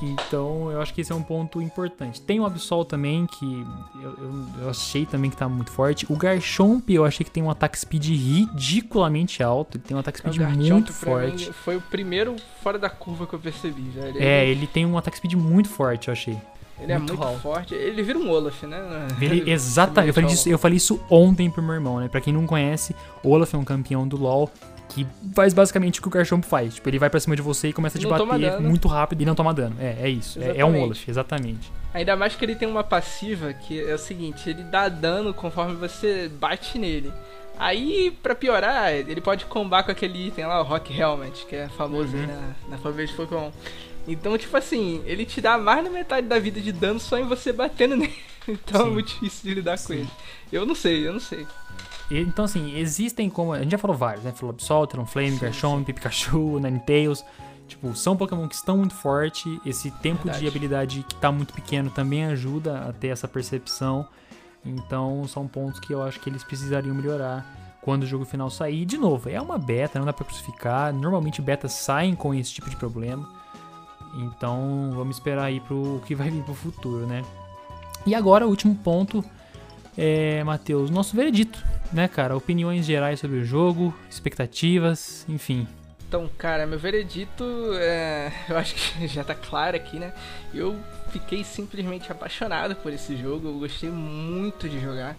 Então, 0.02 0.68
eu 0.70 0.82
acho 0.82 0.92
que 0.92 1.00
esse 1.00 1.12
é 1.12 1.14
um 1.14 1.22
ponto 1.22 1.62
importante. 1.62 2.20
Tem 2.20 2.40
o 2.40 2.44
Absol 2.44 2.84
também, 2.84 3.24
que 3.26 3.64
eu, 4.02 4.10
eu, 4.18 4.46
eu, 4.62 4.70
achei 4.70 5.06
também 5.06 5.30
que 5.30 5.36
tá 5.36 5.48
muito 5.48 5.70
forte. 5.70 6.04
O 6.10 6.16
Garchomp, 6.16 6.90
eu 6.90 7.04
achei 7.04 7.24
que 7.24 7.30
tem 7.30 7.42
um 7.42 7.48
ataque 7.48 7.78
speed 7.78 8.06
ridiculamente 8.08 9.42
alto. 9.44 9.76
Ele 9.76 9.84
tem 9.84 9.96
um 9.96 10.00
ataque 10.00 10.18
speed 10.18 10.38
muito 10.38 10.92
forte. 10.92 11.52
foi 11.52 11.76
o 11.76 11.80
primeiro 11.80 12.34
fora 12.60 12.80
da 12.80 12.90
curva 12.90 13.28
que 13.28 13.34
eu 13.34 13.38
percebi, 13.38 13.82
velho. 13.82 14.20
É, 14.20 14.44
ele 14.48 14.66
tem 14.66 14.84
um 14.84 14.98
ataque 14.98 15.18
speed 15.18 15.34
muito 15.34 15.68
forte, 15.68 16.08
eu 16.08 16.12
achei. 16.12 16.36
Ele 16.80 16.92
é 16.92 16.98
muito 16.98 17.12
é 17.12 17.26
muito 17.26 17.40
forte. 17.40 17.74
Ele 17.74 18.02
vira 18.02 18.18
um 18.18 18.30
Olaf, 18.30 18.62
né? 18.64 18.78
Ele, 19.20 19.50
exatamente. 19.50 20.08
eu, 20.08 20.14
falei 20.14 20.30
disso, 20.30 20.48
eu 20.48 20.58
falei 20.58 20.76
isso 20.76 21.00
ontem 21.08 21.50
pro 21.50 21.62
meu 21.62 21.74
irmão, 21.74 22.00
né? 22.00 22.08
Pra 22.08 22.20
quem 22.20 22.32
não 22.32 22.46
conhece, 22.46 22.94
Olaf 23.22 23.54
é 23.54 23.58
um 23.58 23.64
campeão 23.64 24.06
do 24.06 24.16
LoL 24.16 24.50
que 24.88 25.06
faz 25.34 25.54
basicamente 25.54 26.00
o 26.00 26.02
que 26.02 26.08
o 26.08 26.10
Garchomp 26.10 26.44
faz. 26.44 26.74
Tipo, 26.74 26.88
ele 26.88 26.98
vai 26.98 27.08
pra 27.08 27.18
cima 27.18 27.34
de 27.34 27.42
você 27.42 27.68
e 27.68 27.72
começa 27.72 27.98
a 27.98 28.00
te 28.00 28.06
bater 28.06 28.60
muito 28.60 28.88
rápido 28.88 29.22
e 29.22 29.24
não 29.24 29.34
toma 29.34 29.54
dano. 29.54 29.76
É, 29.80 29.96
é 30.02 30.08
isso. 30.08 30.42
É, 30.42 30.58
é, 30.58 30.64
um 30.64 30.80
Olaf, 30.80 31.08
exatamente. 31.08 31.72
Ainda 31.94 32.16
mais 32.16 32.34
que 32.34 32.44
ele 32.44 32.54
tem 32.54 32.68
uma 32.68 32.84
passiva 32.84 33.52
que 33.52 33.82
é 33.82 33.94
o 33.94 33.98
seguinte, 33.98 34.48
ele 34.48 34.62
dá 34.62 34.88
dano 34.88 35.32
conforme 35.32 35.74
você 35.74 36.28
bate 36.28 36.78
nele. 36.78 37.12
Aí, 37.58 38.10
pra 38.22 38.34
piorar, 38.34 38.92
ele 38.92 39.20
pode 39.20 39.44
combar 39.44 39.82
com 39.84 39.90
aquele 39.90 40.28
item 40.28 40.46
lá, 40.46 40.60
o 40.60 40.64
Rock 40.64 40.98
Helmet, 40.98 41.46
que 41.46 41.54
é 41.54 41.68
famoso 41.68 42.16
uhum. 42.16 42.26
né, 42.26 42.54
na 42.68 42.78
fanbase 42.78 43.08
de 43.08 43.14
Pokémon. 43.14 43.50
Então, 44.06 44.36
tipo 44.36 44.56
assim, 44.56 45.02
ele 45.04 45.24
te 45.24 45.40
dá 45.40 45.56
mais 45.56 45.84
da 45.84 45.90
metade 45.90 46.26
da 46.26 46.38
vida 46.38 46.60
de 46.60 46.72
dano 46.72 46.98
só 46.98 47.18
em 47.18 47.24
você 47.26 47.52
batendo 47.52 47.96
nele. 47.96 48.14
Então 48.48 48.80
é 48.80 48.84
Sim. 48.84 48.90
é 48.90 48.92
muito 48.92 49.08
difícil 49.08 49.40
de 49.44 49.54
lidar 49.54 49.76
Sim. 49.78 49.86
com 49.86 49.92
ele. 49.92 50.10
Eu 50.50 50.66
não 50.66 50.74
sei, 50.74 51.06
eu 51.06 51.12
não 51.12 51.20
sei. 51.20 51.46
Então, 52.10 52.44
assim, 52.44 52.76
existem 52.76 53.30
como. 53.30 53.52
A 53.52 53.62
gente 53.62 53.70
já 53.70 53.78
falou 53.78 53.96
vários, 53.96 54.24
né? 54.24 54.32
Falou 54.32 54.52
Absol, 54.52 55.06
Flame, 55.06 55.38
Garchomp, 55.38 55.86
Pikachu, 55.92 56.58
Ninetales. 56.58 57.24
Tipo, 57.68 57.94
são 57.96 58.16
Pokémon 58.16 58.46
que 58.48 58.54
estão 58.54 58.76
muito 58.76 58.94
fortes. 58.94 59.58
Esse 59.64 59.90
tempo 59.90 60.24
Verdade. 60.24 60.40
de 60.40 60.48
habilidade 60.48 61.06
que 61.08 61.14
tá 61.14 61.32
muito 61.32 61.54
pequeno 61.54 61.90
também 61.90 62.24
ajuda 62.26 62.88
a 62.88 62.92
ter 62.92 63.08
essa 63.08 63.26
percepção. 63.26 64.06
Então, 64.64 65.26
são 65.26 65.48
pontos 65.48 65.80
que 65.80 65.92
eu 65.92 66.02
acho 66.02 66.20
que 66.20 66.28
eles 66.28 66.44
precisariam 66.44 66.94
melhorar 66.94 67.78
quando 67.80 68.02
o 68.02 68.06
jogo 68.06 68.24
final 68.24 68.50
sair. 68.50 68.84
De 68.84 68.98
novo, 68.98 69.28
é 69.28 69.40
uma 69.40 69.56
beta, 69.56 69.98
não 69.98 70.06
dá 70.06 70.12
pra 70.12 70.26
crucificar. 70.26 70.92
Normalmente 70.92 71.40
betas 71.40 71.72
saem 71.72 72.14
com 72.14 72.34
esse 72.34 72.52
tipo 72.52 72.68
de 72.68 72.76
problema. 72.76 73.41
Então 74.14 74.92
vamos 74.94 75.16
esperar 75.16 75.44
aí 75.44 75.60
pro 75.60 76.02
que 76.06 76.14
vai 76.14 76.30
vir 76.30 76.42
pro 76.42 76.54
futuro, 76.54 77.06
né? 77.06 77.22
E 78.06 78.14
agora 78.14 78.46
o 78.46 78.50
último 78.50 78.74
ponto 78.74 79.24
é, 79.96 80.42
Matheus, 80.44 80.90
nosso 80.90 81.14
veredito, 81.14 81.62
né, 81.92 82.08
cara? 82.08 82.36
Opiniões 82.36 82.84
gerais 82.84 83.20
sobre 83.20 83.38
o 83.38 83.44
jogo, 83.44 83.94
expectativas, 84.10 85.26
enfim. 85.28 85.66
Então, 86.08 86.28
cara, 86.36 86.66
meu 86.66 86.78
veredito, 86.78 87.44
é, 87.74 88.32
eu 88.48 88.56
acho 88.56 88.74
que 88.74 89.06
já 89.08 89.24
tá 89.24 89.34
claro 89.34 89.76
aqui, 89.76 89.98
né? 89.98 90.12
Eu 90.52 90.78
fiquei 91.10 91.44
simplesmente 91.44 92.10
apaixonado 92.10 92.74
por 92.76 92.92
esse 92.92 93.16
jogo, 93.16 93.48
eu 93.48 93.58
gostei 93.58 93.90
muito 93.90 94.68
de 94.68 94.80
jogar. 94.80 95.16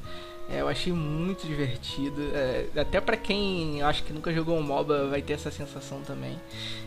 É, 0.54 0.62
eu 0.62 0.68
achei 0.68 0.94
muito 0.94 1.48
divertido. 1.48 2.22
É, 2.34 2.68
até 2.80 3.02
para 3.02 3.18
quem 3.18 3.82
acho 3.82 4.04
que 4.04 4.14
nunca 4.14 4.32
jogou 4.32 4.56
um 4.56 4.62
MOBA 4.62 5.08
vai 5.08 5.22
ter 5.22 5.34
essa 5.34 5.50
sensação 5.50 6.02
também. 6.02 6.40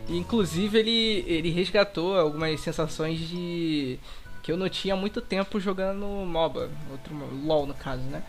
E, 0.09 0.17
inclusive 0.17 0.79
ele, 0.79 1.25
ele 1.27 1.51
resgatou 1.51 2.17
algumas 2.17 2.61
sensações 2.61 3.19
de 3.19 3.99
que 4.41 4.53
eu 4.53 4.57
não 4.57 4.69
tinha 4.69 4.95
muito 4.95 5.21
tempo 5.21 5.59
jogando 5.59 6.07
MOBA, 6.07 6.71
outro 6.93 7.17
LoL 7.45 7.67
no 7.67 7.75
caso, 7.75 8.03
né? 8.05 8.23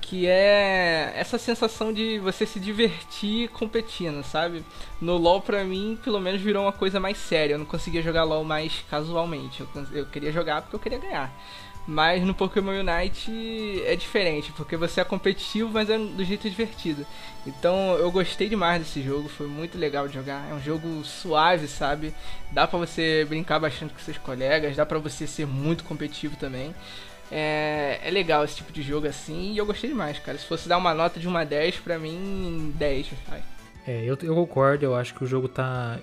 Que 0.00 0.26
é 0.26 1.12
essa 1.14 1.38
sensação 1.38 1.92
de 1.92 2.18
você 2.18 2.44
se 2.44 2.58
divertir 2.58 3.48
competindo, 3.50 4.24
sabe? 4.24 4.64
No 5.00 5.16
LoL 5.16 5.40
pra 5.40 5.62
mim, 5.62 5.96
pelo 6.02 6.20
menos 6.20 6.40
virou 6.40 6.64
uma 6.64 6.72
coisa 6.72 6.98
mais 6.98 7.18
séria. 7.18 7.54
Eu 7.54 7.58
não 7.60 7.66
conseguia 7.66 8.02
jogar 8.02 8.24
LoL 8.24 8.42
mais 8.42 8.84
casualmente. 8.90 9.60
Eu, 9.60 9.68
eu 9.92 10.06
queria 10.06 10.32
jogar 10.32 10.62
porque 10.62 10.74
eu 10.74 10.80
queria 10.80 10.98
ganhar. 10.98 11.32
Mas 11.86 12.22
no 12.22 12.32
Pokémon 12.32 12.80
Unite 12.80 13.82
é 13.84 13.96
diferente, 13.96 14.52
porque 14.52 14.76
você 14.76 15.00
é 15.00 15.04
competitivo, 15.04 15.68
mas 15.72 15.90
é 15.90 15.98
do 15.98 16.24
jeito 16.24 16.48
divertido. 16.48 17.04
Então 17.44 17.96
eu 17.96 18.10
gostei 18.10 18.48
demais 18.48 18.80
desse 18.80 19.02
jogo, 19.02 19.28
foi 19.28 19.48
muito 19.48 19.76
legal 19.76 20.06
de 20.06 20.14
jogar. 20.14 20.48
É 20.48 20.54
um 20.54 20.60
jogo 20.60 21.02
suave, 21.02 21.66
sabe? 21.66 22.14
Dá 22.52 22.68
pra 22.68 22.78
você 22.78 23.26
brincar 23.28 23.58
bastante 23.58 23.92
com 23.92 23.98
seus 23.98 24.18
colegas, 24.18 24.76
dá 24.76 24.86
pra 24.86 24.98
você 24.98 25.26
ser 25.26 25.46
muito 25.46 25.82
competitivo 25.82 26.36
também. 26.36 26.72
É, 27.30 27.98
é 28.04 28.10
legal 28.10 28.44
esse 28.44 28.56
tipo 28.56 28.72
de 28.72 28.82
jogo 28.82 29.08
assim 29.08 29.52
e 29.52 29.58
eu 29.58 29.66
gostei 29.66 29.90
demais, 29.90 30.18
cara. 30.20 30.38
Se 30.38 30.46
fosse 30.46 30.68
dar 30.68 30.78
uma 30.78 30.94
nota 30.94 31.18
de 31.18 31.26
1 31.26 31.36
a 31.36 31.44
10, 31.44 31.80
pra 31.80 31.98
mim, 31.98 32.72
10, 32.76 33.08
vai. 33.28 33.42
É, 33.86 34.04
eu, 34.04 34.16
eu 34.22 34.34
concordo, 34.36 34.84
eu 34.84 34.94
acho 34.94 35.14
que 35.14 35.24
o 35.24 35.26
jogo 35.26 35.48
tá, 35.48 35.98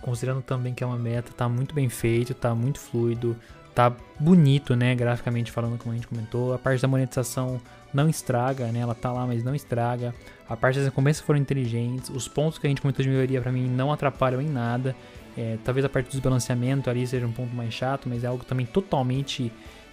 considerando 0.00 0.42
também 0.42 0.74
que 0.74 0.82
é 0.82 0.86
uma 0.86 0.98
meta, 0.98 1.32
tá 1.32 1.48
muito 1.48 1.72
bem 1.72 1.88
feito, 1.88 2.34
tá 2.34 2.52
muito 2.54 2.80
fluido 2.80 3.38
tá 3.74 3.92
bonito, 4.18 4.76
né, 4.76 4.94
graficamente 4.94 5.50
falando, 5.50 5.78
como 5.78 5.92
a 5.92 5.94
gente 5.94 6.06
comentou. 6.06 6.54
A 6.54 6.58
parte 6.58 6.80
da 6.80 6.88
monetização 6.88 7.60
não 7.92 8.08
estraga, 8.08 8.66
né, 8.66 8.80
ela 8.80 8.94
tá 8.94 9.12
lá, 9.12 9.26
mas 9.26 9.42
não 9.42 9.54
estraga. 9.54 10.14
A 10.48 10.56
parte 10.56 10.76
das 10.76 10.84
recompensas 10.84 11.22
foram 11.22 11.38
inteligentes. 11.38 12.10
Os 12.10 12.28
pontos 12.28 12.58
que 12.58 12.66
a 12.66 12.70
gente 12.70 12.80
comentou 12.80 13.02
de 13.02 13.10
melhoria 13.10 13.40
para 13.40 13.50
mim 13.50 13.68
não 13.68 13.92
atrapalham 13.92 14.40
em 14.40 14.48
nada. 14.48 14.94
É, 15.36 15.56
talvez 15.64 15.84
a 15.84 15.88
parte 15.88 16.06
do 16.06 16.10
desbalanceamento 16.10 16.90
ali 16.90 17.06
seja 17.06 17.26
um 17.26 17.32
ponto 17.32 17.54
mais 17.54 17.72
chato, 17.72 18.08
mas 18.08 18.22
é 18.22 18.26
algo 18.26 18.44
também 18.44 18.66
totalmente 18.66 19.50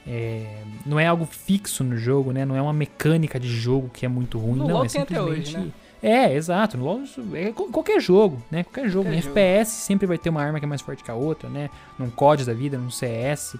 é, 0.07 0.63
não 0.85 0.99
é 0.99 1.05
algo 1.05 1.25
fixo 1.25 1.83
no 1.83 1.95
jogo, 1.95 2.31
né? 2.31 2.43
Não 2.43 2.55
é 2.55 2.61
uma 2.61 2.73
mecânica 2.73 3.39
de 3.39 3.47
jogo 3.47 3.89
que 3.93 4.05
é 4.05 4.09
muito 4.09 4.39
ruim, 4.39 4.59
no 4.59 4.67
não, 4.67 4.83
é 4.83 4.89
simplesmente 4.89 5.39
hoje, 5.39 5.57
né? 5.57 5.71
É, 6.01 6.33
exato. 6.33 6.77
É 7.33 7.51
qualquer 7.51 7.99
jogo, 7.99 8.41
né? 8.49 8.63
Qualquer 8.63 8.89
jogo. 8.89 9.05
Qualquer 9.05 9.19
em 9.19 9.21
jogo. 9.21 9.37
FPS 9.37 9.71
sempre 9.71 10.07
vai 10.07 10.17
ter 10.17 10.29
uma 10.29 10.41
arma 10.41 10.59
que 10.59 10.65
é 10.65 10.67
mais 10.67 10.81
forte 10.81 11.03
que 11.03 11.11
a 11.11 11.15
outra, 11.15 11.49
né? 11.49 11.69
Num 11.97 12.09
COD 12.09 12.45
da 12.45 12.53
vida, 12.53 12.77
num 12.77 12.89
CS, 12.89 13.57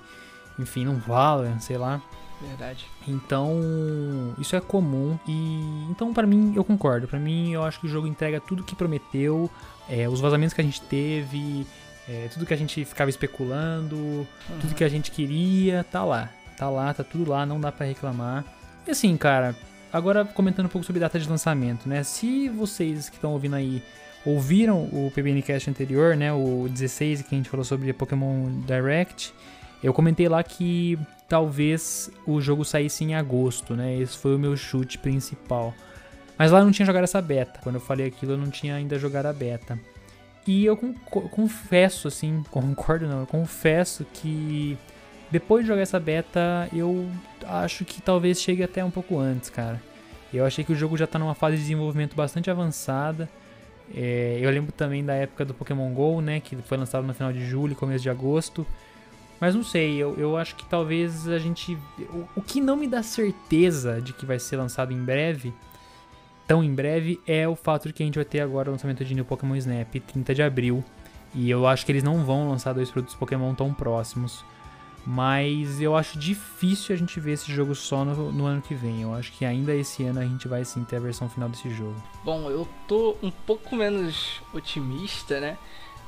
enfim, 0.58 0.86
num 0.86 0.98
Valorant, 0.98 1.60
sei 1.60 1.78
lá. 1.78 2.02
Verdade. 2.42 2.86
Então, 3.06 4.34
isso 4.38 4.56
é 4.56 4.62
comum 4.62 5.20
e 5.28 5.86
então 5.90 6.14
para 6.14 6.26
mim 6.26 6.54
eu 6.56 6.64
concordo. 6.64 7.08
Para 7.08 7.20
mim 7.20 7.52
eu 7.52 7.64
acho 7.64 7.80
que 7.80 7.88
o 7.88 7.90
jogo 7.90 8.08
entrega 8.08 8.40
tudo 8.40 8.64
que 8.64 8.76
prometeu, 8.76 9.50
é, 9.90 10.08
os 10.08 10.22
vazamentos 10.22 10.54
que 10.54 10.62
a 10.62 10.64
gente 10.64 10.82
teve, 10.82 11.68
é, 12.08 12.30
tudo 12.32 12.46
que 12.46 12.54
a 12.54 12.58
gente 12.58 12.86
ficava 12.86 13.10
especulando, 13.10 13.96
uhum. 13.96 14.60
tudo 14.62 14.74
que 14.74 14.84
a 14.84 14.90
gente 14.90 15.12
queria, 15.12 15.86
tá 15.92 16.06
lá. 16.06 16.30
Tá 16.58 16.70
lá, 16.70 16.94
tá 16.94 17.04
tudo 17.04 17.30
lá, 17.30 17.46
não 17.46 17.60
dá 17.60 17.72
para 17.72 17.86
reclamar. 17.86 18.46
E 18.88 18.92
assim, 18.92 19.16
cara, 19.18 19.56
Agora, 19.92 20.24
comentando 20.24 20.68
um 20.68 20.70
pouco 20.70 20.86
sobre 20.86 21.00
data 21.00 21.20
de 21.20 21.28
lançamento, 21.28 21.90
né? 21.90 22.04
Se 22.04 22.48
vocês 22.50 23.10
que 23.10 23.16
estão 23.16 23.32
ouvindo 23.34 23.56
aí 23.56 23.82
ouviram 24.26 24.84
o 24.84 25.12
PBNcast 25.16 25.70
anterior, 25.70 26.16
né, 26.16 26.32
o 26.32 26.68
16 26.70 27.22
que 27.22 27.34
a 27.34 27.38
gente 27.38 27.50
falou 27.50 27.64
sobre 27.64 27.92
Pokémon 27.94 28.50
Direct, 28.68 29.34
eu 29.82 29.94
comentei 29.94 30.28
lá 30.28 30.44
que 30.44 31.00
talvez 31.28 32.12
o 32.26 32.42
jogo 32.42 32.66
saísse 32.66 33.04
em 33.04 33.16
agosto, 33.16 33.76
né? 33.76 33.96
Esse 33.98 34.18
foi 34.18 34.36
o 34.36 34.40
meu 34.40 34.56
chute 34.58 34.98
principal. 34.98 35.74
Mas 36.38 36.52
lá 36.52 36.60
eu 36.60 36.66
não 36.66 36.72
tinha 36.72 36.86
jogado 36.86 37.04
essa 37.04 37.22
beta. 37.22 37.60
Quando 37.64 37.76
eu 37.76 37.82
falei 37.82 38.08
aquilo, 38.08 38.34
eu 38.34 38.38
não 38.38 38.50
tinha 38.50 38.76
ainda 38.76 39.00
jogado 39.00 39.28
a 39.28 39.34
beta. 39.34 39.80
E 40.46 40.66
eu 40.66 40.76
confesso, 40.78 42.08
assim, 42.08 42.44
concordo 42.52 43.08
não, 43.08 43.22
eu 43.22 43.28
confesso 43.28 44.06
que 44.14 44.78
depois 45.32 45.64
de 45.64 45.68
jogar 45.68 45.82
essa 45.82 46.00
beta, 46.00 46.68
eu 46.74 47.10
acho 47.46 47.86
que 47.86 48.02
talvez 48.02 48.42
chegue 48.42 48.64
até 48.64 48.84
um 48.84 48.92
pouco 48.92 49.18
antes, 49.18 49.50
cara. 49.50 49.82
Eu 50.34 50.46
achei 50.46 50.64
que 50.64 50.72
o 50.72 50.76
jogo 50.76 50.96
já 50.96 51.08
tá 51.08 51.18
numa 51.18 51.34
fase 51.34 51.56
de 51.56 51.64
desenvolvimento 51.64 52.16
bastante 52.16 52.50
avançada. 52.52 53.30
É, 53.94 54.38
eu 54.42 54.50
lembro 54.52 54.72
também 54.72 55.04
da 55.04 55.14
época 55.14 55.44
do 55.44 55.54
Pokémon 55.54 55.92
GO, 55.94 56.22
né, 56.22 56.40
que 56.40 56.56
foi 56.58 56.78
lançado 56.78 57.06
no 57.06 57.14
final 57.14 57.34
de 57.34 57.44
julho, 57.46 57.76
começo 57.76 58.04
de 58.04 58.10
agosto. 58.10 58.66
Mas 59.40 59.56
não 59.56 59.64
sei, 59.64 59.96
eu, 59.96 60.16
eu 60.20 60.38
acho 60.38 60.56
que 60.56 60.66
talvez 60.66 61.28
a 61.28 61.40
gente. 61.40 61.78
O, 62.10 62.28
o 62.36 62.42
que 62.42 62.60
não 62.60 62.76
me 62.76 62.88
dá 62.88 63.02
certeza 63.02 64.02
de 64.02 64.12
que 64.14 64.26
vai 64.26 64.38
ser 64.38 64.58
lançado 64.58 64.92
em 64.92 65.02
breve, 65.02 65.54
tão 66.46 66.64
em 66.64 66.74
breve, 66.74 67.20
é 67.26 67.48
o 67.48 67.56
fato 67.56 67.88
de 67.88 67.94
que 67.94 68.04
a 68.04 68.06
gente 68.06 68.16
vai 68.16 68.26
ter 68.26 68.42
agora 68.42 68.70
o 68.70 68.74
lançamento 68.74 69.04
de 69.06 69.16
New 69.16 69.26
Pokémon 69.26 69.56
Snap 69.56 69.96
30 69.96 70.36
de 70.36 70.44
abril. 70.44 70.84
E 71.34 71.50
eu 71.50 71.66
acho 71.66 71.86
que 71.86 71.92
eles 71.92 72.04
não 72.04 72.26
vão 72.26 72.50
lançar 72.50 72.74
dois 72.74 72.92
produtos 72.92 73.16
Pokémon 73.16 73.54
tão 73.56 73.74
próximos. 73.74 74.44
Mas 75.06 75.82
eu 75.82 75.96
acho 75.96 76.20
difícil 76.20 76.94
a 76.94 76.98
gente 76.98 77.20
ver 77.20 77.32
esse 77.32 77.52
jogo 77.52 77.74
só 77.74 78.06
no, 78.06 78.32
no, 78.32 78.46
ano 78.46 78.62
que 78.62 78.76
vem. 78.76 79.02
Eu 79.02 79.14
acho 79.14 79.32
que 79.32 79.46
ainda 79.46 79.74
esse 79.74 80.04
ano 80.04 80.20
a 80.20 80.26
gente 80.26 80.48
vai 80.48 80.64
sim 80.64 80.84
ter 80.84 80.98
a 80.98 81.00
versão 81.00 81.30
final 81.30 81.50
desse 81.50 81.70
jogo. 81.70 81.96
Bom, 82.24 82.50
eu 82.50 82.68
tô 82.88 83.16
um 83.24 83.32
pouco 83.32 83.76
menos 83.76 84.42
otimista, 84.54 85.40
né? 85.40 85.58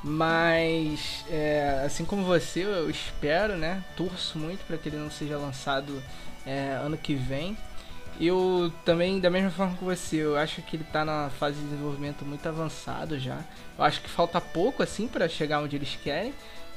Mas, 0.04 1.24
é, 1.30 1.84
assim 1.86 2.04
como 2.04 2.24
você, 2.24 2.64
eu 2.64 2.90
espero, 2.90 3.56
né? 3.56 3.84
Torço 3.96 4.38
muito 4.38 4.66
para 4.66 4.78
que 4.78 4.90
ele 4.90 4.98
não 4.98 5.12
seja 5.12 5.38
lançado 5.38 6.02
é, 6.46 6.80
ano 6.84 6.98
que 6.98 7.14
vem. 7.14 7.56
Eu 8.20 8.72
também, 8.84 9.20
da 9.20 9.30
mesma 9.30 9.50
forma 9.52 9.78
que 9.78 9.84
você, 9.84 10.18
eu 10.18 10.38
acho 10.38 10.62
que 10.64 10.76
ele 10.76 10.84
está 10.84 11.06
na 11.06 11.30
fase 11.30 11.58
de 11.58 11.64
desenvolvimento 11.66 12.26
muito 12.26 12.48
avançado 12.48 13.18
já. 13.20 13.40
Eu 13.78 13.84
acho 13.84 14.02
que 14.02 14.10
falta 14.10 14.42
pouco, 14.42 14.84
assim, 14.84 15.08
para 15.08 15.30
chegar 15.30 15.62
onde 15.62 15.76
eles 15.76 15.98
querem, 16.04 16.34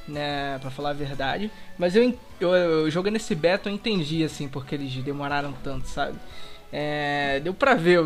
né? 0.07 0.57
Pra 0.59 0.69
falar 0.69 0.91
a 0.91 0.93
verdade. 0.93 1.51
Mas 1.77 1.95
eu, 1.95 2.17
eu, 2.39 2.53
eu 2.53 2.91
jogando 2.91 3.15
esse 3.15 3.33
beta, 3.35 3.69
eu 3.69 3.73
entendi, 3.73 4.23
assim, 4.23 4.47
porque 4.47 4.75
eles 4.75 4.93
demoraram 4.95 5.53
tanto, 5.63 5.87
sabe? 5.87 6.17
É, 6.71 7.39
deu 7.41 7.53
pra 7.53 7.73
ver, 7.73 7.99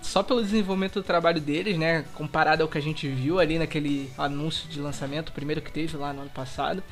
só 0.00 0.22
pelo 0.22 0.42
desenvolvimento 0.42 0.94
do 0.94 1.02
trabalho 1.02 1.40
deles, 1.40 1.76
né? 1.76 2.04
Comparado 2.14 2.62
ao 2.62 2.68
que 2.68 2.78
a 2.78 2.82
gente 2.82 3.06
viu 3.08 3.38
ali 3.38 3.58
naquele 3.58 4.10
anúncio 4.16 4.68
de 4.68 4.80
lançamento, 4.80 5.28
o 5.28 5.32
primeiro 5.32 5.60
que 5.60 5.70
teve 5.70 5.96
lá 5.96 6.12
no 6.12 6.22
ano 6.22 6.30
passado, 6.30 6.82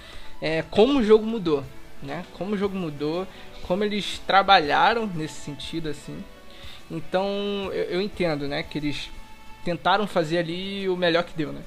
é, 0.41 0.63
como 0.71 0.99
o 0.99 1.03
jogo 1.03 1.25
mudou, 1.25 1.65
né? 2.03 2.25
Como 2.35 2.55
o 2.55 2.59
jogo 2.59 2.77
mudou, 2.77 3.27
como 3.63 3.85
eles 3.85 4.21
trabalharam 4.27 5.07
nesse 5.07 5.41
sentido, 5.41 5.89
assim. 5.89 6.23
Então 6.91 7.27
eu, 7.73 7.85
eu 7.85 8.03
entendo, 8.03 8.47
né? 8.47 8.63
Que 8.63 8.79
eles 8.79 9.11
tentaram 9.65 10.07
fazer 10.07 10.39
ali 10.39 10.89
o 10.89 10.97
melhor 10.97 11.25
que 11.25 11.37
deu, 11.37 11.53
né? 11.53 11.63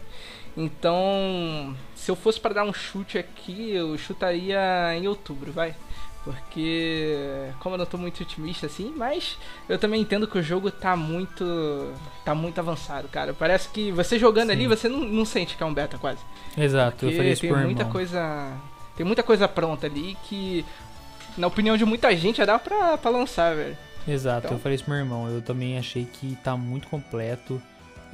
Então, 0.56 1.76
se 2.02 2.10
eu 2.10 2.16
fosse 2.16 2.40
para 2.40 2.56
dar 2.56 2.64
um 2.64 2.74
chute 2.74 3.20
aqui, 3.20 3.76
eu 3.76 3.96
chutaria 3.96 4.60
em 4.96 5.08
outubro, 5.08 5.52
vai. 5.52 5.76
Porque, 6.24 7.16
como 7.60 7.76
eu 7.76 7.80
não 7.80 7.86
tô 7.86 7.96
muito 7.96 8.22
otimista 8.24 8.66
assim, 8.66 8.92
mas 8.96 9.38
eu 9.70 9.78
também 9.78 10.02
entendo 10.02 10.28
que 10.28 10.38
o 10.38 10.42
jogo 10.42 10.72
tá 10.72 10.96
muito. 10.96 11.94
tá 12.26 12.34
muito 12.34 12.60
avançado, 12.60 13.08
cara. 13.08 13.36
Parece 13.36 13.70
que 13.70 13.92
você 13.92 14.18
jogando 14.18 14.48
Sim. 14.48 14.54
ali, 14.54 14.68
você 14.68 14.90
não, 14.90 15.00
não 15.00 15.26
sente 15.26 15.56
que 15.56 15.62
é 15.62 15.66
um 15.66 15.74
beta 15.74 16.00
quase. 16.00 16.20
Exato, 16.58 16.98
Porque 16.98 17.14
eu 17.14 17.18
falei 17.18 17.34
isso 17.34 17.42
tem 17.42 17.52
muita 17.52 17.82
irmão. 17.82 17.92
coisa. 17.92 18.52
Tem 18.96 19.06
muita 19.06 19.24
coisa 19.24 19.48
pronta 19.48 19.86
ali 19.86 20.18
que, 20.24 20.66
na 21.38 21.48
opinião 21.48 21.78
de 21.78 21.86
muita 21.86 22.16
gente, 22.16 22.38
já 22.38 22.46
dá 22.46 22.58
pra, 22.58 22.98
pra 22.98 23.12
lançar, 23.12 23.56
velho. 23.56 23.78
Exato, 24.08 24.48
então... 24.48 24.58
eu 24.58 24.62
falei 24.62 24.76
isso 24.76 24.84
pro 24.84 24.94
meu 24.94 25.04
irmão. 25.04 25.28
Eu 25.28 25.42
também 25.42 25.78
achei 25.78 26.06
que 26.06 26.36
tá 26.44 26.58
muito 26.58 26.88
completo. 26.88 27.62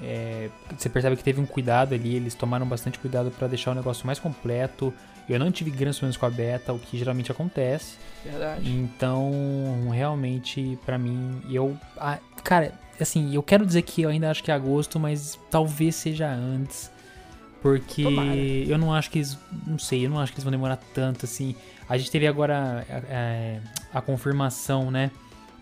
É, 0.01 0.49
você 0.77 0.89
percebe 0.89 1.15
que 1.15 1.23
teve 1.23 1.41
um 1.41 1.45
cuidado 1.45 1.93
ali, 1.93 2.15
eles 2.15 2.35
tomaram 2.35 2.65
bastante 2.65 2.99
cuidado 2.99 3.31
para 3.31 3.47
deixar 3.47 3.71
o 3.71 3.75
negócio 3.75 4.05
mais 4.05 4.19
completo. 4.19 4.93
Eu 5.27 5.39
não 5.39 5.51
tive 5.51 5.71
grandes 5.71 5.97
problemas 5.97 6.17
com 6.17 6.25
a 6.25 6.29
beta, 6.29 6.73
o 6.73 6.79
que 6.79 6.97
geralmente 6.97 7.31
acontece. 7.31 7.97
Verdade. 8.23 8.69
Então, 8.69 9.89
realmente, 9.91 10.77
para 10.85 10.97
mim, 10.97 11.41
eu. 11.49 11.77
Ah, 11.97 12.19
cara, 12.43 12.73
assim, 12.99 13.33
eu 13.33 13.43
quero 13.43 13.65
dizer 13.65 13.81
que 13.81 14.03
eu 14.03 14.09
ainda 14.09 14.29
acho 14.29 14.43
que 14.43 14.51
é 14.51 14.53
agosto, 14.53 14.99
mas 14.99 15.37
talvez 15.51 15.95
seja 15.95 16.29
antes. 16.29 16.91
Porque 17.61 18.03
Tomara. 18.03 18.35
eu 18.35 18.77
não 18.77 18.93
acho 18.93 19.09
que 19.09 19.19
eles. 19.19 19.37
Não 19.65 19.79
sei, 19.79 20.05
eu 20.05 20.09
não 20.09 20.19
acho 20.19 20.31
que 20.31 20.37
eles 20.37 20.43
vão 20.43 20.51
demorar 20.51 20.77
tanto 20.93 21.25
assim. 21.25 21.55
A 21.89 21.97
gente 21.97 22.11
teve 22.11 22.27
agora 22.27 22.85
é, 23.09 23.59
a 23.93 24.01
confirmação, 24.01 24.91
né? 24.91 25.11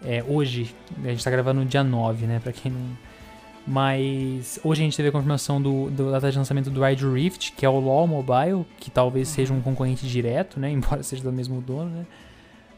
É, 0.04 0.24
hoje, 0.28 0.76
a 1.04 1.08
gente 1.08 1.24
tá 1.24 1.32
gravando 1.32 1.62
no 1.62 1.66
dia 1.66 1.84
9, 1.84 2.28
né? 2.28 2.40
Pra 2.40 2.52
quem 2.52 2.72
não 2.72 2.98
mas 3.68 4.60
hoje 4.64 4.82
a 4.82 4.86
gente 4.86 4.96
teve 4.96 5.10
a 5.10 5.12
confirmação 5.12 5.60
do, 5.60 5.90
do 5.90 6.12
data 6.12 6.32
de 6.32 6.38
lançamento 6.38 6.70
do 6.70 6.84
Ride 6.84 7.08
Rift, 7.08 7.54
que 7.54 7.66
é 7.66 7.70
o 7.70 7.80
LoL 7.80 8.06
Mobile, 8.06 8.66
que 8.80 8.92
talvez 8.92 9.28
uhum. 9.30 9.36
seja 9.36 9.54
um 9.54 9.62
concorrente 9.62 10.08
direto, 10.08 10.60
né? 10.60 10.70
Embora 10.72 11.02
seja 11.02 11.24
do 11.24 11.32
mesmo 11.32 11.62
dono, 11.62 11.90
né? 11.90 12.06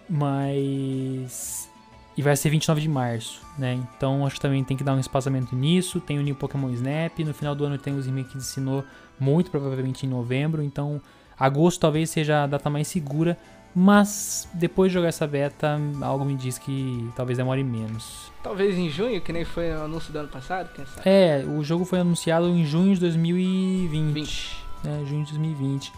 Mas. 0.10 1.70
E 2.16 2.22
vai 2.22 2.36
ser 2.36 2.50
29 2.50 2.82
de 2.82 2.90
março, 2.90 3.42
né? 3.60 3.80
Então 3.96 4.26
acho 4.26 4.36
que 4.36 4.42
também 4.42 4.64
tem 4.64 4.76
que 4.76 4.84
dar 4.84 4.96
um 4.96 5.00
espaçamento 5.00 5.56
nisso. 5.56 6.00
Tem 6.00 6.18
o 6.18 6.24
New 6.24 6.36
Pokémon 6.36 6.70
Snap. 6.72 7.20
No 7.20 7.34
final 7.34 7.54
do 7.54 7.66
ano 7.66 7.78
tem 7.78 7.96
os 7.96 8.08
remakes 8.08 8.34
de 8.34 8.44
Sinnoh, 8.44 8.84
muito 9.20 9.52
provavelmente 9.52 10.06
em 10.06 10.10
novembro. 10.10 10.64
Então 10.64 11.00
agosto 11.38 11.80
talvez 11.82 12.10
seja 12.10 12.44
a 12.44 12.48
data 12.48 12.70
mais 12.72 12.88
segura 12.88 13.38
mas 13.80 14.50
depois 14.56 14.90
de 14.90 14.96
jogar 14.96 15.10
essa 15.10 15.28
beta, 15.28 15.80
algo 16.02 16.26
me 16.26 16.36
diz 16.36 16.58
que 16.58 17.08
talvez 17.16 17.38
demore 17.38 17.64
menos. 17.64 18.32
Talvez 18.42 18.76
em 18.76 18.90
junho, 18.90 19.22
que 19.22 19.32
nem 19.32 19.46
foi 19.46 19.72
o 19.72 19.84
anúncio 19.84 20.12
do 20.12 20.18
ano 20.18 20.30
passado, 20.30 20.74
quem 20.74 20.84
sabe? 20.84 21.08
É, 21.08 21.46
o 21.46 21.64
jogo 21.64 21.86
foi 21.86 22.00
anunciado 22.00 22.48
em 22.48 22.66
junho 22.66 22.96
de 22.96 23.02
2020. 23.02 24.14
20. 24.16 24.58
Né, 24.84 25.06
junho 25.08 25.24
de 25.24 25.32
2020. 25.34 25.94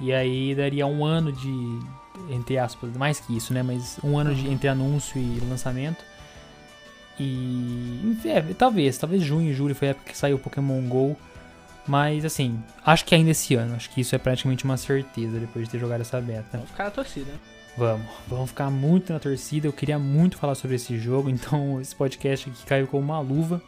E 0.00 0.12
aí 0.12 0.54
daria 0.54 0.86
um 0.86 1.04
ano 1.04 1.32
de. 1.32 1.80
Entre 2.30 2.56
aspas, 2.56 2.96
mais 2.96 3.18
que 3.18 3.36
isso, 3.36 3.52
né? 3.52 3.64
Mas 3.64 3.98
um 4.04 4.16
ano 4.16 4.32
de, 4.32 4.48
entre 4.48 4.68
anúncio 4.68 5.20
e 5.20 5.40
lançamento. 5.40 6.04
E. 7.18 8.16
É, 8.26 8.40
talvez, 8.54 8.96
talvez 8.96 9.24
junho 9.24 9.50
e 9.50 9.52
julho 9.52 9.74
foi 9.74 9.88
a 9.88 9.90
época 9.90 10.12
que 10.12 10.16
saiu 10.16 10.36
o 10.36 10.38
Pokémon 10.38 10.80
GO. 10.82 11.16
Mas 11.88 12.22
assim, 12.24 12.62
acho 12.84 13.04
que 13.06 13.14
ainda 13.14 13.30
esse 13.30 13.54
ano. 13.54 13.74
Acho 13.74 13.88
que 13.90 14.02
isso 14.02 14.14
é 14.14 14.18
praticamente 14.18 14.64
uma 14.64 14.76
certeza 14.76 15.40
depois 15.40 15.64
de 15.64 15.70
ter 15.70 15.78
jogado 15.78 16.02
essa 16.02 16.20
beta. 16.20 16.46
Vamos 16.52 16.70
ficar 16.70 16.84
na 16.84 16.90
torcida. 16.90 17.32
Vamos, 17.76 18.06
vamos 18.28 18.50
ficar 18.50 18.70
muito 18.70 19.12
na 19.12 19.18
torcida. 19.18 19.66
Eu 19.66 19.72
queria 19.72 19.98
muito 19.98 20.36
falar 20.36 20.54
sobre 20.54 20.76
esse 20.76 20.98
jogo, 20.98 21.30
então 21.30 21.80
esse 21.80 21.96
podcast 21.96 22.50
aqui 22.50 22.66
caiu 22.66 22.86
como 22.86 23.02
uma 23.02 23.20
luva. 23.20 23.62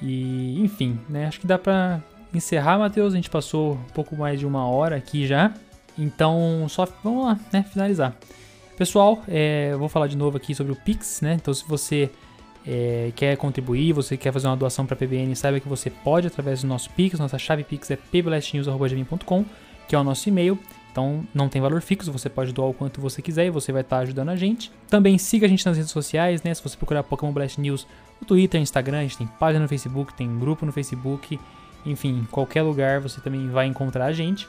E 0.00 0.62
enfim, 0.62 0.98
né? 1.08 1.26
Acho 1.26 1.40
que 1.40 1.46
dá 1.46 1.58
pra 1.58 2.00
encerrar, 2.32 2.78
Matheus. 2.78 3.12
A 3.12 3.16
gente 3.16 3.28
passou 3.28 3.74
um 3.74 3.92
pouco 3.92 4.14
mais 4.14 4.38
de 4.38 4.46
uma 4.46 4.66
hora 4.66 4.96
aqui 4.96 5.26
já. 5.26 5.52
Então, 5.98 6.66
só 6.68 6.86
vamos 7.02 7.24
lá, 7.24 7.40
né? 7.52 7.64
Finalizar. 7.64 8.14
Pessoal, 8.76 9.22
é, 9.28 9.70
eu 9.72 9.78
vou 9.78 9.88
falar 9.88 10.06
de 10.06 10.16
novo 10.16 10.36
aqui 10.36 10.54
sobre 10.54 10.72
o 10.72 10.76
Pix, 10.76 11.20
né? 11.20 11.34
Então, 11.34 11.52
se 11.52 11.64
você 11.66 12.10
é, 12.66 13.12
quer 13.14 13.36
contribuir, 13.36 13.92
você 13.92 14.16
quer 14.16 14.32
fazer 14.32 14.46
uma 14.46 14.56
doação 14.56 14.86
para 14.86 14.94
a 14.94 14.98
PBN, 14.98 15.34
saiba 15.34 15.58
que 15.60 15.68
você 15.68 15.90
pode 15.90 16.26
através 16.26 16.62
do 16.62 16.68
nosso 16.68 16.90
Pix. 16.90 17.18
Nossa 17.18 17.38
chave 17.38 17.64
Pix 17.64 17.90
é 17.90 17.96
pblastnews.com, 17.96 19.44
que 19.88 19.94
é 19.94 19.98
o 19.98 20.04
nosso 20.04 20.28
e-mail. 20.28 20.58
Então 20.92 21.26
não 21.34 21.48
tem 21.48 21.60
valor 21.60 21.80
fixo, 21.80 22.12
você 22.12 22.28
pode 22.28 22.52
doar 22.52 22.68
o 22.68 22.74
quanto 22.74 23.00
você 23.00 23.22
quiser 23.22 23.46
e 23.46 23.50
você 23.50 23.72
vai 23.72 23.80
estar 23.80 23.96
tá 23.96 24.02
ajudando 24.02 24.28
a 24.28 24.36
gente. 24.36 24.70
Também 24.88 25.16
siga 25.16 25.46
a 25.46 25.48
gente 25.48 25.64
nas 25.64 25.76
redes 25.76 25.90
sociais, 25.90 26.42
né? 26.42 26.52
Se 26.52 26.62
você 26.62 26.76
procurar 26.76 27.02
Pokémon 27.02 27.32
Blast 27.32 27.58
News 27.58 27.86
no 28.20 28.26
Twitter, 28.26 28.60
Instagram, 28.60 28.98
a 28.98 29.02
gente 29.02 29.16
tem 29.16 29.26
página 29.26 29.62
no 29.62 29.68
Facebook, 29.68 30.12
tem 30.12 30.38
grupo 30.38 30.66
no 30.66 30.72
Facebook, 30.72 31.40
enfim, 31.86 32.26
qualquer 32.30 32.62
lugar 32.62 33.00
você 33.00 33.22
também 33.22 33.48
vai 33.48 33.66
encontrar 33.66 34.04
a 34.04 34.12
gente. 34.12 34.46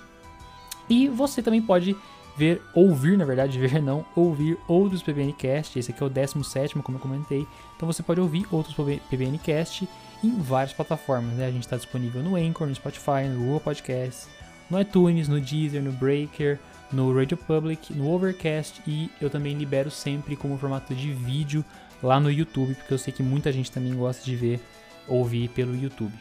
E 0.89 1.07
você 1.07 1.41
também 1.41 1.61
pode 1.61 1.95
ver, 2.37 2.61
ouvir, 2.73 3.17
na 3.17 3.25
verdade, 3.25 3.59
ver 3.59 3.81
não, 3.81 4.05
ouvir 4.15 4.57
outros 4.67 5.01
PBNcast. 5.01 5.77
Esse 5.77 5.91
aqui 5.91 6.01
é 6.01 6.05
o 6.05 6.09
17, 6.09 6.75
como 6.79 6.97
eu 6.97 7.01
comentei. 7.01 7.47
Então 7.75 7.85
você 7.91 8.03
pode 8.03 8.19
ouvir 8.19 8.45
outros 8.51 8.75
PBNcast 9.09 9.87
em 10.23 10.39
várias 10.39 10.73
plataformas. 10.73 11.33
Né? 11.35 11.47
A 11.47 11.51
gente 11.51 11.63
está 11.63 11.75
disponível 11.75 12.23
no 12.23 12.35
Anchor, 12.35 12.67
no 12.67 12.75
Spotify, 12.75 13.27
no 13.29 13.39
Google 13.39 13.59
Podcasts, 13.59 14.29
no 14.69 14.79
iTunes, 14.79 15.27
no 15.27 15.39
Deezer, 15.39 15.81
no 15.81 15.91
Breaker, 15.91 16.59
no 16.91 17.13
Radio 17.17 17.35
Public, 17.35 17.91
no 17.93 18.09
Overcast 18.09 18.81
e 18.87 19.09
eu 19.19 19.29
também 19.29 19.57
libero 19.57 19.89
sempre 19.89 20.35
como 20.35 20.57
formato 20.57 20.93
de 20.93 21.11
vídeo 21.11 21.65
lá 22.01 22.19
no 22.19 22.31
YouTube, 22.31 22.75
porque 22.75 22.93
eu 22.93 22.97
sei 22.97 23.11
que 23.11 23.23
muita 23.23 23.51
gente 23.51 23.71
também 23.71 23.95
gosta 23.95 24.23
de 24.23 24.35
ver, 24.35 24.59
ouvir 25.07 25.49
pelo 25.49 25.75
YouTube. 25.75 26.13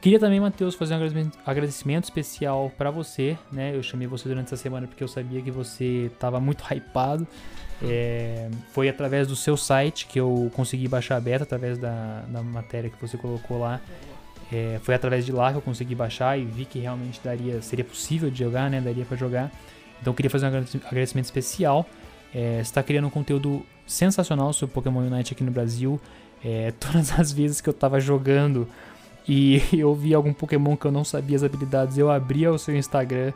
Queria 0.00 0.18
também, 0.20 0.38
Matheus, 0.38 0.74
fazer 0.74 0.94
um 0.94 1.30
agradecimento, 1.44 2.04
especial 2.04 2.70
para 2.76 2.90
você, 2.90 3.36
né? 3.50 3.74
Eu 3.74 3.82
chamei 3.82 4.06
você 4.06 4.28
durante 4.28 4.46
essa 4.46 4.56
semana 4.56 4.86
porque 4.86 5.02
eu 5.02 5.08
sabia 5.08 5.42
que 5.42 5.50
você 5.50 6.10
estava 6.12 6.38
muito 6.38 6.62
hypado. 6.72 7.26
É, 7.82 8.48
foi 8.72 8.88
através 8.88 9.26
do 9.26 9.36
seu 9.36 9.56
site 9.56 10.06
que 10.06 10.18
eu 10.18 10.50
consegui 10.54 10.88
baixar 10.88 11.16
a 11.16 11.20
beta, 11.20 11.44
através 11.44 11.78
da, 11.78 12.22
da 12.28 12.42
matéria 12.42 12.88
que 12.88 13.00
você 13.00 13.16
colocou 13.16 13.58
lá. 13.58 13.80
É, 14.52 14.78
foi 14.82 14.94
através 14.94 15.26
de 15.26 15.32
lá 15.32 15.50
que 15.50 15.58
eu 15.58 15.62
consegui 15.62 15.94
baixar 15.94 16.38
e 16.38 16.44
vi 16.44 16.64
que 16.64 16.78
realmente 16.78 17.20
daria, 17.22 17.60
seria 17.60 17.84
possível 17.84 18.30
de 18.30 18.38
jogar, 18.38 18.70
né? 18.70 18.80
Daria 18.80 19.04
para 19.04 19.16
jogar. 19.16 19.50
Então 20.00 20.12
eu 20.12 20.14
queria 20.14 20.30
fazer 20.30 20.46
um 20.46 20.48
agradecimento 20.48 21.24
especial. 21.24 21.86
É, 22.34 22.60
está 22.60 22.82
criando 22.82 23.06
um 23.06 23.10
conteúdo 23.10 23.64
sensacional 23.86 24.52
sobre 24.52 24.74
Pokémon 24.74 25.00
Unite 25.00 25.32
aqui 25.32 25.42
no 25.42 25.50
Brasil. 25.50 26.00
É, 26.44 26.72
todas 26.78 27.18
as 27.18 27.32
vezes 27.32 27.60
que 27.60 27.68
eu 27.68 27.72
estava 27.72 27.98
jogando 27.98 28.68
e 29.28 29.62
eu 29.72 29.94
vi 29.94 30.14
algum 30.14 30.32
Pokémon 30.32 30.76
que 30.76 30.86
eu 30.86 30.92
não 30.92 31.04
sabia 31.04 31.36
as 31.36 31.42
habilidades, 31.42 31.98
eu 31.98 32.10
abria 32.10 32.52
o 32.52 32.58
seu 32.58 32.76
Instagram 32.76 33.32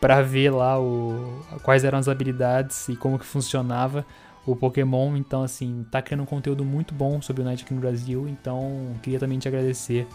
para 0.00 0.20
ver 0.20 0.50
lá 0.50 0.80
o, 0.80 1.40
quais 1.62 1.84
eram 1.84 1.98
as 1.98 2.08
habilidades 2.08 2.88
e 2.88 2.96
como 2.96 3.18
que 3.18 3.24
funcionava 3.24 4.04
o 4.44 4.56
Pokémon. 4.56 5.16
Então, 5.16 5.42
assim, 5.42 5.86
tá 5.90 6.02
criando 6.02 6.22
um 6.22 6.26
conteúdo 6.26 6.64
muito 6.64 6.92
bom 6.92 7.22
sobre 7.22 7.42
o 7.42 7.44
Night 7.44 7.62
aqui 7.64 7.72
no 7.72 7.80
Brasil. 7.80 8.28
Então, 8.28 8.96
queria 9.02 9.20
também 9.20 9.38
te 9.38 9.46
agradecer 9.46 10.06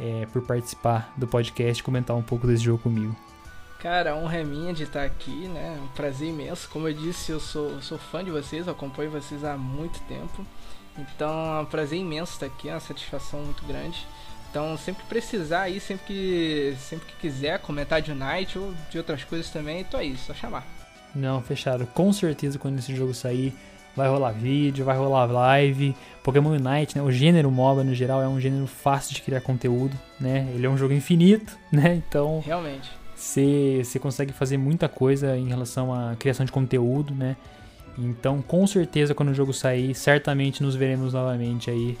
é, 0.00 0.26
por 0.32 0.42
participar 0.46 1.12
do 1.16 1.26
podcast 1.26 1.82
comentar 1.82 2.16
um 2.16 2.22
pouco 2.22 2.46
desse 2.46 2.64
jogo 2.64 2.82
comigo. 2.82 3.14
Cara, 3.78 4.16
honra 4.16 4.38
é 4.38 4.44
minha 4.44 4.72
de 4.72 4.84
estar 4.84 5.04
aqui, 5.04 5.48
né? 5.48 5.78
Um 5.84 5.88
prazer 5.88 6.28
imenso. 6.28 6.68
Como 6.70 6.88
eu 6.88 6.94
disse, 6.94 7.30
eu 7.30 7.38
sou, 7.38 7.80
sou 7.82 7.98
fã 7.98 8.24
de 8.24 8.30
vocês, 8.30 8.66
acompanho 8.66 9.10
vocês 9.10 9.44
há 9.44 9.56
muito 9.56 10.00
tempo. 10.08 10.46
Então, 10.98 11.58
é 11.58 11.60
um 11.60 11.66
prazer 11.66 11.98
imenso 11.98 12.32
estar 12.32 12.46
aqui, 12.46 12.70
é 12.70 12.72
uma 12.72 12.80
satisfação 12.80 13.40
muito 13.40 13.64
grande. 13.66 14.06
Então, 14.50 14.76
sempre 14.76 15.02
que 15.02 15.08
precisar 15.08 15.62
aí, 15.62 15.80
sempre 15.80 16.06
que, 16.06 16.76
sempre 16.78 17.06
que 17.06 17.16
quiser 17.16 17.58
comentar 17.58 18.00
de 18.00 18.12
Unite 18.12 18.58
ou 18.58 18.72
de 18.90 18.98
outras 18.98 19.22
coisas 19.24 19.50
também, 19.50 19.84
tô 19.84 19.96
aí, 19.96 20.16
só 20.16 20.32
chamar. 20.32 20.66
Não, 21.14 21.42
fechado. 21.42 21.86
Com 21.86 22.12
certeza 22.12 22.58
quando 22.58 22.78
esse 22.78 22.94
jogo 22.94 23.14
sair, 23.14 23.54
vai 23.96 24.08
rolar 24.08 24.32
vídeo, 24.32 24.84
vai 24.84 24.96
rolar 24.96 25.24
live. 25.24 25.96
Pokémon 26.22 26.50
Unite, 26.50 26.96
né? 26.96 27.02
O 27.02 27.10
gênero 27.10 27.50
MOBA 27.50 27.82
no 27.82 27.94
geral 27.94 28.22
é 28.22 28.28
um 28.28 28.38
gênero 28.38 28.66
fácil 28.66 29.14
de 29.14 29.22
criar 29.22 29.40
conteúdo, 29.40 29.96
né? 30.20 30.46
Ele 30.54 30.66
é 30.66 30.68
um 30.68 30.76
jogo 30.76 30.92
infinito, 30.92 31.56
né? 31.72 32.02
Então. 32.08 32.42
Realmente. 32.44 32.90
Você 33.14 33.98
consegue 33.98 34.32
fazer 34.32 34.58
muita 34.58 34.88
coisa 34.88 35.36
em 35.38 35.48
relação 35.48 35.92
à 35.92 36.14
criação 36.16 36.44
de 36.44 36.52
conteúdo, 36.52 37.14
né? 37.14 37.34
Então, 37.98 38.42
com 38.42 38.66
certeza, 38.66 39.14
quando 39.14 39.30
o 39.30 39.34
jogo 39.34 39.54
sair, 39.54 39.94
certamente 39.94 40.62
nos 40.62 40.74
veremos 40.74 41.14
novamente 41.14 41.70
aí 41.70 41.96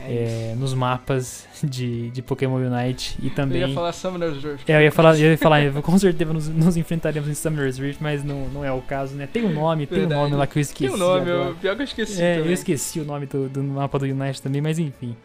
é 0.00 0.52
é, 0.52 0.54
nos 0.56 0.74
mapas 0.74 1.46
de, 1.62 2.10
de 2.10 2.22
Pokémon 2.22 2.56
Unite 2.56 3.16
e 3.22 3.30
também. 3.30 3.62
Eu 3.62 3.68
ia 3.68 3.74
falar 3.74 3.92
Summoner's 3.92 4.42
Rift. 4.42 4.70
É, 4.70 4.76
eu 4.76 4.82
ia 4.82 4.92
falar, 4.92 5.18
eu 5.18 5.30
ia 5.30 5.38
falar 5.38 5.72
com 5.82 5.98
certeza 5.98 6.32
nos, 6.32 6.48
nos 6.48 6.76
enfrentaremos 6.76 7.28
em 7.28 7.34
Summoner's 7.34 7.78
Rift, 7.78 8.02
mas 8.02 8.22
não, 8.22 8.48
não 8.48 8.64
é 8.64 8.72
o 8.72 8.80
caso, 8.82 9.14
né? 9.14 9.26
Tem 9.26 9.44
um 9.44 9.52
nome, 9.52 9.86
Verdade. 9.86 10.08
tem 10.08 10.18
um 10.18 10.22
nome 10.22 10.36
lá 10.36 10.46
que 10.46 10.58
eu 10.58 10.60
esqueci. 10.60 10.84
Tem 10.84 10.94
um 10.94 10.96
nome, 10.96 11.30
eu, 11.30 11.56
pior 11.60 11.76
que 11.76 11.82
eu 11.82 11.84
esqueci. 11.84 12.22
É, 12.22 12.34
também. 12.34 12.48
eu 12.48 12.52
esqueci 12.54 13.00
o 13.00 13.04
nome 13.04 13.26
do, 13.26 13.48
do 13.48 13.62
mapa 13.62 13.98
do 13.98 14.04
Unite 14.04 14.40
também, 14.42 14.60
mas 14.60 14.78
enfim. 14.78 15.16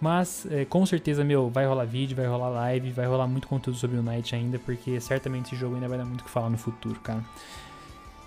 Mas 0.00 0.46
é, 0.50 0.64
com 0.64 0.84
certeza, 0.84 1.24
meu, 1.24 1.48
vai 1.48 1.66
rolar 1.66 1.84
vídeo, 1.84 2.16
vai 2.16 2.26
rolar 2.26 2.48
live, 2.48 2.90
vai 2.90 3.06
rolar 3.06 3.26
muito 3.26 3.48
conteúdo 3.48 3.78
sobre 3.78 3.96
o 3.96 4.00
Unite 4.00 4.34
ainda, 4.34 4.58
porque 4.58 5.00
certamente 5.00 5.46
esse 5.46 5.56
jogo 5.56 5.74
ainda 5.74 5.88
vai 5.88 5.98
dar 5.98 6.04
muito 6.04 6.20
o 6.20 6.24
que 6.24 6.30
falar 6.30 6.50
no 6.50 6.58
futuro, 6.58 7.00
cara. 7.00 7.24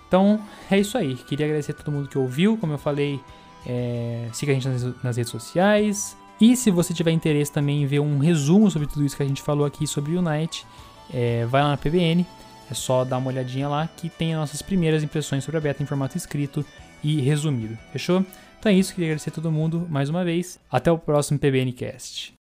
Então, 0.07 0.41
é 0.71 0.79
isso 0.79 0.97
aí. 0.97 1.15
Queria 1.15 1.45
agradecer 1.45 1.71
a 1.71 1.75
todo 1.75 1.91
mundo 1.91 2.09
que 2.09 2.17
ouviu. 2.17 2.57
Como 2.57 2.73
eu 2.73 2.79
falei, 2.79 3.19
é, 3.65 4.27
siga 4.33 4.51
a 4.51 4.55
gente 4.55 4.67
nas, 5.03 5.17
redes 5.17 5.31
sociais. 5.31 6.17
E 6.39 6.55
se 6.55 6.71
você 6.71 6.93
tiver 6.93 7.11
interesse 7.11 7.51
também 7.51 7.83
em 7.83 7.85
ver 7.85 7.99
um 7.99 8.17
resumo 8.17 8.71
sobre 8.71 8.87
tudo 8.87 9.05
isso 9.05 9.15
que 9.15 9.23
a 9.23 9.27
gente 9.27 9.41
falou 9.41 9.65
aqui 9.65 9.85
sobre 9.85 10.15
o 10.15 10.19
Unite, 10.19 10.65
é, 11.13 11.45
vai 11.45 11.61
lá 11.61 11.69
na 11.69 11.77
PBN. 11.77 12.25
É 12.71 12.73
só 12.73 13.03
dar 13.03 13.17
uma 13.17 13.29
olhadinha 13.29 13.67
lá 13.67 13.89
que 13.97 14.09
tem 14.09 14.33
as 14.33 14.39
nossas 14.39 14.61
primeiras 14.61 15.03
impressões 15.03 15.43
sobre 15.43 15.57
a 15.57 15.61
beta 15.61 15.81
em 15.81 15.85
formato 15.85 16.15
escrito 16.15 16.63
e 17.03 17.19
resumido. 17.19 17.77
Fechou? 17.91 18.23
Então 18.59 18.71
é 18.71 18.75
isso, 18.75 18.93
queria 18.93 19.07
agradecer 19.07 19.29
a 19.29 19.33
todo 19.33 19.51
mundo 19.51 19.87
mais 19.89 20.09
uma 20.09 20.23
vez. 20.23 20.59
Até 20.69 20.91
o 20.91 20.97
próximo 20.97 21.39
PBNcast. 21.39 22.37